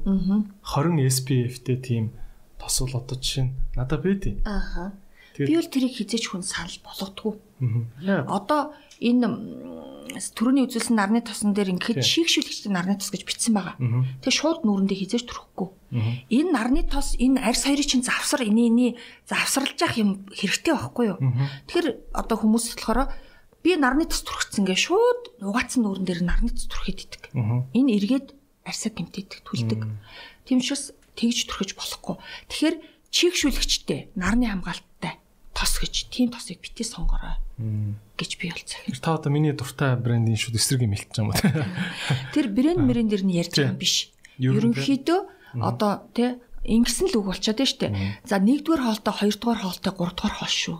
[0.62, 2.04] 20 SPF-тэй тийм
[2.58, 4.38] тос бол одоо жишээ надад байдیں۔
[5.38, 7.34] Тэгээд- Би бол тэрийг хизээч хүн санал болгодгүй.
[8.26, 13.78] Одоо энэ м, түрүүний үзүүлсэн нарны тосон дээр ингээд шийгшүүлэгчтэй нарны тос гэж бичсэн байгаа.
[13.78, 15.68] Тэгээ шууд нүүрэндээ хизээж төрөхгүй.
[16.34, 18.90] Энэ нарны тос энэ арьс хоёрыг чинь завсар эний эний
[19.30, 21.18] завсарлаж явах юм хэрэгтэй байхгүй юу?
[21.70, 21.88] Тэгэхээр
[22.18, 23.14] одоо хүмүүс болохоор
[23.62, 27.22] би нарны тос түрхсэн гээ шууд угаацсан нүүрэн дээр нарны тос түрхэд идэг.
[27.78, 28.26] Энэ эргээд
[28.68, 29.80] арьсаа гэмтээдэг түлдэг.
[30.48, 32.16] Учраас тэгж түрхэж болохгүй.
[32.52, 32.76] Тэгэхээр
[33.10, 35.18] чийгшүүлэгчтэй нарны хамгаалттай
[35.56, 37.40] тос гэж тийм тосыг битээ сонгорой
[38.14, 38.94] гэж би бол захив.
[38.94, 41.38] Тэр та одоо миний дуртай брендийн шууд эсрэг юм байгаа юм уу?
[42.34, 44.14] Тэр брэнд мэрэн дээр нь ярьж байгаа юм биш.
[44.38, 45.20] Ерөн Ерөнхийдөө
[45.58, 48.22] одоо тий ингэсэн л үг болчиход дээ.
[48.22, 50.78] За нэгдүгээр хоолтой, хоёрдугаар хоолтой, гуравдугаар хоол шүү.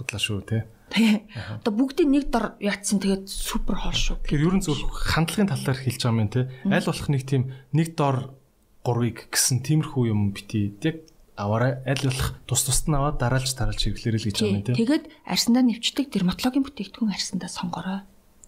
[0.00, 0.58] Худлаа шүү те.
[0.90, 1.26] Тий.
[1.50, 4.22] Одоо бүгдийг нэг дор яатсан тэгээд супер хоол шүү.
[4.22, 6.46] Тэгэхээр ерөн зөв хандлагын талаар хэлж байгаа юм те.
[6.70, 7.42] Аль болох нэг тийм
[7.74, 8.38] нэг дор
[8.86, 10.78] гурыг гэсэн тиймэрхүү юм бити.
[10.86, 11.02] Яг
[11.36, 14.56] аваарай аль болох тус тусд нь аваад дараалж тараалж хэрэглэрэй л гэж байгаа Тий.
[14.56, 14.72] юм те.
[14.78, 18.00] Тэгээд арьсандаа нэвчдэг дерматологийн бүтээгдэхүүн арьсандаа сонгорой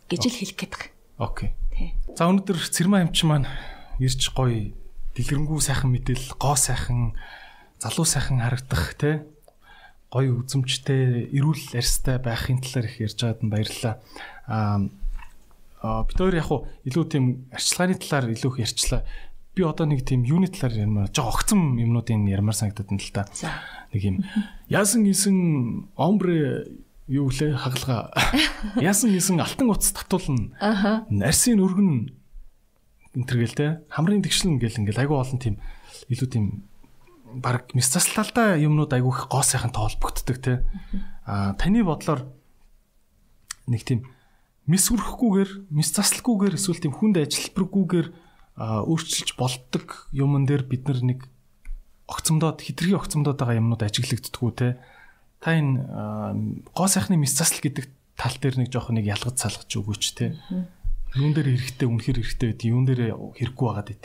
[0.08, 0.92] гэж л хэлэх гээд байгаа.
[1.18, 1.50] Окей.
[1.74, 1.90] Тий.
[2.16, 3.50] За өнөөдөр Цэрмаа амч маань
[3.98, 4.72] ирж гоё
[5.18, 7.18] дэлгэрэнгүй сайхан мэдээлэл, гоо сайхан,
[7.82, 9.26] залуу сайхан харагдах те
[10.08, 13.94] гоё үзэмжтэй, эрүүл арьстай байхын талаар их ярьж байгаад нь баярлалаа.
[14.48, 14.88] Аа
[16.08, 19.04] бид хоёр яг хуу илүү тийм арчилгааны талаар илүү их ярьчлаа.
[19.54, 23.24] Би одоо нэг тийм юуны талаар ярмаар, жоо огцом юмнуудын ярмаар санагдаад байна л да.
[23.92, 24.16] Нэг юм
[24.72, 26.66] яасан гисэн омбре
[27.06, 28.10] юу лээ хагалгаа.
[28.82, 30.56] Яасан гисэн алтан утас татуулна.
[31.10, 32.12] Нарсын өргөн
[33.14, 35.56] энтергээл те хамрын тэгшлэн гэл ингээл айгу олон тийм
[36.12, 36.68] илүү тийм
[37.34, 40.64] баг мис заслалтай юмнууд айгу их гоо сайхан тоолбогддог те
[41.24, 42.28] а таны бодлоор
[43.66, 44.08] нэг тийм
[44.66, 48.08] мис үрхэхгүйгээр мис заслалгүйгээр эсвэл тийм хүнд ажилбаргүйгээр
[48.58, 51.28] өөрчилж болдог юмн дээр бид нар нэг
[52.08, 54.80] огцомдоод хитрхи огцомдоод байгаа юмнууд ажиглагддггүй те
[55.44, 55.84] та энэ
[56.72, 57.86] гоо сайхны мис заслал гэдэг
[58.18, 60.34] тал дээр нэг жоох нэг ялгаж салгаж өгөөч те
[61.16, 64.04] юун дээр хэрэгтэй үнэхэр хэрэгтэй байд юун дээр хэрэггүй байгаад байт.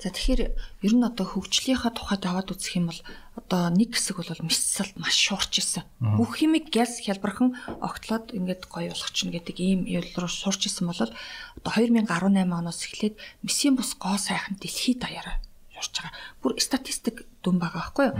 [0.00, 3.00] За тэгэхээр ер нь одоо хөгжлийнхаа тухайд аваад үзэх юм бол
[3.36, 5.84] одоо нэг хэсэг бол мисцалд маш шуурч исэн.
[6.00, 10.96] Бүх химик гяз хялбархан огтлоод ингээд гоё болгочихно гэдэг ийм юул руу шуурч исэн бол
[10.96, 11.12] одоо
[11.60, 12.08] 2018
[12.40, 15.44] оноос эхлээд мисийн бус гоо сайхан дэлхийд даяараа
[15.76, 16.16] явж байгаа.
[16.40, 18.16] Бүр статистик дүн байгаа байхгүй юу?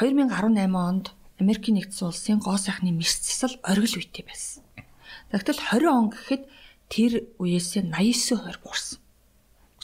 [0.00, 1.12] 2018 онд
[1.42, 4.62] Америкийн нэгдсэн улсын гоо сайхны мисцал оргил үйтэй байсан.
[5.32, 6.42] Тэгтэл 20 он гэхэд
[6.92, 9.00] тэр үеэсээ 89% буурсан.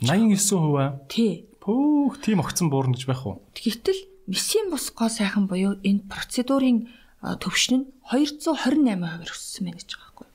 [0.05, 1.01] 89% аа.
[1.09, 1.49] Тий.
[1.65, 3.41] Пөөх тийм огцон буурна гэж байх уу?
[3.57, 10.13] Гэвтэл месийн бус гоо сайхан буюу энэ процедурын төвшин нь 228% өссөн байна гэж байгаа
[10.13, 10.29] байхгүй.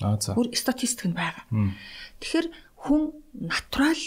[0.00, 0.32] Аа за.
[0.32, 1.44] Бүр статистик нь байгаа.
[2.20, 2.48] Тэгэхээр
[2.80, 3.02] хүн
[3.36, 4.02] натурал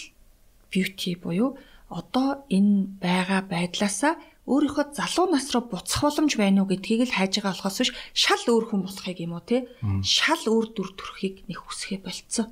[0.73, 1.56] бьюти буюу
[1.88, 7.44] одоо энэ байгаа байдлаасаа өөрийнхөө залуу нас руу буцах боломж байна уу гэдгийг л хайж
[7.44, 9.68] байгаа болохоос биш шал өөр хүн болохыг юм уу те
[10.02, 12.48] шал өөр дүр төрхийг нэг хүсгээ болцсон.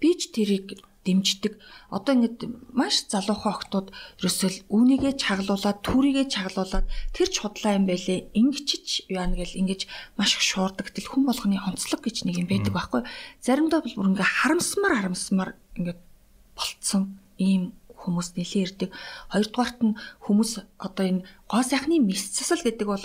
[0.00, 1.60] Би ч тэрийг дэмждэг.
[1.92, 3.88] Одоо ингэ маш залуухан охтууд
[4.20, 8.32] ерөөсөл үүнийгээ чаглуулад, түрийгээ чаглуулад тэр ч худлаа юм байлээ.
[8.32, 9.84] Ингэчиж яана гэл ингэж
[10.16, 10.88] маш их шуурдаг.
[10.90, 13.02] Тэл хүн болгоны онцлог гэж нэг юм байдаг байхгүй.
[13.44, 15.96] Заримдаа бол бүр ингээ харамсмар харамсмар ингээ
[16.56, 18.90] болцсон ийм хүмүүс нэлээ ирдэг.
[19.32, 23.04] Хоёрдугаарт нь хүмүүс одоо энэ гоо сайхны мис засал гэдэг бол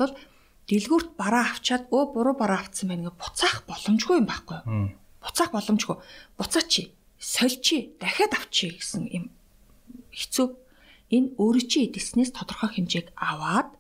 [0.70, 4.94] дэлгүүрт бараа авчаад өө буруу бараа авцсан байна гэж буцаах боломжгүй юм байхгүй юу?
[5.24, 5.98] Буцаах боломжгүй.
[6.38, 6.94] Буцаач.
[7.20, 7.98] Сольчи.
[8.00, 9.26] Дахиад авчи гэсэн юм
[10.14, 10.48] хэцүү.
[11.10, 13.74] Энэ өөрөө чи эдэснээс тодорхой хэмжээг аваад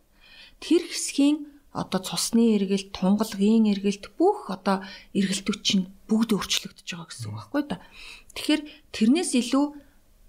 [0.59, 4.81] тэр хэсгийн одоо цусны эргэлт, тунгалгийн эргэлт бүх одоо
[5.13, 7.77] эргэлтүүд чинь бүгд өөрчлөгдөж байгаа гэсэн үг байхгүй да.
[8.33, 9.65] Тэгэхээр тэрнээс илүү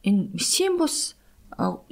[0.07, 1.17] энэ месийн бус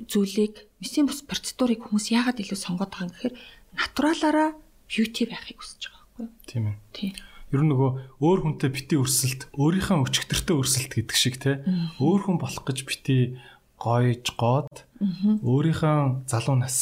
[0.08, 3.34] зүйлийг, месийн бус процедурыг хүмүүс яагаад илүү сонгоод байгаа юм гэхээр
[3.76, 4.50] натуралаараа
[4.88, 6.32] beauty байхыг хүсэж байгаа байхгүй юу?
[6.48, 6.76] Тийм ээ.
[6.96, 7.12] Тийм.
[7.48, 7.90] Ер нь нөгөө
[8.20, 11.64] өөр хүнтэй бити өрсөлт, өөрийнхөө өчигдөртэй өрсөлт гэдэг шиг те.
[11.96, 13.40] Өөр хүн болох гэж бити
[13.80, 16.76] гойж гоод өөрийнхөө залуу нас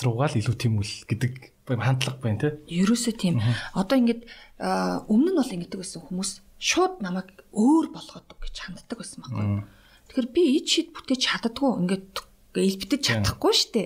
[0.00, 2.48] руугаа л илүү тийм үл гэдэг хандлага байна те.
[2.68, 3.40] Ерөөсөө тийм.
[3.76, 4.24] Одоо ингээд
[5.08, 6.30] өмнө нь бол ингэдэг байсан хүмүүс
[6.60, 9.68] шууд намайг өөр болгоод гэж ханддаг байсан байхгүй.
[10.14, 12.22] Тэгэхээр би ид шид бүтээж чаддаггүй ингээд
[12.54, 13.82] элбэдэж чадахгүй штэ.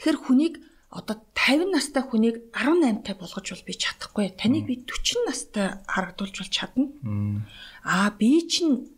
[0.00, 0.54] Тэгэхээр хүнийг
[0.88, 4.32] одоо 50 настай хүнийг 18 тай болгож бол би чадахгүй.
[4.40, 7.44] Таныг би 40 настай харагдуулж бол чадна.
[7.84, 8.88] Аа би чинь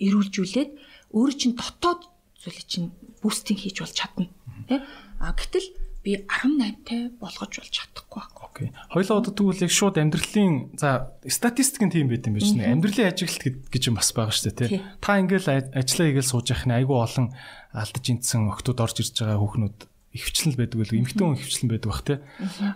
[0.00, 0.70] эрүүлжүүлээд
[1.12, 2.08] өөрөө чинь дотоод
[2.40, 2.88] зүйлийг чинь
[3.20, 4.32] бустинг хийж бол чадна.
[4.72, 4.80] Тэ?
[5.20, 5.68] А гэтэл
[6.02, 8.46] би 18-тай болгож болж чадахгүй байхгүй.
[8.50, 8.68] Окей.
[8.90, 12.74] Хоёлоо одоо тэгвэл яг шууд амьдралын за статистик нь тийм байт юм биш нэ.
[12.74, 13.38] Амьдралын ажилт
[13.70, 14.82] гэж юм бас байгаа шүү дээ тий.
[14.98, 17.26] Та ингээл ажиллаа хийгээл сууж явах нь айгүй олон
[17.70, 19.78] алдаж интсэн охтууд орж ирж байгаа хүүхнүүд
[20.12, 22.18] ихвчлэн л байдаг байлгүй эмхтэн хүн ихвчлэн байдаг бах тий.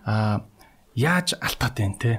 [0.07, 0.47] Аа
[0.95, 2.17] яаж алтаад байна тий.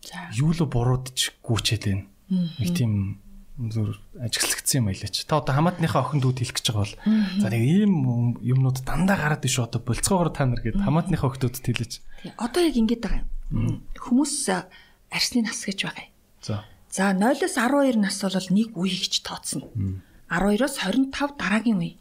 [0.00, 0.32] За.
[0.34, 2.04] Юу л буруудч гүчээд байна.
[2.32, 3.23] Нэг тийм
[3.54, 5.22] зүр ажиглагдсан юм аялаач.
[5.30, 6.94] Та одоо хамаатныхаа охин дүүд хэлэх гэж байгаа бол
[7.38, 7.94] за нэг ийм
[8.42, 12.02] юмнууд дандаа гараад иш одоо болцоогоор та нар гээд хамаатныхаа охидуудад хэлээч.
[12.34, 13.22] Одоо яг ингэж байгаа
[13.54, 13.78] юм.
[13.94, 14.34] Хүмүүс
[15.14, 16.10] арсны нас гэж байгаа.
[16.42, 16.66] За.
[16.90, 19.70] За 0-оос 12 нас бол нэг үе гэж тооцно.
[20.26, 21.94] 12-оос 25 дараагийн үе.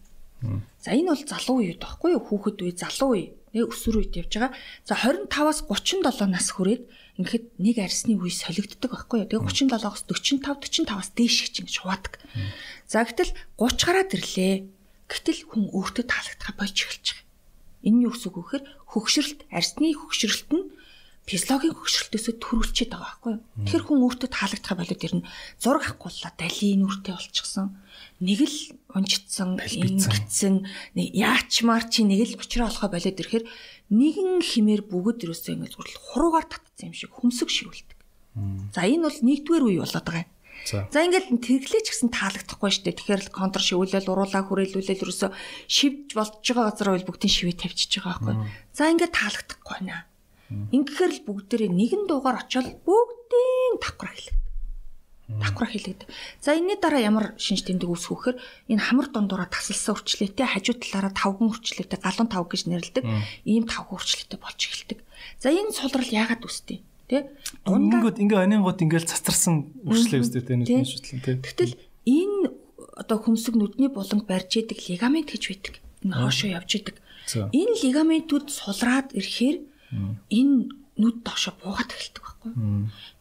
[0.82, 2.26] За энэ бол залуу үе байхгүй юу?
[2.26, 3.38] Хүүхэд үе, залуу үе.
[3.54, 4.58] Нэг өсвөр үед явж байгаа.
[4.90, 6.84] За 25-аас 37 нас хүрээд
[7.22, 9.30] ингээд нэг арсны үе солигддог байхгүй юу.
[9.30, 12.14] Тэгээ 37-оос 45 45-аас дээш гэж ингэж хуваадаг.
[12.90, 13.32] За гэтэл
[13.62, 14.56] 30 гараад ирлээ.
[15.06, 17.28] Гэтэл хүн өөртөө таалагдах болж эхэлж байгаа.
[17.86, 20.64] Энэ нь юу гэсэн үг вэ гэхээр хөгшрөлт, арсны хөгшрөлт нь
[21.30, 23.44] физиологийн хөгшрөлтөөсөө төрүүлчихэд байгаа байхгүй юу.
[23.62, 25.28] Тэгэхээр хүн өөртөө таалагдах болоод ирнэ.
[25.62, 27.68] Зураг авахгүйла далийн нүртэй болчихсон.
[28.24, 28.58] Нэг л
[28.96, 30.56] унжицсан, ингэсэн,
[30.96, 33.46] нэг яачмаар чи нэг л учраа болохоо болоод ирэхээр
[33.92, 38.00] нэгэн химээр бүгд ерөөсөө ингэ зүрл хуруугаар татсан юм шиг хөмсөг шивэлдэг.
[38.72, 40.32] За энэ бол нэгдүгээр үе болоод байгаа юм.
[40.64, 43.00] За ингээд тэрглээч гэсэн таалагдахгүй шүү дээ.
[43.04, 45.32] Тэгэхээр контр шивүүлэл уруулаа хүрээлүүлэл ерөөсөө
[45.68, 48.36] шивж болж байгаа газар бол бүгдийн шивээ тавьчихж байгаа байхгүй.
[48.72, 50.08] За ингээд таалагдахгүй наа.
[50.72, 54.43] Ингэхээр л бүгдээрээ нэгэн дуугаар очиод бүгдийн давхраа хэлдэг.
[55.28, 56.04] Давхраа хэлдэг.
[56.44, 58.38] За энэний дараа ямар шинж тэмдэг үүсвэхээр
[58.68, 63.04] энэ хамар дундуура тасалсан үрчлээтэй хажуу талаараа тавган үрчлээтэй галуун тав гэж нэрлэдэг.
[63.48, 65.00] Ийм тавган үрчлээтэй болж эхэлдэг.
[65.40, 66.84] За энэ сулрал яагаад үстэй?
[67.08, 67.32] Тэ?
[67.64, 71.40] Ингээд ингээ анингууд ингээл цацарсан үрчлээ үстэй тэ нүдний шүтлэн тэ.
[71.40, 72.52] Тэгтэл энэ
[73.00, 75.74] одоо хөмсөг нүдний буланг барьж идэг лигамент гэж байдаг.
[76.04, 76.96] Энэ хоошоо явж идэг.
[77.32, 79.58] Энэ лигаментүүд сулраад ирэхээр
[80.36, 80.56] энэ
[81.00, 82.52] нүд доошо буугаад эхэлдэг байхгүй.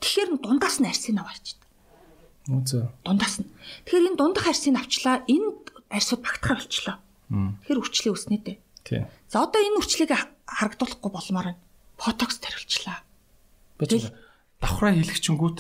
[0.03, 1.62] Тэгэхээр дундаас нь арсын аваачдаг.
[2.51, 2.91] Үзээ.
[3.07, 3.51] Дундаас нь.
[3.87, 5.23] Тэгэхээр энэ дундах арсыг авчлаа.
[5.31, 5.49] Энэ
[5.93, 6.97] арсууд багтахаар болчлоо.
[7.31, 8.59] Тэгэхээр үрчлээ үснэ дээ.
[8.83, 9.03] Тий.
[9.31, 10.13] За одоо энэ үрчлэгийг
[10.49, 11.63] харагдуулахгүй болмоор байна.
[12.01, 13.07] Ботокс тариулчлаа.
[13.79, 14.11] Бэж
[14.59, 15.59] давхраа хийлгчэнгүүт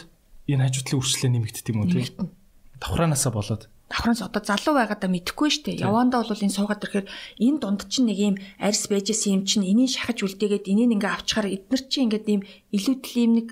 [0.50, 2.10] энэ хажуутлын үрчлээ нэмэгддэг юм уу тий?
[2.82, 5.84] Давхраанаасаа болоод давхраас одоо залуу байгаадаа мэдэхгүй шүү дээ.
[5.84, 7.06] Явандаа бол энэ суугаад ирэхээр
[7.44, 11.52] энэ дунд чинь нэг юм арьс байжсэн юм чинь энийг шахаж үлдээгээд энийг ингээ авчгаар
[11.52, 12.42] эднэр чинь ингээд ийм
[12.72, 13.46] илүү тлим нэг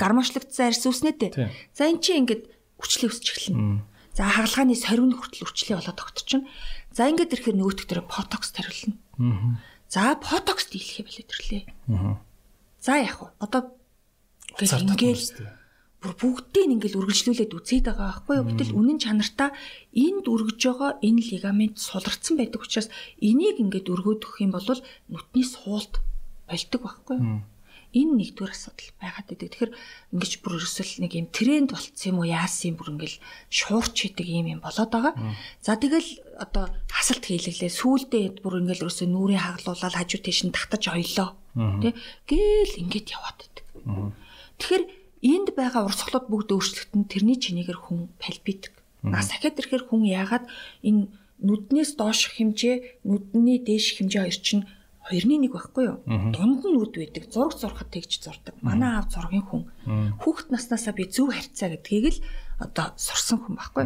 [0.00, 1.52] гармочлогдсон арьс үснэ дээ.
[1.76, 2.53] За эн чинь ингээд
[2.84, 3.82] хүчлээ өсч эхэлнэ.
[4.14, 6.46] За хагалгааны сорвын хүртэл хүчлээ болоод тогтчихно.
[6.92, 9.00] За ингээд ирэхээр нөгөөтг дээр потокс тариулна.
[9.90, 11.64] За потокс дийлхий болоод ирлээ.
[12.78, 13.74] За яг уу одоо
[14.60, 15.40] ингээд
[16.04, 18.46] бүр бүгдийг ингээл үргэлжлүүлээд үзээд байгаа байхгүй юу.
[18.52, 19.50] Гэтэл үнэн чанартаа
[19.96, 22.92] энд үргэж байгаа энэ лигамент суларцсан байдаг учраас
[23.24, 24.68] энийг ингээд өргөдөх юм бол
[25.08, 26.04] нүтний суулт
[26.44, 27.40] болдог байхгүй юу.
[27.94, 29.48] Энэ нэгдүгээр асуудал байгаад байдаг.
[29.54, 29.72] Тэгэхээр
[30.18, 33.18] ингэж бүр ерөөсөл нэг юм тренд болцсон юм уу яасан юм бүр ингээл
[33.54, 35.14] шуурч хийдэг юм юм болоод байгаа.
[35.62, 36.10] За тэгэл
[36.42, 37.70] одоо хасалт хийлгэлээ.
[37.70, 41.38] Сүүлдээ бүр ингээл ерөөсөө нүрийн хаглуулаад хажуу тийш нь татаж оёлоо.
[41.54, 41.94] Тэ
[42.26, 43.64] гээл ингээд яваад байдаг.
[44.58, 44.84] Тэгэхээр
[45.24, 48.74] энд байгаа урсгалууд бүгд өөрчлөгдөн тэрний чинээгээр хүн пальпитик.
[49.06, 50.44] Нас ахаад ирэхээр хүн яагаад
[50.82, 51.08] энэ
[51.44, 54.64] нүднээс доош хэмжээ, нүдний дээш хэмжээ хоёр чинь
[55.04, 55.98] хоёрны нэг байхгүй юу?
[56.32, 57.28] Дунд нь үд байдаг.
[57.28, 58.56] Зураг зурхад тэгж зурдаг.
[58.64, 59.68] Манай аав зургийн хүн.
[60.24, 62.24] Хүүхэд наснаасаа би зөв харьцаа гэдгийг л
[62.64, 63.84] одоо сурсан хүн байхгүй?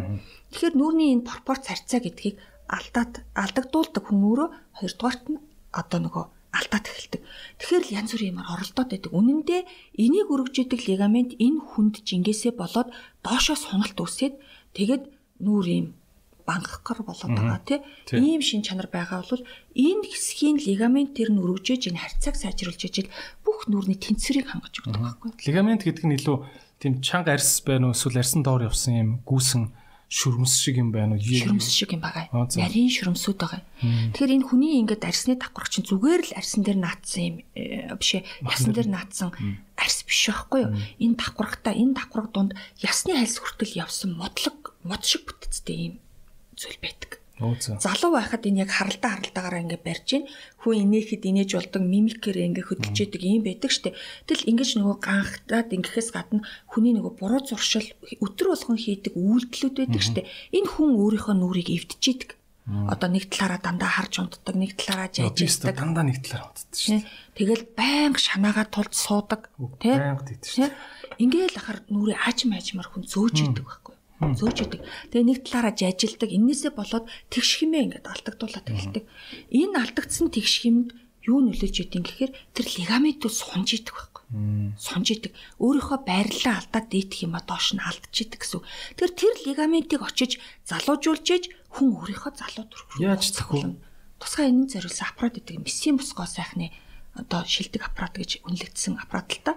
[0.55, 2.39] Тэгэхээр нүүрний энэ пропорц харьцаа гэдгийг
[2.71, 5.43] алдаад алдагдуулдаг хүн өөрөө хоёрдугаарт нь
[5.75, 6.25] одоо нөгөө
[6.55, 7.21] алдаад эхэлдэг.
[7.59, 9.11] Тэгэхээр л янз бүрийн юмар оролдоод байдаг.
[9.13, 9.65] Үнэн дээр
[9.99, 12.89] энийг өргөж идэг лигамент энэ хүнд жингээсээ болоод
[13.21, 14.39] доошоо суналт үсээд
[14.73, 15.03] тэгээд
[15.45, 15.87] нүүр юм
[16.49, 17.79] бангахгар болоод байгаа тий.
[18.17, 19.45] Ийм шин чанар байгаа бол
[19.77, 23.13] энэ хэсгийн лигамент тэр нь өргөжөж энэ харьцааг сайжруулж ижил
[23.45, 25.29] бүх нүрийн тэнцвэрийг хангаж өгдөг байхгүй.
[25.45, 26.37] Лигамент гэдэг нь илүү
[26.81, 29.69] тийм чанга арьс байна уу эсвэл арьсан доор явсан юм гүүсэн
[30.09, 31.21] шүрмс шиг юм байна уу?
[31.21, 32.33] Шүрмс шиг юм байгаа.
[32.33, 33.61] Нарийн шүрмсүүд байгаа.
[34.17, 38.17] Тэгэхээр энэ хүний ингээд арсны давхрах чинь зүгээр л арсан дээр наатсан юм э, биш
[38.17, 38.25] ээ.
[38.41, 39.29] Ясан дээр наатсан
[39.77, 40.73] арс биш байхгүй юу?
[40.97, 45.95] Энэ давхрахта энэ давхрах дунд ясны хальс хүртэл явсан модлог мод шиг бүтцтэй юм
[46.59, 47.19] зүйл байдаг.
[47.39, 50.23] Залуу байхад энэ яг харалдаа харалдаагаараа ингээд барьж гин
[50.59, 53.95] хүн инээхэд инээж болдог мимикээр ингээд хөдөлж яадаг юм байдаг штэ.
[54.27, 57.87] Тэгэл ингэж нөгөө ганхтаад ингэхээс гадна хүний нөгөө буруу зуршил
[58.19, 60.27] өтөр болгон хийдэг үйлдэлүүд байдаг штэ.
[60.51, 62.35] Энэ хүн өөрийнхөө нүрийг эвдчихийдэг.
[62.69, 65.73] Одоо нэг талаараа дандаа харж унтдаг, нэг талаараа жайждаг.
[65.79, 67.07] Дандаа нэг талаараа унтдаг штэ.
[67.39, 69.47] Тэгэл байнга шанаагаа тулд суудаг.
[69.79, 69.95] Тэ?
[69.95, 70.75] Байнга тэгдэг штэ.
[71.17, 73.88] Ингээл ахаар нүрээ аж мажмар хүн зөөж идэг байхгүй
[74.19, 74.81] зөөж идэг.
[75.11, 76.29] Тэгээ нэг талаараа жажилдаг.
[76.29, 79.03] Иннээсээ болоод тэгш хэмээ ингээд алдагдуулаад эхэлдэг.
[79.47, 80.89] Энэ алдагдсан тэгш хэмд
[81.23, 84.23] юу нөлөөж идэв гэхээр тэр лигаментүүд сунж идэг байхгүй.
[84.75, 85.31] Сунж идэг.
[85.61, 88.63] Өөрийнхөө байрлалаа алдаад дээдэх юм а доош нь алдчихидэг гэсэн.
[88.97, 91.43] Тэр тэр лигаментийг очиж залуужуулж ээж
[91.75, 93.77] хүн өөрийнхөө залуу төрөх яаж захив.
[94.19, 96.75] Тусгай энэнд зориулсан аппарат гэдэг мессийн бусгоо сайхны
[97.15, 99.53] одоо шилдэг аппарат гэж үнэлэгдсэн аппарат л та.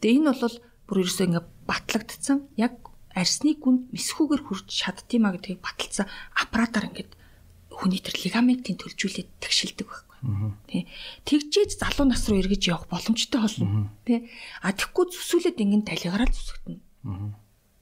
[0.00, 0.56] Тэгээ энэ бол
[0.88, 6.06] бүр ерөөсөө ингээ батлагдсан яг арсны гүнд мэсхүүгээр хурж чаддгиймаа гэдгийг баталсан
[6.36, 7.12] аппаратаар ингээд
[7.70, 10.18] хүний тэр лигаментийн төлжүүлээд тэгшилдэг байхгүй.
[10.68, 10.82] Тий.
[11.24, 13.90] Тэгжээж залуу нас руу эргэж явах боломжтой болно.
[14.04, 14.28] Тий.
[14.60, 16.78] А тэгхгүй зүсүүлээд ингэн далигараа зүсгдэнэ.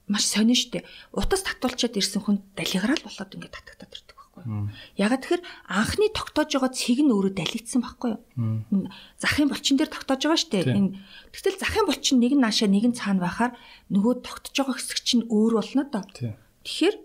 [0.07, 0.87] Маш сонин штэ.
[1.13, 4.08] Утас татуулчаад ирсэн хүн далигараа л болоод ингээд татагтаад ирдэг
[4.39, 4.71] байхгүй.
[4.95, 8.87] Ягаад тэгэхээр анхны тогтоож байгаа цэг нь өөрөө далигдсан байхгүй юу?
[9.19, 10.75] Захын булчин дээр тогтоож байгаа шүү дээ.
[10.79, 10.95] Энэ
[11.35, 13.53] тэгтэл захын булчин нэг нь наашаа нэг нь цаана байхаар
[13.91, 16.03] нөгөө тогтоож байгаа хэсэг чинь өөр болно доо.
[16.63, 16.95] Тэгэхээр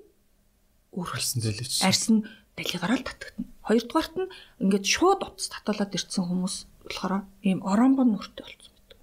[0.94, 1.74] өөр болсон дэлгэвч.
[1.82, 2.22] Арс нь
[2.54, 3.50] далигараа л татагдана.
[3.66, 4.30] Хоёрдугаарт нь
[4.62, 6.56] ингээд шууд утас татуулаад ирсэн хүмүүс
[6.86, 8.98] болохоор ийм оромбон нүртэй болсон байдаг.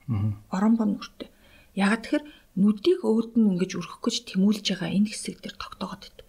[0.55, 1.29] Оромбон нүртэй.
[1.75, 2.25] Ягаад тэгэхээр
[2.55, 6.27] нүдийг нь ингэж өргөх гэж тэмүүлж байгаа энэ хэсэг дээр тогтоогод байдаг.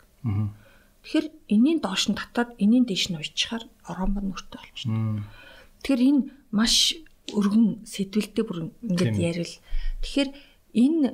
[1.03, 5.27] Тэгэхээр энэний доош нь татаад энэний дээш нь уйчхаар оромбон нүртэй болчихно.
[5.83, 6.23] Тэгэхээр энэ
[6.55, 6.95] маш
[7.35, 9.55] өргөн сэдвэлтэй бүр ингээд ярил.
[10.03, 10.31] Тэгэхээр
[10.79, 11.07] энэ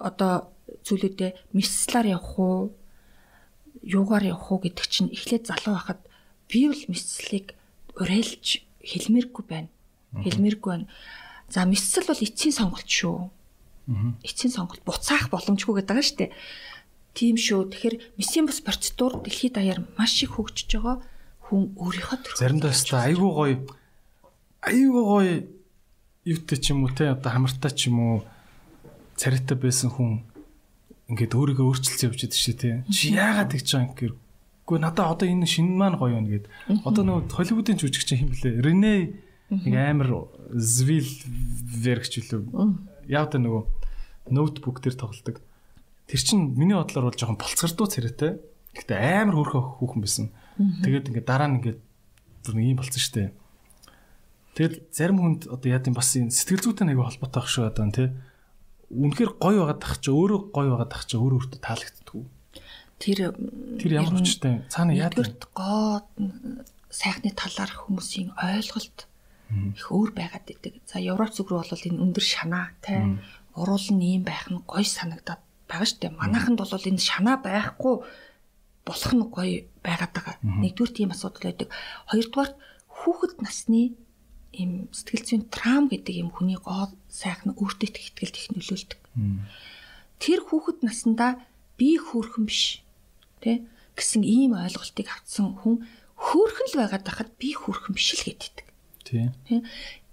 [0.00, 0.52] одоо
[0.84, 2.72] зүйлүүдээ мисслаар явах уу
[3.84, 6.00] юугаар явах уу гэдэг чинь эхлээд залуу байхад
[6.48, 7.54] би бол мисслийг
[8.00, 9.70] уриалж хэлмээргүй байна.
[10.24, 10.88] Хэлмээргүй байна.
[11.48, 13.30] За миссэл бол эцсийн сонголт шүү.
[14.24, 16.32] Эцсийн сонголт буцаах боломжгүй гэдэг байгаа шүү дээ.
[17.14, 17.70] Тийм шүү.
[17.72, 21.02] Тэгэхээр мессийн бус процедур дэлхийд даяар маш их хөгжиж байгаа
[21.48, 22.38] хүн өөрийнхөө төрх.
[22.38, 23.56] Заримдаа өстой айгүй гоё
[24.62, 25.34] айгүй гоё
[26.28, 28.16] юутай ч юм уу те одоо хамартай ч юм уу
[29.16, 30.22] царайтай байсан хүн
[31.08, 32.70] ингээд өөрийгөө өөрчилж явж идэг шээ те.
[32.92, 34.14] Чи яагаад тэгж байгаа юм гэхээр
[34.68, 36.46] үгүй надаа одоо энэ шинэ маань гоё байна гэд.
[36.84, 38.60] Одоо нөгөө Холливуудын жүжигч хэм блэ?
[38.60, 41.08] Рене нэг амар Звил
[41.80, 42.44] вергч үлээ.
[43.08, 43.64] Яг та нөгөө
[44.28, 45.40] ноутбук дээр тоглодог
[46.08, 48.40] Тэр чин миний бодлоор бол жоохон болцгордуу царайтай.
[48.72, 50.26] Гэтэ амар хөөрхөн хүүхэн байсан.
[50.56, 51.78] Тэгээд ингээд дараа нь ингээд
[52.48, 53.36] зүр нэг юм болцсон штэ.
[54.56, 57.86] Тэгэл зарим хүнд одоо яа гэм бас энэ сэтгэл зүйтэй нэг холбоотой ах шүү одоо
[57.92, 58.08] тий.
[58.88, 62.24] Үнэхээр гоё байгаад тах чи өөрөө гоё байгаад тах чи өөрөө өөртөө таалагддаггүй.
[62.98, 63.18] Тэр
[63.78, 66.02] тэр ямар хүчтэй цаана яа гэм гоо
[66.90, 69.06] сайхны талаар хүмүүсийн ойлголт
[69.76, 70.80] их өөр байгаад идэг.
[70.88, 73.20] За Европ зүг рүү бол энэ өндөр шанаа тий.
[73.54, 76.18] Уруул нь ийм байх нь гоё санагдаад байгаа шүү дээ.
[76.18, 77.94] Манайханд бол энэ шанаа байхгүй
[78.88, 80.36] болох нь гоё байгаад байгаа.
[80.42, 81.68] Нэгдүгээр тийм асуудал байдаг.
[82.08, 82.52] Хоёрдугаар
[82.88, 83.82] хүүхэд насны
[84.56, 89.00] ийм сэтгэл зүйн трам гэдэг юм хүний гоо сайхан өөртөө ихтгэл их нөлөөлдөг.
[90.18, 91.38] Тэр хүүхэд наснда
[91.76, 92.82] би хөөрхөн биш
[93.44, 93.62] тэ
[93.94, 95.84] гэсэн ийм ойлголтыг авсан хүн
[96.16, 98.66] хөөрхөн л байгаад байхад би хөөрхөн биш л гэдэг.
[99.46, 99.62] Тийм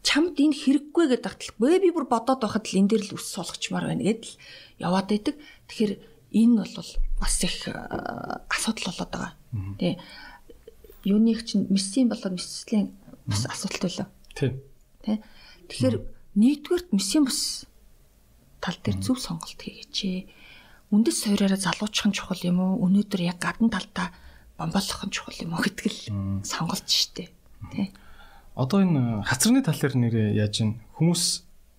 [0.05, 3.89] чамд энэ хэрэггүй гэдэг тагталгүй би бүр бодоод байхад л энэ дээр л ус суулгачмаар
[3.89, 4.37] байна гэдэл
[4.77, 5.35] яваад байдаг.
[5.65, 5.93] Тэгэхээр
[6.37, 7.73] энэ бол бас их э,
[8.53, 9.33] асуудал болоод байгаа.
[9.81, 9.97] Тий.
[11.03, 12.93] Юуных чинь мессийн болоод месслийн
[13.25, 14.07] бас асуудал байлаа.
[14.37, 14.51] Тий.
[15.01, 15.17] Тий.
[15.73, 15.97] Тэгэхээр
[16.37, 17.65] нэгдүгээрт мессийн бус
[18.61, 20.29] тал дээр зөв сонголт хийгээч.
[20.93, 22.85] Үндэс сойраараа залуучих нь чухал юм уу?
[22.85, 24.13] Өнөөдөр яг гадна талдаа
[24.57, 26.01] бомболох нь чухал юм уу гэдэг л
[26.45, 27.89] сонголт шүү дээ.
[28.55, 28.61] Тий.
[28.63, 31.23] одоо энэ хацраны тал дээр нэрээ яаж ин хүмүүс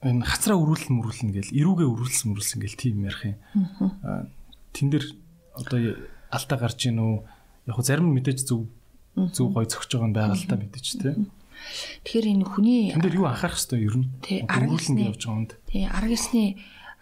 [0.04, 3.36] энэ хацраа өрүүлэн мөрүүлнэ гэл эрүүгээ өрүүлсэн мөрүүлсэн гэл тийм ярих юм.
[4.76, 5.06] Тэн дээр
[5.56, 5.78] одоо
[6.28, 7.24] алдаа гарч ийн үү?
[7.66, 8.68] Яг зарим мэдээж зөв
[9.32, 11.32] зөв гой зөгж байгаа нь байгаа л та мэдээж тийм.
[12.04, 14.06] Тэгэхээр энэ хүний тэн дээр юу анхаарах хэвээр ер нь?
[14.20, 15.52] Тий, арга өрүүлэн явж байгаа юмд.
[15.64, 16.48] Тий, арга гэсний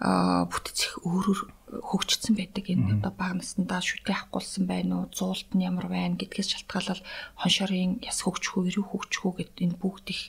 [0.04, 1.40] бүтцэх өөрөөр
[1.80, 6.68] хөгжсөн байдаг энэ одоо баг наснда шүтээ авахгүйсэн байна уу зуулт нь ямар байна гэдгээс
[6.68, 7.02] шалтгаалал
[7.40, 10.22] хоншорын яс хөгжих үү эрүү хөгжих үү гэд энэ бүгд их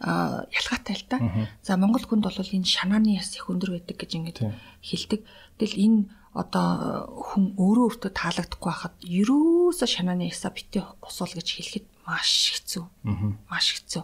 [0.00, 1.18] ялгаатай л да.
[1.62, 4.38] За Монгол хүнд бол энэ шанааны яс их өндөр байдаг гэж ингэж
[4.82, 5.20] хэлдэг.
[5.60, 6.00] Тэгэл энэ
[6.34, 12.84] одоо хүн өөрөө өөртөө таалагдахгүй хахад ерөөсө шанааны ясаа битээ усуул гэж хэлэхэд маш хэцүү.
[13.50, 14.02] Маш хэцүү.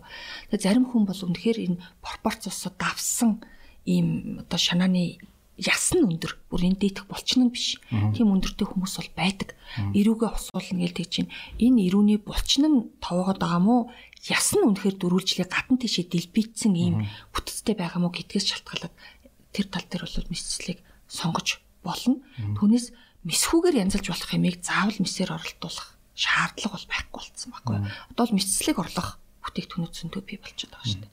[0.53, 3.41] Тэгээ зарим хүн бол үнэхээр энэ пропорц усаа давсан
[3.87, 5.23] ийм одоо шанааны
[5.57, 6.37] яс нь өндөр.
[6.53, 7.81] Бүр энэ дээдх булчин нь биш.
[7.89, 9.57] Тийм өндөртэй хүмүүс бол байдаг.
[9.97, 13.89] Ирүүгээ усуулна гэж тэгж чинь энэ ирүүний булчин нь товоогоод байгаа мó
[14.29, 16.95] яс нь үнэхээр дөрвөлжлээ гадна тишээ дэлбийцсэн ийм
[17.33, 18.95] бүтцтэй байгаа мó гэдгээс шалтгаалаад
[19.57, 22.21] тэр тал дээр бол мэдслийг сонгож болно.
[22.37, 22.93] Түүнээс
[23.25, 27.77] мэсхүүгээр янзалж болох хэмээг заавал месээр оролдуулах шаардлага бол байхгүй болсон байхгүй.
[28.13, 29.09] Одоо л мэдслийг орлох
[29.41, 31.13] бүтээгдэхүүнүүд зөндөө бий болчиход байгаа шүү дээ.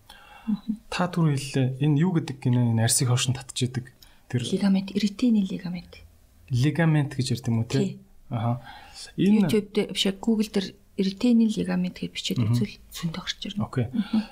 [0.90, 1.80] Та түр хэллээ.
[1.84, 3.94] Энэ юу гэдэг гинэ энэ арсыг хошин татчихдаг
[4.34, 6.02] Тэр лигамент, эритины лигамент.
[6.50, 8.02] Лигамент гэж ярьд юм уу те?
[8.34, 8.66] Аха.
[9.14, 13.62] Энэ YouTube дээр биш Google дээр эритины лигамент гэж бичээд үзвэл зөндөө гарч ирнэ.
[13.62, 13.86] Окей.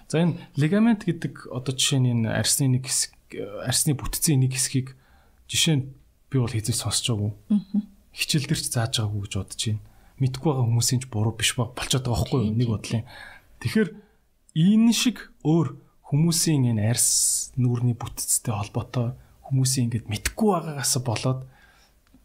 [0.10, 3.14] За энэ лигамент гэдэг одоо жишээ нь энэ арсны нэг хэсэг
[3.62, 4.98] арсны бүтцийн нэг хэсгийг
[5.46, 5.86] жишээ нь
[6.34, 7.38] би бол хэзээ сонсож байгаагүй.
[8.18, 9.86] Хичээл дээр ч зааж байгаагүй гэж бодож байна.
[10.18, 12.58] Мэдгүй байгаа хүмүүсийн ч буруу биш болчиход байгаа байхгүй юу?
[12.58, 13.06] Нэг бодлын.
[13.62, 13.90] Тэгэхээр
[14.58, 15.78] энэ шиг өөр
[16.12, 19.16] хүмүүсийн энэ арс нүүрний бүтцтэй холбоотой
[19.48, 21.48] хүмүүсийн ингэж мэдхгүй байгаагаас болоод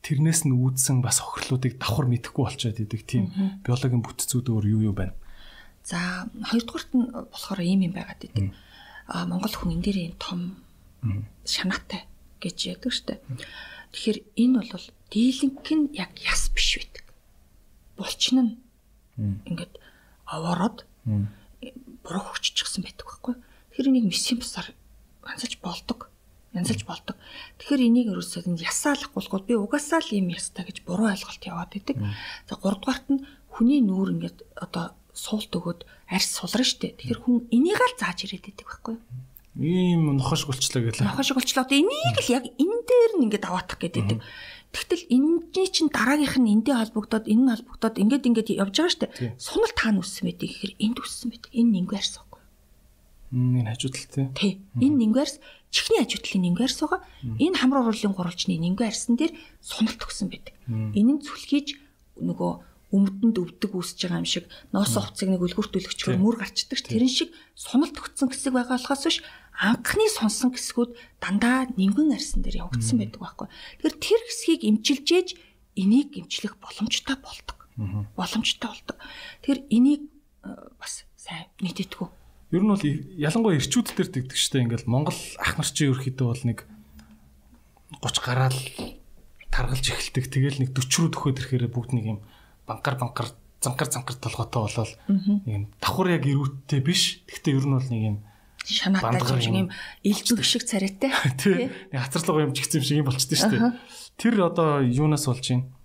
[0.03, 3.31] тэрнээс нь үүдсэн бас охирлуудыг давхар мэдхгүй болчиход идэг тийм
[3.63, 5.15] биологийн бүтцүүд өөр юу юу байна.
[5.87, 8.51] За хоёрдугаарт нь болохоор ийм юм байгаад идэг.
[9.07, 10.59] А Монгол хүн энэ дээр том
[11.47, 12.11] шанаатай
[12.43, 13.23] гэж яддаг штэ.
[13.95, 17.07] Тэгэхээр энэ бол дийлэнх нь яг яс биш байдаг.
[17.95, 18.53] Булчин нь
[19.47, 19.79] ингээд
[20.27, 20.83] овоороод
[22.03, 23.35] буруу хөгжчихсэн байдаг байхгүй.
[23.77, 24.73] Тэгэхээр энийг мессийн бусаар
[25.21, 26.09] ганцаж болдог
[26.57, 27.17] янзалж болдог.
[27.61, 32.01] Тэгэхээр энийг ерөөсөө нь ясаалахгүй би угаасаа л юм ястай гэж буруу ойлголт яваад идэг.
[32.49, 33.21] За 3 дугаарт нь
[33.53, 36.97] хүний нүүр ингээд одоо суулт өгөөд арьс сулрна штэ.
[36.97, 39.05] Тэгэхээр хүн энийг л зааж ирээд идэг байхгүй юу?
[39.57, 41.05] Ийм нохош гулчлаа гэлээ.
[41.05, 41.69] Нохош гулчлаа.
[41.69, 44.21] Энийг л яг энэ дээр нь ингээд аваатах гэдэг.
[44.77, 49.07] Тэгтэл энэний чинь дараагийнх нь эндээ холбогдоод энэ нь холбогдоод ингээд ингээд явж байгаа штэ.
[49.41, 51.51] Сунал таана үссэн байдаг гэхээр энд үссэн байдаг.
[51.57, 52.26] Энэ байхгүй.
[53.33, 54.31] Энэ хажуудлалтэй.
[54.39, 54.53] Тий.
[54.79, 55.43] Энэ нингүй арьс
[55.75, 57.03] чихний ажуудлын нэмгэн арьс байгаа.
[57.43, 60.55] Энэ хамар уруулын гурвалжны нэмгэн арьсан дээр суналт өгсөн байдаг.
[60.71, 61.75] Энэ нь зүлхийж
[62.23, 62.53] нөгөө
[62.95, 66.79] өмдөнд өвдөг үүсэж байгаа юм шиг ноос хувцсыг нэг үлгүртүүлэгчээр мөр гарчдаг.
[66.87, 69.19] Тэрэн шиг суналт өгсөн хэсэг байгаа болохоос биш
[69.59, 73.49] анхны сонсон хэсгүүд дандаа нэмгэн арьсан дээр явагдсан байдаг байхгүй.
[73.83, 75.29] Тэгэхээр тэр хэсгийг эмчилжээж
[75.75, 77.59] энийг эмчлэх боломжтой болдог.
[78.15, 78.97] Боломжтой болдог.
[79.43, 80.03] Тэгэхээр энийг
[80.79, 82.07] бас сайн нийтэтгүү
[82.55, 86.45] Ер нь бол ялангуяа ирчүүд төр дэгдэг штэ ингээл Монгол ах нар чи ерөөхдөө бол
[86.47, 86.59] нэг
[88.03, 88.61] 30 гараал
[89.51, 90.25] таргалж эхэлдэг.
[90.31, 92.19] Тэгэл нэг 40 рүү төхөөд ирэхээр бүгд нэг юм
[92.71, 94.93] банкар банкар занкар занкар толготой болол
[95.43, 97.27] юм давхар яг ирүүттэй биш.
[97.27, 98.17] Гэхдээ ер нь бол нэг юм
[98.63, 99.71] шанаатай юм
[100.07, 101.11] илбэг шиг царайтай.
[101.43, 101.71] Тий.
[101.91, 103.75] Нэг хацарлага юм чигсэн юм шиг юм болчихдээ штэ.
[104.23, 105.76] Тэр одоо юунаас болж юм?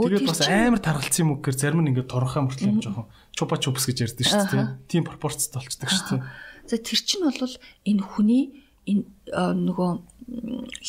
[0.00, 3.06] Тэгээд бас амар таргалцсан юм уу гэхээр зарим нь ингээд торхоо мөртлөө юм жоохон
[3.36, 4.66] чупа чупс гэж ярьдэн шүү дээ.
[4.88, 6.24] Тийм пропорцтой болчдөг шүү дээ.
[6.70, 7.36] За тэр чинь бол
[7.84, 8.44] энэ хүний
[8.88, 9.04] энэ
[9.34, 9.90] нөгөө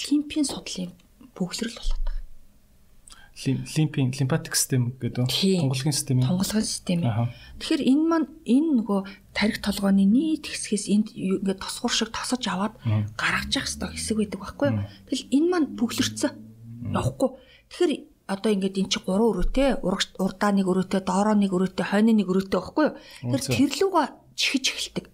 [0.10, 0.94] лимпийн судлалын
[1.36, 2.20] бөглөрөл болоод байгаа.
[3.42, 6.22] Лимпийн лимфатик систем гэдэг тунгалгийн систем.
[6.22, 7.00] Тунгалгийн систем.
[7.58, 9.00] Тэгэхээр энэ маань энэ нөгөө
[9.34, 12.78] тарих толгойн нийт хэсгээс энд ингээд тосгор шиг тосож аваад
[13.18, 14.86] гаргаж явах хэрэгтэй хэсэг байдаг байхгүй юу?
[15.10, 16.32] Тэгэл энэ маань бөглөрцөө
[16.94, 17.30] явахгүй.
[17.72, 17.94] Тэгэхээр
[18.28, 22.60] одоо ингээд эн чи гурван өрөөтэй урдаа нэг өрөөтэй доороо нэг өрөөтэй хойно нэг өрөөтэй
[22.60, 24.08] байхгүй юу тэр тэрлүүгээ
[24.38, 25.06] чихэж эхэлдэг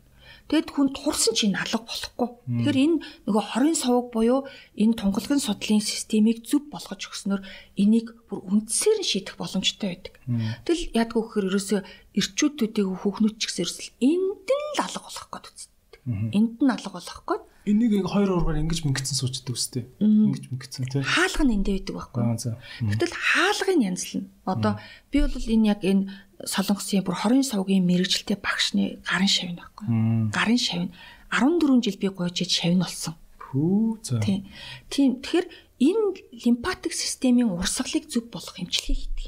[0.47, 2.27] Тэгэд хүн турсан чинь алга болохгүй.
[2.63, 2.97] Тэгэхээр энэ
[3.27, 4.47] нөгөө хорийн сувг буюу
[4.79, 7.43] энэ тунгалгын судлалын системийг зөв болгож өгснөөр
[7.75, 10.15] энийг бүр үндсээр нь шийдэх боломжтой байдаг.
[10.63, 11.79] Тэгэл яадгүй гэхээр ерөөсөө
[12.15, 16.01] эрчүүдүүдийг хүүхнүүд ч гэсэн ерөөсөл энд нь л алга болох гээд үздэг.
[16.31, 19.83] Энд нь алга болох гээд Энийг хоёр ургаар ингэж мингцэн суучдаг үстэй.
[19.99, 21.03] Ингэж мингцэн тий.
[21.03, 22.23] Хаалга нь эндээ байдаг байхгүй.
[22.87, 24.31] Гэтэл хаалгын янзлна.
[24.47, 24.79] Одоо
[25.11, 26.07] би бол энэ яг энэ
[26.47, 29.85] солонгосын бүр хорийн сувгийн мэрэгжилтэй багшны гарын шавь байхгүй.
[30.31, 30.87] Гарын шавь
[31.27, 33.19] 14 жил би гуйж шавь нь болсон.
[33.35, 34.23] Хүү за.
[34.23, 34.47] Тийм.
[34.87, 35.19] Тийм.
[35.19, 35.47] Тэгэхээр
[35.83, 36.05] энэ
[36.47, 39.27] лимфатик системийн урсгалыг зөв болгох эмчилгээ хийдэг.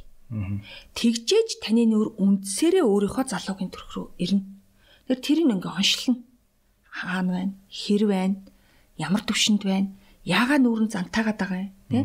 [0.95, 4.45] Тэгжээж таны нөр үндсээрээ өөрийнхөө залуугийн төрх рүү ирнэ.
[5.09, 6.21] Тэгэхээр тэрийг ингээ оншлно.
[6.89, 7.53] Хаана байна?
[7.69, 8.37] Хэр байна?
[8.97, 9.93] Ямар төвшөнд байна?
[10.25, 11.73] Яагаад нүүрэн зантаагаад байгаа юм?
[11.89, 11.99] Тэ?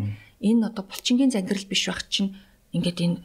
[0.44, 2.36] Энэ одоо булчингийн зангирал биш байх чинь
[2.76, 3.18] ингээд энэ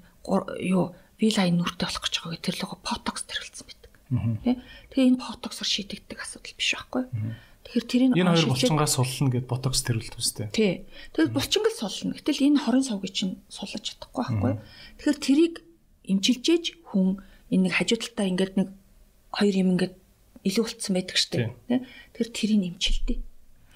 [0.65, 3.91] юу вилайн нүртэй болох гэж байгаа гэх тэр лого потокс тэрэлсэн байдаг.
[4.43, 4.51] Тэ?
[4.95, 7.03] Тэгээ энэ потоксор шийдэгдэх асуудал биш байхгүй.
[7.69, 10.47] Тэгэхээр тэрийг энэ хоёр булчингаас суллана гэд ботокс тэрүүлт үстэй.
[10.49, 10.89] Тий.
[11.13, 12.15] Тэгээд булчингал суллана.
[12.17, 14.53] Гэтэл энэ хорын сувгийг чинь суллаж чадахгүй байхгүй.
[14.97, 15.55] Тэгэхээр тэрийг
[16.07, 17.21] имчилжээж хүн
[17.53, 18.69] энэ нэг хажуу талдаа ингээд нэг
[19.35, 19.93] хоёр юм ингээд
[20.47, 21.51] илүү болцсон байдаг штеп.
[21.67, 21.83] Тэ.
[22.15, 23.15] Тэгэхээр тэрийг имчилдэ.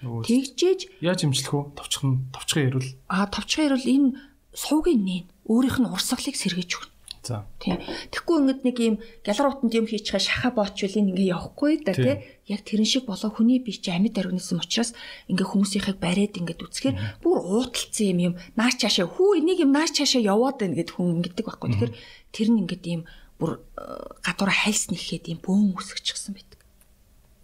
[0.04, 1.62] Тэгжээж яаж имчлэх вэ?
[1.80, 4.10] Товчхон товчхон ирвэл аа товчхон ирвэл энэ
[4.52, 6.92] сувгийн нээн өөрийнх нь урсгалыг сэргээж өгнө.
[7.24, 7.48] За.
[7.64, 7.80] Тийм.
[8.12, 12.20] Тэгэхгүй ингээд нэг юм гялар утанд юм хийчихээ шаха боочвол ингээ явахгүй да тий.
[12.52, 14.92] Яг тэрэн шиг болоо хүний бие чи амьд организм учраас
[15.32, 19.96] ингээ хүмүүсийнхийг бариад ингээд үцхээр бүр ууталцсан юм юм нааш чаашаа хүү энийг юм нааш
[19.96, 21.70] чаашаа яваад байна гэд хүн ингэдэг байхгүй.
[21.72, 21.94] Тэгэхээр
[22.36, 23.02] тэр нь ингээд юм
[23.40, 23.84] бүр э,
[24.28, 26.53] гадуура хальс нэхэд юм бөөн үсгчихсэн байдаг.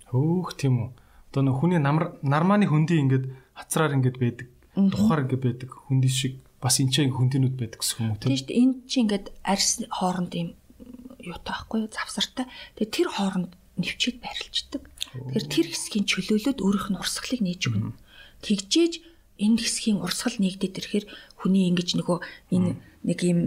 [0.09, 0.89] Хөөх тийм үү.
[1.29, 4.47] Одоо нөх хүний нар нарманы хөндөй ингээд хацраар ингээд байдаг.
[4.73, 8.29] Тухаар ингээд байдаг хөндөй шиг бас энэ чинь хүндийнүүд байдаг гэсэн юм уу тийм.
[8.33, 8.59] Тийм шүү дээ.
[8.59, 10.49] Энэ чинь ингээд арьс хооронд юм
[11.21, 11.93] юутай байхгүй юу?
[11.93, 12.45] Завсартай.
[12.75, 14.83] Тэгээ тэр хооронд нэвчээд байрлалцдаг.
[15.13, 17.95] Тэгэхээр тэр хэсгийн чөлөөлөд өөрийнх нь урсгалыг нээж өгнө.
[18.43, 18.93] Тэгжээж
[19.39, 21.05] энэ хэсгийн урсгал нэгдээд ирэхээр
[21.39, 22.17] хүний ингэж нөгөө
[22.55, 22.75] энэ
[23.07, 23.39] нэг юм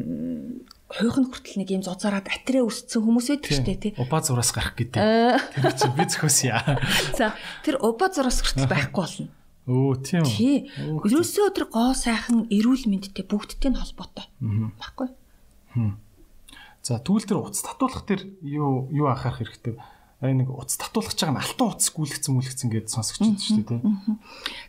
[0.93, 3.93] хойхон хүртэл нэг юм зузаараад атраа өссөн хүмүүс байдаг шүү дээ тий.
[3.97, 5.01] Уба зураас гарах гэдэг.
[5.01, 6.77] Тэр чинь би зөхөөс яа.
[7.16, 7.32] За
[7.64, 9.28] тэр уба зураас хүртэл байхгүй болно.
[9.62, 10.27] Өө тийм.
[10.27, 10.69] Тий.
[10.77, 14.27] Ерөөсөө тэр гоо сайхан эрүүл мэндтэй бүгдтэй нь холбоотой.
[14.77, 15.09] Баггүй.
[16.82, 19.78] За тэгвэл тэр утас татуулах тэр юу юу анхаарах хэрэгтэй.
[20.19, 23.62] Аа нэг утас татуулах гэж байгаа нь алтан утас гүйлгцэн мүлгцэн гэдээ сонсогч байна шүү
[23.62, 23.82] дээ тий.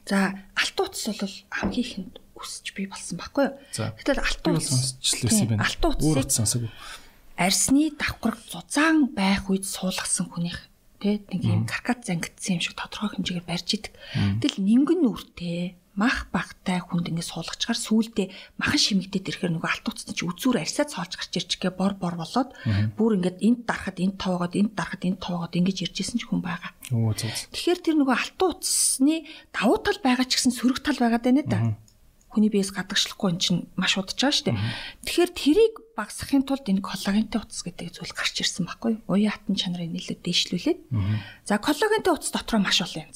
[0.06, 0.18] За
[0.54, 3.55] алтан утас бол хамгийн ихэнд өсөж бий болсон баггүй юу?
[3.97, 5.65] Гэтэл алтан утас сонсчлээсэн байна.
[5.65, 6.61] Алтан утасыг сонсог.
[7.38, 10.69] Арсны давхраг зузаан байх үед суулгасан хүнийх
[11.03, 13.93] тий нэг юм каркат зангидсан юм шиг тодорхой хэмжээгээр барьж идэг.
[14.39, 20.18] Тэгэл нингэн нүртэй мах багтай хүнд ингэ суулгачаар сүулдэ махан шимэгдээд ирэхээр нөгөө алт утасны
[20.18, 22.49] чи үзүүр арьсаа цоолж гарч ирчихгээ бор бор болоод
[22.97, 26.73] бүр ингээд энд дарахад энд таваагаад энд дарахад энд таваагаад ингэж иржсэн ч хүн байгаа.
[26.89, 31.60] Тэгэхээр тэр нөгөө алт утасны давуу тал байгаа ч гэсэн сөрөг тал байгаад байна да
[32.34, 34.57] хүний биес гадагшлахгүй эн чинь маш удаж байгаа шүү дээ.
[35.05, 39.01] Тэгэхээр тэрийг багасгахын тулд энэ коллагентэй утас гэдэг зүйл гарч ирсэн байхгүй юу?
[39.05, 40.80] Уян хатан чанарыг нэлээд дээшлүүлээд.
[41.45, 43.14] За коллагентэй утас дотроо маш олон юм.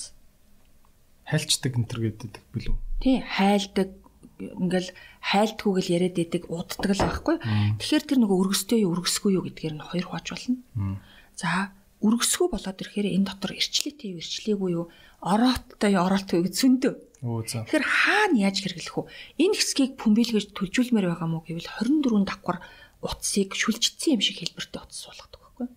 [1.26, 2.76] Хайлчдаг энтер гэдэг билүү?
[3.02, 3.89] Тий, хайлдаг
[4.38, 7.35] ингээл хайлтгүйгэл яриад идэг уддаг л байхгүй.
[7.81, 11.02] Тэгэхээр тэр нөгөө өргөстэй юу өргөсгүй юу гэдгээр нь хоёр хувааж болно.
[11.34, 11.73] За
[12.06, 14.85] өргөсгүй болоод ирэхээр энэ дотор ирчлээтэй юу ирчлээгүй юу
[15.26, 16.94] орооттой ороолтгүй гэж зөндөө.
[17.22, 19.10] Тэгэхээр хаана яаж хэрэглэх вэ?
[19.41, 22.61] Энэ хэсгийг бөмбөлгөж төлжүүлмээр байгаа мó гэвэл 24 давхар
[23.02, 25.68] утсыг шүлжчихсэн юм шиг хэлбэртэй утас суулгадаг байхгүй?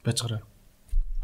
[0.00, 0.42] Бажгараа.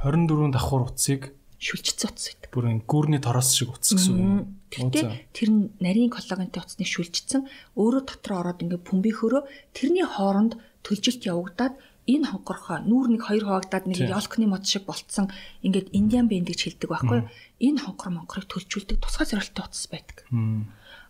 [0.04, 2.52] 24 давхар утсыг шүлжчихсэн утас гэдэг.
[2.52, 4.52] Бүр энэ гүрний тороос шиг утас гэсэн үг.
[4.68, 7.48] Тэгтээ тэр нь нарийн коллагентэй утасныг шүлжчихсэн
[7.80, 13.84] өөрөө дотор ороод ингээ бөмбөхөрөө тэрний хооронд төлжилт явагдаад энэ хонгорхоо нүүр нэг хоёр хуваагдаад
[13.90, 15.30] нэг ёлкны мод шиг болцсон.
[15.66, 17.20] Ингээд индиан бэнд гэж хэлдэг байхгүй
[17.58, 20.22] энэ хонгор монгорыг төлжүүлдэг тусгай зорилттой утас байдаг.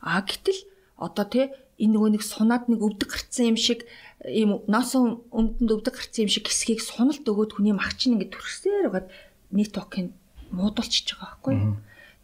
[0.01, 0.61] А гэтэл
[0.97, 3.85] одоо тий энэ нөгөө нэг сунаад нэг өвдөг гарцсан юм шиг
[4.25, 8.89] ийм носон өмдөнд өвдөг гарцсан юм шиг хэсгийг суналт өгөөд хүний мах чинь ингээд төрсээр
[8.89, 9.09] байгаад
[9.53, 10.17] нэтокийг
[10.57, 11.55] муудалчиж байгаа байхгүй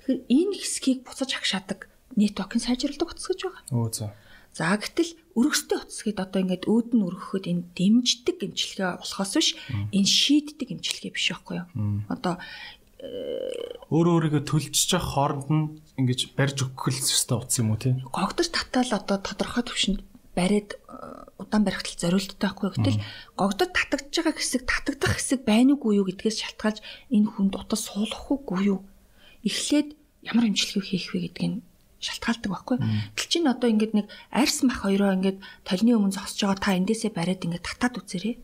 [0.00, 3.62] тэгэхээр энэ хэсгийг буцаж агшаадаг нэтокийг сайжруулдаг утас гэж байгаа.
[3.76, 4.16] Оо за
[4.52, 9.48] За гэтэл өргөстэй утасгээд одоо ингээд өөд нь өргөхөд энэ дэмждэг эмчилгээ болохоос биш
[9.96, 11.68] энэ шийддэг эмчилгээ биш байхгүй юу?
[12.12, 12.36] Одоо
[13.02, 15.64] өөрөө өөрийгөө төлжиж явах хооронд нь
[15.98, 17.96] ингэж барьж өгөх л ёстой утас юм уу тий?
[18.12, 20.04] Гогдож татаал одоо тодорхой төвшөнд
[20.36, 20.76] бариад
[21.40, 23.02] удаан барихтал зориулттай байхгүй гэтэл
[23.40, 26.78] гогдод татагдж байгаа хэсэг татагдах хэсэг байна уугүй юу гэдгээс шалтгаалж
[27.10, 28.80] энэ хүнд утас суулгах уугүй юу?
[29.42, 31.64] Эхлээд ямар эмчилгээ хийх вэ гэдгийг
[32.02, 32.76] шалтгаалдаг байхгүй.
[33.14, 37.14] Тэл чинь одоо ингээд нэг арьс мах хоёроо ингээд толны өмнө зогсож байгаа та эндээсээ
[37.14, 38.34] бариад ингээд татаад үзээрэй.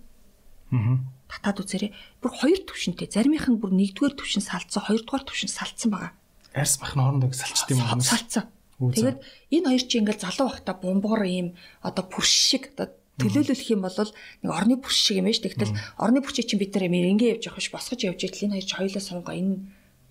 [0.72, 1.02] Аа.
[1.26, 1.90] Татаад үзээрэй.
[2.22, 3.10] Бүр хоёр төвшөнтэй.
[3.10, 6.12] Заримийнх нь бүр нэгдүгээр төвшин салцсан, хоёрдугаар төвшин салцсан байгаа.
[6.54, 8.00] Арьс мах нь хоорондоо салцдаг юм уу?
[8.00, 8.46] Салцсан.
[8.78, 9.18] Тэгээд
[9.58, 13.98] энэ хоёр чинь ингээд залуу байхдаа бомбоор ийм одоо пүрш шиг одоо төлөөлөх юм бол
[13.98, 15.50] нэг орны пүрш шиг юм байна шүү.
[15.50, 18.54] Тэгтэл орны пүрчийг чинь бид нар юм ингээ явж явах ш босгож явж идэл энэ
[18.62, 19.54] хоёр ч хоёулаа сунгаа энэ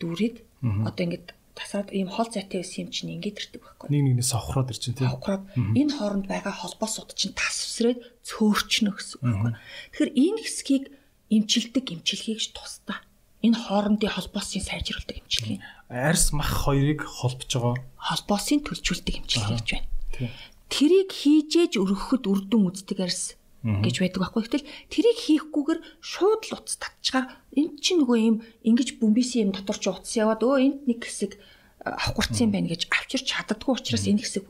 [0.04, 0.38] дүүрээд
[0.84, 3.90] одоо ингээд тасаад ийм хол зайтай байсан юм чинь ингээд ирдэг байхгүй.
[3.90, 5.10] Нэг нэгнээс авахраад ирчин тийм.
[5.10, 9.54] Авахраад энэ хооронд байгаа холбоо сууд чинь тас усрээд цөөрчнө гэсэн үг байхгүй.
[9.58, 10.86] Тэгэхээр энэ хэсгийг
[11.34, 13.02] эмчилдэг эмчилгээгч тусдаа.
[13.42, 15.60] Энэ хоорондын холбоосын сайжруулдаг эмчилгээ.
[15.90, 17.76] Арьс мах хоёрыг холбож байгаа.
[17.98, 20.34] Холбоосын төлжүүлдэг эмчилгээ гэж байна.
[20.68, 24.42] Тэрийг хийжээж өргөхөд үрдүн үздэг арьс гэж байдаг байхгүй.
[24.46, 27.26] Гэтэл тэрийг хийхгүйгээр шууд л утас татчихаар
[27.58, 31.42] энд чинь нөгөө юм ингэж бөмбөсөн юм дотор ч утас яваад өө энд нэг хэсэг
[31.82, 34.46] авахгурцсан юм байна гэж авчирч чаддаггүй учраас энэ хэсэг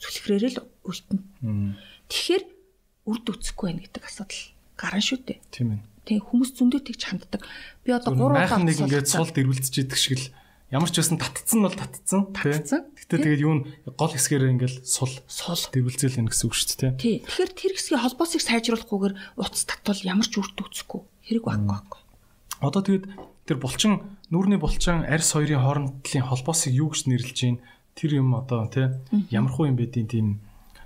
[0.00, 1.76] сүлхрээрээ л үлдэнэ.
[2.10, 2.44] Тэгэхээр
[3.06, 4.42] үрд үцэхгүй байна гэдэг асуудал
[4.80, 5.38] гарна шүү дээ.
[5.52, 5.80] Тийм ээ.
[6.08, 7.42] Тэгээ хүмүүс зөндөө тэгж ханддаг.
[7.84, 10.26] Би одоо 3 удаа нэг ингээд сул дэрвэлцэж идэх шиг л
[10.70, 12.30] ямар ч байсан татцсан бол татцсан.
[12.30, 12.86] Татцсан.
[12.94, 13.60] Гэтэ тэгээд юу н
[13.98, 16.92] гол хэсгээр ингээл сул сул дэрвэлзэл байна гэсэн үг шүү дээ.
[16.94, 17.16] Тий.
[17.26, 22.00] Тэгэхээр тэр хэсгийн холбоосыг сайжруулахгүйгээр утас татвал ямар ч үрд үцэхгүй хэрэг байхгүй байхгүй.
[22.62, 23.04] Одоо тэгээд
[23.50, 23.92] тэр булчин
[24.30, 27.58] нүүрний булчин арьс хоёрын хоорондын холбоосыг юу гэж нэрлэж гин
[27.98, 28.86] тэр юм одоо тий
[29.34, 30.38] ямар хуу юм бэ тийм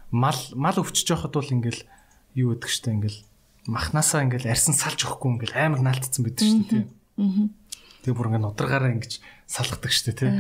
[0.09, 1.85] мал мал өвчөж байхад бол ингээл
[2.41, 3.21] юу гэдэг штэ ингээл
[3.69, 6.83] махнасаа ингээл арьсан салж өгөхгүй ингээл амар наалтцсан байдаг штэ тий.
[8.07, 9.13] Тэгээ бүр ингээд нудрагаараа ингэж
[9.47, 10.31] салгадаг штэ тий.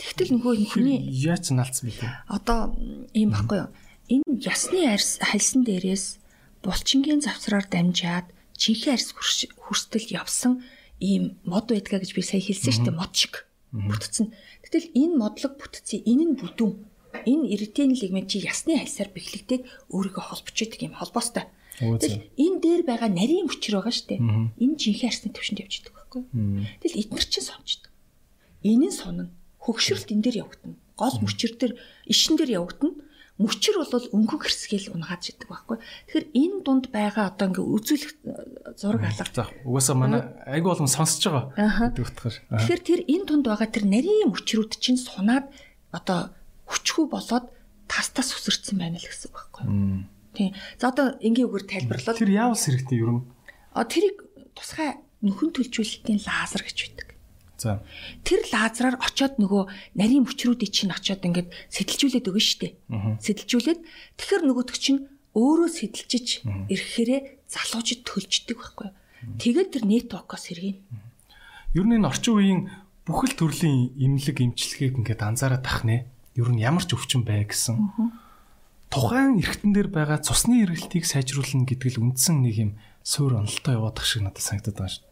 [0.00, 2.02] Тэгтэл нөгөө хүний яач наалтсан бэ?
[2.26, 2.74] Одоо
[3.14, 3.70] ийм баггүй юу?
[4.10, 6.18] Энэ ясны арьс хальсан дээрээс
[6.64, 8.26] булчингийн завсраар дамжаад
[8.58, 10.64] чихээ арьс хүртэл явсан
[10.98, 14.34] ийм мод байдгаа гэж би сая хэлсэн шүү дээ мод шиг бүтцэн.
[14.66, 16.74] Гэтэл энэ модлог бүтцээ энэ нь бүдүүн
[17.22, 19.62] энэ эритен лигмент чи ясны хальсаар бэхлэгдээд
[19.94, 21.46] өөрийгөө холбож идэг юм холбоостой.
[21.78, 24.18] Тэгэл энэ дээр байгаа нарийн мөчр байгаа штэ.
[24.18, 26.22] Энэ жинхэнэ арсны төвшөнд явж идэг байхгүй.
[26.82, 27.90] Тэгэл эдгэр чинь сончдөг.
[28.64, 29.28] Энэ нь сонно.
[29.60, 30.76] Хөгшрөлт энэ дээр явагдана.
[30.96, 31.76] Гол мөчр дээр
[32.08, 32.96] ишин дээр явагдана.
[33.34, 35.82] Мөчр бол өнгөн хэрсгээл унгаад идэг байхгүй.
[35.82, 38.12] Тэгэхээр энэ дунд байгаа одоо ингээ үзүүлэх
[38.78, 39.50] зураг алга.
[39.66, 42.36] Угаасаа манай айгу болгон сонсож байгаа гэдэг утгаар.
[42.46, 45.50] Тэгэхээр тэр энэ дунд байгаа тэр нарийн мөчрүүд чинь сунаад
[45.90, 46.30] одоо
[46.70, 47.50] хүчгүй болоод
[47.90, 49.64] тас тас үсэрсэн байна л гэсэн үг байхгүй.
[50.34, 50.54] Тийм.
[50.78, 52.14] За одоо энгийн үгээр тайлбарлал.
[52.14, 53.20] Тэр яавал хэрэгтэй юу юм?
[53.74, 54.22] А тэрийг
[54.54, 57.08] тусгай нөхөн төлжүүлэлтийн лазер гэж байдаг.
[57.56, 57.82] За.
[58.26, 62.74] Тэр лазераар очоод нөгөө нарийн мөчрүүдийг чинь очоод ингээд сэтэлжүүлээд өгнө штэ.
[63.22, 63.80] Сэтэлжүүлээд
[64.18, 65.06] тэгэхээр нөгөөтг чинь
[65.38, 68.88] өөрөө сэтэлжиж ирэхээрээ залуучид төлждөг байхгүй.
[69.38, 70.82] Тэгээд тэр нэтворкоос сэргийнэ.
[71.78, 72.60] Ер нь энэ орчин үеийн
[73.06, 76.06] бүхэл төрлийн имлэг имчилгээг ингээд анзаараад тах нэ
[76.38, 77.78] ер нь ямар ч өвчин бай гэсэн.
[78.90, 82.70] Тухайн эргэтэн дээр байгаа цусны эргэлтийг сайжруулна гэдэг л үндсэн нэг юм
[83.02, 85.04] суур онолтой яваадах шиг надад санагдаад байгаа шүү.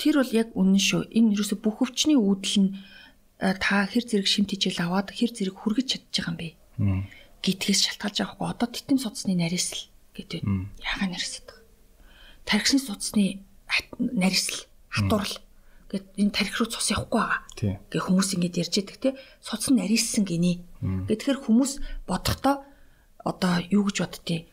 [0.00, 1.12] Тэр бол яг үнэн шүү.
[1.12, 2.70] Энэ юусо бүх өвчний үүдэл нь
[3.36, 6.48] та хэр зэрэг шимт хичээл аваад хэр зэрэг хүргэж чадчих юм бэ?
[7.44, 8.48] Гитгээс шалтгаалж байгаа хгүй.
[8.48, 10.40] Одоо титэм судасны нарийсл гэдэг.
[10.80, 11.64] Яага нарийсаад байгаа.
[12.48, 13.44] Тархисны судасны
[14.00, 15.36] нарийсл хатуурл
[15.90, 17.40] гэд энэ тарих руу цус явахгүй байгаа.
[17.90, 19.10] Гэ хүмүүс ингэж ярьж байдаг те.
[19.40, 20.64] Суц нь нарийсан гинэ.
[21.08, 21.72] Гэтгэхэр хүмүүс
[22.06, 22.64] бодохдоо
[23.24, 24.46] одоо юу гэж боддتي?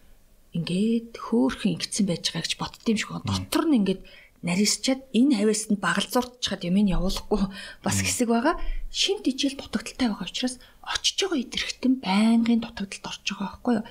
[0.58, 3.12] Ингээд хөөхөн ингэсэн байж байгаа гэж боддсон юм шиг.
[3.22, 4.02] Дотор нь ингээд
[4.46, 7.42] нарийсчаад энэ хавьяасанд багалзуурчхад юм ин явуулахгүй
[7.82, 8.56] бас хэсэг байгаа.
[8.94, 13.86] Шимт ижил дутагдaltaй байгаа учраас очиж байгаа идэрхтэн байнгын дутагдалд орж байгаа байхгүй юу?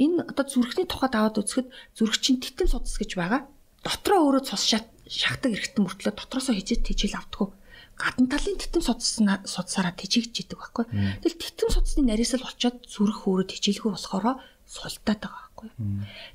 [0.00, 3.44] Энэ одоо зүрхний тухайд аваад үзэхэд зүрхчин титэм судас гэж байгаа.
[3.84, 7.52] Дотроо өөрөө цус шахдаг эргэтэн мөртлөө дотроосоо хизээд тижэл автгүй
[8.00, 10.84] гадна талын титэм судасна судсаараа тижигж идэг байхгүй.
[11.20, 15.68] Тэгэл титэм судасны нарийсал очоод зүрх өөрөө тижэлгүй болохоор султаад байгаа байхгүй.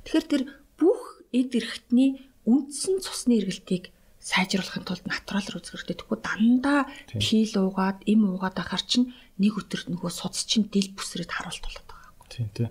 [0.06, 0.42] Тэгэхээр тэр
[0.78, 1.02] бүх
[1.34, 3.90] эд эргэтний үндсэн цусны эргэлтийг
[4.26, 6.02] сайжруулахын тулд натурал руу үзгэрдэг.
[6.02, 11.30] Тэгэхгүй дандаа пил уугаад, им уугаад ахаар чинь нэг өдөр нөгөө судас чинь дил бүсрээд
[11.30, 12.30] харуулт болоод байгаа байхгүй.
[12.34, 12.70] Тийм тийм.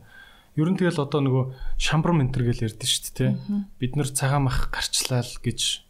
[0.55, 1.43] Ер нь тэгэл одоо нөгөө
[1.79, 3.31] шамбар ментер гэж ярьдэн шүү дээ.
[3.79, 5.83] Бид нэр цагаан мах гарчлал гэж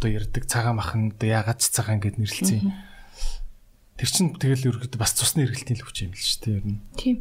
[0.00, 2.72] одоо ярддаг цагаан махан одоо яагаад ч цагаан гэд нэрлэлцэн.
[4.00, 6.80] Тэр чинь тэгэл ерөөд бас цусны эргэлтийн л хүч юм л шүү дээ ер нь.
[6.96, 7.16] Тийм.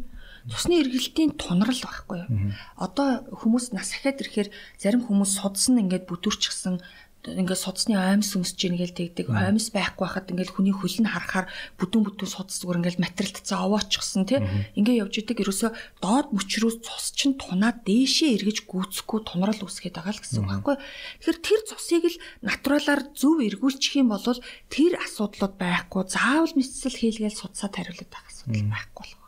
[0.50, 2.30] Цусны эргэлтийн тунрал байхгүй юу?
[2.76, 4.50] Одоо хүмүүс нас ахаад ирэхээр
[4.82, 6.82] зарим хүмүүс судсан ингээд бүдүрчгсэн
[7.20, 9.28] ингээд судасны аймс өмсөж ийн гээл тэгдэг.
[9.28, 14.24] Аймс байхгүй хахад ингээд хүний хөл нь харахаар бүдүүн бүдүүн судас зүгээр ингээд материалтцаа овоочгсон
[14.24, 14.40] тий.
[14.80, 20.16] Ингээд явж идэг ерөөсөө доод мөчрөөс цус чинь тунаад дээшээ эргэж гүйцэхгүй тунрал үүсгээд байгаа
[20.16, 20.76] л гэсэн үг байхгүй.
[20.80, 24.24] Тэгэхээр тэр цусыг л натуралаар зөв эргүүлчих юм бол
[24.72, 26.08] тэр асуудлууд байхгүй.
[26.08, 29.19] Заавал мэдсэл хийлгээл судсаа тариулаад байх асуудал байхгүй.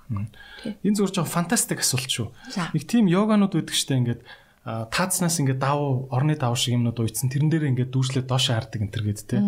[0.84, 2.28] Энэ зүгээр жоо фантастик асуулт шүү.
[2.76, 4.22] Нэг тийм йоганууд үүдэг штэ ингээд
[4.62, 8.94] таацнаас ингээд давуу орны давуу шиг юмнууд уйцсан тэрэн дээр ингээд дүүжлээ доош хардаг энэ
[8.94, 9.42] төр гээд те.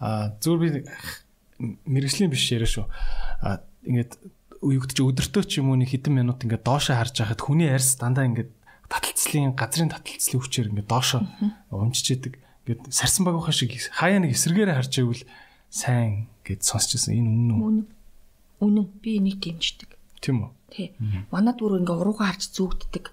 [0.00, 0.80] А зүгээр би
[1.60, 2.88] мэрэгжлийн биш яриа шүү.
[3.44, 4.16] А ингээд
[4.64, 8.24] югдч өдөртөө ч юм уу нэг хэдэн минут ингээд доошоо харж байхад хүний арьс дандаа
[8.28, 8.52] ингээд
[8.88, 11.20] таталцлын газрын таталцлын хүчээр ингээд доошоо
[11.68, 12.40] унжиж идэг.
[12.64, 15.24] Ингээд сарсан багийнхаа шиг хаяа нэг эсэргээрээ харж байвал
[15.68, 17.12] сайн гэд сонсчихсан.
[17.16, 17.99] Энэ үнэн үү?
[18.60, 18.86] Үнэн.
[19.00, 19.90] Би энийг дэмждэг.
[20.20, 20.50] Тийм үү?
[20.70, 20.88] Тий.
[21.32, 23.10] Манад бүр ингээ уруугаа харж зүгддэг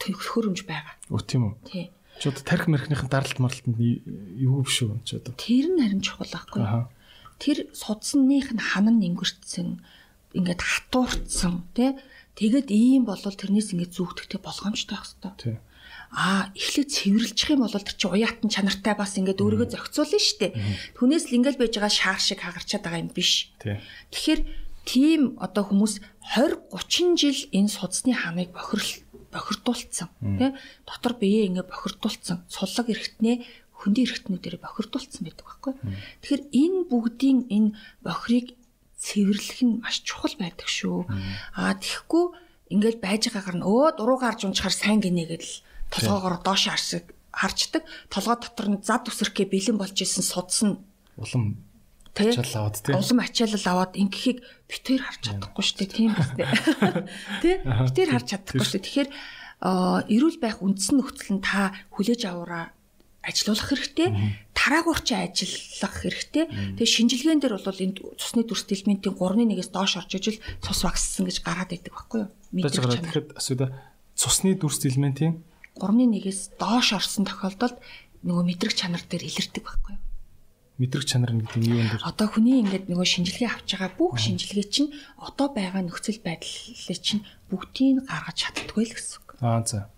[0.00, 0.96] төхөөрөмж байгаа.
[1.12, 1.54] Өө тийм үү?
[1.68, 1.84] Тий.
[2.18, 5.32] Чи одоо тарих мэрхнийхэн даралт марлалтанд юу биш үү чи одоо?
[5.38, 6.60] Тэр нь харин чухал байхгүй?
[7.38, 9.78] Тэр судсных нь ханан нингэрчсэн
[10.34, 11.94] ингээд хатуурцсан тий
[12.38, 15.34] Тэгэд ийм болол тэрнээс ингээд зүгдөхтэй болгоомжтой байх хэвээр.
[15.42, 15.56] Тий.
[16.12, 20.52] Аа эхлээд цэвэрлжих юм бол тэр чи уяатан чанартай бас ингээд өөрийгөө зохицуулна шүү дээ.
[20.96, 23.52] Түүнээс л ингээд байж байгаа шаар шиг хагарчаад байгаа юм биш.
[23.60, 24.40] Тэгэхээр
[24.88, 26.00] тийм одоо хүмүүс
[26.32, 30.08] 20 30 жил энэ судасны хамыг бохирл бохирдуулсан
[30.40, 30.56] тий
[30.88, 33.36] дотор биеэ ингээ бохирдуулсан суллаг эргэтнээ
[33.76, 35.72] хөндөй эргэтнүүдээр бохирдуулсан байдаг байхгүй.
[36.24, 37.70] Тэгэхээр энэ бүгдийн энэ
[38.00, 38.56] бохирыг
[38.96, 41.04] цэвэрлэх нь маш чухал байдаг шүү.
[41.54, 42.24] Аа тэгэхгүй
[42.74, 45.54] ингээл байж байгаагаар нь өө дуруу гарч унчаар сайн гинэ гэдэл
[45.92, 47.82] толгоогоор доош харсаг харчдаг.
[48.10, 50.76] Толгой дотор нь зад үсрэхгээ бэлэн болж исэн судас нь
[51.16, 51.62] улам
[52.18, 52.94] ачаал аваад тий.
[52.94, 55.90] улам ачаалал аваад ингэхийг битээр харж чадахгүй шүү дээ.
[55.94, 56.46] Тийм тий.
[57.42, 58.82] Тий битээр харж чадахгүй шүү.
[58.82, 59.10] Тэгэхээр
[59.62, 62.74] эрүүл байх үндсэн нөхцөл нь та хүлээж аваараа
[63.22, 64.08] ажилуулах хэрэгтэй.
[64.54, 66.44] Тараагуур чи ажиллах хэрэгтэй.
[66.78, 71.42] Тэгээ шинжилгээн дээр бол энэ цусны дүрс элементийн 3-1-ээс доош орж ижил цус багссан гэж
[71.42, 72.30] гараад байдаг байхгүй юу?
[72.54, 73.74] Тэгэхэд асууда
[74.14, 75.42] цусны дүрс элементийн
[75.78, 77.78] 3-1-ээс доош орсон тохиолдолд
[78.26, 80.02] нөгөө мэдрэг чанар дээр илэрдэг байхгүй юу?
[80.78, 82.06] мэдрэг чанар нь гэдэг нь юу юм бэ?
[82.06, 87.26] Одоо хүний ингээд нөгөө шинжилгээ авч байгаа бүх шинжилгээ чинь одоо байгаа нөхцөл байдлыг чинь
[87.50, 89.28] бүгдийг гаргаж чаддгүй л гэсэн үг.
[89.42, 89.90] Аа за.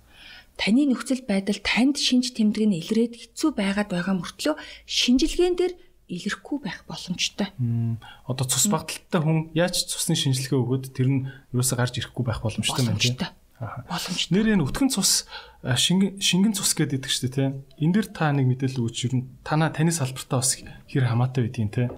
[0.57, 4.57] Таны нөхцөл байдал танд шинж тэмдэг нь илрээд хэцүү байгаад байгаа мөртлөө
[4.89, 5.75] шинжилгээн дээр
[6.09, 7.53] илэрхгүй байх боломжтой.
[8.25, 11.21] Одоо цус багталттай хүн яаж цусны шинжилгээ өгөөд тэр нь
[11.55, 13.17] юусаа гарч ирэхгүй байх боломжтой юм тийм.
[13.61, 14.33] Боломжтой.
[14.33, 15.29] Нэр энэ өтгөн цус
[15.61, 17.53] шингэн шингэн цус гэдэг идэг шүү дээ тийм.
[17.77, 21.69] Энд дэр та нэг мэдээлэл өгч ер нь танаа таны салбартаа бас хэр хамаатай байдгийг
[21.69, 21.93] тийм.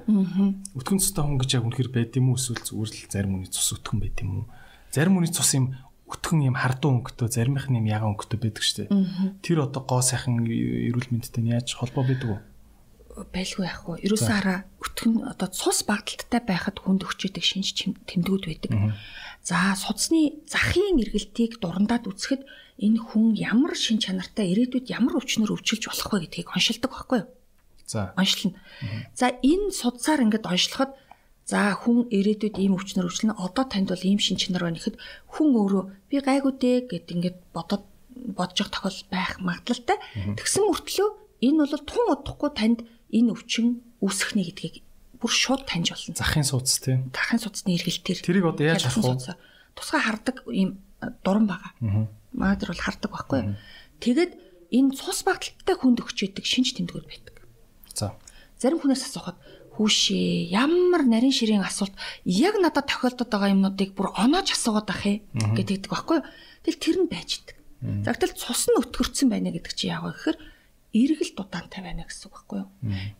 [0.75, 3.79] Өтгөн цустай хүн гэж яг үнэхэр байд юм уу эсвэл зүгээр л зарим хүний цус
[3.79, 4.47] өтгөн байд юм уу?
[4.91, 5.79] Зарим хүний цус юм
[6.11, 8.91] өтгөн юм хардуу өнгөтэй, заримх нь юм ягаан өнгөтэй байдаг шүү дээ.
[9.47, 12.39] Тэр одоо гоо сайхан эрүүл мэндтэй нь яаж холбоо байдаг вэ?
[13.13, 14.01] байлгүй яах вэ?
[14.09, 17.77] Ерөөсөө хараа өтгөн одоо цус багталттай байхад хүнд өгчөөдөг шинж
[18.09, 18.73] тэмдгүүд байдаг.
[19.43, 22.47] За судасны захын эргэлтийг дурандаад үзэхэд
[22.79, 27.29] энэ хүн ямар шин чанартай ирээдүйд ямар өвчнөр өвчилж болох вэ гэдгийг оншилдог байхгүй юу?
[27.91, 28.15] За.
[28.15, 28.55] Оншилно.
[29.19, 30.95] За энэ судсаар ингээд оншлоход
[31.43, 34.97] за хүн ирээдүйд ийм өвчнөр өвчлөнө одоо танд бол ийм шин чанар байна гэхэд
[35.35, 37.83] хүн өөрөө би гайгүй дээ гэд ингээд бодоод
[38.39, 39.99] бодож явах тохиол байх магадлалтай.
[40.39, 41.09] Тэгсэн мөртлөө
[41.43, 42.79] энэ бол тун удахгүй танд
[43.11, 44.87] энэ өвчин үүсэхнэ гэдгийг
[45.23, 46.19] бүр шууд таньж болно.
[46.19, 47.15] Захын судас тийм.
[47.15, 48.19] Захын судасны эргэлтээр.
[48.27, 49.39] Тэрийг одоо яаж авах вэ?
[49.79, 50.83] Тусгай хардаг ийм
[51.23, 52.11] дуран байгаа.
[52.35, 53.41] Манай дээр бол хардаг байхгүй?
[54.03, 54.33] Тэгэд
[54.75, 57.37] энэ цус багталттай хүнд өгч идэг шинж тэмдгүүд байдаг.
[57.95, 58.19] За.
[58.59, 59.39] Зарим хүнээс асуухад
[59.79, 61.95] хүүшээ ямар нарийн ширийн асуулт
[62.27, 66.21] яг надад тохиолдод байгаа юмнуудыг бүр оноож асуугаад ах ээ гэдэг байхгүй?
[66.67, 67.57] Тэгэл тэр нь байж идэг.
[68.05, 70.37] За гэтэл цус нь өтгөрцөн байна гэдэг чи яав гэхээр
[70.93, 72.71] эргэл дудаантай байна гэсэн үг байхгүй юу?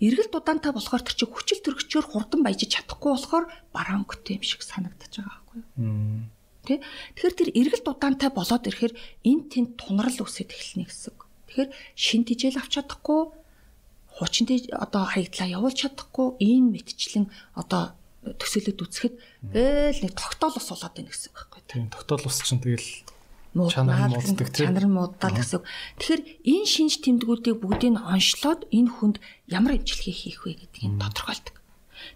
[0.01, 4.61] Эргэл дудаантай болохоор тэр чинь хүчил төрөгчөөр хурдан баяжиж чадахгүй болохоор бараа өнгөтэй юм шиг
[4.61, 6.29] санагдаж байгаа байхгүй юу?
[6.63, 6.79] Тэ?
[7.17, 11.21] Тэгэхээр тэр эргэл дудаантай болоод ирэхээр эн тэнд тунрал үсэт эхэлнэ гэсэн үг.
[11.51, 13.21] Тэгэхээр шин тижэл авч чадахгүй
[14.15, 17.27] хуучин одоо хаягдлаа явуулж чадахгүй энэ мэтчлэн
[17.59, 19.15] одоо төсөөлөд үсгэхэд
[19.51, 21.71] гээл нэг тогтоол ус болоод байна гэсэн үг байхгүй юу?
[21.73, 22.89] Тийм тогтоол ус чинь тэгэл
[23.55, 25.63] мууддаг чанар нь муудаад гэсэн.
[26.01, 29.17] Тэгэхээр энэ шинж тэмдгүүдийг бүгдийг нь онцлоод энэ хүнд
[29.49, 31.57] ямар имчилгээ хийх вэ гэдгийг тодорхойлдог.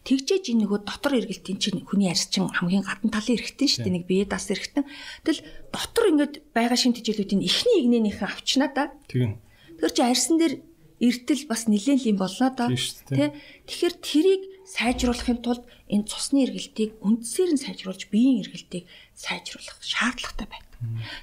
[0.02, 3.94] Тэгжээж энэ нөгөө дотор эргэлтийн чинь хүний арьс чинь хамгийн гадна талын эргэтэн шүү дээ
[3.94, 4.86] нэг бие дас эргэтэн.
[5.22, 8.90] Тэгэл дотор ингээд байгаа шин тижээлүүдийн эхний игнэнийхэн авчнаа да.
[9.06, 9.38] Тийм.
[9.78, 10.54] Тэр чи арьсан дээр
[10.98, 12.66] эртэл бас нэлээд юм болно да.
[12.66, 13.34] Тэ.
[13.70, 20.65] Тэгэхээр трийг сайжруулахын тулд энэ цусны эргэлтийг үндсээр нь сайжруулж биеийн эргэлтийг сайжруулах шаардлагатай байна.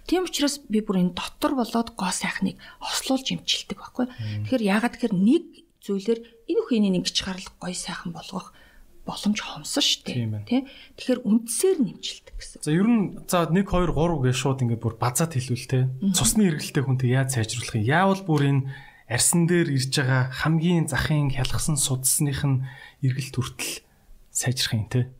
[0.08, 4.06] Тийм учраас би бүр энэ дотор болоод гоо сайхныг ослуулж имчилдэг байхгүй.
[4.48, 5.43] Тэгэхээр яагаад тэгэхээр нэг
[5.83, 8.56] зүйлээр энэ үхний ингэж гарал гой сайхан болгох
[9.03, 10.48] боломж хомсон шүү дээ.
[10.48, 10.58] Тэ?
[10.95, 12.64] Тэгэхээр үндсээр нэмжилдэг гэсэн.
[12.64, 15.92] За ер нь за 1 2 3 гэж шууд ингээд бүр базаад хэлвэл тэ.
[16.16, 17.83] Цусны эргэлттэй хүнтэй яаж сайжруулах юм?
[17.83, 18.64] Яавал бүр энэ
[19.11, 22.64] арьсан дээр ирж байгаа хамгийн захын хялгсан судасных нь
[23.03, 23.83] эргэлт хүртэл
[24.32, 25.11] сайжрах юм те.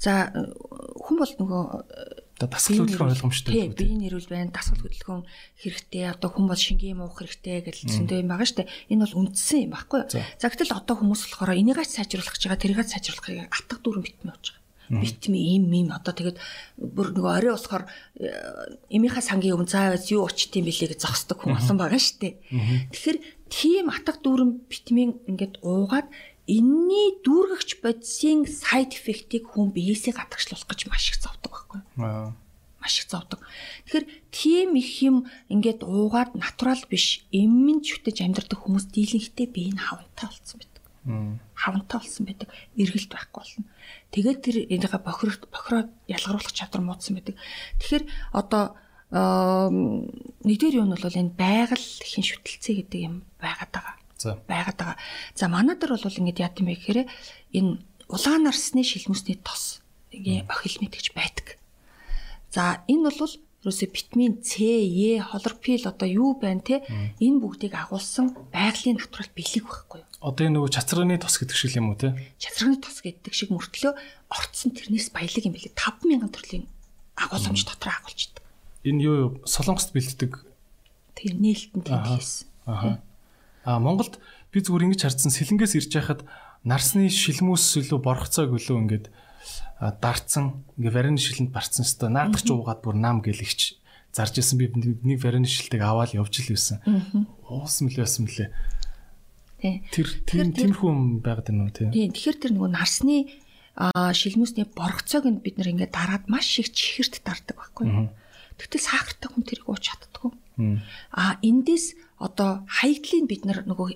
[0.00, 1.64] За хүн бол нөгөө
[2.40, 5.22] одоо дасгал хөдөлгөөн ойлгомжтой тийм биеийн нэрвэл байна дасгал хөдөлгөөн
[5.60, 9.18] хэрэгтэй одоо хүн бол шингийн юм уух хэрэгтэй гэж зөндөө юм байгаа штэ энэ бол
[9.20, 10.24] үндсэн юм байхгүй за.
[10.40, 15.04] Гэтэл одоо хүмүүс болохоор энийгээ сайжруулах гэж байгаа тэрийгээ сайжруулахыг атга дүүрэн битмээ болж байгаа.
[15.04, 16.38] Битми им им одоо тэгээд
[16.80, 17.84] бүр нөгөө орой болохоор
[18.88, 22.40] эмийнхаа сангийн өмнө заавал юу учт юм бэлээ гэж зогсдог хүн олон байгаа штэ
[22.90, 23.18] тэгэхээр
[23.52, 26.10] тийм атга дүүрэн битмийн ингээд уугаад
[26.50, 32.34] энэний дүүргэгч бодисын сайд эффектийг хүн биеэсээ гадагшлуулах гэж маш их зовдөг байхгүй юу?
[32.82, 33.38] Маш их зовдөг.
[33.86, 39.78] Тэгэхээр тийм их юм ингээд уугаад натурал биш эммэн шүтэж амьдрэх хүмүүс дийлэнхтэй бие нь
[39.78, 40.82] хавантай болсон байдаг.
[41.54, 42.48] хавантай болсон байдаг.
[42.76, 43.64] Эргэлт байхгүй болно.
[44.10, 47.36] Тэгээд тэр энийгээ бохир бохироо ялгаруулах чадвар муудсан байдаг.
[47.80, 48.64] Тэгэхээр одоо
[49.10, 53.99] нэгдүгээр юу нь бол энэ байгаль хийн шүтэлцээ гэдэг юм байгаад байгаа.
[54.48, 54.98] Байгаад байгаа.
[55.34, 57.00] За манай дээр бол ингэдэг яа гэм бэ гэхээр
[57.56, 59.80] энэ улаан нарсны шилмүсний тос
[60.12, 61.56] ингээ охилмит гэж байдаг.
[62.50, 66.80] За энэ бол ерөөсө витамин С, Е, хлорофилл одоо юу байна те
[67.20, 70.08] энэ бүгдийг агуулсан байгалийн натурал бэлэг байхгүй юу?
[70.24, 72.16] Одоо энэ нөгөө чацрагны тос гэдэг шиг юм уу те?
[72.40, 73.92] Чацрагны тос гэдэг шиг мөртлөө
[74.32, 76.64] орцсон тэрнээс баялаг юм билээ 5000 төрлийн
[77.20, 78.44] агууламж дотор агуулж идэг.
[78.88, 80.40] Энэ юу солонгост бэлддэг.
[81.20, 82.48] Тэгээ нээлтэн тэмдэглэсэн.
[82.64, 83.04] Аа.
[83.64, 84.20] Аа Монголд
[84.52, 86.20] би зүгээр ингэж харсан сэлэнгээс ирж байхад
[86.64, 89.06] нарсны шилмүүс илүү борхоцоог өлөө ингээд
[89.80, 93.80] дарцсан ингээ варины шилэнд барцсан өстой наадах ч уугаад бүр нам гэлэгч
[94.12, 96.84] зарж исэн би нэг варины шилдэг аваад явж л байсан.
[97.48, 98.48] Уус мөлөө байсан мөлий.
[99.60, 101.88] Тэр тийм тиймэрхүү юм байгаад байна уу тий.
[101.88, 103.16] Тийм тэгэхээр тэр нөгөө нарсны
[103.78, 108.12] шилмүүсний боргоцоог нь бид нэр ингээ дараад маш их чихэрт дардаг байхгүй.
[108.60, 110.36] Тэгтэл сахартай хүн тэрийг ууч чаддгүй.
[111.16, 113.88] А эндээс одоо хаягдлыг бид нар нөгөө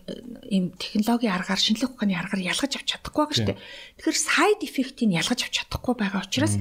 [0.48, 3.60] ийм технологийн аргаар шинжлэх ухааны аргаар ялгаж авч чадахгүй байгаа шүү дээ.
[4.00, 6.56] Тэгэхээр side effect-ийг ялгаж авч чадахгүй байгаа учраас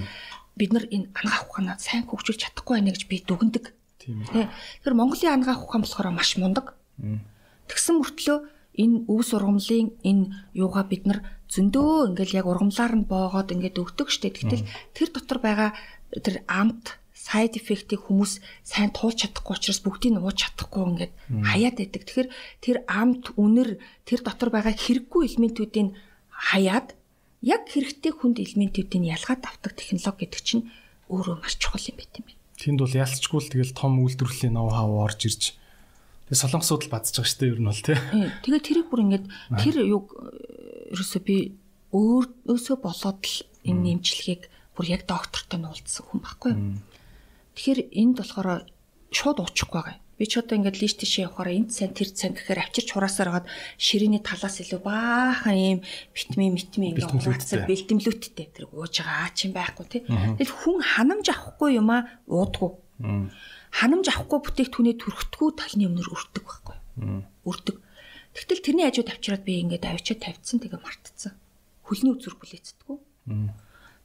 [0.60, 3.66] бид нар энэ ангаах ухаанаа сайн хөгжүүлж чадахгүй байна гэж би дүгндэг.
[4.04, 4.28] Тийм.
[4.28, 6.76] Тэгэхээр Монголын ангаах ухаан болохоор маш мундаг.
[7.72, 8.38] Тэгсэн мөртлөө
[8.76, 14.12] энэ өв сургамлын энэ юугаа бид нар зөндөө ингээл яг ургамлаар нь боогоод ингээд өгдөг
[14.12, 14.36] штэ.
[14.36, 15.72] Тэгтэл тэр дотор байгаа
[16.12, 21.14] тэр амт side effect-ийг хүмүүс сайн туулж чадахгүй учраас бүгдийг нь ууж чадахгүй ингээд
[21.48, 22.04] хаяад байдаг.
[22.04, 22.30] Тэгэхээр
[22.60, 25.96] тэр амт үнэр тэр дотор байгаа хэрэггүй элементүүдийг
[26.28, 27.00] хаяад
[27.40, 30.68] яг хэрэгтэй хүнд элементүүдийг ялгаад авдаг технологи гэдэг чинь
[31.08, 32.42] өөрөө маш чухал юм байт юм байна.
[32.60, 35.44] Тэнд бол ялцчгүй л тэгэл том үйлдвэрлэлийн ноу хав орж ирж
[36.28, 37.98] тэгээ солонгосууд л бадж байгаа шүү дээ ер нь бол тий.
[38.44, 39.26] Тэгээ тэрийг бүр ингээд
[39.64, 40.12] тэр юг
[40.92, 41.38] ерөөсөө би
[41.96, 44.44] өөрөөсөө болоод л энэ нэмжлэгийг
[44.76, 46.62] бүр яг доктортой нь уулзсан хүн байхгүй юу?
[47.54, 48.66] Тэгэхээр энд болохоор
[49.14, 49.98] шууд уучихгүй байгаа.
[50.18, 53.48] Би ч одоо ингээд лист тийшээ явахаараа энд сайн тэр сайн гэхээр авчирч хураасаар хагаад
[53.82, 55.80] ширээний талаас илүү баахан ийм
[56.14, 60.02] витамин витамин ингээд хураацсан бэлтэмлүүттэй тэр ууж байгаа аа чинь байхгүй тий.
[60.06, 62.72] Тэгэл хүн ханамж авахгүй юм аа уудгүй.
[63.74, 66.78] Ханамж авахгүй бүтээгдэхүүнээ төрөхдгүү талны өмнөр өртөг байхгүй.
[67.50, 67.78] Өртөг.
[68.38, 71.34] Тэгтэл тэрний хажууд авчираад би ингээд авчиад тавьчихсан тэгээ мартцсан.
[71.90, 72.98] Хөлний үзүр бүлээцдэггүй.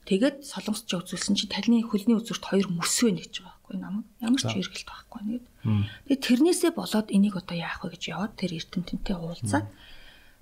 [0.09, 4.05] Тэгээд солонгосч үзүүлсэн чи талны хөлний үзүүрт хоёр мөс байна гэж байгаа байхгүй намайг.
[4.25, 5.45] Ямар ч эргэлт байхгүй нэгэд.
[6.09, 9.69] Тэгээд тэрнээсээ болоод энийг одоо яах вэ гэж яваад тэр эрдэмтэнтэй уулзаад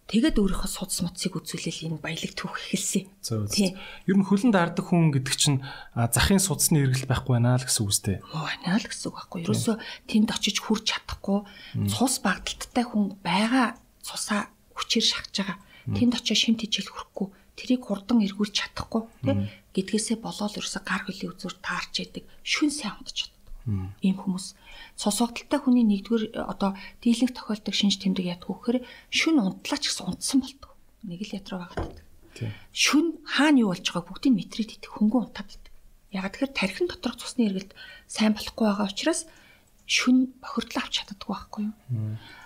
[0.07, 3.11] тэгээд өөрийнхөө судас мутсыг үзүүлэл энэ баялаг түүх эхэлсэн.
[3.51, 3.75] Тийм.
[4.07, 5.59] Ер нь хөлөнд арддаг хүн гэдэг чинь
[5.91, 8.17] захын судасны эргэлт байхгүй байна л гэсэн үг үстэй.
[8.23, 9.39] Байна л гэсэн үг байхгүй.
[9.43, 9.75] Ерөөсөө
[10.07, 11.43] тэнд очиж хүрч чадахгүй
[11.91, 14.47] цус багдалттай хүн байгаа цусаа
[14.79, 15.59] хүчээр шахаж байгаа.
[15.91, 17.27] Тэнд очиж шимт хижил хүрхгүй
[17.57, 19.35] тэрийг хурдан эргүүлж чадахгүй тий
[19.73, 23.45] гэдгээсээ болоод ерөөсө гар хөлийн үзүүр таарч яадаг шүн сайн унтж чаддаг.
[24.05, 24.45] Ийм хүмүүс
[24.95, 30.71] сосогдолтой хүний нэгдүгээр одоо дийлэнх тохиолдог шинж тэмдэг ядг вөхөр шүн унтлаач гэсэн унтсан болдог.
[31.03, 32.01] Нэг л ятраа багтдаг.
[32.71, 35.73] Шүн хаана юу болж байгааг бүгдийг мэтрээд идэх хөнгөн унтаад идэх.
[36.13, 37.75] Яг тэгэхээр тархин доторх цусны эргэлт
[38.07, 39.27] сайн болохгүй байгаа учраас
[39.83, 41.75] шүн бохирдлоо авч чаддаггүй байхгүй юу?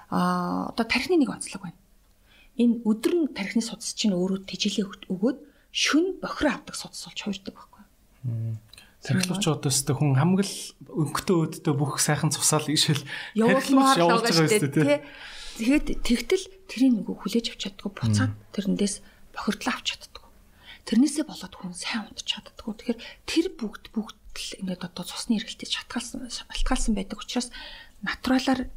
[0.10, 1.78] Аа одоо тархины нэг онцлог байна
[2.62, 5.38] энэ өдөр нь тархины судас чинь өөрөө тижилээ өгөөд
[5.74, 7.84] шүн бохир авдаг судас болж хуурдаг байхгүй.
[9.02, 10.46] Тархилууч одоостой хүн хамгийн
[10.86, 13.02] өнгөтэй өддөө бүх сайхан цусаал ишэл
[13.34, 15.02] тархилууч явуулж байгаа юм шүү дээ.
[15.58, 19.02] Тэгээд тэгтэл тэрийг нөгөө хүлээж авч чаддгүй буцаад тэрнээс
[19.34, 20.28] бохирдлоо авч чаддгүй.
[20.86, 22.74] Тэрнээсээ болоод хүн сайн унтж чаддгүй.
[22.78, 27.50] Тэгэхээр тэр бүгд бүгд л ингээд одоо цусны эргэлтийг шатгаалсан шалтгаалсан байдаг учраас
[28.06, 28.70] натуралаар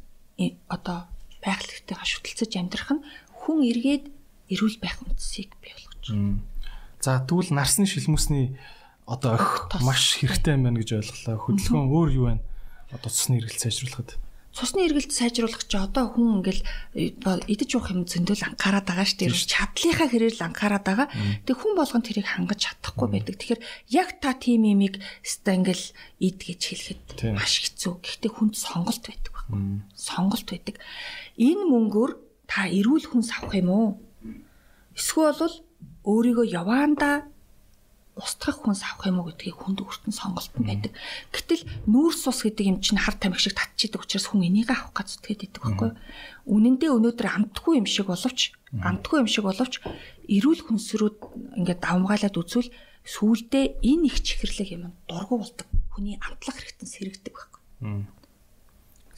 [0.67, 0.97] одоо
[1.45, 3.05] байгалийн шүтэлцэж амьдрах нь
[3.45, 4.05] хүн эргээд
[4.49, 6.41] эрүүл байх үндсийг бий болгож байна.
[7.01, 8.57] За тэгвэл нарсны шилмүсний
[9.05, 11.37] одоо ох маш хэрэгтэй юм байна гэж ойлголоо.
[11.37, 12.43] Хөдөлгөөн өөр юу байна?
[12.89, 14.17] Одоо цусны эргэлт сайжруулахад.
[14.55, 16.63] Цусны эргэлт сайжруулах чи одоо хүн ингээл
[16.95, 19.35] идэж уух юм зөндөл анхаарад байгаа шүү дээ.
[19.35, 21.07] Чадлынхаа хэрээр л анхаарад байгаа.
[21.43, 23.35] Тэг хүн болгон тэрийг хангаж чадахгүй байдаг.
[23.35, 25.85] Тэгэхээр яг та тийм имийг өста ингээл
[26.23, 27.93] ид гэж хэлэхэд маш хэцүү.
[27.99, 29.33] Гэхдээ хүнд сонголт байдаг.
[29.91, 30.79] Сонголт байдаг.
[31.35, 33.89] Энэ мөнгөөр та эрүүл хүнс авах юм уу?
[34.95, 35.55] Эсвэл бол
[36.05, 37.25] өөрийгөө яваандаа
[38.15, 40.95] устгах хүнс авах юм уу гэдгийг хүнд өөртөө сонголт нь байдаг.
[41.35, 45.19] Гэтэл нүүрс ус гэдэг юм чинь хар тамхи шиг татчихдаг учраас хүн энийг авах гэж
[45.19, 45.99] зүтгээд идэг байхгүй юу?
[46.47, 49.83] Үнэн дээр өнөөдөр амтгүй юм шиг боловч амтгүй юм шиг боловч
[50.31, 51.17] эрүүл хүнсрүүд
[51.59, 52.71] ингээд давмгаалаад үзвэл
[53.03, 55.67] сүулдэ энэ их чихэрлэг юм дургу болдог.
[55.91, 57.61] Хүний амтлах хэрэгтэн сэрэгдэг байхгүй.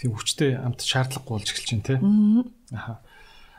[0.01, 1.95] Тийм хүчтэй амт шаардлагагүй болж эхэлж байна те.
[2.73, 2.97] Аа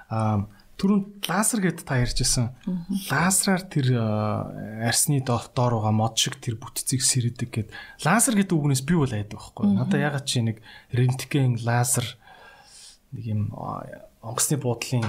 [0.08, 2.54] түрүүн лазер гэдээ та ярьжсэн.
[3.10, 3.86] Лазераар тэр
[4.86, 7.68] арсны доор байгаа мод шиг тэр бүтцийг сэрдэг гэд.
[8.06, 9.74] Лазер гэдэг үгнээс би бол айдаг байхгүй.
[9.74, 10.62] Надаа ягаад чи нэг
[10.94, 12.06] рентген лазер
[13.10, 13.42] нэг юм
[14.22, 15.04] онгоцны буудлын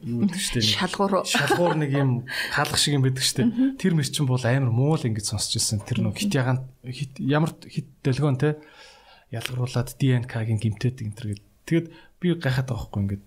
[0.00, 1.28] юу гэдэг штеп шалгуур.
[1.28, 2.10] шалгуур нэг юм
[2.56, 5.84] хаалга шиг юм байдаг штеп тэр мэрчин бол амар муул ингэж сонсч ирсэн.
[5.84, 8.56] Тэр нэг хит ягаан хит ямар хит дэлгөөн те
[9.28, 13.24] ялгаруулад ДНК-гийн гимтээд энэ төр гээд тэгэд би гайхаад байгаа хгүй ингээд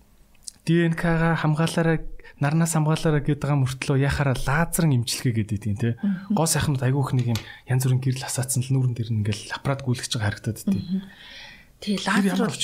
[0.64, 1.98] ДНК-га хамгаалаараа
[2.40, 5.94] нарнаас хамгаалаараа гэдэг байгаа мөртлөө яхаараа лазерын имчилгээ гэдэг тийм те
[6.32, 10.10] гоо сайхнууд айгүйх нэг юм янз бүрийн гэрэл хасаацсан л нүүрэн дээр ингээл аппарат гүйлгэж
[10.16, 12.00] байгаа харагдаад тий.
[12.00, 12.58] Лазер бол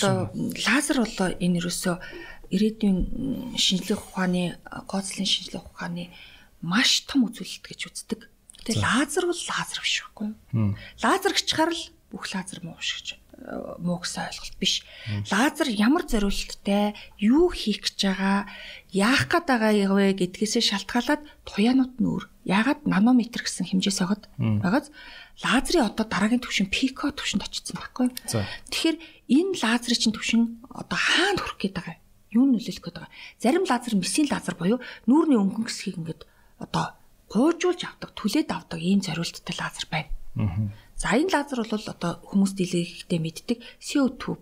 [0.64, 2.00] лазер бол энэ юусоо
[2.50, 4.58] ирээдүйн шинжлэх ухааны
[4.90, 6.10] гооцлын шинжлэх ухааны
[6.64, 8.20] маш том үзүүлэлт гэж үздэг.
[8.64, 10.74] Тэгээ лазер бол лазер биш байхгүй юу?
[11.04, 13.20] Лазер гिचхаар л бүх лазер муу шиг
[13.80, 14.84] муу гэсэн ойлголт биш.
[15.32, 18.38] Лазер ямар зориулттай, юу хийх гэж байгаа,
[18.92, 22.24] яах гээд байгаа вэ гэдгээсээ шалтгаалаад туяанууд нь өөр.
[22.44, 24.92] Яагаад нанометр гэсэн хэмжээс огод байгааз
[25.40, 28.08] лазерын одоо дараагийн түвшин пико түвшинд очсон байхгүй.
[28.68, 28.96] Тэгэхээр
[29.32, 31.96] энэ лазерын чинь түвшин одоо хаана хүрэх гээд байгаа
[32.34, 33.12] юу нөлөөлөх гээд байгаа.
[33.38, 36.22] Зарим лазер месийн лазер буюу нүүрний өнгөн хэсгийг ингээд
[36.62, 36.94] одоо
[37.30, 40.10] гуйжуулж авдаг, түлээд авдаг ийм зориулттай лазер байна.
[41.00, 44.36] За энэ лазер бол одоо хүмүүс дийлэхдээ мэддэг CO2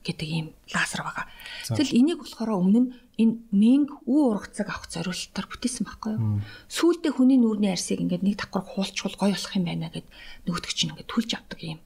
[0.00, 1.28] гэдэг ийм лазер байгаа.
[1.68, 6.40] Тэгэл энийг болохоор өмнө нь энэ менг үү ургацаг авах зориулалтаар бүтээсэн байхгүй юу?
[6.72, 10.08] Сүүлдээ хүний нүүрний арсыг ингээд нэг давхар хуулчвал гоё болох юм байна гэд
[10.48, 11.80] нөгөөдөг чинь ингээд түлж авдаг юм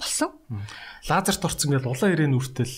[0.00, 0.34] болсон.
[1.06, 2.74] Лазерт орсон ингээд улаан ирээн үртэл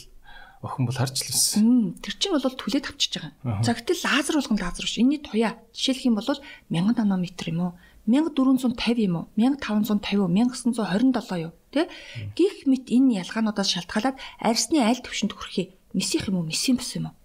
[0.61, 1.99] охин бол харж лсэн.
[2.05, 3.65] Тэр чинь бол түлээд авчиж байгаа.
[3.65, 4.99] За гэтэл лазер болгон лазер биш.
[4.99, 6.27] Энийний туяа жишээлх юм бол
[6.69, 7.73] 1000 нанометр юм уу?
[8.07, 9.27] 1450 юм уу?
[9.37, 10.31] 1550 уу?
[10.31, 11.53] 1927 юу?
[11.71, 11.89] Тэ?
[12.35, 16.49] Гих мэт энэ ялгаануудаас шалтгаалаад арьсны аль төвшөнд хүрэхий месих юм уу?
[16.51, 17.17] месийн бус юм уу?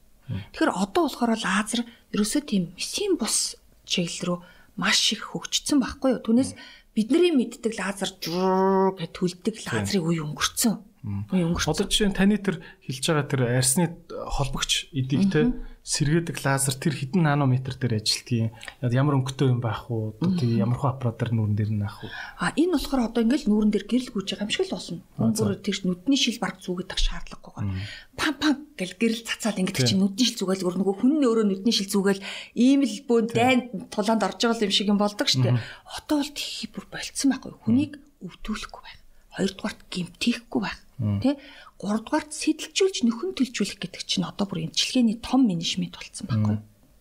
[0.53, 1.81] Тэгэхээр одоо болохоор лазер
[2.13, 3.57] ерөөсөө тийм месийн бус
[3.89, 4.37] чиглэл рүү
[4.77, 6.23] маш их хөгжсөн байхгүй юу?
[6.23, 6.53] Түүнээс
[6.97, 10.75] бидний мэддэг лазер гэж төлдөг лазерыг үе өнгөрцөн
[11.29, 15.53] үе өнгөрцөн одоо жишээ нь таны тэр хэлж байгаа тэр арьсны холбогч эдийг те
[15.87, 18.51] сэргээдэг лазер тэр хэдэн нанометр дээр ажилтгийг
[18.83, 22.11] ямар өнгөтэй юм байх уу тэгээ ямар хөө аппаратаар нүүрэн дээр нь авах уу
[22.43, 25.55] а энэ болохоор одоо ингээл нүүрэн дээр гэрэл гүйж байгаа юм шиг л болно бүр
[25.63, 27.71] тэр нүдний шил баг зүгээд тах шаардлагагүйгээр
[28.19, 31.45] пам пам гэл гэрэл цацаад ингээд чинь нүдний шил зүгээл өөр нөгөө хүн нь өөрөө
[31.47, 35.55] нүдний шил зүгээл ийм л бөөн дайн тулаанд орж байгаа юм шиг юм болдог штэ
[35.87, 37.53] одоо бол тхий бүр болцсон байхгүй.
[37.63, 37.93] Хүнийг
[38.23, 38.99] өвдүүлэхгүй байх.
[39.35, 40.79] Хоёрдугаарт гимтээхгүй байх.
[41.21, 41.37] Тий
[41.77, 46.57] гуравдугаарт сэтэлжүүлж нөхөн төлжүүлэх гэдэг чинь одоо бүр эмчилгээний том менежмент болцсон байхгүй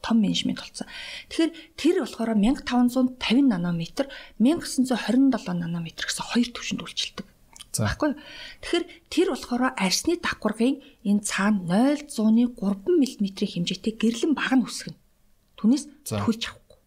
[0.06, 0.86] том менежмент болсон.
[1.32, 3.18] Тэгэхээр тэр болохоор 1550
[3.50, 4.06] нанометр
[4.38, 7.26] 1927 нанометр гэсэн хоёр түвшинд үйлчилдэг.
[7.74, 8.14] Баггүй.
[8.62, 14.96] Тэгэхээр тэр болохоор арсны давхаргын энэ цаана 0.100-ны 3 мм хэмжээтэй гэрлэн баг нь үсгэнэ.
[15.60, 16.78] Түүнээс төлж авахгүй.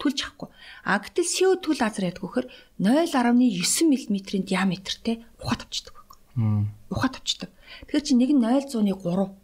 [0.00, 0.48] Төлж авахгүй.
[0.82, 1.30] А гэтэл
[1.60, 2.46] CO2 лазер ядг вөхөр
[2.80, 5.94] 0.9 мм-ийн диаметртэй ухаат авчдаг
[6.90, 7.50] ухаад авчдаг.
[7.86, 9.40] Тэгэхээр чи нэг нь 0.100-ны 3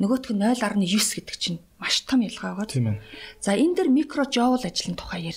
[0.00, 2.70] нөгөөх нь 0.9 гэдэг чинь маш том ялгаа байгаа.
[2.70, 3.00] Тийм ээ.
[3.40, 5.32] За энэ дэр микрожоул ажлын тухай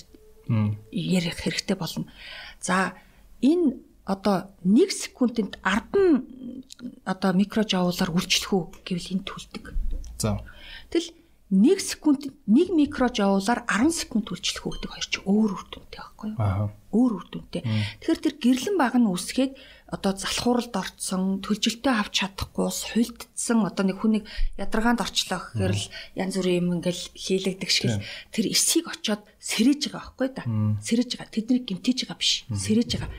[0.90, 2.10] ярих хэрэгтэй болно.
[2.60, 2.94] За
[3.42, 9.64] энэ одоо 1 секундэд 10 одоо микрожоулаар үйлчлэх үү гэвэл энэ төлдөг.
[10.20, 10.40] За.
[10.92, 11.12] Тэгэл
[11.52, 16.28] 1 секундэд 1 микрожоулаар 10 секунд үйлчлэх үү гэдэг хоёр чи өөр үр дүнтэй байхгүй
[16.32, 16.40] юу?
[16.40, 16.68] Аа.
[16.92, 17.62] Өөр үр дүнтэй.
[18.00, 19.52] Тэгэхээр тэр гэрлэн баг нь үсгээд
[19.94, 24.26] одоо залхууралд орцсон, төлжилтөө авч чадахгүй, суйлдсан одоо нэг хүнийг
[24.58, 25.86] ядаргаанд орчлоо гэхээр л
[26.18, 28.02] янз бүрийн юм ингээл хийлэгдэг шиг л
[28.34, 30.42] тэр эсийг очоод сэрэж байгаа байхгүй да.
[30.82, 31.30] Сэрэж байгаа.
[31.30, 32.42] Тэдний гимтэж байгаа биш.
[32.50, 33.12] Сэрэж байгаа.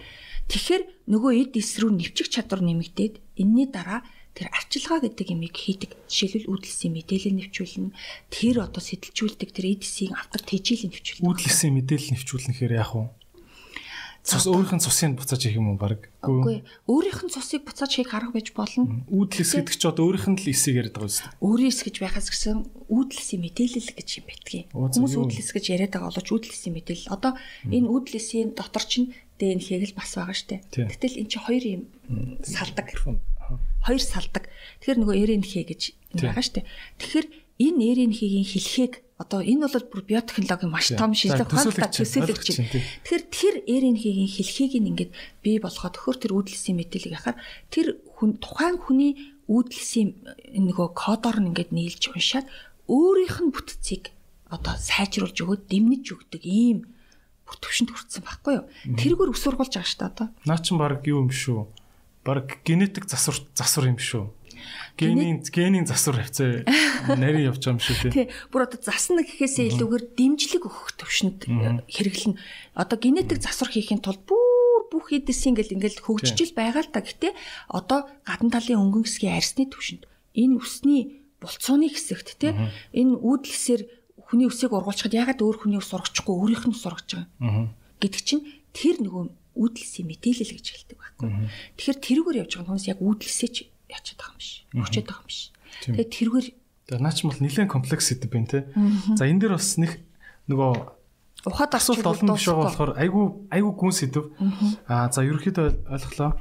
[0.46, 4.06] Тэгэхээр нөгөө эд эс рүү нэвчих чадвар нэмэгдээд энэний дараа
[4.36, 5.96] тэр арчилгаа гэдэг юмыг хийдэг.
[6.12, 7.96] Жишээлбэл үүдэлсийн мэдээлэл нэвчүүлнэ.
[8.30, 11.26] Тэр одоо сэтэлжүүлдэг тэр эд эсийг автар тэжээл нэвчүүлнэ.
[11.26, 13.04] Үүдэлсийн мэдээлэл нэвчүүлнэхээр яах вэ?
[14.26, 16.10] Цус өөрийнх нь цусыг буцааж хийх юм уу баг?
[16.26, 16.66] Үгүй.
[16.90, 19.06] Өөрийнх нь цусыг буцааж хийх арга байж болно.
[19.06, 21.46] Үүдлэс гэдэг чи одоо өөрийнх нь л эсийг яриад байгаа юм шүү дээ.
[21.46, 22.58] Өөрийн эс гэж байхаас гэсэн
[22.90, 24.64] үүдлэсийн мэдээлэл гэж юм байтгий.
[24.74, 27.14] Хүмүүс үүдлэс гэж яриад байгаа боловч үүдлэсийн мэдээлэл.
[27.14, 27.32] Одоо
[27.70, 30.90] энэ үүдлэсийн дотор чинь ДНХ-г л бас байгаа шүү дээ.
[30.90, 31.82] Гэтэл эн чи хоёр юм
[32.42, 32.98] салдаг.
[32.98, 34.50] Хоёр салдаг.
[34.82, 35.82] Тэгэхээр нөгөө РНХ гэж
[36.18, 36.70] байгаа шүү дээ.
[36.98, 37.28] Тэгэхээр
[37.62, 42.48] энэ РНХ-гийн хэлхийг одоо энэ бол бүр биотехнологийн маш том шинжлэх ухаантай төсөөлөгч.
[43.08, 47.40] Тэгэхээр тэр РНХ-гийн хэлхийг ингээд бий болгоод төхөр тэр үүдэлсийн мэдээллийг яхаар
[47.72, 50.20] тэр хүн тухайн хүний үүдэлсийн
[50.52, 52.52] нөгөө кодоор нь ингээд нийлж уншаад
[52.92, 54.12] өөрийнх нь бүтцийг
[54.52, 56.84] одоо сайжруулж өгөөд дэмнэж өгдөг ийм
[57.48, 58.68] бүр төвшөнд хүрсэн байхгүй юу?
[59.00, 60.28] Тэргээр өсвөргүүлж байгаа шүү дээ одоо.
[60.44, 61.72] Наа чин баг юу юм шүү?
[62.28, 64.35] Баг генетик засвар засвар юм шүү
[64.96, 66.64] Генийн генийн засвар хавцаа
[67.20, 68.32] нарийн явж байгаа юм шиг тий.
[68.52, 71.40] Бүр одоо засна гэхээсээ илүүгээр дэмжлэг өгөх төвшөнд
[71.92, 72.40] хэрэглэн.
[72.80, 77.04] Одоо генетик засвар хийхин тулд бүр бүх эдэс ингээл ингээл хөгжижил байгаа л та.
[77.04, 77.36] Гэтэ
[77.68, 82.56] одоо гадна талын өнгөн хэсгийн арьсны төвшөнд энэ үсний булцууны хэсэгт тий
[82.96, 83.82] энэ үүдлэсээр
[84.26, 87.70] хүний үсийг ургуулчихад ягаад өөр хүний ус ургачихгүй өөрийнх нь ус ургаж байгаа
[88.02, 88.44] гэдэг чинь
[88.74, 89.24] тэр нөгөө
[89.56, 91.30] үүдлэсийн мэдээлэл гэж хэлдэг байхгүй.
[91.80, 93.58] Тэгэхээр тэрүүгээр явж байгаа хүмүүс яг үүдлэсээ ч
[93.96, 94.52] ячаад байгаа юм биш.
[94.76, 95.42] Өчөөд байгаа юм биш.
[95.84, 96.48] Тэгээд тэрүүгээр
[96.86, 98.60] Тэгээ наач бол нэлээд комплекс гэдэг байна те.
[99.18, 100.06] За энэ дэр бас нэг
[100.46, 100.72] нөгөө
[101.50, 104.30] ухаад асуулт олон биш байгаа болохоор айгүй айгүй гүн сэдв.
[104.86, 106.38] Аа за ерөөхдөө ойлголоо.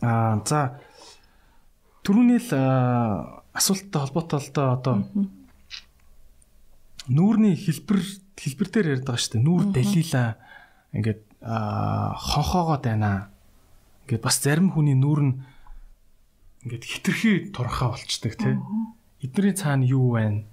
[0.00, 0.80] Аа за
[2.00, 2.52] түрүүний л
[3.52, 5.04] асуулттай холбоотой л да одоо
[7.12, 8.00] нүүрний хэлбэр
[8.40, 9.44] хэлбэр дээр яриад байгаа шүү дээ.
[9.44, 10.24] Нүүр далила
[10.96, 13.28] ингээд хонхоогоод байна.
[14.08, 15.34] Ингээд бас зарим хүний нүүр нь
[16.64, 18.56] ингээд хитрхи турхаа болчдаг тий.
[19.24, 20.44] Эдний цаана юу байна?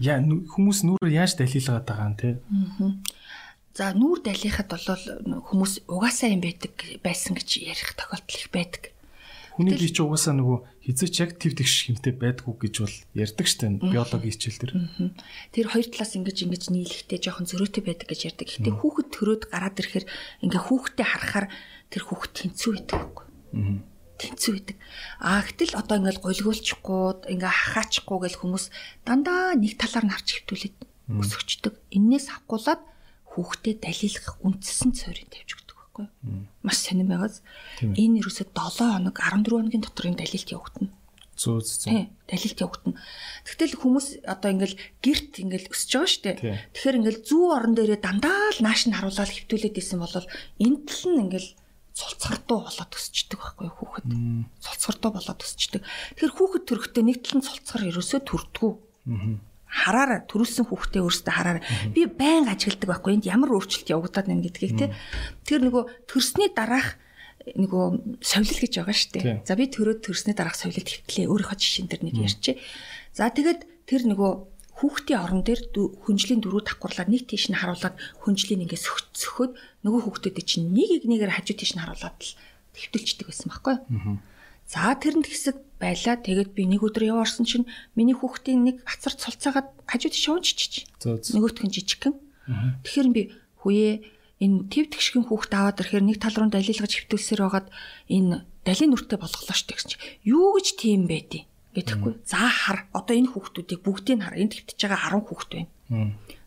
[0.00, 2.34] Яа хүмүүс нүүр яаж далилгаад байгаа юм тий.
[3.76, 4.98] За нүүр далихад бол
[5.48, 6.72] хүмүүс угаасаа юм байдаг
[7.04, 8.92] байсан гэж ярих тохиолдол их байдаг.
[9.52, 13.68] Хүний бие ч угаасаа нөгөө хизээч яг тв тэгш хэмтэй байдгүй гэж бол ярьдаг штэ
[13.84, 14.72] биологи хичээл дээр.
[15.52, 18.48] Тэр хоёр талаас ингэж ингэж нийлэхдээ жоохон зөрөөтэй байдаг гэж ярьдаг.
[18.48, 20.06] Гэтэ хүүхэд төрөөд гараад ирэхээр
[20.40, 21.46] ингээ хүүхдэд харахаар
[21.92, 23.26] тэр хүүхэд тэнцүү байдаг байхгүй.
[24.22, 24.76] Тэнцүү байдаг.
[25.18, 28.64] А гэтэл одоо ингээл гуйлгуулчихгүй ингээ хахаачихгүй гэл хүмүүс
[29.02, 30.76] дандаа нэг талаар нь харж хөвтүүлээд
[31.18, 31.74] өсөчдөг.
[31.90, 32.82] Иннээс авахгуулаад
[33.34, 36.46] хүүхдэд далилах үндсэн цорын тавьж байхгүй юу?
[36.62, 37.42] Маш сонирн байгаас
[37.82, 40.90] энэ ерөөсө 7 хоног 14 хоногийн доторын далилт явагдана.
[41.36, 42.08] Зөө зөө.
[42.28, 42.96] Далилт явагдана.
[43.44, 46.36] Тэгтэл хүмүүс одоо ингээл герт ингээл өсөж байгаа шүү дээ.
[46.72, 51.04] Тэгэхээр ингээл зүү орон дээрээ дандаа л нааш нь харуулаад хөвтүүлээд исэн бол энэ тал
[51.12, 51.50] нь ингээл
[51.92, 54.06] цолцгордуу болоод өсчдөг байхгүй хүүхэд.
[54.64, 55.82] Цолцгордуу болоод өсчдөг.
[55.84, 58.72] Тэгэхээр хүүхэд төрөхдөө нэг тал нь цолцгор ерөөсөө төрдгүү.
[59.08, 61.64] Аа хараараа төрүүлсэн хүүхдээ өөрөөсөө хараараа
[61.96, 64.92] би байн ажигладаг байхгүй энд ямар өөрчлөлт явагдаад байна гэдгийг те.
[65.48, 67.00] Тэр нөгөө төрсний дараах
[67.56, 69.24] нөгөө совлил гэж байгаа шүү дээ.
[69.48, 72.56] За би төрөөд төрсний дараах совлилд хөвтлээ өөрийнхөө жишээн дээр нэг ярьчээ
[73.16, 74.32] за тэгээд тэр нөгөө
[74.78, 75.60] хүүхдийн орон дээр
[76.04, 78.84] хүнжлийн дөрөв давхарлаад нэг тийш нь харуулад хүнжлийн ингээд
[79.16, 82.34] сөхөд нөгөө хүүхдүүдэд чинь нэг нэгнээр хажуу тийш нь харуулад л
[82.74, 83.76] твтэлчдэг байсан байхгүй
[84.72, 86.16] За тэрэнд хэсэг байлаа.
[86.16, 90.88] Тэгээд би нэг өдөр яваарсан чинь миний хүүхдийн нэг хацар цолцаагаад хажууд шуунччих.
[91.04, 92.14] Нөгөөх нь жижигхэн.
[92.80, 93.22] Тэгэхээр би
[93.60, 94.00] хүүе
[94.40, 97.68] энэ тэв тэгшгийн хүүхд аваад ирэхээр нэг тал руу далилгаж хөвтүүлсээр байгаад
[98.08, 101.44] энэ далийн нүртэй болголоо ш тэгсэн чи юу гэж тийм байдیں۔
[101.76, 102.20] гэтэхгүй.
[102.24, 102.88] За хар.
[102.92, 104.36] Одоо энэ хүүхдүүдийг бүгдийг хар.
[104.36, 105.68] Энд твтэж байгаа 10 хүүхд байна.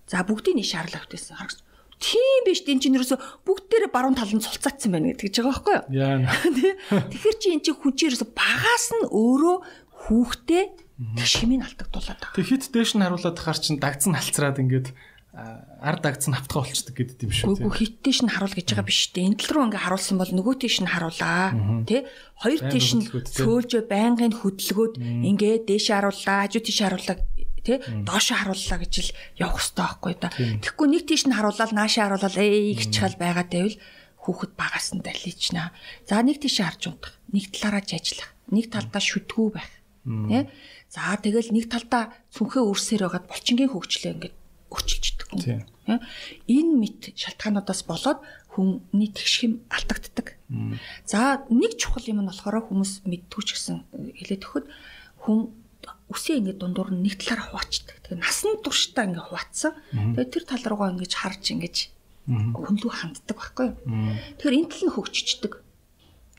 [0.05, 1.37] За бүгдийг нь шаарлаа хөвтөөсөн.
[1.37, 1.59] Харагч
[1.99, 3.17] тийм биш энэ чинь ерөөсө
[3.47, 5.85] бүгдээрээ баруун талд нь цулцаацсан байна гэдэг ч байгаа байхгүй юу?
[5.95, 6.17] Яа.
[7.11, 9.57] Тэгэхээр чи эн чинь хүчээр ерөөсө багаас нь өөрөө
[10.05, 10.63] хүүхдээ
[11.23, 12.35] шимийг алдагдуулаад байгаа.
[12.39, 14.87] Тэг хит дээш нь харуулад хаар чин дагц нь алцраад ингээд
[15.35, 17.59] ард дагц нь автгаа болчдөг гэдэг юм шүү.
[17.59, 19.27] Үгүй хит дээш нь харуул гэж байгаа биш үү?
[19.27, 21.51] Энэ тал руу ингээ харуулсан бол нөгөө тийш нь харуулаа.
[21.83, 22.07] Тэ?
[22.39, 27.19] Хоёр тийш нь цөөлжөө байнгын хөдөлгөөд ингээ дээш харууллаа, хажуу тийш харууллаа
[27.65, 29.11] тий доошо харууллаа гэж л
[29.41, 30.29] явах хэрэгтэй байхгүй да.
[30.61, 33.81] Тэгэхгүй нэг тийш нь харуулаад наашаа харуулаад ээ гिचхэл байгаа дэвэл
[34.21, 35.73] хүүхэд багаас нь даличнаа.
[36.05, 39.69] За нэг тийш харж унтах, нэг талаараа жажлах, нэг талдаа шүтгүү байх.
[40.05, 40.49] Тий?
[40.89, 44.35] За тэгэл нэг талдаа цүнхээ өрсөөр байгаад булчингийн хөгжлөө ингээд
[44.69, 45.65] өчилждөг юм.
[46.49, 48.19] Энэ мэд шалтгаануудаас болоод
[48.49, 50.37] хүний тэгшхэм алдагддаг.
[51.05, 54.65] За нэг чухал юм нь болохоор хүмүүс мэдтгүү ч гэсэн хэлээд өгөхөд
[55.25, 55.39] хүн
[56.11, 57.97] үсээ ингээд дундуур нь нэг талаараа хуваачдаг.
[58.05, 59.71] Тэгээ насан туршдаа ингээд хуваацсан.
[60.13, 61.77] Тэгээ тэр тал руугаа ингээд харж ингээд
[62.29, 63.77] хөнлөө ханддаг байхгүй юу.
[64.37, 65.53] Тэгэхээр энэ тал нь хөгжичдэг.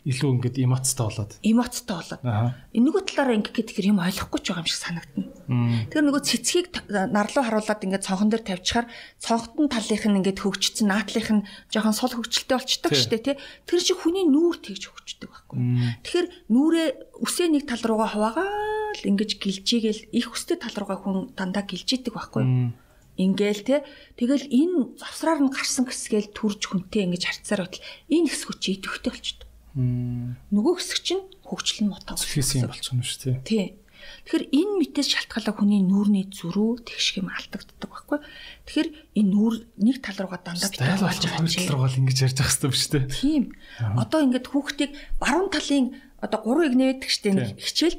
[0.06, 1.32] Илүү ингээд эмоцтой болоод.
[1.42, 2.22] Эмоцтой болоод.
[2.70, 5.34] Нөгөө талаараа ингээд тэгэхээр юм ойлгохгүй ч байгаа юм шиг санагдана.
[5.90, 8.86] Тэгэхээр нөгөө цэцгийг нарлуу харуулад ингээд цонхон дээр тавьчихаар
[9.18, 13.36] цонхтон талынх нь ингээд хөгжсөн, наатлынх нь жоохон сул хөгжилтэй болчдөг шүү дээ, тий.
[13.66, 15.58] Тэр шиг хүний нүүр тэгж хөгждөг байхгүй.
[16.06, 16.88] Тэгэхээр нүрээ
[17.26, 18.50] үсээ нэг тал руугаа хуваагаа
[18.94, 22.74] л ингэж гэлжигээл их өстэй тал руугаа хүн дандаа гэлжидэг байхгүй?
[23.16, 23.76] Ингээл те
[24.20, 27.80] тэгэл энэ завсраар нь гарсан хэсгээл төрж хүнтэй ингэж харцаар байтал
[28.12, 29.45] энэ хэсэг хүч идэвхтэй болчихдээ.
[29.76, 33.44] Нөгөө хэсэг чинь хөгжил нь мотоо хийсэн юм болчихно шүү дээ.
[33.44, 33.66] Тий.
[34.24, 38.18] Тэгэхээр энэ мэтээс шалтгаалаа хүний нүүрний зүрүү тэгш юм алдагддаг байхгүй.
[38.64, 38.88] Тэгэхээр
[39.20, 41.48] энэ нүүр нэг тал руугаа дандаа битүү болж байгаа юм.
[41.48, 43.04] Тал руугаа ингэж ярьж байгаа хэрэгтэй биш үү?
[43.12, 43.44] Тийм.
[44.00, 45.86] Одоо ингээд хүүхдийг баруун талын
[46.22, 47.98] одоо 3 игнэвэдэг штеп нэг хичээл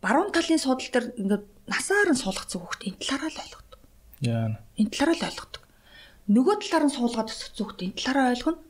[0.00, 3.80] баруун талын суудал дээр ингээд насаар нь суулгацсан хүүхд энэ талаараа л ойлгодог.
[4.24, 4.48] Яа.
[4.80, 5.62] Энэ талаараа л ойлгодог.
[6.30, 8.60] Нөгөө талаар нь суулгаад өсгсөн хүүхд энэ талаараа ойлгоно.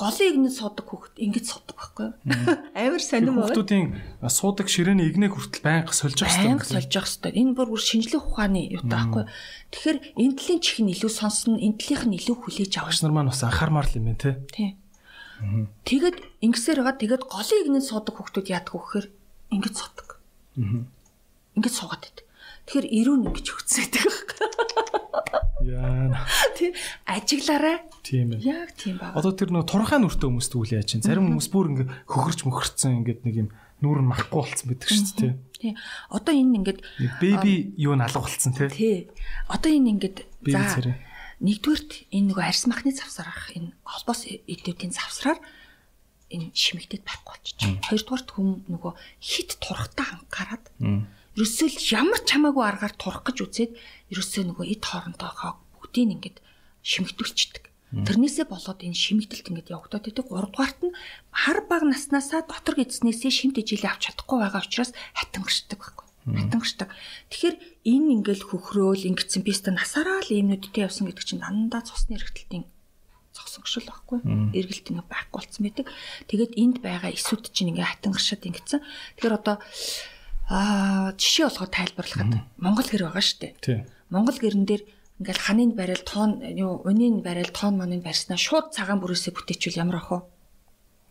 [0.00, 2.16] Голын игнэд суудаг хүүхэд ингэж суудаг байхгүй юу?
[2.80, 3.52] Амар сонирм байна.
[3.52, 3.86] Хүүхдүүдийн
[4.32, 7.32] суудаг ширээний игнээ хүртэл байнга сольж явах Байнга сольж явах хэрэгтэй.
[7.36, 9.28] Энэ бүр бүр шинжлэх ухааны юу таахгүй.
[9.76, 12.88] Тэгэхээр энтлийн чих нь илүү сонсно, энтлийнх нь илүү хүлээж авах.
[12.88, 14.32] Багш нар маань бас анхаармаар л юм байна те.
[14.48, 14.80] Тийм.
[15.84, 19.06] Тэгэд ингэсээр байгаа тэгэд голын игнэд суудаг хүүхдүүд яадаг вэ гэхээр
[19.52, 20.08] ингэж суудаг.
[21.56, 22.24] Ингэж суугаад байдаг.
[22.64, 24.48] Тэгэхээр ирүүн ингэж байдаг байхгүй.
[25.70, 26.26] Яа.
[26.58, 26.74] Тийм
[27.06, 27.76] ажиглаарай.
[28.02, 28.40] Тийм ээ.
[28.42, 29.14] Яг тийм баг.
[29.14, 32.98] Одоо тэр нөө турхаа нүртэй хүмүүс тэгвэл яаж чинь зарим хүмүүс бүр ингээ хөхөрч мөхөрцөн
[33.00, 33.48] ингээд нэг юм
[33.80, 35.32] нүүр нь махгүй болцсон байдаг шүү дээ.
[35.60, 35.74] Тийм.
[36.12, 36.80] Одоо энэ ингээд
[37.20, 38.68] беби юу нь алга болцсон те.
[38.68, 39.08] тий.
[39.48, 40.16] Одоо энэ ингээд
[40.50, 40.96] за
[41.40, 45.40] нэгдүгürt энэ нөгөө арьс махны завсарах энэ холбоос эдүүдийн завсраар
[46.28, 47.80] энэ шимэгдэд байхгүй болчих.
[47.88, 48.92] Хоёрдугаарт хүм нөгөө
[49.24, 50.64] хит турхтаа анхаарад
[51.40, 53.72] ерөөсөө ямар ч хамаагүй аргаар турах гэж үзээд
[54.12, 56.38] ерөөсөө нөгөө эд хоорондоохоо бүгдийг ингээд
[56.84, 57.64] шимэгдүүлчихдэг.
[57.90, 60.26] Тэрнээсээ болоод энэ шимэгдэлт ингээд явагдаад байдаг.
[60.28, 60.94] Гуравдугаарт нь
[61.34, 66.06] хар баг наснаасаа дотор гидснээсээ шимт ижилээ авч чадахгүй байгаа учраас хатангарчдаг байхгүй.
[66.38, 66.88] Хатангарчдаг.
[67.34, 67.56] Тэгэхээр
[67.90, 72.68] энэ ингээл хөхрөөл ингэсэн биста насаараа л юмнуудтай явсан гэдэг чинь дандаа цусны эргэлтийн
[73.34, 74.18] зогсогшил байхгүй.
[74.54, 75.86] Эргэлт ингээ байхгүй болцсон байдаг.
[76.30, 78.80] Тэгээд энд байгаа эсүүд чинь ингээ хатангаршаад ингэсэн.
[79.18, 79.56] Тэгэхээр одоо
[80.50, 83.52] аа жишээ болгоод тайлбарлахад Монгол гэр байгаа шүү дээ.
[83.62, 83.80] Тийм.
[84.10, 84.82] Монгол гэрэн дээр
[85.22, 90.02] ингээл ханын барайл тоон юу өнийн барайл тоон моныг барьснаа шууд цагаан бүрээсээ бүтээчвэл ямар
[90.02, 90.18] ах вэ?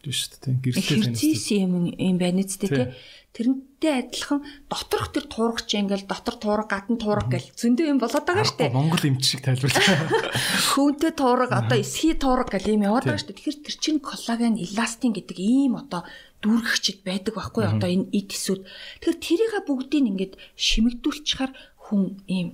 [0.03, 0.55] Тийм шүү дээ.
[0.59, 1.15] Гэрэлтэй байна.
[1.15, 2.77] Хэрцээс юм юм байна үсттэй Тий.
[2.83, 2.87] тий.
[3.29, 8.47] Тэрнтэй адилхан доторх тэр туургач ингээл дотор туурга гадна туурга гэл зөндөө юм болоод байгаа
[8.47, 8.73] шүү дээ.
[8.73, 10.09] Монгол эмч шиг тайлбарлаа.
[10.73, 13.37] Хөөнтэй туурга одоо эсхий туурга гэл юм яваад байгаа шүү дээ.
[13.37, 16.01] Тэгэхээр тэр чинь коллаген эластин гэдэг ийм одоо
[16.43, 18.61] дүүргэгчд байдаг байхгүй одоо энэ эд эсүүд.
[19.03, 21.51] Тэгэхээр тэрийг бүгдийг ингээд шимэгдүүлчихээр
[21.89, 22.49] хүн ийм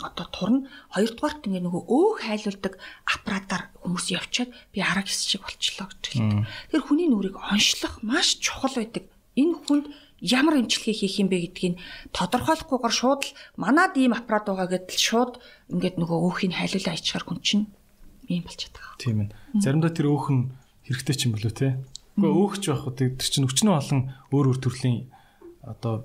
[0.00, 5.86] одоо турна хоёрдугаарт ингээ нөгөө өөх хайлуулдаг аппаратаар хүмүүс явчаад би араа гис шиг болчлоо
[5.92, 6.48] гэж хэлдэг.
[6.72, 9.04] Тэгэхээр хүний нүрийг оншлох маш чухал байдаг.
[9.36, 9.86] Энэ хүнд
[10.24, 11.76] ямар эмчилгээ хийх юм бэ гэдгийг
[12.16, 15.32] тодорхойлохгүйгээр шууд л манад ийм аппарат байгаа гэдэл шууд
[15.68, 17.64] ингээд нөгөө өөхийг хайлуулаа ичгаар хүн чинь
[18.30, 18.96] ийм болчиход байгаа.
[19.02, 19.30] Тийм ээ.
[19.60, 20.42] Заримдаа тэр өөх нь
[20.86, 21.68] хэрэгтэй ч юм болоо те.
[22.16, 24.00] Гэхдээ өөх ч байх үү тэр чинь өчнөө олон
[24.32, 25.08] өөр өөр төрлийн
[25.64, 26.04] одоо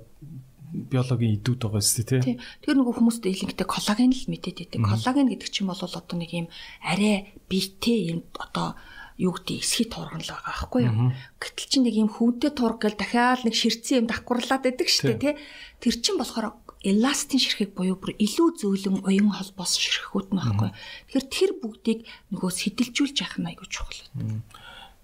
[0.72, 2.20] биологийн идүүд байгаа зү те.
[2.20, 2.40] Тийм.
[2.60, 4.80] Тэр нөгөө хүмүүст илэнхтэй коллаген л мэдээд байдаг.
[4.84, 6.46] Коллаген гэдэг чинь бол одоо нэг юм
[6.84, 8.76] арай биетэй юм одоо
[9.16, 11.12] юу гэдэг эсхий турган л байгаа байхгүй юу.
[11.40, 15.24] Гэтэл чинь нэг юм хүнтэй тург гэл дахиад нэг ширцэн юм давхарлаад байдаг шүү дээ
[15.24, 15.34] тий.
[15.80, 16.54] Тэр чинь болохоор
[16.86, 20.70] эластин ширхэг буюу бүр илүү зөөлөн уян холбоос ширхгүүд нь байхгүй.
[21.10, 24.00] Тэгэхээр тэр бүгдийг нөгөө сэтэлжүүлж явах нь айгүй чухал.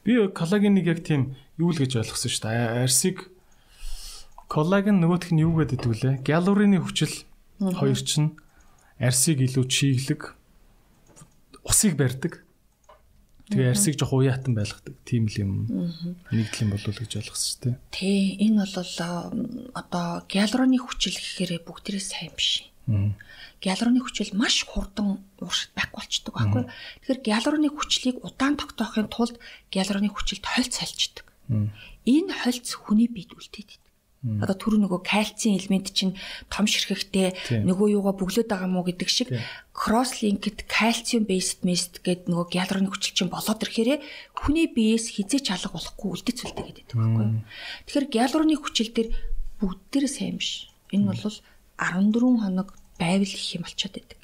[0.05, 2.85] Би коллагеныг яг тийм юу л гэж ойлгосон шүү дээ.
[2.85, 3.33] Арсыг
[4.53, 6.15] коллаген нөгөөх нь юу гэдэг вүлээ?
[6.21, 7.25] Гиалурины хүчил
[7.59, 8.37] хоёр чинь
[9.01, 10.37] арсыг илүү чиглэг
[11.65, 12.45] усыг барьдаг.
[13.49, 14.93] Тэгээ арсыг жоох уяатан байлгадаг.
[15.09, 15.53] Тийм л юм.
[16.33, 17.77] Нэгдэл юм болов гэж ойлгосон шүү дээ.
[17.93, 18.93] Тий, энэ бол
[19.73, 22.69] одоо гиалуроны хүчил гэхээр бүгдээрээ сайн биш.
[23.65, 26.65] Гиалуроны хүчил маш хурдан ууршид байхгүй болчдөг байхгүй.
[26.69, 29.41] Тэгэхээр гиалуроны хүчлийг удаан тогтоохын тулд
[29.73, 31.25] гиалуроны хүчилд хольц сальждаг.
[32.05, 33.81] Энэ хольц хүний биед үлдээд
[34.25, 36.17] Одоо түр нөгөө кальцийн элемент чинь
[36.49, 39.29] том ширхэгтэй нөгөө юугаа бөглөөд байгаа мó гэдэг шиг
[39.77, 44.01] кросс линкэд кальциум based mist гэдэг нөгөө гиалуроны хүчил чинь болоод ирэхээрээ
[44.33, 47.45] хүний биеэс хизээч алга болохгүй үлдэж үлдээ гэдэг байхгүй юу.
[47.85, 49.09] Тэгэхээр гиалуроны хүчил дээр
[49.61, 50.73] бүгд дээр сайн биш.
[50.89, 51.37] Энэ бол
[51.77, 52.69] 14 хоног
[53.05, 54.21] байвал их юм болчиход байдаг.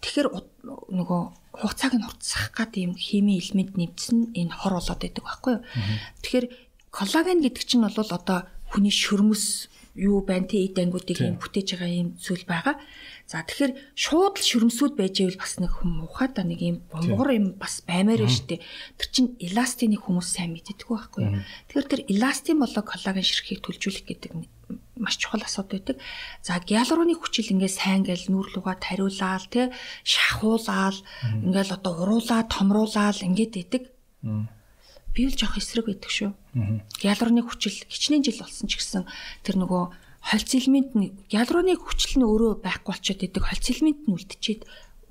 [0.00, 0.28] Тэгэхээр
[0.64, 1.22] нөгөө
[1.60, 5.64] хугацааг нь хурцсах гад ийм хими элемент нэмсэн энэ хор болоод байдаг байхгүй юу.
[6.24, 6.46] Тэгэхээр
[6.90, 11.90] коллаген гэдэг чинь бол одоо хүний шөрмөс юу байна те эд ангиудыг юм бүтээж байгаа
[11.94, 12.74] юм зүйл байгаа.
[13.30, 17.46] За тэгэхээр шууд л шөрмсүүд байж ивэл бас нэг хүм ухаад нэг юм бомгор юм
[17.54, 18.58] бас баймаар байна штэ.
[18.98, 21.34] Тэр чин эластины хүмүүс сайн мэддэг байхгүй юу.
[21.70, 24.32] Тэгэхээр тэр эластин болоо коллаген ширхгийг төлжүүлэх гэдэг
[24.96, 25.96] маш чухал асуудал байдаг.
[26.42, 30.98] За гиалуроны хүчил ингээ сайн гээл нүүр лугаа тариулаал те шахуулаал
[31.44, 33.82] ингээл одоо уруулаа томруулаал ингээд идэг
[35.14, 36.30] би л жоох эсрэг байдаг шүү.
[36.98, 39.06] Гиалуроны хүчил хичнээн жил болсон ч гэсэн
[39.46, 39.82] тэр нөгөө
[40.24, 44.62] хольц элемент нь гиалуроны хүчил нь өөрөө байхгүй болчиход идэг хольц элемент нь үлдчихэд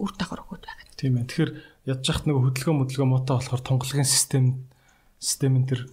[0.02, 0.98] үр дагавар өгöd байгаа.
[0.98, 1.28] Тийм ээ.
[1.30, 1.52] Тэгэхээр
[1.88, 4.68] ядж хахт нөгөө хөдөлгөөн модлогоо мотоо болохоор тунгалагын систем
[5.24, 5.88] системэн тэр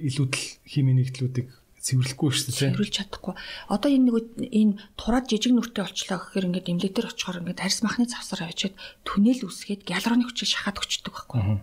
[0.00, 1.48] илүүдэл химийн нэгдлүүдийг
[1.84, 2.72] цэвэрлэхгүй шүү дээ.
[2.72, 3.34] Цэвэрлж чадахгүй.
[3.68, 8.08] Одоо энэ нэг энэ тураад жижиг нүртэй олчлоо гэхээр ингээд эмнэлэгдэр очихоор ингээд арьс махны
[8.08, 8.72] завсар авчиад
[9.04, 11.60] түнэл үсгээд гиалуроны хүчил шахаад өчтдөг байхгүй.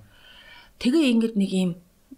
[0.78, 1.72] Тэгээ ингээд нэг юм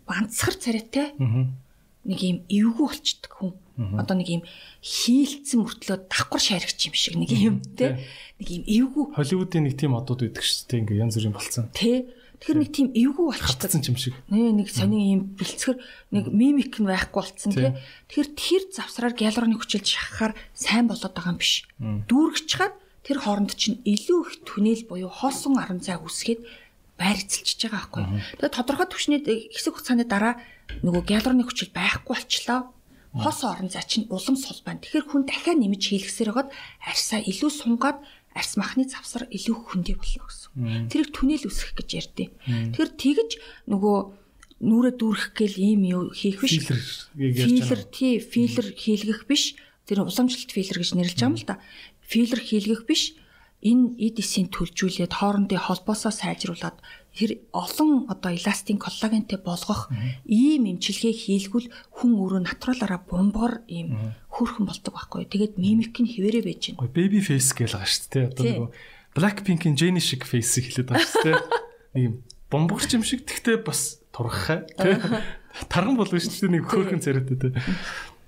[0.03, 3.55] банцхар царайтай нэг юм эвгүй болчдөг хүн.
[3.95, 4.43] Одоо нэг юм
[4.83, 8.03] хийлцэн мөртлөө давхар шаригч юм шиг нэг юм те.
[8.37, 9.15] Нэг юм эвгүй.
[9.15, 10.79] Холливуудын нэг тийм одууд байдаг шүү дээ.
[10.83, 11.71] Ингээ янз бүрийн болцсон.
[11.71, 12.11] Тэ.
[12.43, 13.71] Тэгэхээр нэг тийм эвгүй болчихдог.
[13.71, 14.19] Хатсан юм шиг.
[14.27, 15.79] Нэ нэг сонин юм бэлцгэр
[16.11, 17.71] нэг мимик нь байхгүй болцсон тий.
[18.11, 21.63] Тэгэхээр тэр завсраар гиалурны хүчилж шахахаар сайн болоод байгаа юм биш.
[21.79, 22.75] Дүүргэж чад
[23.07, 26.43] тэр хооронд чинь илүү их түнэл буюу хоосон 10 цай үсгээд
[26.99, 28.03] байр эзэлчихэж байгаа байхгүй.
[28.43, 30.35] Тэгээд тодорхой түвшний хэсэг хугацааны дараа
[30.83, 32.75] нөгөө гиалурны хүчил байхгүй болчлоо.
[33.13, 34.81] Хос орон зай чинь улам сул байна.
[34.81, 36.49] Тэгэхээр хүн дахиад нэмж хийлгсээр хагаад
[36.81, 38.01] арьсаа илүү сунгаад
[38.33, 40.89] арьс махны завсар илүү хөндөй болно гэсэн.
[40.89, 42.29] Тэрийг түнэл үсгэх гэж ярьдیں۔
[42.73, 43.31] Тэгэхээр тэгж
[43.69, 43.97] нөгөө
[44.63, 46.63] нүрээ дүүрэх гээл ийм юу хийх биш.
[47.13, 49.55] Филер тий филер хийлгэх биш.
[49.85, 51.59] Тэр уламжлалт филер гэж нэрлэж байгаа юм л да.
[52.01, 53.13] Филер хийлгэх биш.
[53.63, 56.77] Энэ эд эсийн төлжүүлээд хоорондын холбоосоо сайжруулад
[57.15, 59.87] тэр олон одоо эластин коллагентэй болгох
[60.27, 65.29] ийм эмчилгээ хийлгүүл хүн өөрөө натуралаараа бомбоор ийм хөөрхөн болдог байхгүй.
[65.31, 66.91] Тэгээд мимик нь хിവэрэ байж байна.
[66.91, 68.25] Baby face гэж байгаа шүү дээ.
[68.33, 68.69] Одоо нөгөө
[69.13, 71.37] Blackpink-ийн Jennie шиг face хэлээд байгаа шүү дээ.
[71.93, 72.13] Нэг юм
[72.49, 74.65] бомбогч юм шиг тэгтээ бас турхахаа.
[75.71, 77.49] Тарган болов шүү дээ нэг хөөрхөн царайтай те.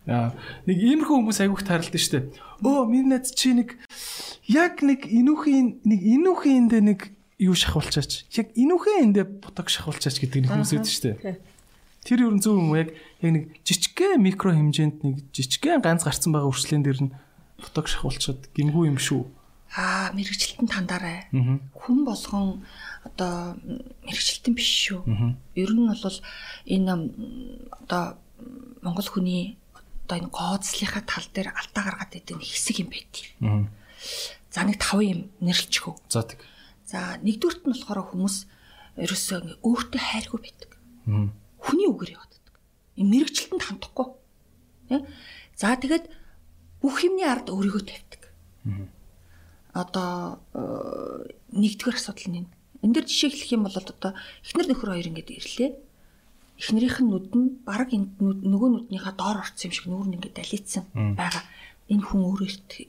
[0.05, 0.37] Аа
[0.69, 2.25] нэг иймэрхүү хүмүүс айгүйх тааралтай шүү дээ.
[2.61, 3.73] Өө минь чи нэг
[4.47, 6.99] яг нэг инүүхийн нэг инүүхийндээ нэг
[7.41, 8.29] юу шахуулчаач.
[8.37, 11.37] Яг инүүхэн эндээ ботог шахуулчаач гэдэг нэг хүмүүс байдаг шүү дээ.
[12.05, 16.53] Тэр юу зөв юм яг яг нэг жижигхэн микро хэмжээнд нэг жижигхэн ганц гарцсан байгаа
[16.53, 17.15] үрчлэн дээр нь
[17.57, 19.25] ботог шахуулчаад гимгүү юм шүү.
[19.75, 21.27] Аа мэрэгчлэлтэн тандаарай.
[21.33, 22.63] Хүн болгон
[23.03, 23.57] одоо
[24.05, 25.01] мэрэгчлэлтэн биш шүү.
[25.57, 26.17] Ер нь бол
[26.69, 26.93] энэ
[27.83, 28.15] одоо
[28.85, 29.57] Монгол хүний
[30.05, 33.33] одоо энэ гооцлынхаа тал дээр алдаа гаргаад идэг хэсэг юм байдгийг.
[34.51, 35.99] За нэг тав юм нэрлчихв.
[36.09, 36.39] За тэг.
[36.87, 38.35] За нэгдүгürt нь болохоор хүмүүс
[38.95, 40.71] ерөөсөө өөртөө хайргүй байдаг.
[41.59, 42.43] Хүний үгээр явдаг.
[42.95, 44.07] Энэ мэрэгчлэлтэнд хандахгүй.
[45.59, 46.07] За тэгээд
[46.79, 48.21] бүх юмний ард өөрийгөө тавьдаг.
[49.75, 52.51] Одоо э, нэгдүгээр асуудал нь энэ.
[52.79, 55.71] Энд дэр жишээ хэлэх юм бол одоо эхнэр нөхөр хоёр ингэж ирлээ.
[56.63, 60.33] Эхнэрийнх нь нүд нь баг энд нөгөө нүднийхээ доор орсон юм шиг нүүр нь ингэж
[60.37, 60.87] далийцсан
[61.19, 61.43] байгаа
[61.85, 62.21] энэ хүн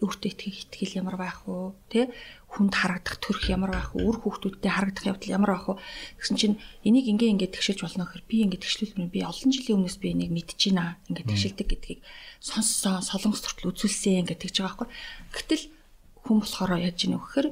[0.01, 1.77] өөртөө итгэх итгэл ямар байх вэ?
[1.93, 2.09] Тэ?
[2.49, 4.01] Хүнд харагдах төрх ямар байх вэ?
[4.01, 5.77] Үр хүүхдүүдтэй харагдах явдал ямар байх вэ?
[6.17, 9.99] Тэгсэн чинь энийг ингээ ингээ тэгшилж болно гэхээр би ингээ тэгшлүүлмээр би олон жилийн өмнөөс
[10.01, 10.97] би энийг мэдэж байна.
[11.13, 12.01] Ингээ тэгшилдэг гэдгийг
[12.41, 14.89] сонссон, солонгос төртөл үзүүлсэн ингээ тэгж байгаа байхгүй.
[15.37, 15.65] Гэтэл
[16.25, 17.49] хүн болохоор яаж ийнө гэхээр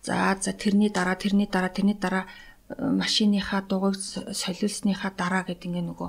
[0.00, 2.24] за за тэрний дараа тэрний дараа тэрний дараа
[2.72, 6.08] э, машиныхаа дугуйг солиулсныхаа дараа гэдэг ингээ нөгөө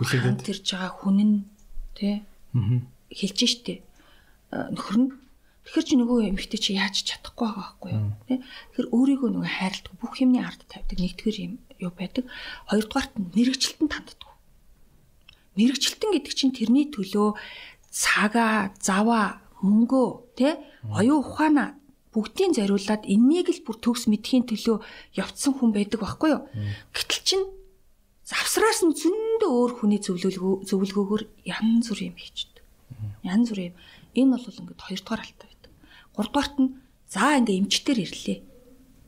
[0.00, 1.36] хүлээгээд тэрж байгаа хүн нь
[1.92, 2.24] тий.
[2.56, 3.74] Аа хэлж штэ
[4.50, 5.08] нөхөр нь
[5.64, 8.12] Тэгэхээр чи нөгөө эмэгтэй чи яаж чадахгүй байгаа байхгүй юу?
[8.28, 8.44] Тэ?
[8.44, 12.28] Тэгэхээр өөрийгөө нөгөө хайрладаг бүх юмны ард тавьдаг нэгдүгээр юм юу байдаг.
[12.68, 14.28] Хоёрдугаарт нь мэрэгчлэлтэн танддаг.
[15.56, 17.40] Мэрэгчлэлтэн гэдэг чинь тэрний төлөө
[17.88, 20.60] цагаа, заваа, мөнгөө, тэ?
[20.84, 21.80] Оюун ухаанаа
[22.12, 24.84] бүгдийг зориулаад энэнийг л бүр төгс мэдхийн төлөө
[25.16, 26.44] явцсан хүн байдаг байхгүй юу?
[26.92, 27.42] Гэтэл чин
[28.28, 32.53] завсраас нь зөндөө өөр хүний зөвлөгөө зөвлөгөөгөр янз бүр юм хийчих
[33.24, 33.74] Янз бүрийн
[34.14, 35.72] энэ бол ингээд хоёрдугаар алтай байдаг.
[36.14, 36.74] Гуравдугаарт нь
[37.10, 38.38] за ингээ эмчтэр ирлээ.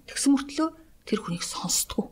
[0.07, 0.69] Тэгсэн мөртлөө
[1.07, 2.11] тэр хүнийг сонсдгоо.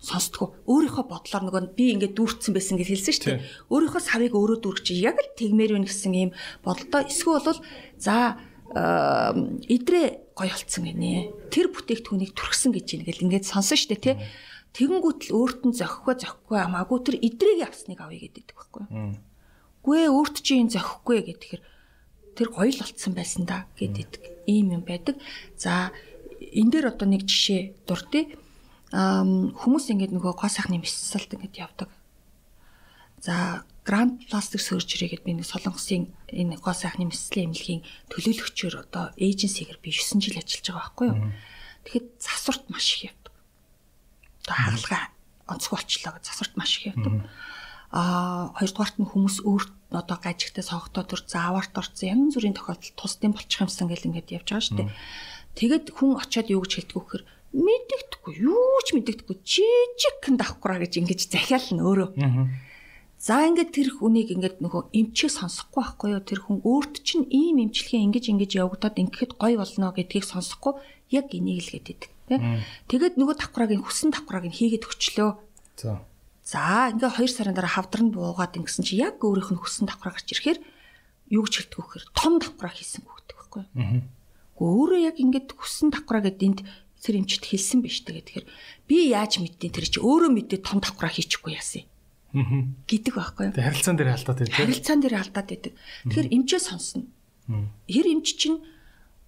[0.00, 0.56] Сонсдгоо.
[0.64, 3.44] Өөрийнхөө бодлоор нөгөө би ингээд дүүрцсэн байсан гэж хэлсэн шүү дээ.
[3.68, 6.30] Өөрийнхөө савыг өөрөө дүүрч яг л тэгмээр байна гэсэн ийм
[6.64, 7.04] бодолтой.
[7.04, 7.60] Эсвэл бол
[8.00, 8.40] за
[8.70, 11.52] идрээ гоё болцсон гинэ.
[11.52, 14.16] Тэр бүтээгдэхүүнийг түрхсэн гэж ингээл ингээд сонсон шүү дээ тий.
[14.70, 18.84] Тэгэнгүүт л өөрт нь зохихгүй зохихгүй хамаагүй тэр идрийг авсныг авъя гэдэг байхгүй
[19.84, 21.62] Гүй өөрт чи энэ зохихгүй гэхээр
[22.36, 25.16] тэр гоё л болцсон байсан да гэдэг ийм юм байдаг.
[25.56, 25.92] За
[26.40, 28.28] энэ дээр одоо нэг жишээ дурдъя.
[28.92, 31.88] Аа хүмүүс ингээд нөгөө гоо сайхны мэссэлт ингээд явдаг.
[33.20, 39.12] За Grand Plastic Surgery гэдэг би нэг солонгосын энэ гоо сайхны мэслийн эмнэлгийн төлөөлөгчөөр одоо
[39.16, 41.20] эйженсигээр би 9 жил ажиллаж байгаа байхгүй юу.
[41.84, 43.34] Тэгэхэд засварт маш их явдаг.
[44.44, 45.04] Одоо хагалгаа
[45.48, 47.14] онцгой очлоо гэж засварт маш их явдаг.
[47.90, 53.34] А хоёрдугаарт нь хүмүүс өөрт одоо гажигтай согтоо төр зааварт орсон янз бүрийн тохиолдолд тусдын
[53.34, 54.90] болчих юмсан гэл ингээд явж байгаа шүү дээ.
[55.58, 61.02] Тэгэд хүн очиод юу гэж хэлдэг вэ гэхээр мэддэгдэхгүй юу ч мэддэгдэхгүй жижигхэн давхраа гэж
[61.02, 62.10] ингэж захиална өөрөө.
[63.18, 67.58] За ингээд тэр хүнийг ингээд нөгөө эмчээ сонсохгүй байхгүй юу тэр хүн өөрт чинь ийм
[67.58, 70.78] эмчилгээ ингэж ингэж явагдаад ингээд гой болно гэдгийг сонсохгүй
[71.10, 72.00] яг энийг л гэдэг.
[72.86, 75.30] Тэгээд нөгөө давхрааг хүссэн давхрааг хийгээд өчлөө.
[75.76, 76.00] За
[76.50, 80.18] За ингээ 2 сарын дараа хавдар нь буугаад ингэсэн чи яг өөрийнх нь хүссэн давхраа
[80.18, 80.58] гарч ирэхээр
[81.30, 83.62] юу гэж хэлдэг гэхээр том давхраа хийсэн гүгдэг байхгүй.
[83.78, 84.02] Аа.
[84.58, 86.60] Өөрөө яг ингээд хүссэн давхраа гэдэг энд
[86.98, 88.46] тэр эмчт хэлсэн биш тэгээд тэгэхээр
[88.90, 91.86] би яаж мэдтiin тэр чи өөрөө мэдээ том давхраа хийчихгүй яасан
[92.34, 92.74] юм.
[92.82, 93.54] гэдэг байхгүй юу.
[93.54, 94.58] Харилцаан дээр алдаад байдаг.
[94.58, 95.72] Харилцаан дээр алдаад байдаг.
[96.10, 97.06] Тэгэхээр эмчээ сонсно.
[97.86, 98.58] Хэр эмч чинь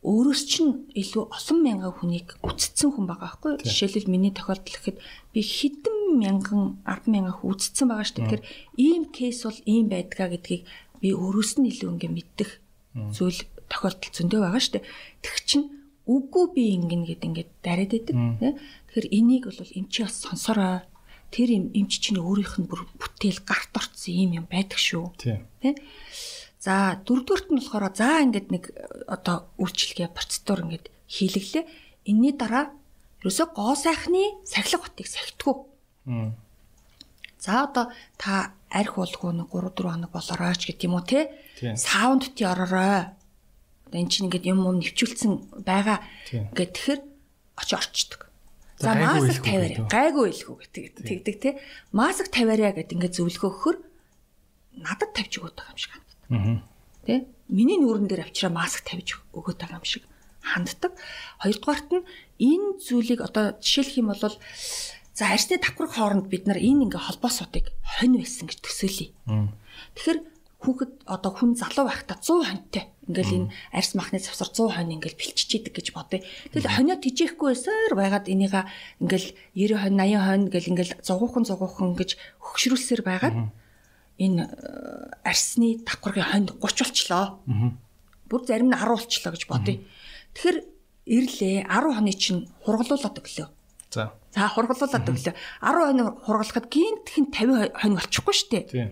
[0.03, 4.99] өөрөөс чинь илүү олон мянган хүнийг үцэтсэн хүн байгаа байхгүй жишээлбэл миний тохиолдол гэхэд
[5.31, 8.27] би хэдэн мянган 10 мянган хүн үцэтсэн байгаа шүү дээ.
[8.27, 8.47] Тэгэхээр
[8.83, 10.63] ийм кейс бол ийм байдгаа гэдгийг
[10.99, 12.51] би өөрөөс нь илүү ингээ мэддэг
[13.15, 13.41] зүйл
[13.71, 14.89] тохиолдол зөндөө байгаа шүү дээ.
[15.23, 15.67] Тэг чинь
[16.11, 18.53] үгүй би ингэн гэд ингээд дараад идэг тий.
[18.91, 20.83] Тэгэхээр энийг бол эмчи бас сонсороо.
[21.31, 21.49] Тэр
[21.79, 25.15] эмч чинь өөрийнх нь бүр бүтээл гарт орцсон юм юм байдаг шүү.
[25.63, 25.79] Тий
[26.63, 28.65] За дөрөвдүгürt нь болохоор за ингээд нэг
[29.11, 31.67] одоо үйлчлэгээ процедур ингээд хийлэглээ.
[32.07, 32.71] Энийний дараа
[33.19, 35.59] ерөөсөө гоо сайхны сахилга батыг сахитгүй.
[37.43, 41.35] За одоо та арх болгоо нэг 3 4 хоног болооройч гэдэг юм уу те.
[41.75, 43.11] Саунд ти ороорой.
[43.91, 45.99] Энд чинь ингээд юм юм нэвчүүлсэн байгаа.
[46.31, 47.01] Ингээд тэгэхэр
[47.59, 48.31] очи орчдөг.
[48.79, 49.83] За маск тавиарай.
[49.91, 51.51] Гайгүй илгүү гэдэг тэгдэг те.
[51.91, 53.77] Маск тавиарай гэдэг ингээд зөвлөгөө өгөхөр
[54.79, 56.02] надад тавьж өгöd байгаа юм шиг
[57.07, 57.27] Тэ?
[57.49, 60.05] Миний нүүрэн дээр авчираа маск тавьж өгöd байгаа юм шиг
[60.43, 60.93] ханддаг.
[61.43, 62.07] Хоёрдугаарт нь
[62.41, 64.37] энэ зүйлийг одоо жишээлх юм бол
[65.15, 69.13] за арьсны давхраг хооронд бид нар энэ ингээ холбоосуудыг хонь байсан гэж төсөөлье.
[69.95, 70.21] Тэгэхээр
[70.63, 75.19] хүүхэд одоо хүн залуу байхдаа 100 хоньтой ингээл энэ арьс махны завсар 100 хонь ингээл
[75.19, 76.23] бэлччихийдэг гэж бодъё.
[76.55, 78.71] Тэгэл хонио тижээхгүй байсаар байгаад энийга
[79.03, 83.37] ингээл 90 хонь 80 хонь гэл ингээл зугуухан зугуухан гэж хөгшрүүлсээр байгаад
[84.23, 87.43] энэ э, арсны давхаргын хонд 30 болчлоо.
[88.31, 89.83] Бүр зарим нь 10 болчлоо гэж бодъё.
[90.35, 90.59] Тэгэхээр
[91.07, 93.49] ирлээ 10 хоны чинь хургалуулад өглөө.
[93.91, 94.15] За.
[94.31, 95.35] За хургалуулад өглөө.
[95.35, 98.65] 10 хонь хургалахад гинтх нь 50 хонь болчихгүй шүү дээ.
[98.71, 98.89] Тийм.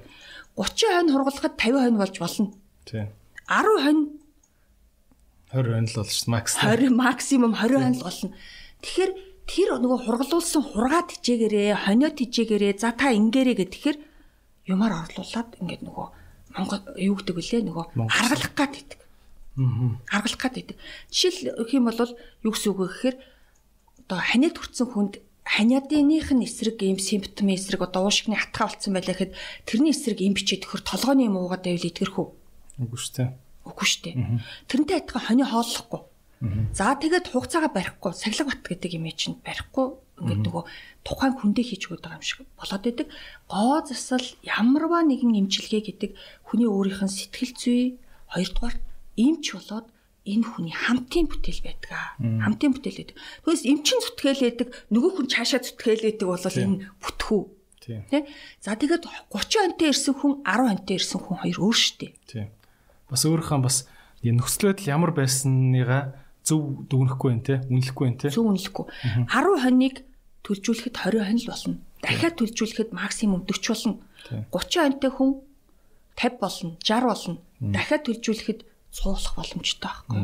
[0.59, 2.47] 30 хонь хургалахад 50 хонь болж болно.
[2.84, 3.07] Тийм.
[3.47, 4.02] 10 хонь
[5.55, 6.52] 20 хонь л болж макс.
[6.59, 8.31] 20 максимум 20 хонь л болно.
[8.83, 9.12] Тэгэхээр
[9.47, 13.99] тэр нөгөө хургалуулсан хургаа тижээгээрээ, хонио тижээгээрээ, за та ингээрээ гэхээр
[14.70, 16.07] юмар орлуулад ингээд нөгөө
[16.55, 19.00] Монгол юу гэдэг вүлээ нөгөө харгалах гад идэг.
[19.58, 19.99] Аа.
[20.07, 20.76] Харгалах гад идэг.
[21.10, 21.99] Жишээл өгөх юм бол
[22.42, 23.16] юу гэсэн үг вэ гэхээр
[24.07, 25.15] одоо ханиад хүрсэн хүнд
[25.47, 29.34] ханиадыных нь эсрэг ийм симптомын эсрэг одоо уушигны хатгаа болцсон байлаа гэхэд
[29.66, 32.26] тэрний эсрэг им бичээд төхөр толгойн юм уугаад байвал идгэрхүү.
[32.82, 33.31] Үгүй шүү дээ.
[33.70, 34.15] Үгүй шүү дээ.
[34.66, 36.00] Тэрнтэй адилхан хонио хооллохгүй.
[36.73, 40.65] За тэгээд хугацаагаа барихгүй, сахилга бат гэдэг юм чинь барихгүй ингээд нөгөө
[41.05, 43.08] тухайн хүндээ хийж өгöd байгаа юм шиг болоод идэг.
[43.49, 46.10] Гоо засал ямарваа нэгэн имчилгээ гэдэг
[46.44, 47.82] хүний өөрийнх нь сэтгэл зүй
[48.28, 48.76] хоёрдугаар
[49.16, 49.86] имч болоод
[50.28, 51.92] энэ хүний хамтын бүтээл байдаг.
[52.20, 53.16] Хамтын бүтээл байдаг.
[53.16, 57.42] Тэгээс эмчин зүтгээл байдаг, нөгөө хүн цаашаа зүтгээл байдаг бол энэ бүтхүү.
[57.81, 58.28] Тэ?
[58.60, 62.12] За тэгээд 30 онтой ирсэн хүн 10 онтой ирсэн хүн хоёр өөр штэ.
[62.28, 62.52] Тийм.
[63.08, 63.76] Бас өөрийнхөө бас
[64.20, 66.02] нөхцөл байдал ямар байсныгаа
[66.44, 68.28] зөв дүгнэхгүй байх те, үнэлэхгүй байх те.
[68.28, 68.84] Зөв үнэлэхгүй.
[69.32, 69.97] 10 хоног
[70.44, 71.77] төлжүүлэхэд 20 хонь л болно.
[72.01, 74.47] Дахиад төлжүүлэхэд максимум 40 болно.
[74.52, 75.31] 30 хоньтой хүн
[76.17, 77.36] 50 болно, 60 болно.
[77.60, 78.60] Дахиад төлжүүлэхэд
[78.91, 80.23] суулгах боломжтой байхгүй.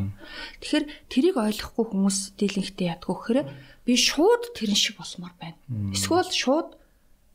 [0.61, 3.41] Тэгэхээр тэрийг ойлгохгүй хүмүүс дийлэнхтэй ядгүй гэхээр
[3.87, 5.59] би шууд тэрэн шиг болмоор байна.
[5.95, 6.75] Эсвэл шууд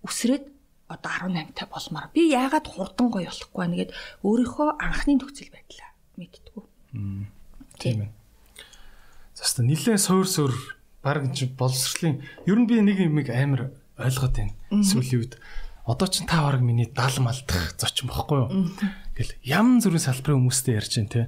[0.04, 0.52] үсрээд
[0.92, 2.12] одоо 18 та болмоор.
[2.12, 3.96] Би яагаад хурдан гоё болохгүй байна гэд
[4.28, 6.64] өөрийнхөө анхны нөхцөл байдлаа мэдтгүү.
[7.80, 8.12] Тийм ээ.
[9.32, 10.52] Заста нилээ суур суур
[11.04, 14.54] баг чи боловсролын ер нь би нэг юм амар ойлгоод байна.
[14.70, 15.34] Сүүлийн үед
[15.86, 18.50] одоо ч та бараг миний 70 малдах зочин бохгүй юу?
[19.18, 21.22] Гэл ям зүрийн салбарын хүмүүстэй ярьж байна те.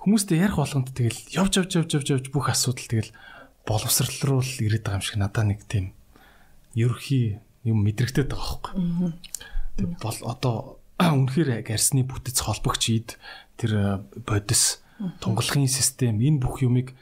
[0.00, 3.12] Хүмүүстэй ярих болгонд тэгэл явж явж явж явж явж бүх асуудал тэгэл
[3.68, 5.92] боловсрал руу л ирээд байгаа юм шиг надаа нэг тийм
[6.72, 9.12] ерөөхий юм мэдрэгдээд байгаа байхгүй.
[9.76, 10.56] Тэг бол одоо
[10.98, 13.08] үнэхээр арсны бүтэц холбогч ид
[13.60, 14.80] тэр бодис
[15.20, 16.96] тунгалахын систем энэ бүх юмыг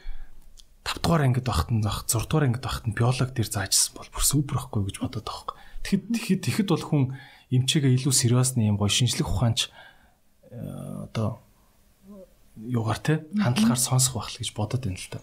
[0.87, 4.23] 5 дугаар ангид байхад нь 6 дугаар ангид байхад нь биолог дээр заажсан бол бүр
[4.23, 5.59] супер байхгүй гэж бодоод байгаа юм.
[5.83, 7.03] Тэгэхэд тэгэхэд тэгэхэд бол хүн
[7.51, 9.67] эмчээгээ илүү сериусны юм гоё шинжлэх ухаанч
[10.51, 10.55] э,
[11.11, 11.43] одоо
[12.55, 15.19] юугаар те хандлагаар сонсох байх л гэж бодоод байна л та.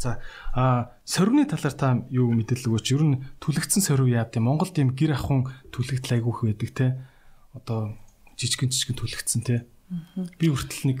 [0.00, 0.20] За
[0.52, 2.86] а сорвны талаар та юу мэдээлэл өгөөч?
[2.96, 6.86] Ер нь түлэгдсэн сорив яа гэв Монголд ийм гэр ахын түлэгдэл айгүйх байдаг те.
[7.52, 7.96] Одоо
[8.40, 9.68] жижигэн жижигэн түлэгдсэн те.
[10.40, 10.98] Би хүртэл нэг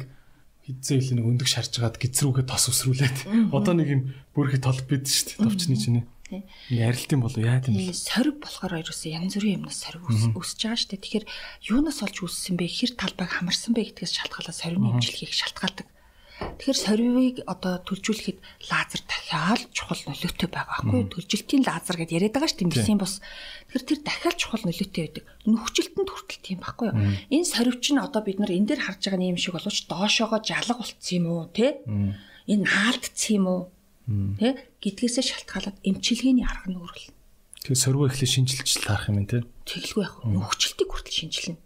[0.78, 3.18] хизээ хилээ нэг өндөг шарж гаад гизрүүгээ тос өсрүүлээд
[3.50, 7.74] одоо нэг юм бүрхий толб бид шүү дээ товчны чинь Ингээ арилтын болов яа гэм
[7.74, 7.90] бэ?
[7.90, 11.02] Сориг болохоор ерөөсөө янз бүрийн юмнаас сориг үүсэж байгаа шүү дээ.
[11.02, 11.26] Тэгэхээр
[11.74, 12.70] юунаас олж үүссэн бэ?
[12.70, 15.90] Хэр талбайг хамарсан бэ гэдгээс шалтгаалаад сорины имчилгээг шалтгаалдаг.
[16.40, 18.38] Тэгэхээр сорвийг одоо төлжүүлэхэд
[18.72, 21.02] лазер дахиад чухал нөлөөтэй байгаа байхгүй?
[21.12, 22.70] Төлжилтийн лазер гэдээ яриад байгаа дээ.
[22.72, 23.20] Мэрсийн бус.
[23.70, 25.24] Тэгэхээр тэр дахиад чухал нөлөөтэй байдаг.
[25.46, 26.98] Нөхцөлтөнд хүртэл тийм байхгүй юу?
[27.30, 30.74] Энэ сорвч нь одоо бид нар энэ дээр харж байгаа юм шиг боловч доошоогоо жалга
[30.74, 31.78] болцсон юм уу те?
[32.50, 33.62] Энэ наалдсан юм уу?
[34.42, 34.58] Тэ?
[34.82, 37.14] Гэдгээсээ шалтгаалаад эмчилгээний арга нь өөрлөлт.
[37.62, 39.46] Тэгээ сорвоо ихлэ шинжилж таарах юм те?
[39.70, 41.62] Тэглгүй яг нөхцөлтийг хүртэл шинжилнэ.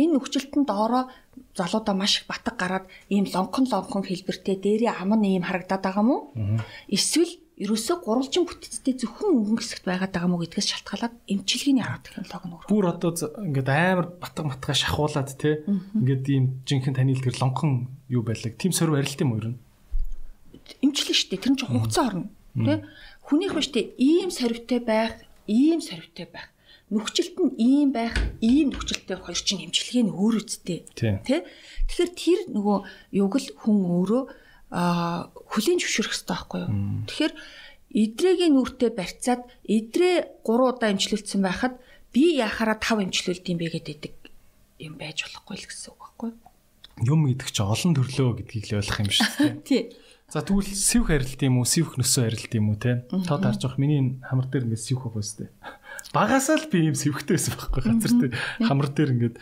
[0.00, 1.12] Энэ нөхцөлтөнд доороо
[1.52, 6.04] залуудаа маш их батг гараад ийм лонкон лонкон хэлбэртэй дээрээ ам нь ийм харагдаад байгаа
[6.06, 6.32] мó.
[6.88, 12.46] Эсвэл ерөөсөө гурвалжин бүтцтэй зөвхөн өнгөн хэсэгт байгаад байгаа мó гэдгээс шалтгаалаад эмчилгээний арга технологи
[12.46, 12.70] нь өөр.
[12.70, 18.22] Бүр одоо ингээд амар батг матгаа шахуулаад те ингээд ийм жинхэнэ танил тэр лонхон юу
[18.22, 18.54] байлаг.
[18.62, 19.58] Тим сөрв арилт юм уу ер нь?
[20.86, 22.30] Эмчлэн штэ тэр нь ч хугацаа орно.
[22.54, 22.86] Тэ?
[23.26, 25.18] Хүнийх ба штэ ийм сорвтой байх,
[25.50, 26.54] ийм сорвтой байх
[26.88, 30.88] нөхцөлт нь ийм байх, ийм нөхцөлтэй хоёр чинь эмчилгээ нь өөр үсттэй.
[30.96, 31.44] Тэ?
[31.84, 32.78] Тэгэхээр тэр нөгөө
[33.12, 34.22] юг л хүн өөрөө
[34.70, 36.72] а хүлийн зөвшөөрөх хэрэгтэй байхгүй юу.
[37.08, 37.34] Тэгэхээр
[37.88, 41.80] идрэгийн нүртээ барьцаад идрээ 3 удаа эмчлүүлсэн байхад
[42.12, 44.12] би яхаараа 5 эмчлүүлд юм бэ гэдэг
[44.84, 46.38] юм байж болохгүй л гэсэн үг байхгүй юу.
[47.08, 49.56] Юм гэдэг чи олон төрлөө гэдгийг л ойлгох юм шүү дээ.
[49.68, 49.82] Тий.
[50.28, 53.08] За тэгвэл сивх арилт юм уу, сивх нөсөө арилт юм уу те?
[53.08, 55.48] Тод харж явах миний хамар дээр ингээд сивх байгаа сте.
[56.12, 58.26] Багасаа л би юм сивхтэй байсан байхгүй газар те.
[58.60, 59.36] Хамар дээр ингээд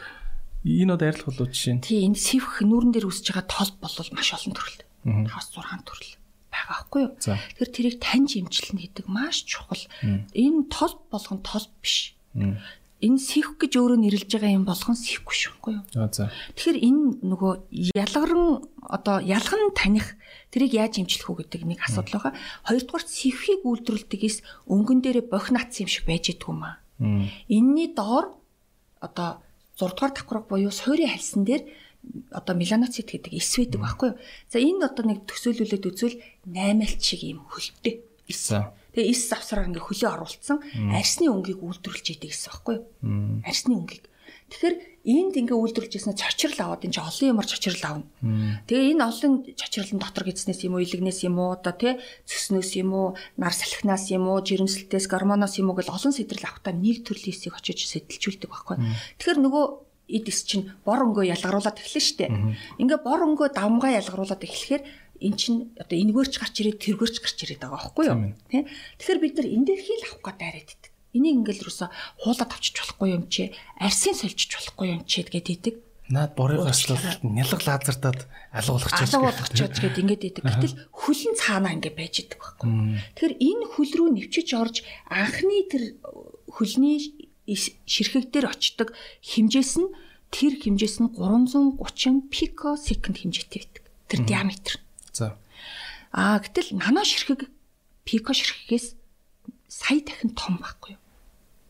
[0.63, 1.83] энэ од арилах болоо жишээ.
[1.83, 4.86] Тий, энэ сивх нүүрэн дээр үсэж байгаа тол бол маш олон төрөл.
[5.07, 6.13] 5 6 төрөл
[6.51, 7.13] байгаа байхгүй юу.
[7.23, 9.85] Тэгэхээр тэрийг таньж имчилнэ гэдэг маш чухал.
[10.35, 12.17] Энэ тол болгон тол биш.
[12.97, 15.85] Энэ сих гэж өөрөө нэрлэж байгаа юм болгон сихгүй шүүхгүй юу.
[16.57, 17.53] Тэгэхээр энэ нөгөө
[17.93, 20.17] ялгарн одоо ялган таних
[20.49, 22.35] тэрийг яаж имчлэх үү гэдэг нэг асуудал байгаа.
[22.65, 26.81] Хоёрдугаар сивхийг үйлдвэрлэдэгээс өнгөн дээрээ бохи нацсан юм шиг байж идэг юм аа.
[27.53, 28.33] Энийний доор
[29.05, 29.45] одоо
[29.77, 31.69] 6 дугаар давхраг буюу суурийн хальсан дээр
[32.31, 34.19] одоо меланоцит гэдэг эс байдаг байхгүй юу.
[34.51, 38.55] За энэ одоо нэг төсөөлүүлээд үзвэл 8-алт шиг юм хөлтэй эс.
[38.95, 40.59] Тэгээ эс завсраар ингээ хөлөө оруулсан
[40.95, 42.87] арсны өнгийг үйлдвэрлэж идэг гэсэн байхгүй юу.
[43.45, 44.07] Арсны өнгийг.
[44.47, 44.77] Тэгэхээр
[45.07, 48.07] энд ингээ үйлдвэрлэж ирсэн чочрол аваад энэ ч олон юмар чочрол авна.
[48.71, 51.99] Тэгээ энэ олон чочролын дотор гидснээс юм уу, илэгнээс юм уу, одоо тий
[52.31, 56.75] цөснөөс юм уу, нар салхинаас юм уу, жирэмсэлтээс, гормоноос юм уу гэл олон сэтрэл авахтаа
[56.75, 58.77] нэг төрлийн эсийг очиж сэтэлжүүлдэг байхгүй.
[59.19, 59.65] Тэгэхээр нөгөө
[60.07, 62.27] эд эс чинь бор өнгөө ялгаруулад эхлэн штэ.
[62.79, 64.83] Ингээ бор өнгөө давмгаа ялгаруулад эхлэхээр
[65.21, 68.19] эн чинь одоо энэгээрч гарч ирээд тэргээрч гарч ирээд байгаа байхгүй юу?
[68.53, 68.69] Тэ?
[69.01, 70.93] Тэгэхээр бид нар энэ дээр хил авах гэдэг арайд идэг.
[71.17, 71.89] Энийг ингээл юусоо
[72.21, 73.43] хуулаад авчиж болохгүй юм чи,
[73.81, 75.75] арсын сольжиж болохгүй юм чи гэдэг идэг.
[76.13, 80.45] Наад борыгоос л нялга лазертаад алгуулах чаж алгуулах чаж гэдэг ингээд идэг.
[80.47, 82.71] Гэтэл хөлн цаанаа ингээд байж идэг байхгүй.
[83.17, 85.99] Тэгэхээр энэ хөл рүү нэвчиж орж анхны тэр
[86.47, 87.16] хөлний
[87.55, 88.91] ширхэг дээр очдог
[89.23, 89.95] хэмжээс нь
[90.35, 93.85] тэр хэмжээс нь 330 пикосекунд хэмжээтэй байдаг.
[94.11, 94.75] Тэр диаметр.
[95.15, 95.39] За.
[96.11, 97.47] Аа гэтэл нано ширхэг
[98.03, 98.99] пико ширхгээс
[99.71, 101.03] сая дахин том байхгүй юу?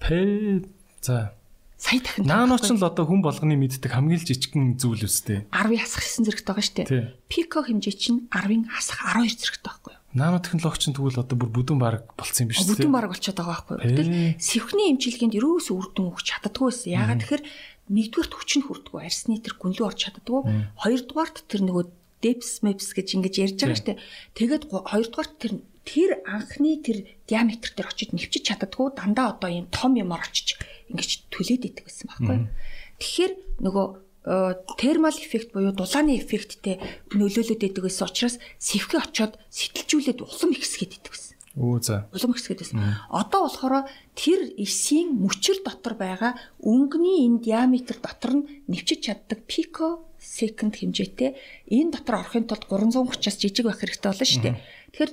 [0.01, 0.65] Пэ
[1.05, 1.37] за.
[1.77, 5.45] Сая дахин нано ч л одоо хүн болгоны мэддэг хамгийн жижигхэн зүйл үстэй.
[5.53, 7.13] 10-ын хасах 9 зэрэгтэй байгаа шүү дээ.
[7.29, 10.21] Пико хэмжээ чинь 10-ын хасах 12 зэрэгтэй байхгүй юу?
[10.25, 12.73] Нано технологи чинь тэгвэл одоо бүр бүдүүн баг болцсон юм биш үү?
[12.73, 13.85] Бүдүүн баг болчиход байгаа байхгүй юу?
[13.85, 16.91] Гэтэл сэвхний эмчилгээнд ерөөс үр дүн өгч чаддаггүй байсан.
[16.97, 17.45] Яагаад тэгэхээр
[17.93, 20.41] нэгдүгээрт хүч нь хүрдэггүй, арсны тэр гүнлүү орч чаддаггүй.
[20.81, 21.85] Хоёрдугаарт тэр нөгөө
[22.25, 24.03] depth maps гэж ингэж ярьж байгаа шүү дээ.
[24.35, 25.53] Тэгээд хоёрдугаарт тэр
[25.87, 26.99] тэр анхны тэр
[27.31, 30.59] диаметр дээр очиж нэвчиж чаддаггүй дандаа одоо юм том юмар очиж
[30.91, 32.51] ингэж төлөөд идэг гэсэн байхгүй юу?
[32.99, 33.87] Тэгэхээр нөгөө
[34.27, 36.83] термал эффект буюу дулааны эффекттэй
[37.15, 41.35] нөлөөлөд идэг гэсэн учраас сэвхий очоод сэтэлжүүлээд улам ихсгээд идэг гэсэн.
[41.55, 42.11] Өө за.
[42.11, 42.83] Улам ихсгээд байсан.
[43.07, 43.87] Одоо болохоор
[44.19, 51.39] тэр эсийн мөчр дотор байгаа өнгөний энэ диаметр дотор нь нэвчиж чаддаг пико секунд хэмжээтэй
[51.71, 54.57] энэ дотор орохын тулд 330-аас жижиг байх хэрэгтэй болно шүү дээ.
[54.91, 55.13] Тэгэхээр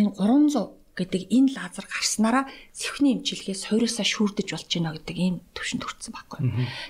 [0.00, 5.84] энэ 300 гэдэг энэ лазер гарснараа сэвхний эмчилгээс суйраасаа шүүрдэж болж байна гэдэг ийм төвшөнд
[5.84, 6.40] хүрсэн байхгүй.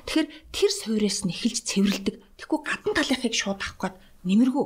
[0.06, 2.14] Тэгэхээр тэр суйраас нь эхэлж цэвэрлдэг.
[2.38, 4.64] Тэгэхгүй гадна талынхыг шууд авах гээд нэмэргүй.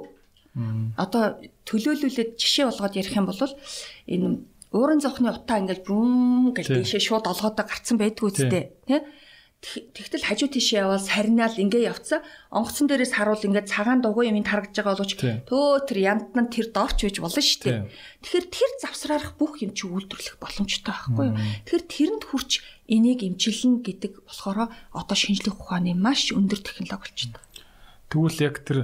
[1.00, 4.28] Одоо төлөөлүүлээд жишээ болгоод ярих юм бол энэ
[4.70, 9.00] уурын зохны утаа ингээл бүм гэж дэшээ шууд олгоодоо гарцсан байдгүй үстэй тий
[9.60, 12.24] Тэгтэл хажуу тийшээ явал сарниал ингээ явцсан.
[12.48, 16.72] Онгоцон дээрээс харуул ингээ цагаан дугуй юм тарагж байгаа боловч төө тэр янт нь тэр
[16.72, 17.84] доорч байж болно шүү дээ.
[18.24, 21.36] Тэгэхээр тэр завсраарах бүх юм чи үйлдвэрлэх боломжтой байхгүй юу?
[21.68, 22.50] Тэгэхээр тэрэнд хүрч
[22.88, 27.44] энийг эмчилнэ гэдэг болохоор одоо шинжлэх ухааны маш өндөр технологи болчихдог.
[28.08, 28.78] Тэгвэл яг тэр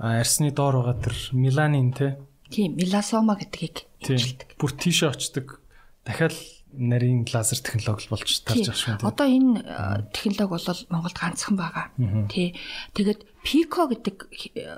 [0.00, 2.16] арсны доор байгаа тэр меланин те.
[2.48, 4.56] Тийм, меласома гэдгийг эмчилдэг.
[4.56, 5.60] Бүр тийшээ очдог.
[6.08, 6.34] Дахиад
[6.72, 9.08] нарийн лазер технологи болж тарж байгаа шүү дээ.
[9.08, 9.52] Одоо энэ
[10.12, 11.86] технологи бол Монголд ганцхан байгаа.
[12.32, 12.56] Тий.
[12.96, 14.16] Тэгээд Pico гэдэг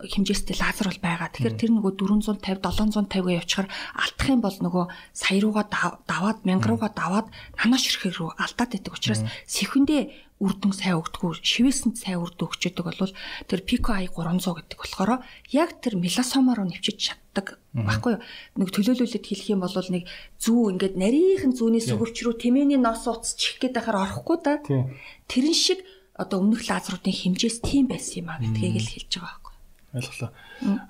[0.09, 1.29] хэмжээстэй лазер бол байгаа.
[1.31, 6.91] Тэгэхээр тэр нөгөө 450 750-га явчихаар алдах юм бол нөгөө сая руугаа даваад 1000 руугаа
[6.97, 7.27] даваад
[7.61, 10.03] нано ширхэг рүү алдаад байдаг учраас сэхэндээ
[10.41, 13.15] үрдэн сайн өгдөггүй шивээсэнд сайн үрдэн өгчөөдөг бол
[13.47, 18.23] тэр Pico i 300 гэдэг болохоор яг тэр меласомоор нэвчиж чаддаг баггүй юу
[18.63, 20.07] нэг төлөөлүүлэлт хэлэх юм бол нэг
[20.39, 25.57] зүү ингээд нарийнхан зүүний сүгвч рүү тэмээний нос утас чих гээд байхаар орохгүй да тэрэн
[25.59, 25.83] шиг
[26.15, 29.55] одоо өмнөх лазеруудын хэмжээс тийм байсан юм а гэдгийг л хэлж байгаа байхгүй.
[29.99, 30.31] Ойлголоо.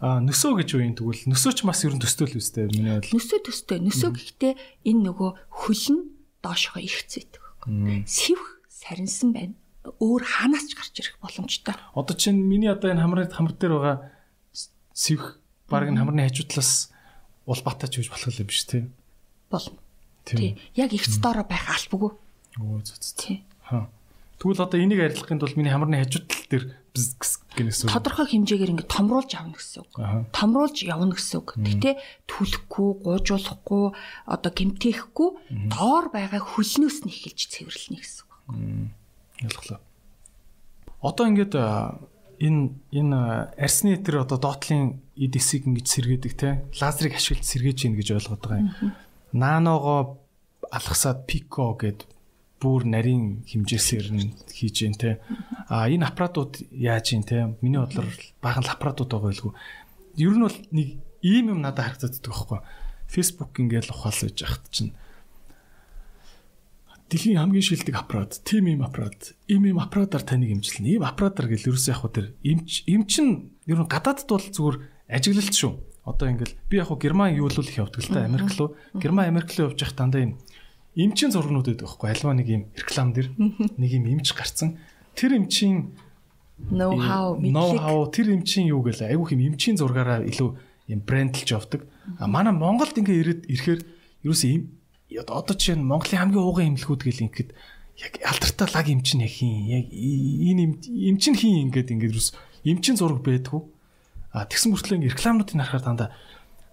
[0.05, 3.17] Аа нөсөө гэж юм тэгвэл нөсөө ч бас ер нь төстэй л үстэй миний бодлоо.
[3.17, 3.79] Нөсөө төстэй.
[3.81, 4.53] Нөсөө гэхдээ
[4.85, 6.03] энэ нөгөө хөл нь
[6.45, 8.05] доошоо ирхцээдэг байхгүй.
[8.05, 9.57] Сэвх сарнсан байна.
[10.01, 11.73] Өөр хаанаас ч гарч ирэх боломжтой.
[11.97, 13.97] Одоо чинь миний одоо энэ хамрын хамар дээр байгаа
[14.93, 15.41] сэвх
[15.75, 16.95] баг энэ хамрын хажуу талаас
[17.51, 18.87] улбаатай ч үж болох юм биш тий.
[19.51, 19.79] Болно.
[20.25, 20.55] Тий.
[20.79, 22.15] Яг ихц доороо байх албагүй.
[22.63, 23.11] Оо зү зү.
[23.19, 23.37] Тий.
[23.67, 23.91] Хаа.
[24.39, 27.91] Тэгвэл одоо энийг арилгахын тулд миний хамрын хажуу тал дээр гэнэс үг.
[27.91, 29.95] Тодорхой хэмжээгээр ингэ томруулж авна гэсэн үг.
[30.35, 31.59] Томруулж явна гэсэн үг.
[31.59, 31.91] Гэтэ
[32.27, 33.85] түлхэхгүй, гуйжуулахгүй,
[34.27, 35.29] одоо гимтээхгүй
[35.71, 38.33] доор байгаа хөлнөөс нь эхэлж цэвэрлэнэ гэсэн үг.
[39.43, 39.81] Ялглаа.
[41.03, 43.19] Одоо ингээд энэ энэ
[43.55, 46.49] арсны тэр одоо доотлын эдисийг ингэж сэргээдэг те
[46.81, 48.71] лазерыг ашиглаж сэргээж ийн гэж ойлгоод байгаа юм.
[49.33, 50.19] Наногоо
[50.71, 52.07] алгасаад пико гэд
[52.59, 55.21] бүр нарийн хэмжээсээр нь хийж гин те.
[55.69, 57.55] А энэ аппаратууд яаж гин те.
[57.61, 58.09] Миний бодлоор
[58.41, 59.53] баахан аппаратууд байгаа байлгүй.
[60.17, 60.89] Ер нь бол нэг
[61.21, 62.61] ийм юм надад харагддаг байхгүй.
[63.07, 64.97] Facebook ингээл ухаалж яхад чинь
[67.13, 70.99] дэлхийн хамгийн шилдэг аппарат, тим ийм аппарат, ийм ийм аппаратаар таныг имчилнэ.
[70.99, 74.77] Ийм аппаратаар гэл ерөөсөө яг хөө тэр эмч эмчин ер нь гадаадд бол зүгээр
[75.09, 75.73] ажиглалт шүү.
[76.05, 78.77] Одоо ингээл би яг хөө Герман юу л их явдаг л та Америк руу.
[78.95, 80.33] Герман Америк руу явж явах дандаа юм
[80.97, 83.33] эмчийн зургнууд байдаг байхгүй альва нэг юм реклам дэр
[83.81, 84.79] нэг юм эмч гарцсан.
[85.17, 85.97] Тэр эмчийн
[86.71, 90.51] ноу хау ноу хау тэр эмчийн юу гэлээ айгүйх юм эмчийн зургаараа илүү
[90.93, 91.89] юм брендлж явдаг.
[92.21, 93.81] А манай Монголд ингээ ирээд ирэхээр
[94.29, 94.63] ерөөсөө юм
[95.25, 97.51] одоо чинь Монголын хамгийн ууган эмнэлгүүд гэл ингээд
[97.99, 100.63] яг алдартай лаг эмчин яг хийн яг энэ
[101.11, 102.31] эмчин хийн ингээд ингээд ерөөс
[102.67, 103.74] эмчин зураг байдгүй
[104.35, 106.11] а тэгсэн мөртлөө ингээ рекламнуудыг харахаар дандаа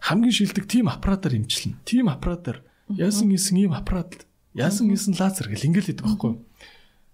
[0.02, 2.66] хамгийн шилдэг тим аппаратаар эмчилнэ тим аппаратаар
[2.98, 6.34] Яасан гисэн ийм аппарат яасан гисэн лазер гэл ингээл хэлдэг байхгүй.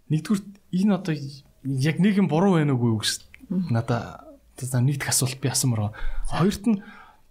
[0.09, 0.41] Нэгдүгээр
[0.73, 1.13] энэ одоо
[1.63, 3.11] яг нэг юм буруу байна уугүй гэж
[3.69, 4.25] надаа
[4.57, 5.93] за нэгдэх асуулт би асуумаар.
[6.33, 6.81] Хоёрт нь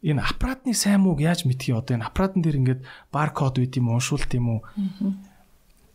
[0.07, 4.31] энэ аппаратны сайн мууг яаж мэдхий одоо энэ аппаратн дээр ингээд баркод үйт юм уншуулт
[4.37, 4.61] юм уу?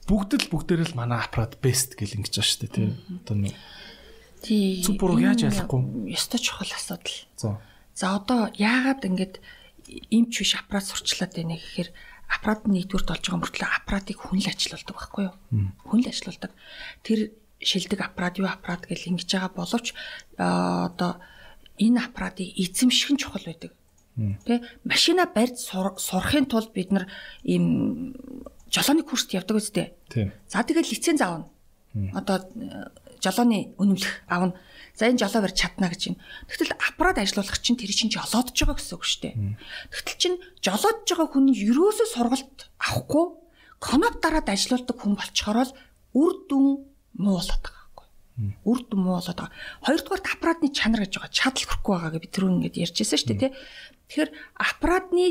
[0.09, 2.87] Бүгд л бүгдээр л манай аппарат best гэл ингэж байгаа шүү дээ тий.
[3.23, 3.35] Одоо.
[4.41, 6.09] Зүг буруу яаж ялахгүй?
[6.09, 7.17] Ёстой чухал асуудал.
[7.37, 7.61] За.
[7.93, 9.37] За одоо яагаад ингэж
[10.09, 11.89] имч биш аппарат сурчлаад байна гэхээр
[12.31, 15.35] аппарат нэгдүгürt болж байгаа мөртлөө аппаратыг хүн л ажилуулдаг байхгүй юу?
[15.85, 16.51] Хүн л ажилуулдаг.
[17.03, 17.19] Тэр
[17.59, 19.93] шилдэг аппарат юу аппарат гэж ингэж байгаа боловч
[20.39, 21.21] одоо
[21.77, 23.71] энэ аппаратыг эзэмших нь чухал байдаг.
[24.47, 27.05] Тэ машина барьж сурахын тулд бид нар
[27.43, 28.15] ийм
[28.71, 29.93] жолооны курст явдаг үстэй.
[30.47, 31.51] За тэгэл лиценз аавна.
[32.15, 32.47] Одоо
[33.21, 34.57] жолооны үнэмлэх аавна.
[34.97, 36.21] За энэ жолоо барь чадна гэж байна.
[36.51, 39.35] Тэгтэл аппарат ажиллуулах чинь тэр чинь жолоодж байгаа гэсэн үг шүү дээ.
[39.93, 43.25] Тэгтэл чинь жолоодж байгаа хүн ерөөсөө сургалт авахгүй
[43.81, 45.77] коноп дараад ажиллаулдаг хүн болчхороо л
[46.13, 46.65] үр дүн
[47.17, 48.07] муу болоод байгаа байхгүй.
[48.67, 49.57] Үр дүн муу болоод байгаа.
[49.85, 51.33] Хоёрдугаар аппаратны чанар гэж байгаа.
[51.33, 53.51] Чадал хүрхгүй байгаа гэж бид түрүү ингэж ярьжсэн шүү дээ, тий.
[54.11, 55.25] Тэгэхээр аппаратны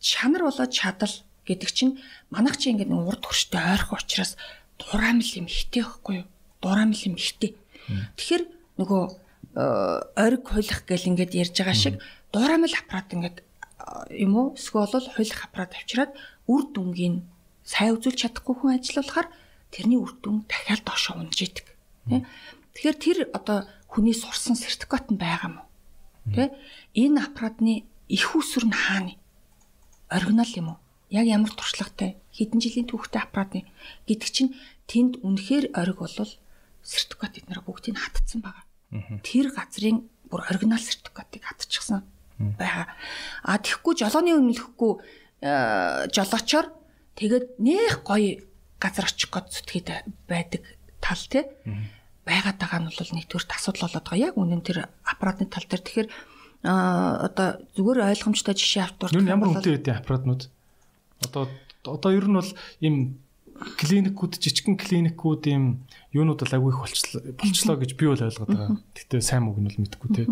[0.00, 1.98] чанар болоод чадал гэдэг чинь
[2.30, 4.38] манайх чи ингээд нэг урд хөрштэй ойрхон учраас
[4.78, 6.26] дураамил юм ихтэй байхгүй юу?
[6.62, 7.58] Дураамил юм ихтэй.
[8.16, 8.44] Тэгэхээр
[8.78, 9.02] нөгөө
[9.58, 9.64] э,
[10.14, 11.94] ориг хуйлах гэл ингээд ярьж байгаа шиг
[12.30, 16.14] дуурамл аппарат ингээд э, юм уу эсвэл хуйлах аппарат авчираад
[16.46, 17.26] үр дүнгийн
[17.66, 19.28] сайн үзүүлж чадахгүй хүн ажиллуулахаар
[19.74, 21.66] тэрний үр дүн дахиад доошоо унж идэг.
[22.72, 25.62] Тэгэхээр тэр одоо хүний сурсан сертификат нь байгаа мó.
[26.34, 26.54] Тэ?
[26.94, 29.14] Энэ аппаратны их усүр нь хаана?
[30.08, 30.78] Оригинал юм уу?
[31.12, 33.68] Яг ямар туршлагатай хэдэн жилийн түүхтэй аппаратны
[34.08, 34.56] гэдэг чинь
[34.88, 36.32] тэнд үнэхээр ориг болвол
[36.82, 38.66] сертификат эднэр бүгдийг хатцсан байгаа.
[39.22, 42.02] Тэр газрын бүр оригинал сертификатыг хатчихсан
[42.38, 42.92] байгаа.
[43.42, 44.92] А тэгэхгүй жолооны үнэлэхгүй
[45.46, 46.66] э, жолоочоор
[47.16, 48.42] тэгээд нэх гоё
[48.82, 49.88] газар очих гээд зүтгээд
[50.26, 50.62] байдаг
[50.98, 51.46] тал тий
[52.26, 54.26] байгаад байгаа нь бол нэгдүгээр асуудал болоод байгаа.
[54.30, 56.08] Яг үнэн тэр аппаратны тал дээр тэгэхээр
[56.62, 59.10] а одоо зүгээр ойлгомжтой жишээ автуур.
[59.10, 60.42] Нүн ямар үнэтэй байдیں۔ аппаратнууд.
[61.26, 61.50] Одоо
[61.82, 63.18] одоо ер нь бол ийм
[63.78, 66.80] клиникүүд жижигхэн клиникүүд ийм юунууд бол агүй их
[67.38, 68.78] болчлоо гэж би бол ойлгоод байгаа.
[68.94, 70.24] Гэтэ сайн мөг нь бол мэдгүй те.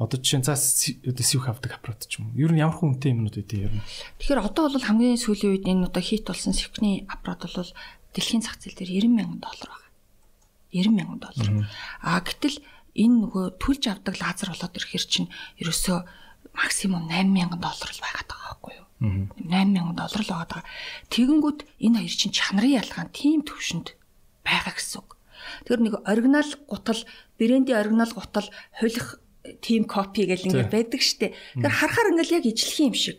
[0.00, 2.40] Одоо жишээ за одоо сивх авдаг аппарат ч юм уу.
[2.40, 3.84] Ер нь ямар хүнтэй юмнууд байдیں ер нь.
[4.16, 7.70] Тэгэхээр одоо бол хамгийн сүүлийн үед энэ одоо хит болсон сивхний аппарат бол
[8.16, 9.88] дэлхийн зах зээл дээр 90 мянган доллар байна.
[10.72, 11.48] 90 мянган доллар.
[12.00, 12.64] А гэтэл
[12.96, 15.28] энэ нөгөө түлж авдаг лазер болоод ирэхэр чинь
[15.60, 15.98] ерөөсөө
[16.56, 18.86] максимум 8 мянган доллар л байгаад байгаа байхгүй юу?
[19.00, 20.62] 8000 доллар л байгаа.
[21.08, 23.96] Тэгэнгүүт энэ хоёр чинь чанарын ялгаан тийм төвшөнд
[24.44, 25.16] байгаа гэсэн үг.
[25.64, 27.00] Тэгэхээр нэг оригинал гутал,
[27.40, 29.20] брендийн оригинал гутал хулих
[29.64, 31.32] тим копи гэл ингээд байдаг штеп.
[31.32, 33.18] Тэгэхээр харахаар ингээл яг ижлэх юм шиг.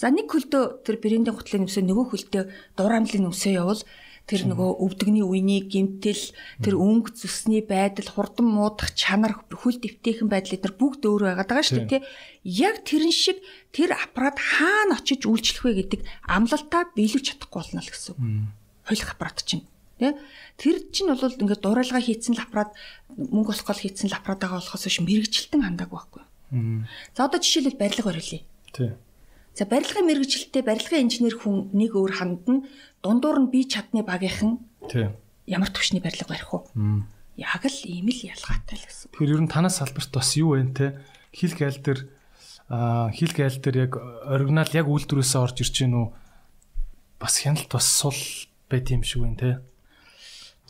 [0.00, 2.44] За нэг хөлдөө тэр брендийн гутлын нөмсөө нөгөө хөлдөө
[2.80, 3.80] дуурамлын нөмсөө явал
[4.28, 10.54] тэр нөгөө өвдөгний үений гимтэл тэр өнгө зүсний байдал хурдан муудах чанар хөл дэвтэйхэн байдал
[10.54, 12.02] эдгээр бүгд өөр байгаад байгаа шүү дээ тий.
[12.46, 13.42] Яг тэрэн шиг
[13.74, 16.00] тэр аппарат хаана очиж үйлчлэх вэ гэдэг
[16.30, 18.20] амлалтаа биелүүлж чадахгүй болно л гэсэн үг.
[18.86, 19.66] Хойлох аппарат чинь
[19.98, 20.14] тий.
[20.56, 22.70] Тэр чинь бол ингээд дуурайлгаа хийцэн л аппарат
[23.18, 26.22] мөнгө олох гол хийцэн л аппарат байгаа болохоос биш мэрэгчлэлтэн хандаагүй байхгүй.
[27.18, 28.42] За одоо жишээлбэл барилга барилъя.
[28.72, 28.90] Тий.
[29.60, 32.64] За барилгын мэрэгчлэлтэй барилгын инженер хүн нэг өөр хандна
[33.04, 34.56] дундуур нь бие чадны багийнхан
[34.88, 35.12] тий
[35.44, 36.64] ямар төвшний барилга барих уу?
[37.36, 39.12] Яг л ийм л ялгаатай л гэсэн.
[39.12, 40.96] Тэгэхээр ер нь танаас салбарт бас юу вэ те?
[41.36, 42.00] Хил гайл дээр
[42.72, 46.08] аа хил гайл дээр яг оригинал яг үйлдвэрээсээ орж ирж гин үү?
[47.20, 48.16] Бас хяналт бас сул
[48.72, 49.50] байт юм шиг байна те.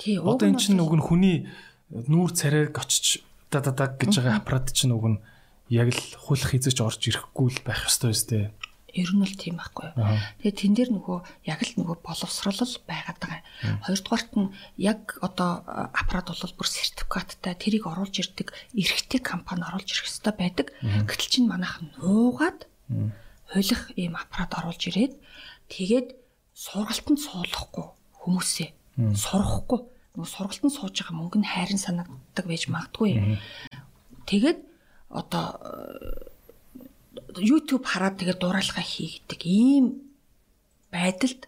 [0.02, 0.19] Тий.
[0.19, 1.47] Одоо эн чинь уг нь хүний
[1.94, 3.23] нүүр царайг очиж
[3.55, 5.23] да да да гэж байгаа аппарат чинь уг нь
[5.70, 8.51] яг л хулах хизэж орж ирэхгүй л байх ёстой өстэй.
[8.94, 9.94] Ер нь л тийм байхгүй.
[10.43, 13.43] Тэгээ тэн дээр нөгөө яг л нөгөө боловсрал байгаад байгаа.
[13.86, 15.62] Хоёрдугаарт нь яг одоо
[15.94, 20.67] аппарат бол бүр сертификаттай тэрийг оруулж ирдэг эрхтэй компани оруулж ирэх хэрэгтэй байдаг.
[21.07, 22.67] Гэтэл чинь манайх нуугаад
[23.55, 25.15] хулих ийм аппарат оруулж ирээд
[25.70, 26.09] тэгээд
[26.55, 27.86] сургалтанд суулгахгүй
[28.20, 28.70] хүмүүсээ
[29.15, 29.81] сурахгүй
[30.15, 33.39] нөгөө сургалтанд сууж байгаа мөнгө нь хайрын санагддаг байж магадгүй.
[34.27, 34.59] Тэгээд
[35.10, 35.47] одоо
[37.39, 40.02] YouTube хараад тэгээд дуурайлгаа хийгдэг ийм
[40.91, 41.47] байдалд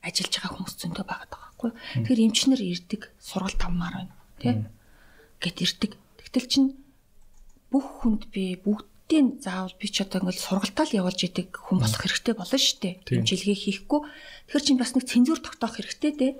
[0.00, 1.70] ажиллаж байгаа хүмүүс зөндөө байгаа байхгүй.
[2.06, 4.54] Тэгэхээр эмчнэр ирдэг сургалт авмаар байна тий.
[5.42, 5.92] Гэт ирдэг.
[6.22, 6.64] Тэгтэл чин
[7.68, 12.00] бүх хүнд би бүгдийн заавал би ч одоо ингээл сургалтаа л явуулж идэг хүн болох
[12.00, 12.94] хэрэгтэй болно шүү дээ.
[13.04, 14.00] Хэмжилгээ хийхгүй.
[14.48, 16.32] Тэгэхээр чин бас нэг цензур тогтоох хэрэгтэй тий.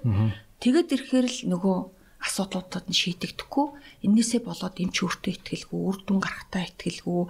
[0.62, 1.78] Тэгээд ирэхээр л нөгөө
[2.18, 3.66] асуудлуудад нь шийдэгдэхгүй
[4.06, 7.20] энээсээ болоод эмч өөртөө ихтгэлгүй үр дүн гарахтаа ихтгэлгүй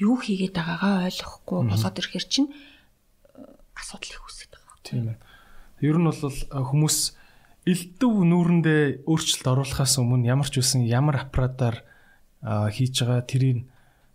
[0.00, 3.44] юу хийгээд байгаагаа ойлгохгүй болоод ирэхэр чинь э,
[3.76, 4.76] асуудал их үүсэж байгаа.
[4.88, 5.18] Тийм ээ.
[5.84, 6.98] Ер нь бол хүмүүс
[7.68, 11.84] элдв нүүрэндээ өөрчлөлт оруулахаас өмнө ямар ч үсэн ямар аппаратаар
[12.40, 13.68] хийж байгаа тэрийг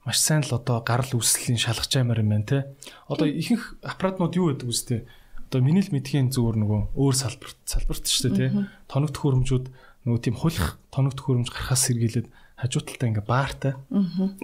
[0.06, 2.60] маш сайн л одоо гарал үүслийн шалгаж аймаар юм байна те.
[3.08, 5.00] Одоо ихэнх аппаратнууд юу гэдэг үстэй.
[5.48, 8.68] Одоо миний л мэдхийн зүгээр нөгөө өөр салбарт салбарт шүү дээ те.
[8.88, 9.66] Тоног төхөөрөмжүүд
[10.04, 12.28] нөгөө тийм хулих тоног төхөөрөмж гарахаас сэргийлээд
[12.60, 13.74] хажуу талдаа ингээ баартай.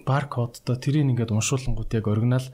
[0.07, 2.47] Баар кодтой тэрийг ингээд уншуулангууд яг оригинал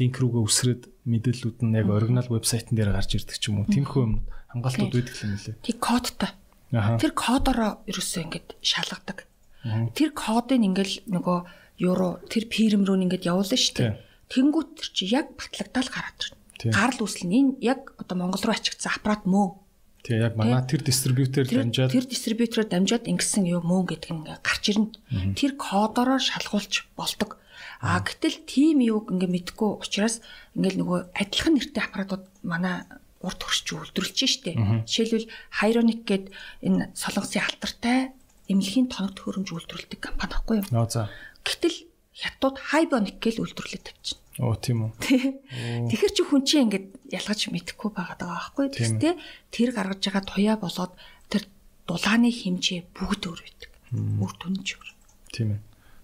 [0.00, 3.70] линк рүүгээ үсрээд мэдээллүүд нь яг оригинал вебсайтн дээр гарч ирдэг ч юм уу.
[3.70, 4.14] Тэмхүү юм
[4.50, 5.56] хангалтууд байдаг юм лээ.
[5.62, 6.30] Тэг кодтой.
[6.72, 9.18] Тэр кодороо ерөөсөө ингээд шалгадаг.
[9.94, 11.38] Тэр кодыг ингээл нөгөө
[11.86, 13.92] евро тэр фирм рүү ингээд явуулна шүү дээ.
[14.32, 16.74] Тэнгүүт тэр чи яг батлагдаал гараад ирнэ.
[16.74, 19.65] Гарал үүсэл нь энэ яг одоо Монгол руу ачигдсан аппарат мөө
[20.06, 24.38] Тэгээ яг манай тэр дистрибьютор дамжаад тэр дистрибьютороор дамжаад ингэсэн юу мөн гэдэг нь ингээ
[24.38, 24.94] гарч ирнэ.
[25.34, 27.42] Тэр кодороо шалгуулж болдог.
[27.82, 30.22] А гэтэл тим юуг ингээ мэдгүй учраас
[30.54, 32.86] ингээл нөгөө адилхан нэртэй аппаратууд манай
[33.18, 34.54] урд хөрч үйлдвэрлэж штэ.
[34.86, 35.26] Жишээлбэл
[35.58, 36.30] Hyronik гээд
[36.62, 38.14] энэ солонгосын алтартай
[38.46, 40.86] эмнэлгийн тоног төхөөрөмж үйлдвэрлэдэг компани баггүй юу?
[41.42, 41.76] Гэтэл
[42.14, 44.25] хятад Hybonic гэж үйлдвэрлэж тавьчихна.
[44.36, 44.92] Оо тийм үү.
[45.88, 49.16] Тэгэхэр чи хүн чинь ингээд ялгаж мэдэхгүй байгаад байгаа байхгүй тийм
[49.48, 50.92] тэр гаргаж байгаа туяа болоод
[51.32, 51.48] тэр
[51.88, 53.70] дулааны хэмжээ бүгд өөр байдаг.
[53.96, 54.88] Үр дүн ч өөр.
[55.32, 55.60] Тийм ээ.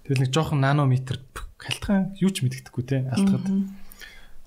[0.08, 1.20] Тэгэл нэг жоохон нанометр
[1.60, 3.44] халтгаан юу ч мэддэхгүй те алтгад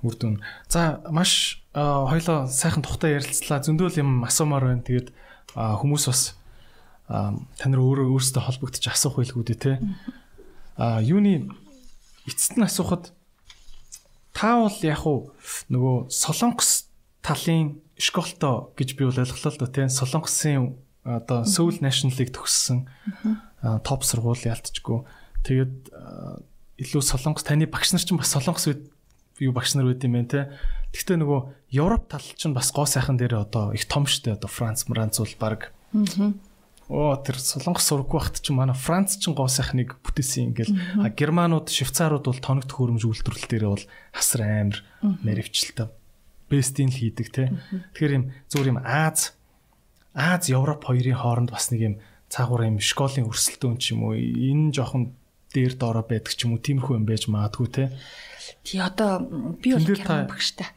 [0.02, 0.42] үр дүн.
[0.66, 3.62] За маш хоёлоо сайхан тухтай ярилцлаа.
[3.62, 4.82] Зөндөл юм асуумаар байна.
[4.82, 5.14] Тэгээд
[5.54, 6.34] хүмүүс бас
[7.06, 9.74] та нар өөрөө өөрсдөө холбогдож асуух байлгүй дээ те.
[10.74, 11.54] А юуны
[12.26, 13.14] эцэст нь асуухад
[14.36, 15.32] та бол яг уу
[15.72, 16.92] нөгөө Солонгос
[17.24, 20.76] талын школтой гэж би бол ойлголоо л да тийм Солонгосын
[21.08, 22.84] одоо Seoul National-ыг төгссөн
[23.88, 25.08] топ сургууль ялтчгүй.
[25.48, 25.94] Тэгээд
[26.84, 28.68] илүү Солонгос таны багш нар ч бас Солонгос
[29.40, 30.42] юу багш нар байд юм байна те.
[30.92, 31.40] Гэхдээ нөгөө
[31.72, 35.36] Европ тал чинь бас гоо сайхан дээр одоо их том штэ одоо Франц, Франц бол
[35.40, 35.72] баг.
[36.86, 40.74] Оо тэр солонгос сургаггүй багт ч манай Франц ч гоо сайхныг бүтээсэн ингээл
[41.18, 45.90] германууд, швейцарууд бол тоног төхөөрөмж үйлдвэрлэл дээр бол хасар амар наривчлалтай
[46.50, 47.44] бестийн л хийдэг те.
[47.98, 49.34] Тэгэхээр юм зүгээр юм Аз
[50.14, 51.96] Аз Европ хоёрын хооронд бас нэг юм
[52.30, 55.18] цаагуур юм школын өрсөлдөөн ч юм уу энэ жоохон
[55.52, 57.84] дээр доороо байдаг ч юм уу тиймэрхүү юм байж магадгүй те.
[58.62, 59.26] Тий одоо
[59.58, 60.70] би бол герман багштай.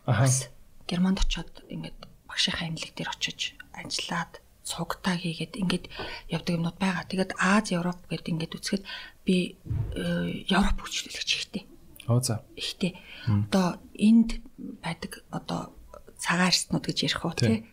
[0.88, 5.84] Германд очиод ингээд багшийнхаа имлэг дээр очиж ажиллаад цугтаа хийгээд ингээд
[6.28, 7.08] явдаг юмнууд байгаа.
[7.08, 8.84] Тэгээд Аз, Европ гэдэг ингээд үзэхэд
[9.24, 9.56] би
[9.96, 11.64] э, Европ хөгжлөлөгч ихтэй.
[12.06, 12.44] Оо за.
[12.52, 13.00] Ихтэй.
[13.24, 14.44] Одоо энд
[14.84, 15.72] байдаг одоо
[16.20, 17.64] цагаан арстнууд гэж ярих уу тий.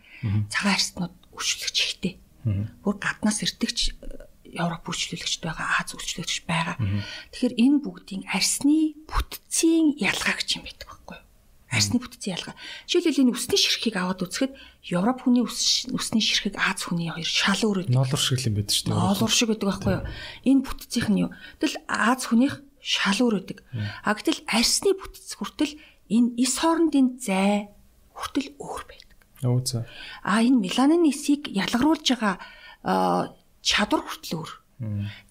[0.48, 2.14] Цагаан арстнууд хөгжлөлөгч ихтэй.
[2.80, 4.26] Бүр гаднаас ирдэгч э,
[4.56, 6.76] Европ үйлчлүүлэгчд байгаа, Аз үйлчлүүлэгч байгаа.
[7.34, 11.25] Тэгэхээр энэ бүгдийн арсны бүтцийн ялгаа гэж юм байдаг байхгүй юу?
[11.76, 12.56] Арсны бүтцийн ялгаа.
[12.88, 14.52] Жишээлбэл энэ үсний ширхгийг аваад үзэхэд
[14.88, 17.92] Европ хүний үсний ширхэг Аз хүний хоёр шал өөр байдаг.
[17.92, 18.96] Ноолор шиг юм байдаг шүү дээ.
[18.96, 20.04] Ноолор шиг байдаг байхгүй юу?
[20.48, 21.30] Энэ бүтцийнх нь юу?
[21.60, 23.58] Тэгэл Аз хүнийх шал өөр байдаг.
[24.02, 25.74] А гэтэл арсны бүтц хүртэл
[26.08, 27.68] энэ ис хоорондын зай
[28.14, 29.18] хүртэл өөр байдаг.
[29.42, 29.84] Өө за.
[30.22, 34.50] А энэ меланин эсийг ялгаруулж байгаа чадвар хүртэл өөр.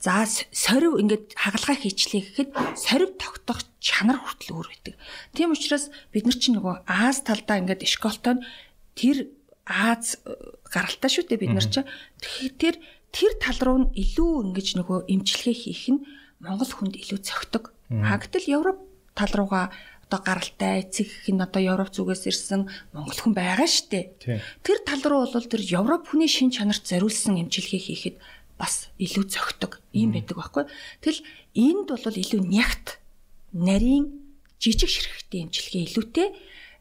[0.02, 4.98] За сорив ингээд хагалгаа хийчлээ гэхэд сорив тогтох чанар хүртэл өөр байдаг.
[5.38, 8.42] Тийм учраас бид нар чинь нөгөө Аз талдаа ингээд эшколтой
[8.98, 9.30] тэр
[9.66, 10.34] Аз э,
[10.70, 11.86] гаралтай шүү дээ бид нар чинь.
[12.22, 12.78] Тэгэхээр
[13.14, 16.06] тэр тал руу нь илүү ингэж нөгөө имчилгээ хийх нь
[16.42, 17.74] Монгол хүнд илүү цогтөг.
[17.90, 18.82] Хагтал Европ
[19.14, 19.74] тал руугаа
[20.06, 24.14] одоо гаралтай эцэг нь одоо Европ зүгээс ирсэн монгол хүн байгаа штэ.
[24.62, 28.16] Тэр тал руу бол тэр Европ хүний шин чанарт зориулсан эмчилгээ хийхэд
[28.58, 30.64] бас илүү зөгтөг юм байдаг байхгүй.
[31.04, 31.22] Тэгэл
[31.56, 33.00] энд бол илүү нягт
[33.52, 34.06] нарийн
[34.60, 36.30] жижиг ширхэгтэй эмчилгээ илүүтэй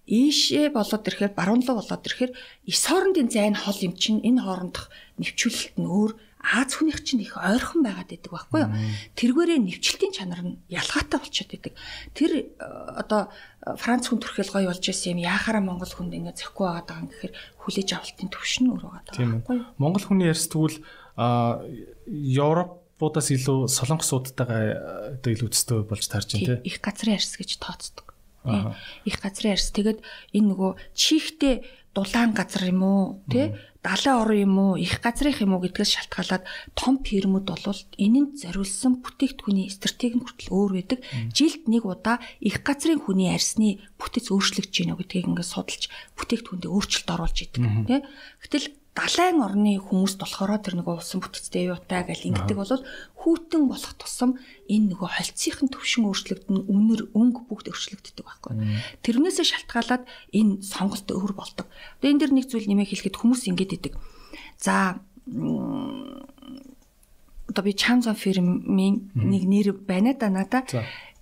[0.07, 2.33] ийшээ болоод ирэхээр баруун руу болоод ирэхээр
[2.69, 6.13] эс хоорондын зайн хол юм чинь энэ хоорондох нэвчүүлэлт нь өөр
[6.45, 8.73] Аз хүнийх чинь их ойрхон байгаад байдаг байхгүй юу?
[9.17, 11.73] Тэргээрээ нэвчлэлтийн чанар нь ялгаатай болчиход байдаг.
[12.13, 12.45] Тэр э,
[13.01, 13.33] одоо
[13.65, 17.01] э, Франц хүн төрхөл гоё болж исэн юм яхаараа Монгол хүнд ингэ зөхгүй байгаад байгаа
[17.01, 19.65] юм гэхээр хүлээж авалтын төвшин өөр байгаа юу?
[19.81, 20.85] Монгол хүний ярьс тэгвэл
[21.17, 21.63] а
[22.07, 28.15] Европуудаас илүү солонгосуудтайгаа одоо илүү өстэй болж таарч байна тийм их газрын арьс гэж тооцдог.
[28.45, 29.71] Их газрын арьс.
[29.73, 30.03] Тэгэд
[30.35, 33.55] энэ нөгөө чихтэй дулаан газар юм уу тий?
[33.85, 36.45] Далайн орон юм уу их газрынх юм уу гэдгээс шалтгаалаад
[36.75, 41.01] том фирмүүд болвол энэнд зориулсан бүтээгдэхүүний стратеги нь хүртэл өөр байдаг.
[41.31, 45.85] Жилд нэг удаа их газрын хүний арьсны бүтэц өөрчлөгдөж гинэ гэдгийг ингээд судалж
[46.19, 48.01] бүтээгдэхүүндээ өөрчлөлт оруулж идэг тий.
[48.43, 52.79] Гэтэл далайн орны хүмүүст болохоор тэр нөгөө усан бүтцтэй юутай гэл ингэдэг бол
[53.19, 54.39] хүүтэн болох тусам
[54.71, 58.55] энэ нөгөө холцсхийн төвшин өөрчлөгдөн үнэр өнгө бүгд өөрчлөгддөг байхгүй.
[59.03, 61.67] Тэрнээсээ шалтгаалаад энэ сонголт өөр болдог.
[61.99, 63.99] Тэгээ энэ дэр нэг зүйл нэмээ хэлэхэд хүмүүс ингэж идэг.
[64.63, 65.03] За
[67.51, 70.63] одоо би Chanson фирмийн нэг нэр байна да надаа.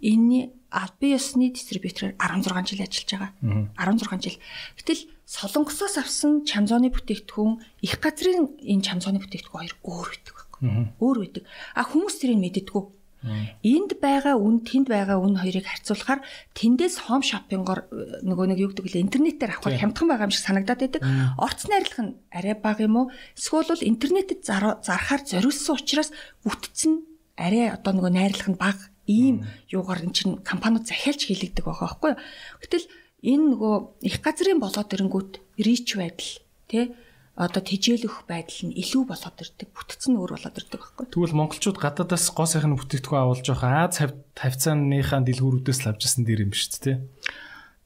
[0.02, 3.32] Энэ албан ёсны дистрибьютороор 16 жил ажиллаж байгаа.
[3.76, 4.38] 16 жил.
[4.76, 5.00] Гэтэл
[5.32, 10.60] Солонгосоос авсан чамзооны бүтээгдэхүүн их газрын энэ чамзооны бүтээгдэхүүн хоёр өөр байдаг байхгүй.
[11.00, 11.44] Өөр байдаг.
[11.72, 12.84] А хүмүүс тэрийг мэддэггүй.
[13.22, 16.26] Энд байгаа үн тэнд байгаа үн хоёрыг харьцуулахаар
[16.58, 20.42] тэндээс хом шопингоор э, нөгөө нэг юу гэдэг вэ интернетээр авах хямдхан байгаа юм шиг
[20.42, 21.02] санагдаад байдаг.
[21.38, 23.06] Орц найрлах нь арай бага юм уу?
[23.38, 26.10] Эсвэл интернетэд зархаар зориулсан учраас
[26.42, 27.06] бүтцэн
[27.38, 32.10] арай одоо нөгөө найрлах нь бага ийм юугаар эн чин компаниуд захиалж хийлэгдэг байгаа байхгүй
[32.10, 32.20] юу.
[32.58, 32.84] Гэтэл
[33.22, 33.74] энэ нөгөө
[34.06, 36.32] их газрын болоод ирэнгүүт рич байдал
[36.66, 36.84] тий
[37.32, 39.68] одоо тижээлөх байдал нь илүү болоод ирдэг.
[39.72, 41.06] Бүтц нь өөр болоод ирдэг байхгүй.
[41.08, 44.04] Тэгвэл монголчууд гадаадаас гоо сайхан бүтээгдэхүүн авалж байгаа Аз
[44.36, 46.96] тавцааныхаа дэлгүүрүүдээс л авчихсан дэр юм шүү дээ тий.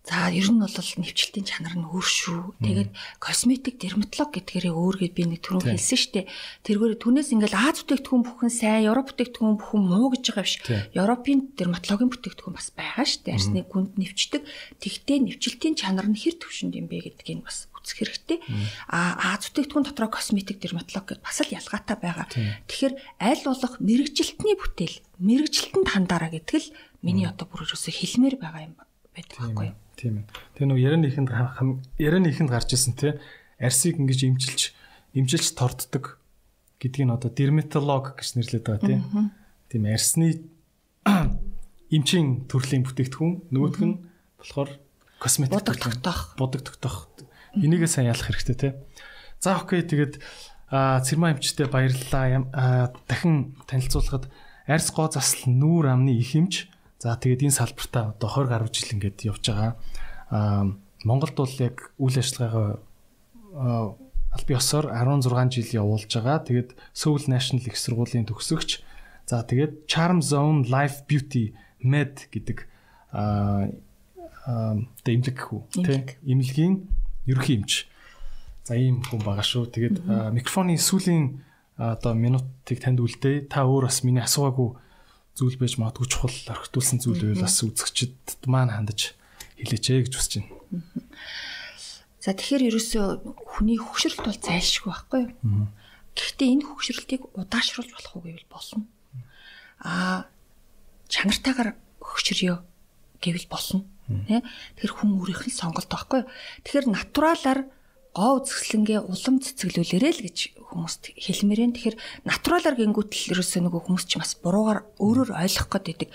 [0.06, 2.62] За ер нь бол нэвчлэлтийн чанар нь өөр шүү.
[2.62, 6.30] Тэгээд косметик дерматолог гэдгээрээ өөр гэд би нэг түрүү хэлсэн штэ.
[6.62, 10.56] Тэргээр түнээс ингээл Аз бүтээгдэхүүн бүхэн сайн, Европ бүтээгдэхүүн бүхэн муу гэж байгаа биш.
[10.94, 13.34] Европын дерматологийн бүтээгдэхүүн бас байгаа штэ.
[13.34, 14.46] Арсны гүнд нэвчдэг.
[14.78, 18.38] Тэгтээ нэвчлэлтийн чанар нь хэр төвшөнд юм бэ гэдгийг бас үзэх хэрэгтэй.
[18.86, 22.30] А Аз бүтээгдэхүүн дотроо косметик дерматолог гэдээ бас л ялгаатай байгаа.
[22.70, 26.70] Тэгэхээр аль болох мэрэгжилтний бүтээл, мэрэгжилтэнд хандаараа гэдэг л
[27.02, 28.74] миний одоо бүр өсө хэлмээр байгаа юм
[29.14, 29.78] байдаг байхгүй юу?
[29.96, 30.24] Тийм ээ.
[30.56, 31.30] Тэгээ нөгөө ярианы ихэнд
[31.96, 33.16] ярианы ихэнд гарч исэн те
[33.56, 34.76] арсыг ингэж имчилж
[35.16, 36.20] имчилж торддог
[36.76, 39.32] гэдгийг нь одоо дерматолог гэж нэрлэдэг байгаа тийм.
[39.72, 40.44] Тийм арсны
[41.96, 43.96] эмчийн төрлийн бүтээгдэхүүн нөгөөх нь
[44.36, 44.70] болохоор
[45.16, 46.36] косметик будаг тогтоох.
[46.36, 47.08] Будаг тогтоох.
[47.56, 48.74] Энийгээ сайн ялах хэрэгтэй тийм.
[49.40, 50.20] За окей тэгээд
[50.68, 52.92] цэрмаа эмчтэй баярлалаа.
[53.08, 54.28] Дахин танилцуулахад
[54.68, 56.68] арс гоо засал нүүр амны их эмч
[56.98, 59.72] За тэгээд энэ салбартаа одоо 20 гаруй жил ингээд явж байгаа.
[60.32, 60.64] Аа
[61.04, 62.80] Монголд бол яг үйл ажиллагаагаа
[64.32, 66.40] аль биесээр 16 жил явуулж байгаа.
[66.40, 68.80] Тэгээд Seoul National их сургуулийн төгсөгч.
[69.28, 71.52] За тэгээд Charm Zone Life Beauty
[71.84, 72.64] Med гэдэг
[73.12, 73.68] аа
[75.04, 76.88] тэ имлэг хүү тэ имлэгийн
[77.28, 77.90] ерөнхий эмч.
[78.64, 79.68] За ийм хүн байгаа шүү.
[79.68, 79.96] Тэгээд
[80.32, 81.44] микрофоны сүүлийн
[81.76, 83.52] одоо минутыг танд үлдээ.
[83.52, 84.85] Та өөр бас миний асуугаагүй
[85.36, 89.12] зүйл байж магадгүй чухал орхитуулсан зүйл байвал бас үзэгчд маань хандаж
[89.60, 90.56] хэлээч ээ гэж хүсэж байна.
[92.24, 93.04] За тэгэхээр ерөөсөө
[93.44, 95.68] хүний хөвгшрэлт бол зайлшгүй байхгүй юу?
[96.16, 98.88] Гэхдээ энэ хөвгшрэлтийг удаашруулж болох уу гэвэл болно.
[99.84, 100.24] Аа
[101.12, 102.64] чанартаагаар хөвгшрөё
[103.20, 103.84] гэвэл болно.
[104.08, 104.40] Тэ?
[104.80, 106.30] Тэгэхээр хүн өөрийнх нь сонголт байхгүй юу?
[106.64, 107.60] Тэгэхээр натуралаар
[108.16, 111.72] гоо үзэсгэлэнгээ улам цэцгэлүүлээрэ л гэж хүмүүст хэлмээрэн.
[111.72, 111.96] Тэгэхээр
[112.28, 116.10] натуралаар гингүүтэл ерөөсөө нөгөө хүмүүс ч бас буруугаар өөрөөр ойлгох гээд байдаг.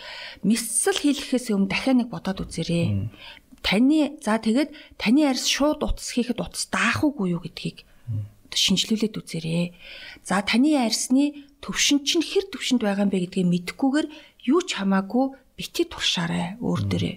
[0.46, 3.10] Мисл хийлгэхээс өмнө дахиад нэг бодоод үзээрэй.
[3.66, 7.86] таны за тэгээд таны арьс шууд утас хийхэд утас даах уугүй юу гэдгийг
[8.52, 9.74] шинжилүүлээд үзээрэй.
[10.26, 14.08] За таны арьсны төвшин чинь хэр төвшөнд байгаа юм бэ гэдгийг мэдэхгүйгээр
[14.50, 15.26] юу ч хамаагүй
[15.56, 17.16] бити туршаарай өөр дөрөө.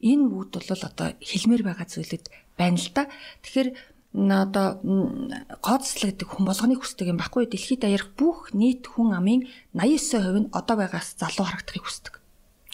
[0.00, 2.24] Энэ үүд бол одоо хэлмээр байгаа зүйлүүд
[2.56, 3.04] байна л да.
[3.44, 3.68] Тэгэхээр
[4.10, 9.46] одоо гэдэг хүн болгоны хүсдэг юм баггүй дэлхийд аярах бүх нийт хүн амын
[9.78, 12.14] 89% нь одоо байгаас залуу харагдахыг хүсдэг.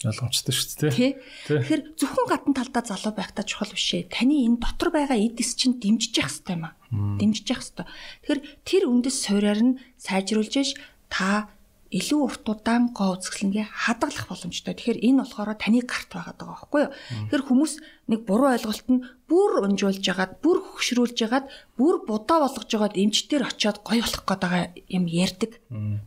[0.04, 1.16] Ойлгомжтой шүү дээ.
[1.48, 4.12] Тэгэхээр зөвхөн гадна талдаа залуу байхдаа чухал биш ээ.
[4.12, 6.76] Таны энэ дотор байгаа эдис чинь дэмжиж явах хэрэгтэй юм аа.
[7.20, 7.86] Дэмжиж явах хэрэгтэй.
[8.24, 10.76] Тэгэхээр тэр үндэс суурьаар нь сайжруулж
[11.08, 11.48] та
[11.90, 14.74] илүү урт удаан гоо үзэсгэлэнгээ хадгалах боломжтой.
[14.74, 16.92] Тэгэхээр энэ болохоор таны карт байгаа даа байхгүй юу?
[17.30, 17.72] Тэгэхээр хүмүүс
[18.10, 21.46] нэг буруу ойлголт нь бүр унжуулж ягаад, бүр хөшрүүлж ягаад,
[21.78, 25.52] бүр будаа болгож ягаад эмчтэр очиод гоё болох гээд байгаа юм ярьдаг.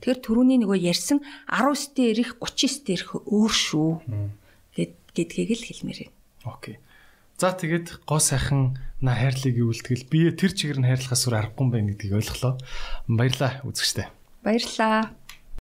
[0.03, 3.89] Тэгэхээр түрүүний нөгөө ярьсан 10 стер ирэх, 30 стер ирэх өөр шүү.
[4.75, 6.15] гэд гэдгийг л хэлмээр байна.
[6.45, 6.75] Окей.
[7.39, 11.71] За тэгээд гоо сайхан на хайрлыг үлтгэл би тэр чигээр нь хайрлахаас өөр аргагүй юм
[11.71, 12.53] байна гэдгийг ойлголоо.
[13.07, 14.07] Баярлаа үзэгчтэй.
[14.43, 15.15] Баярлалаа.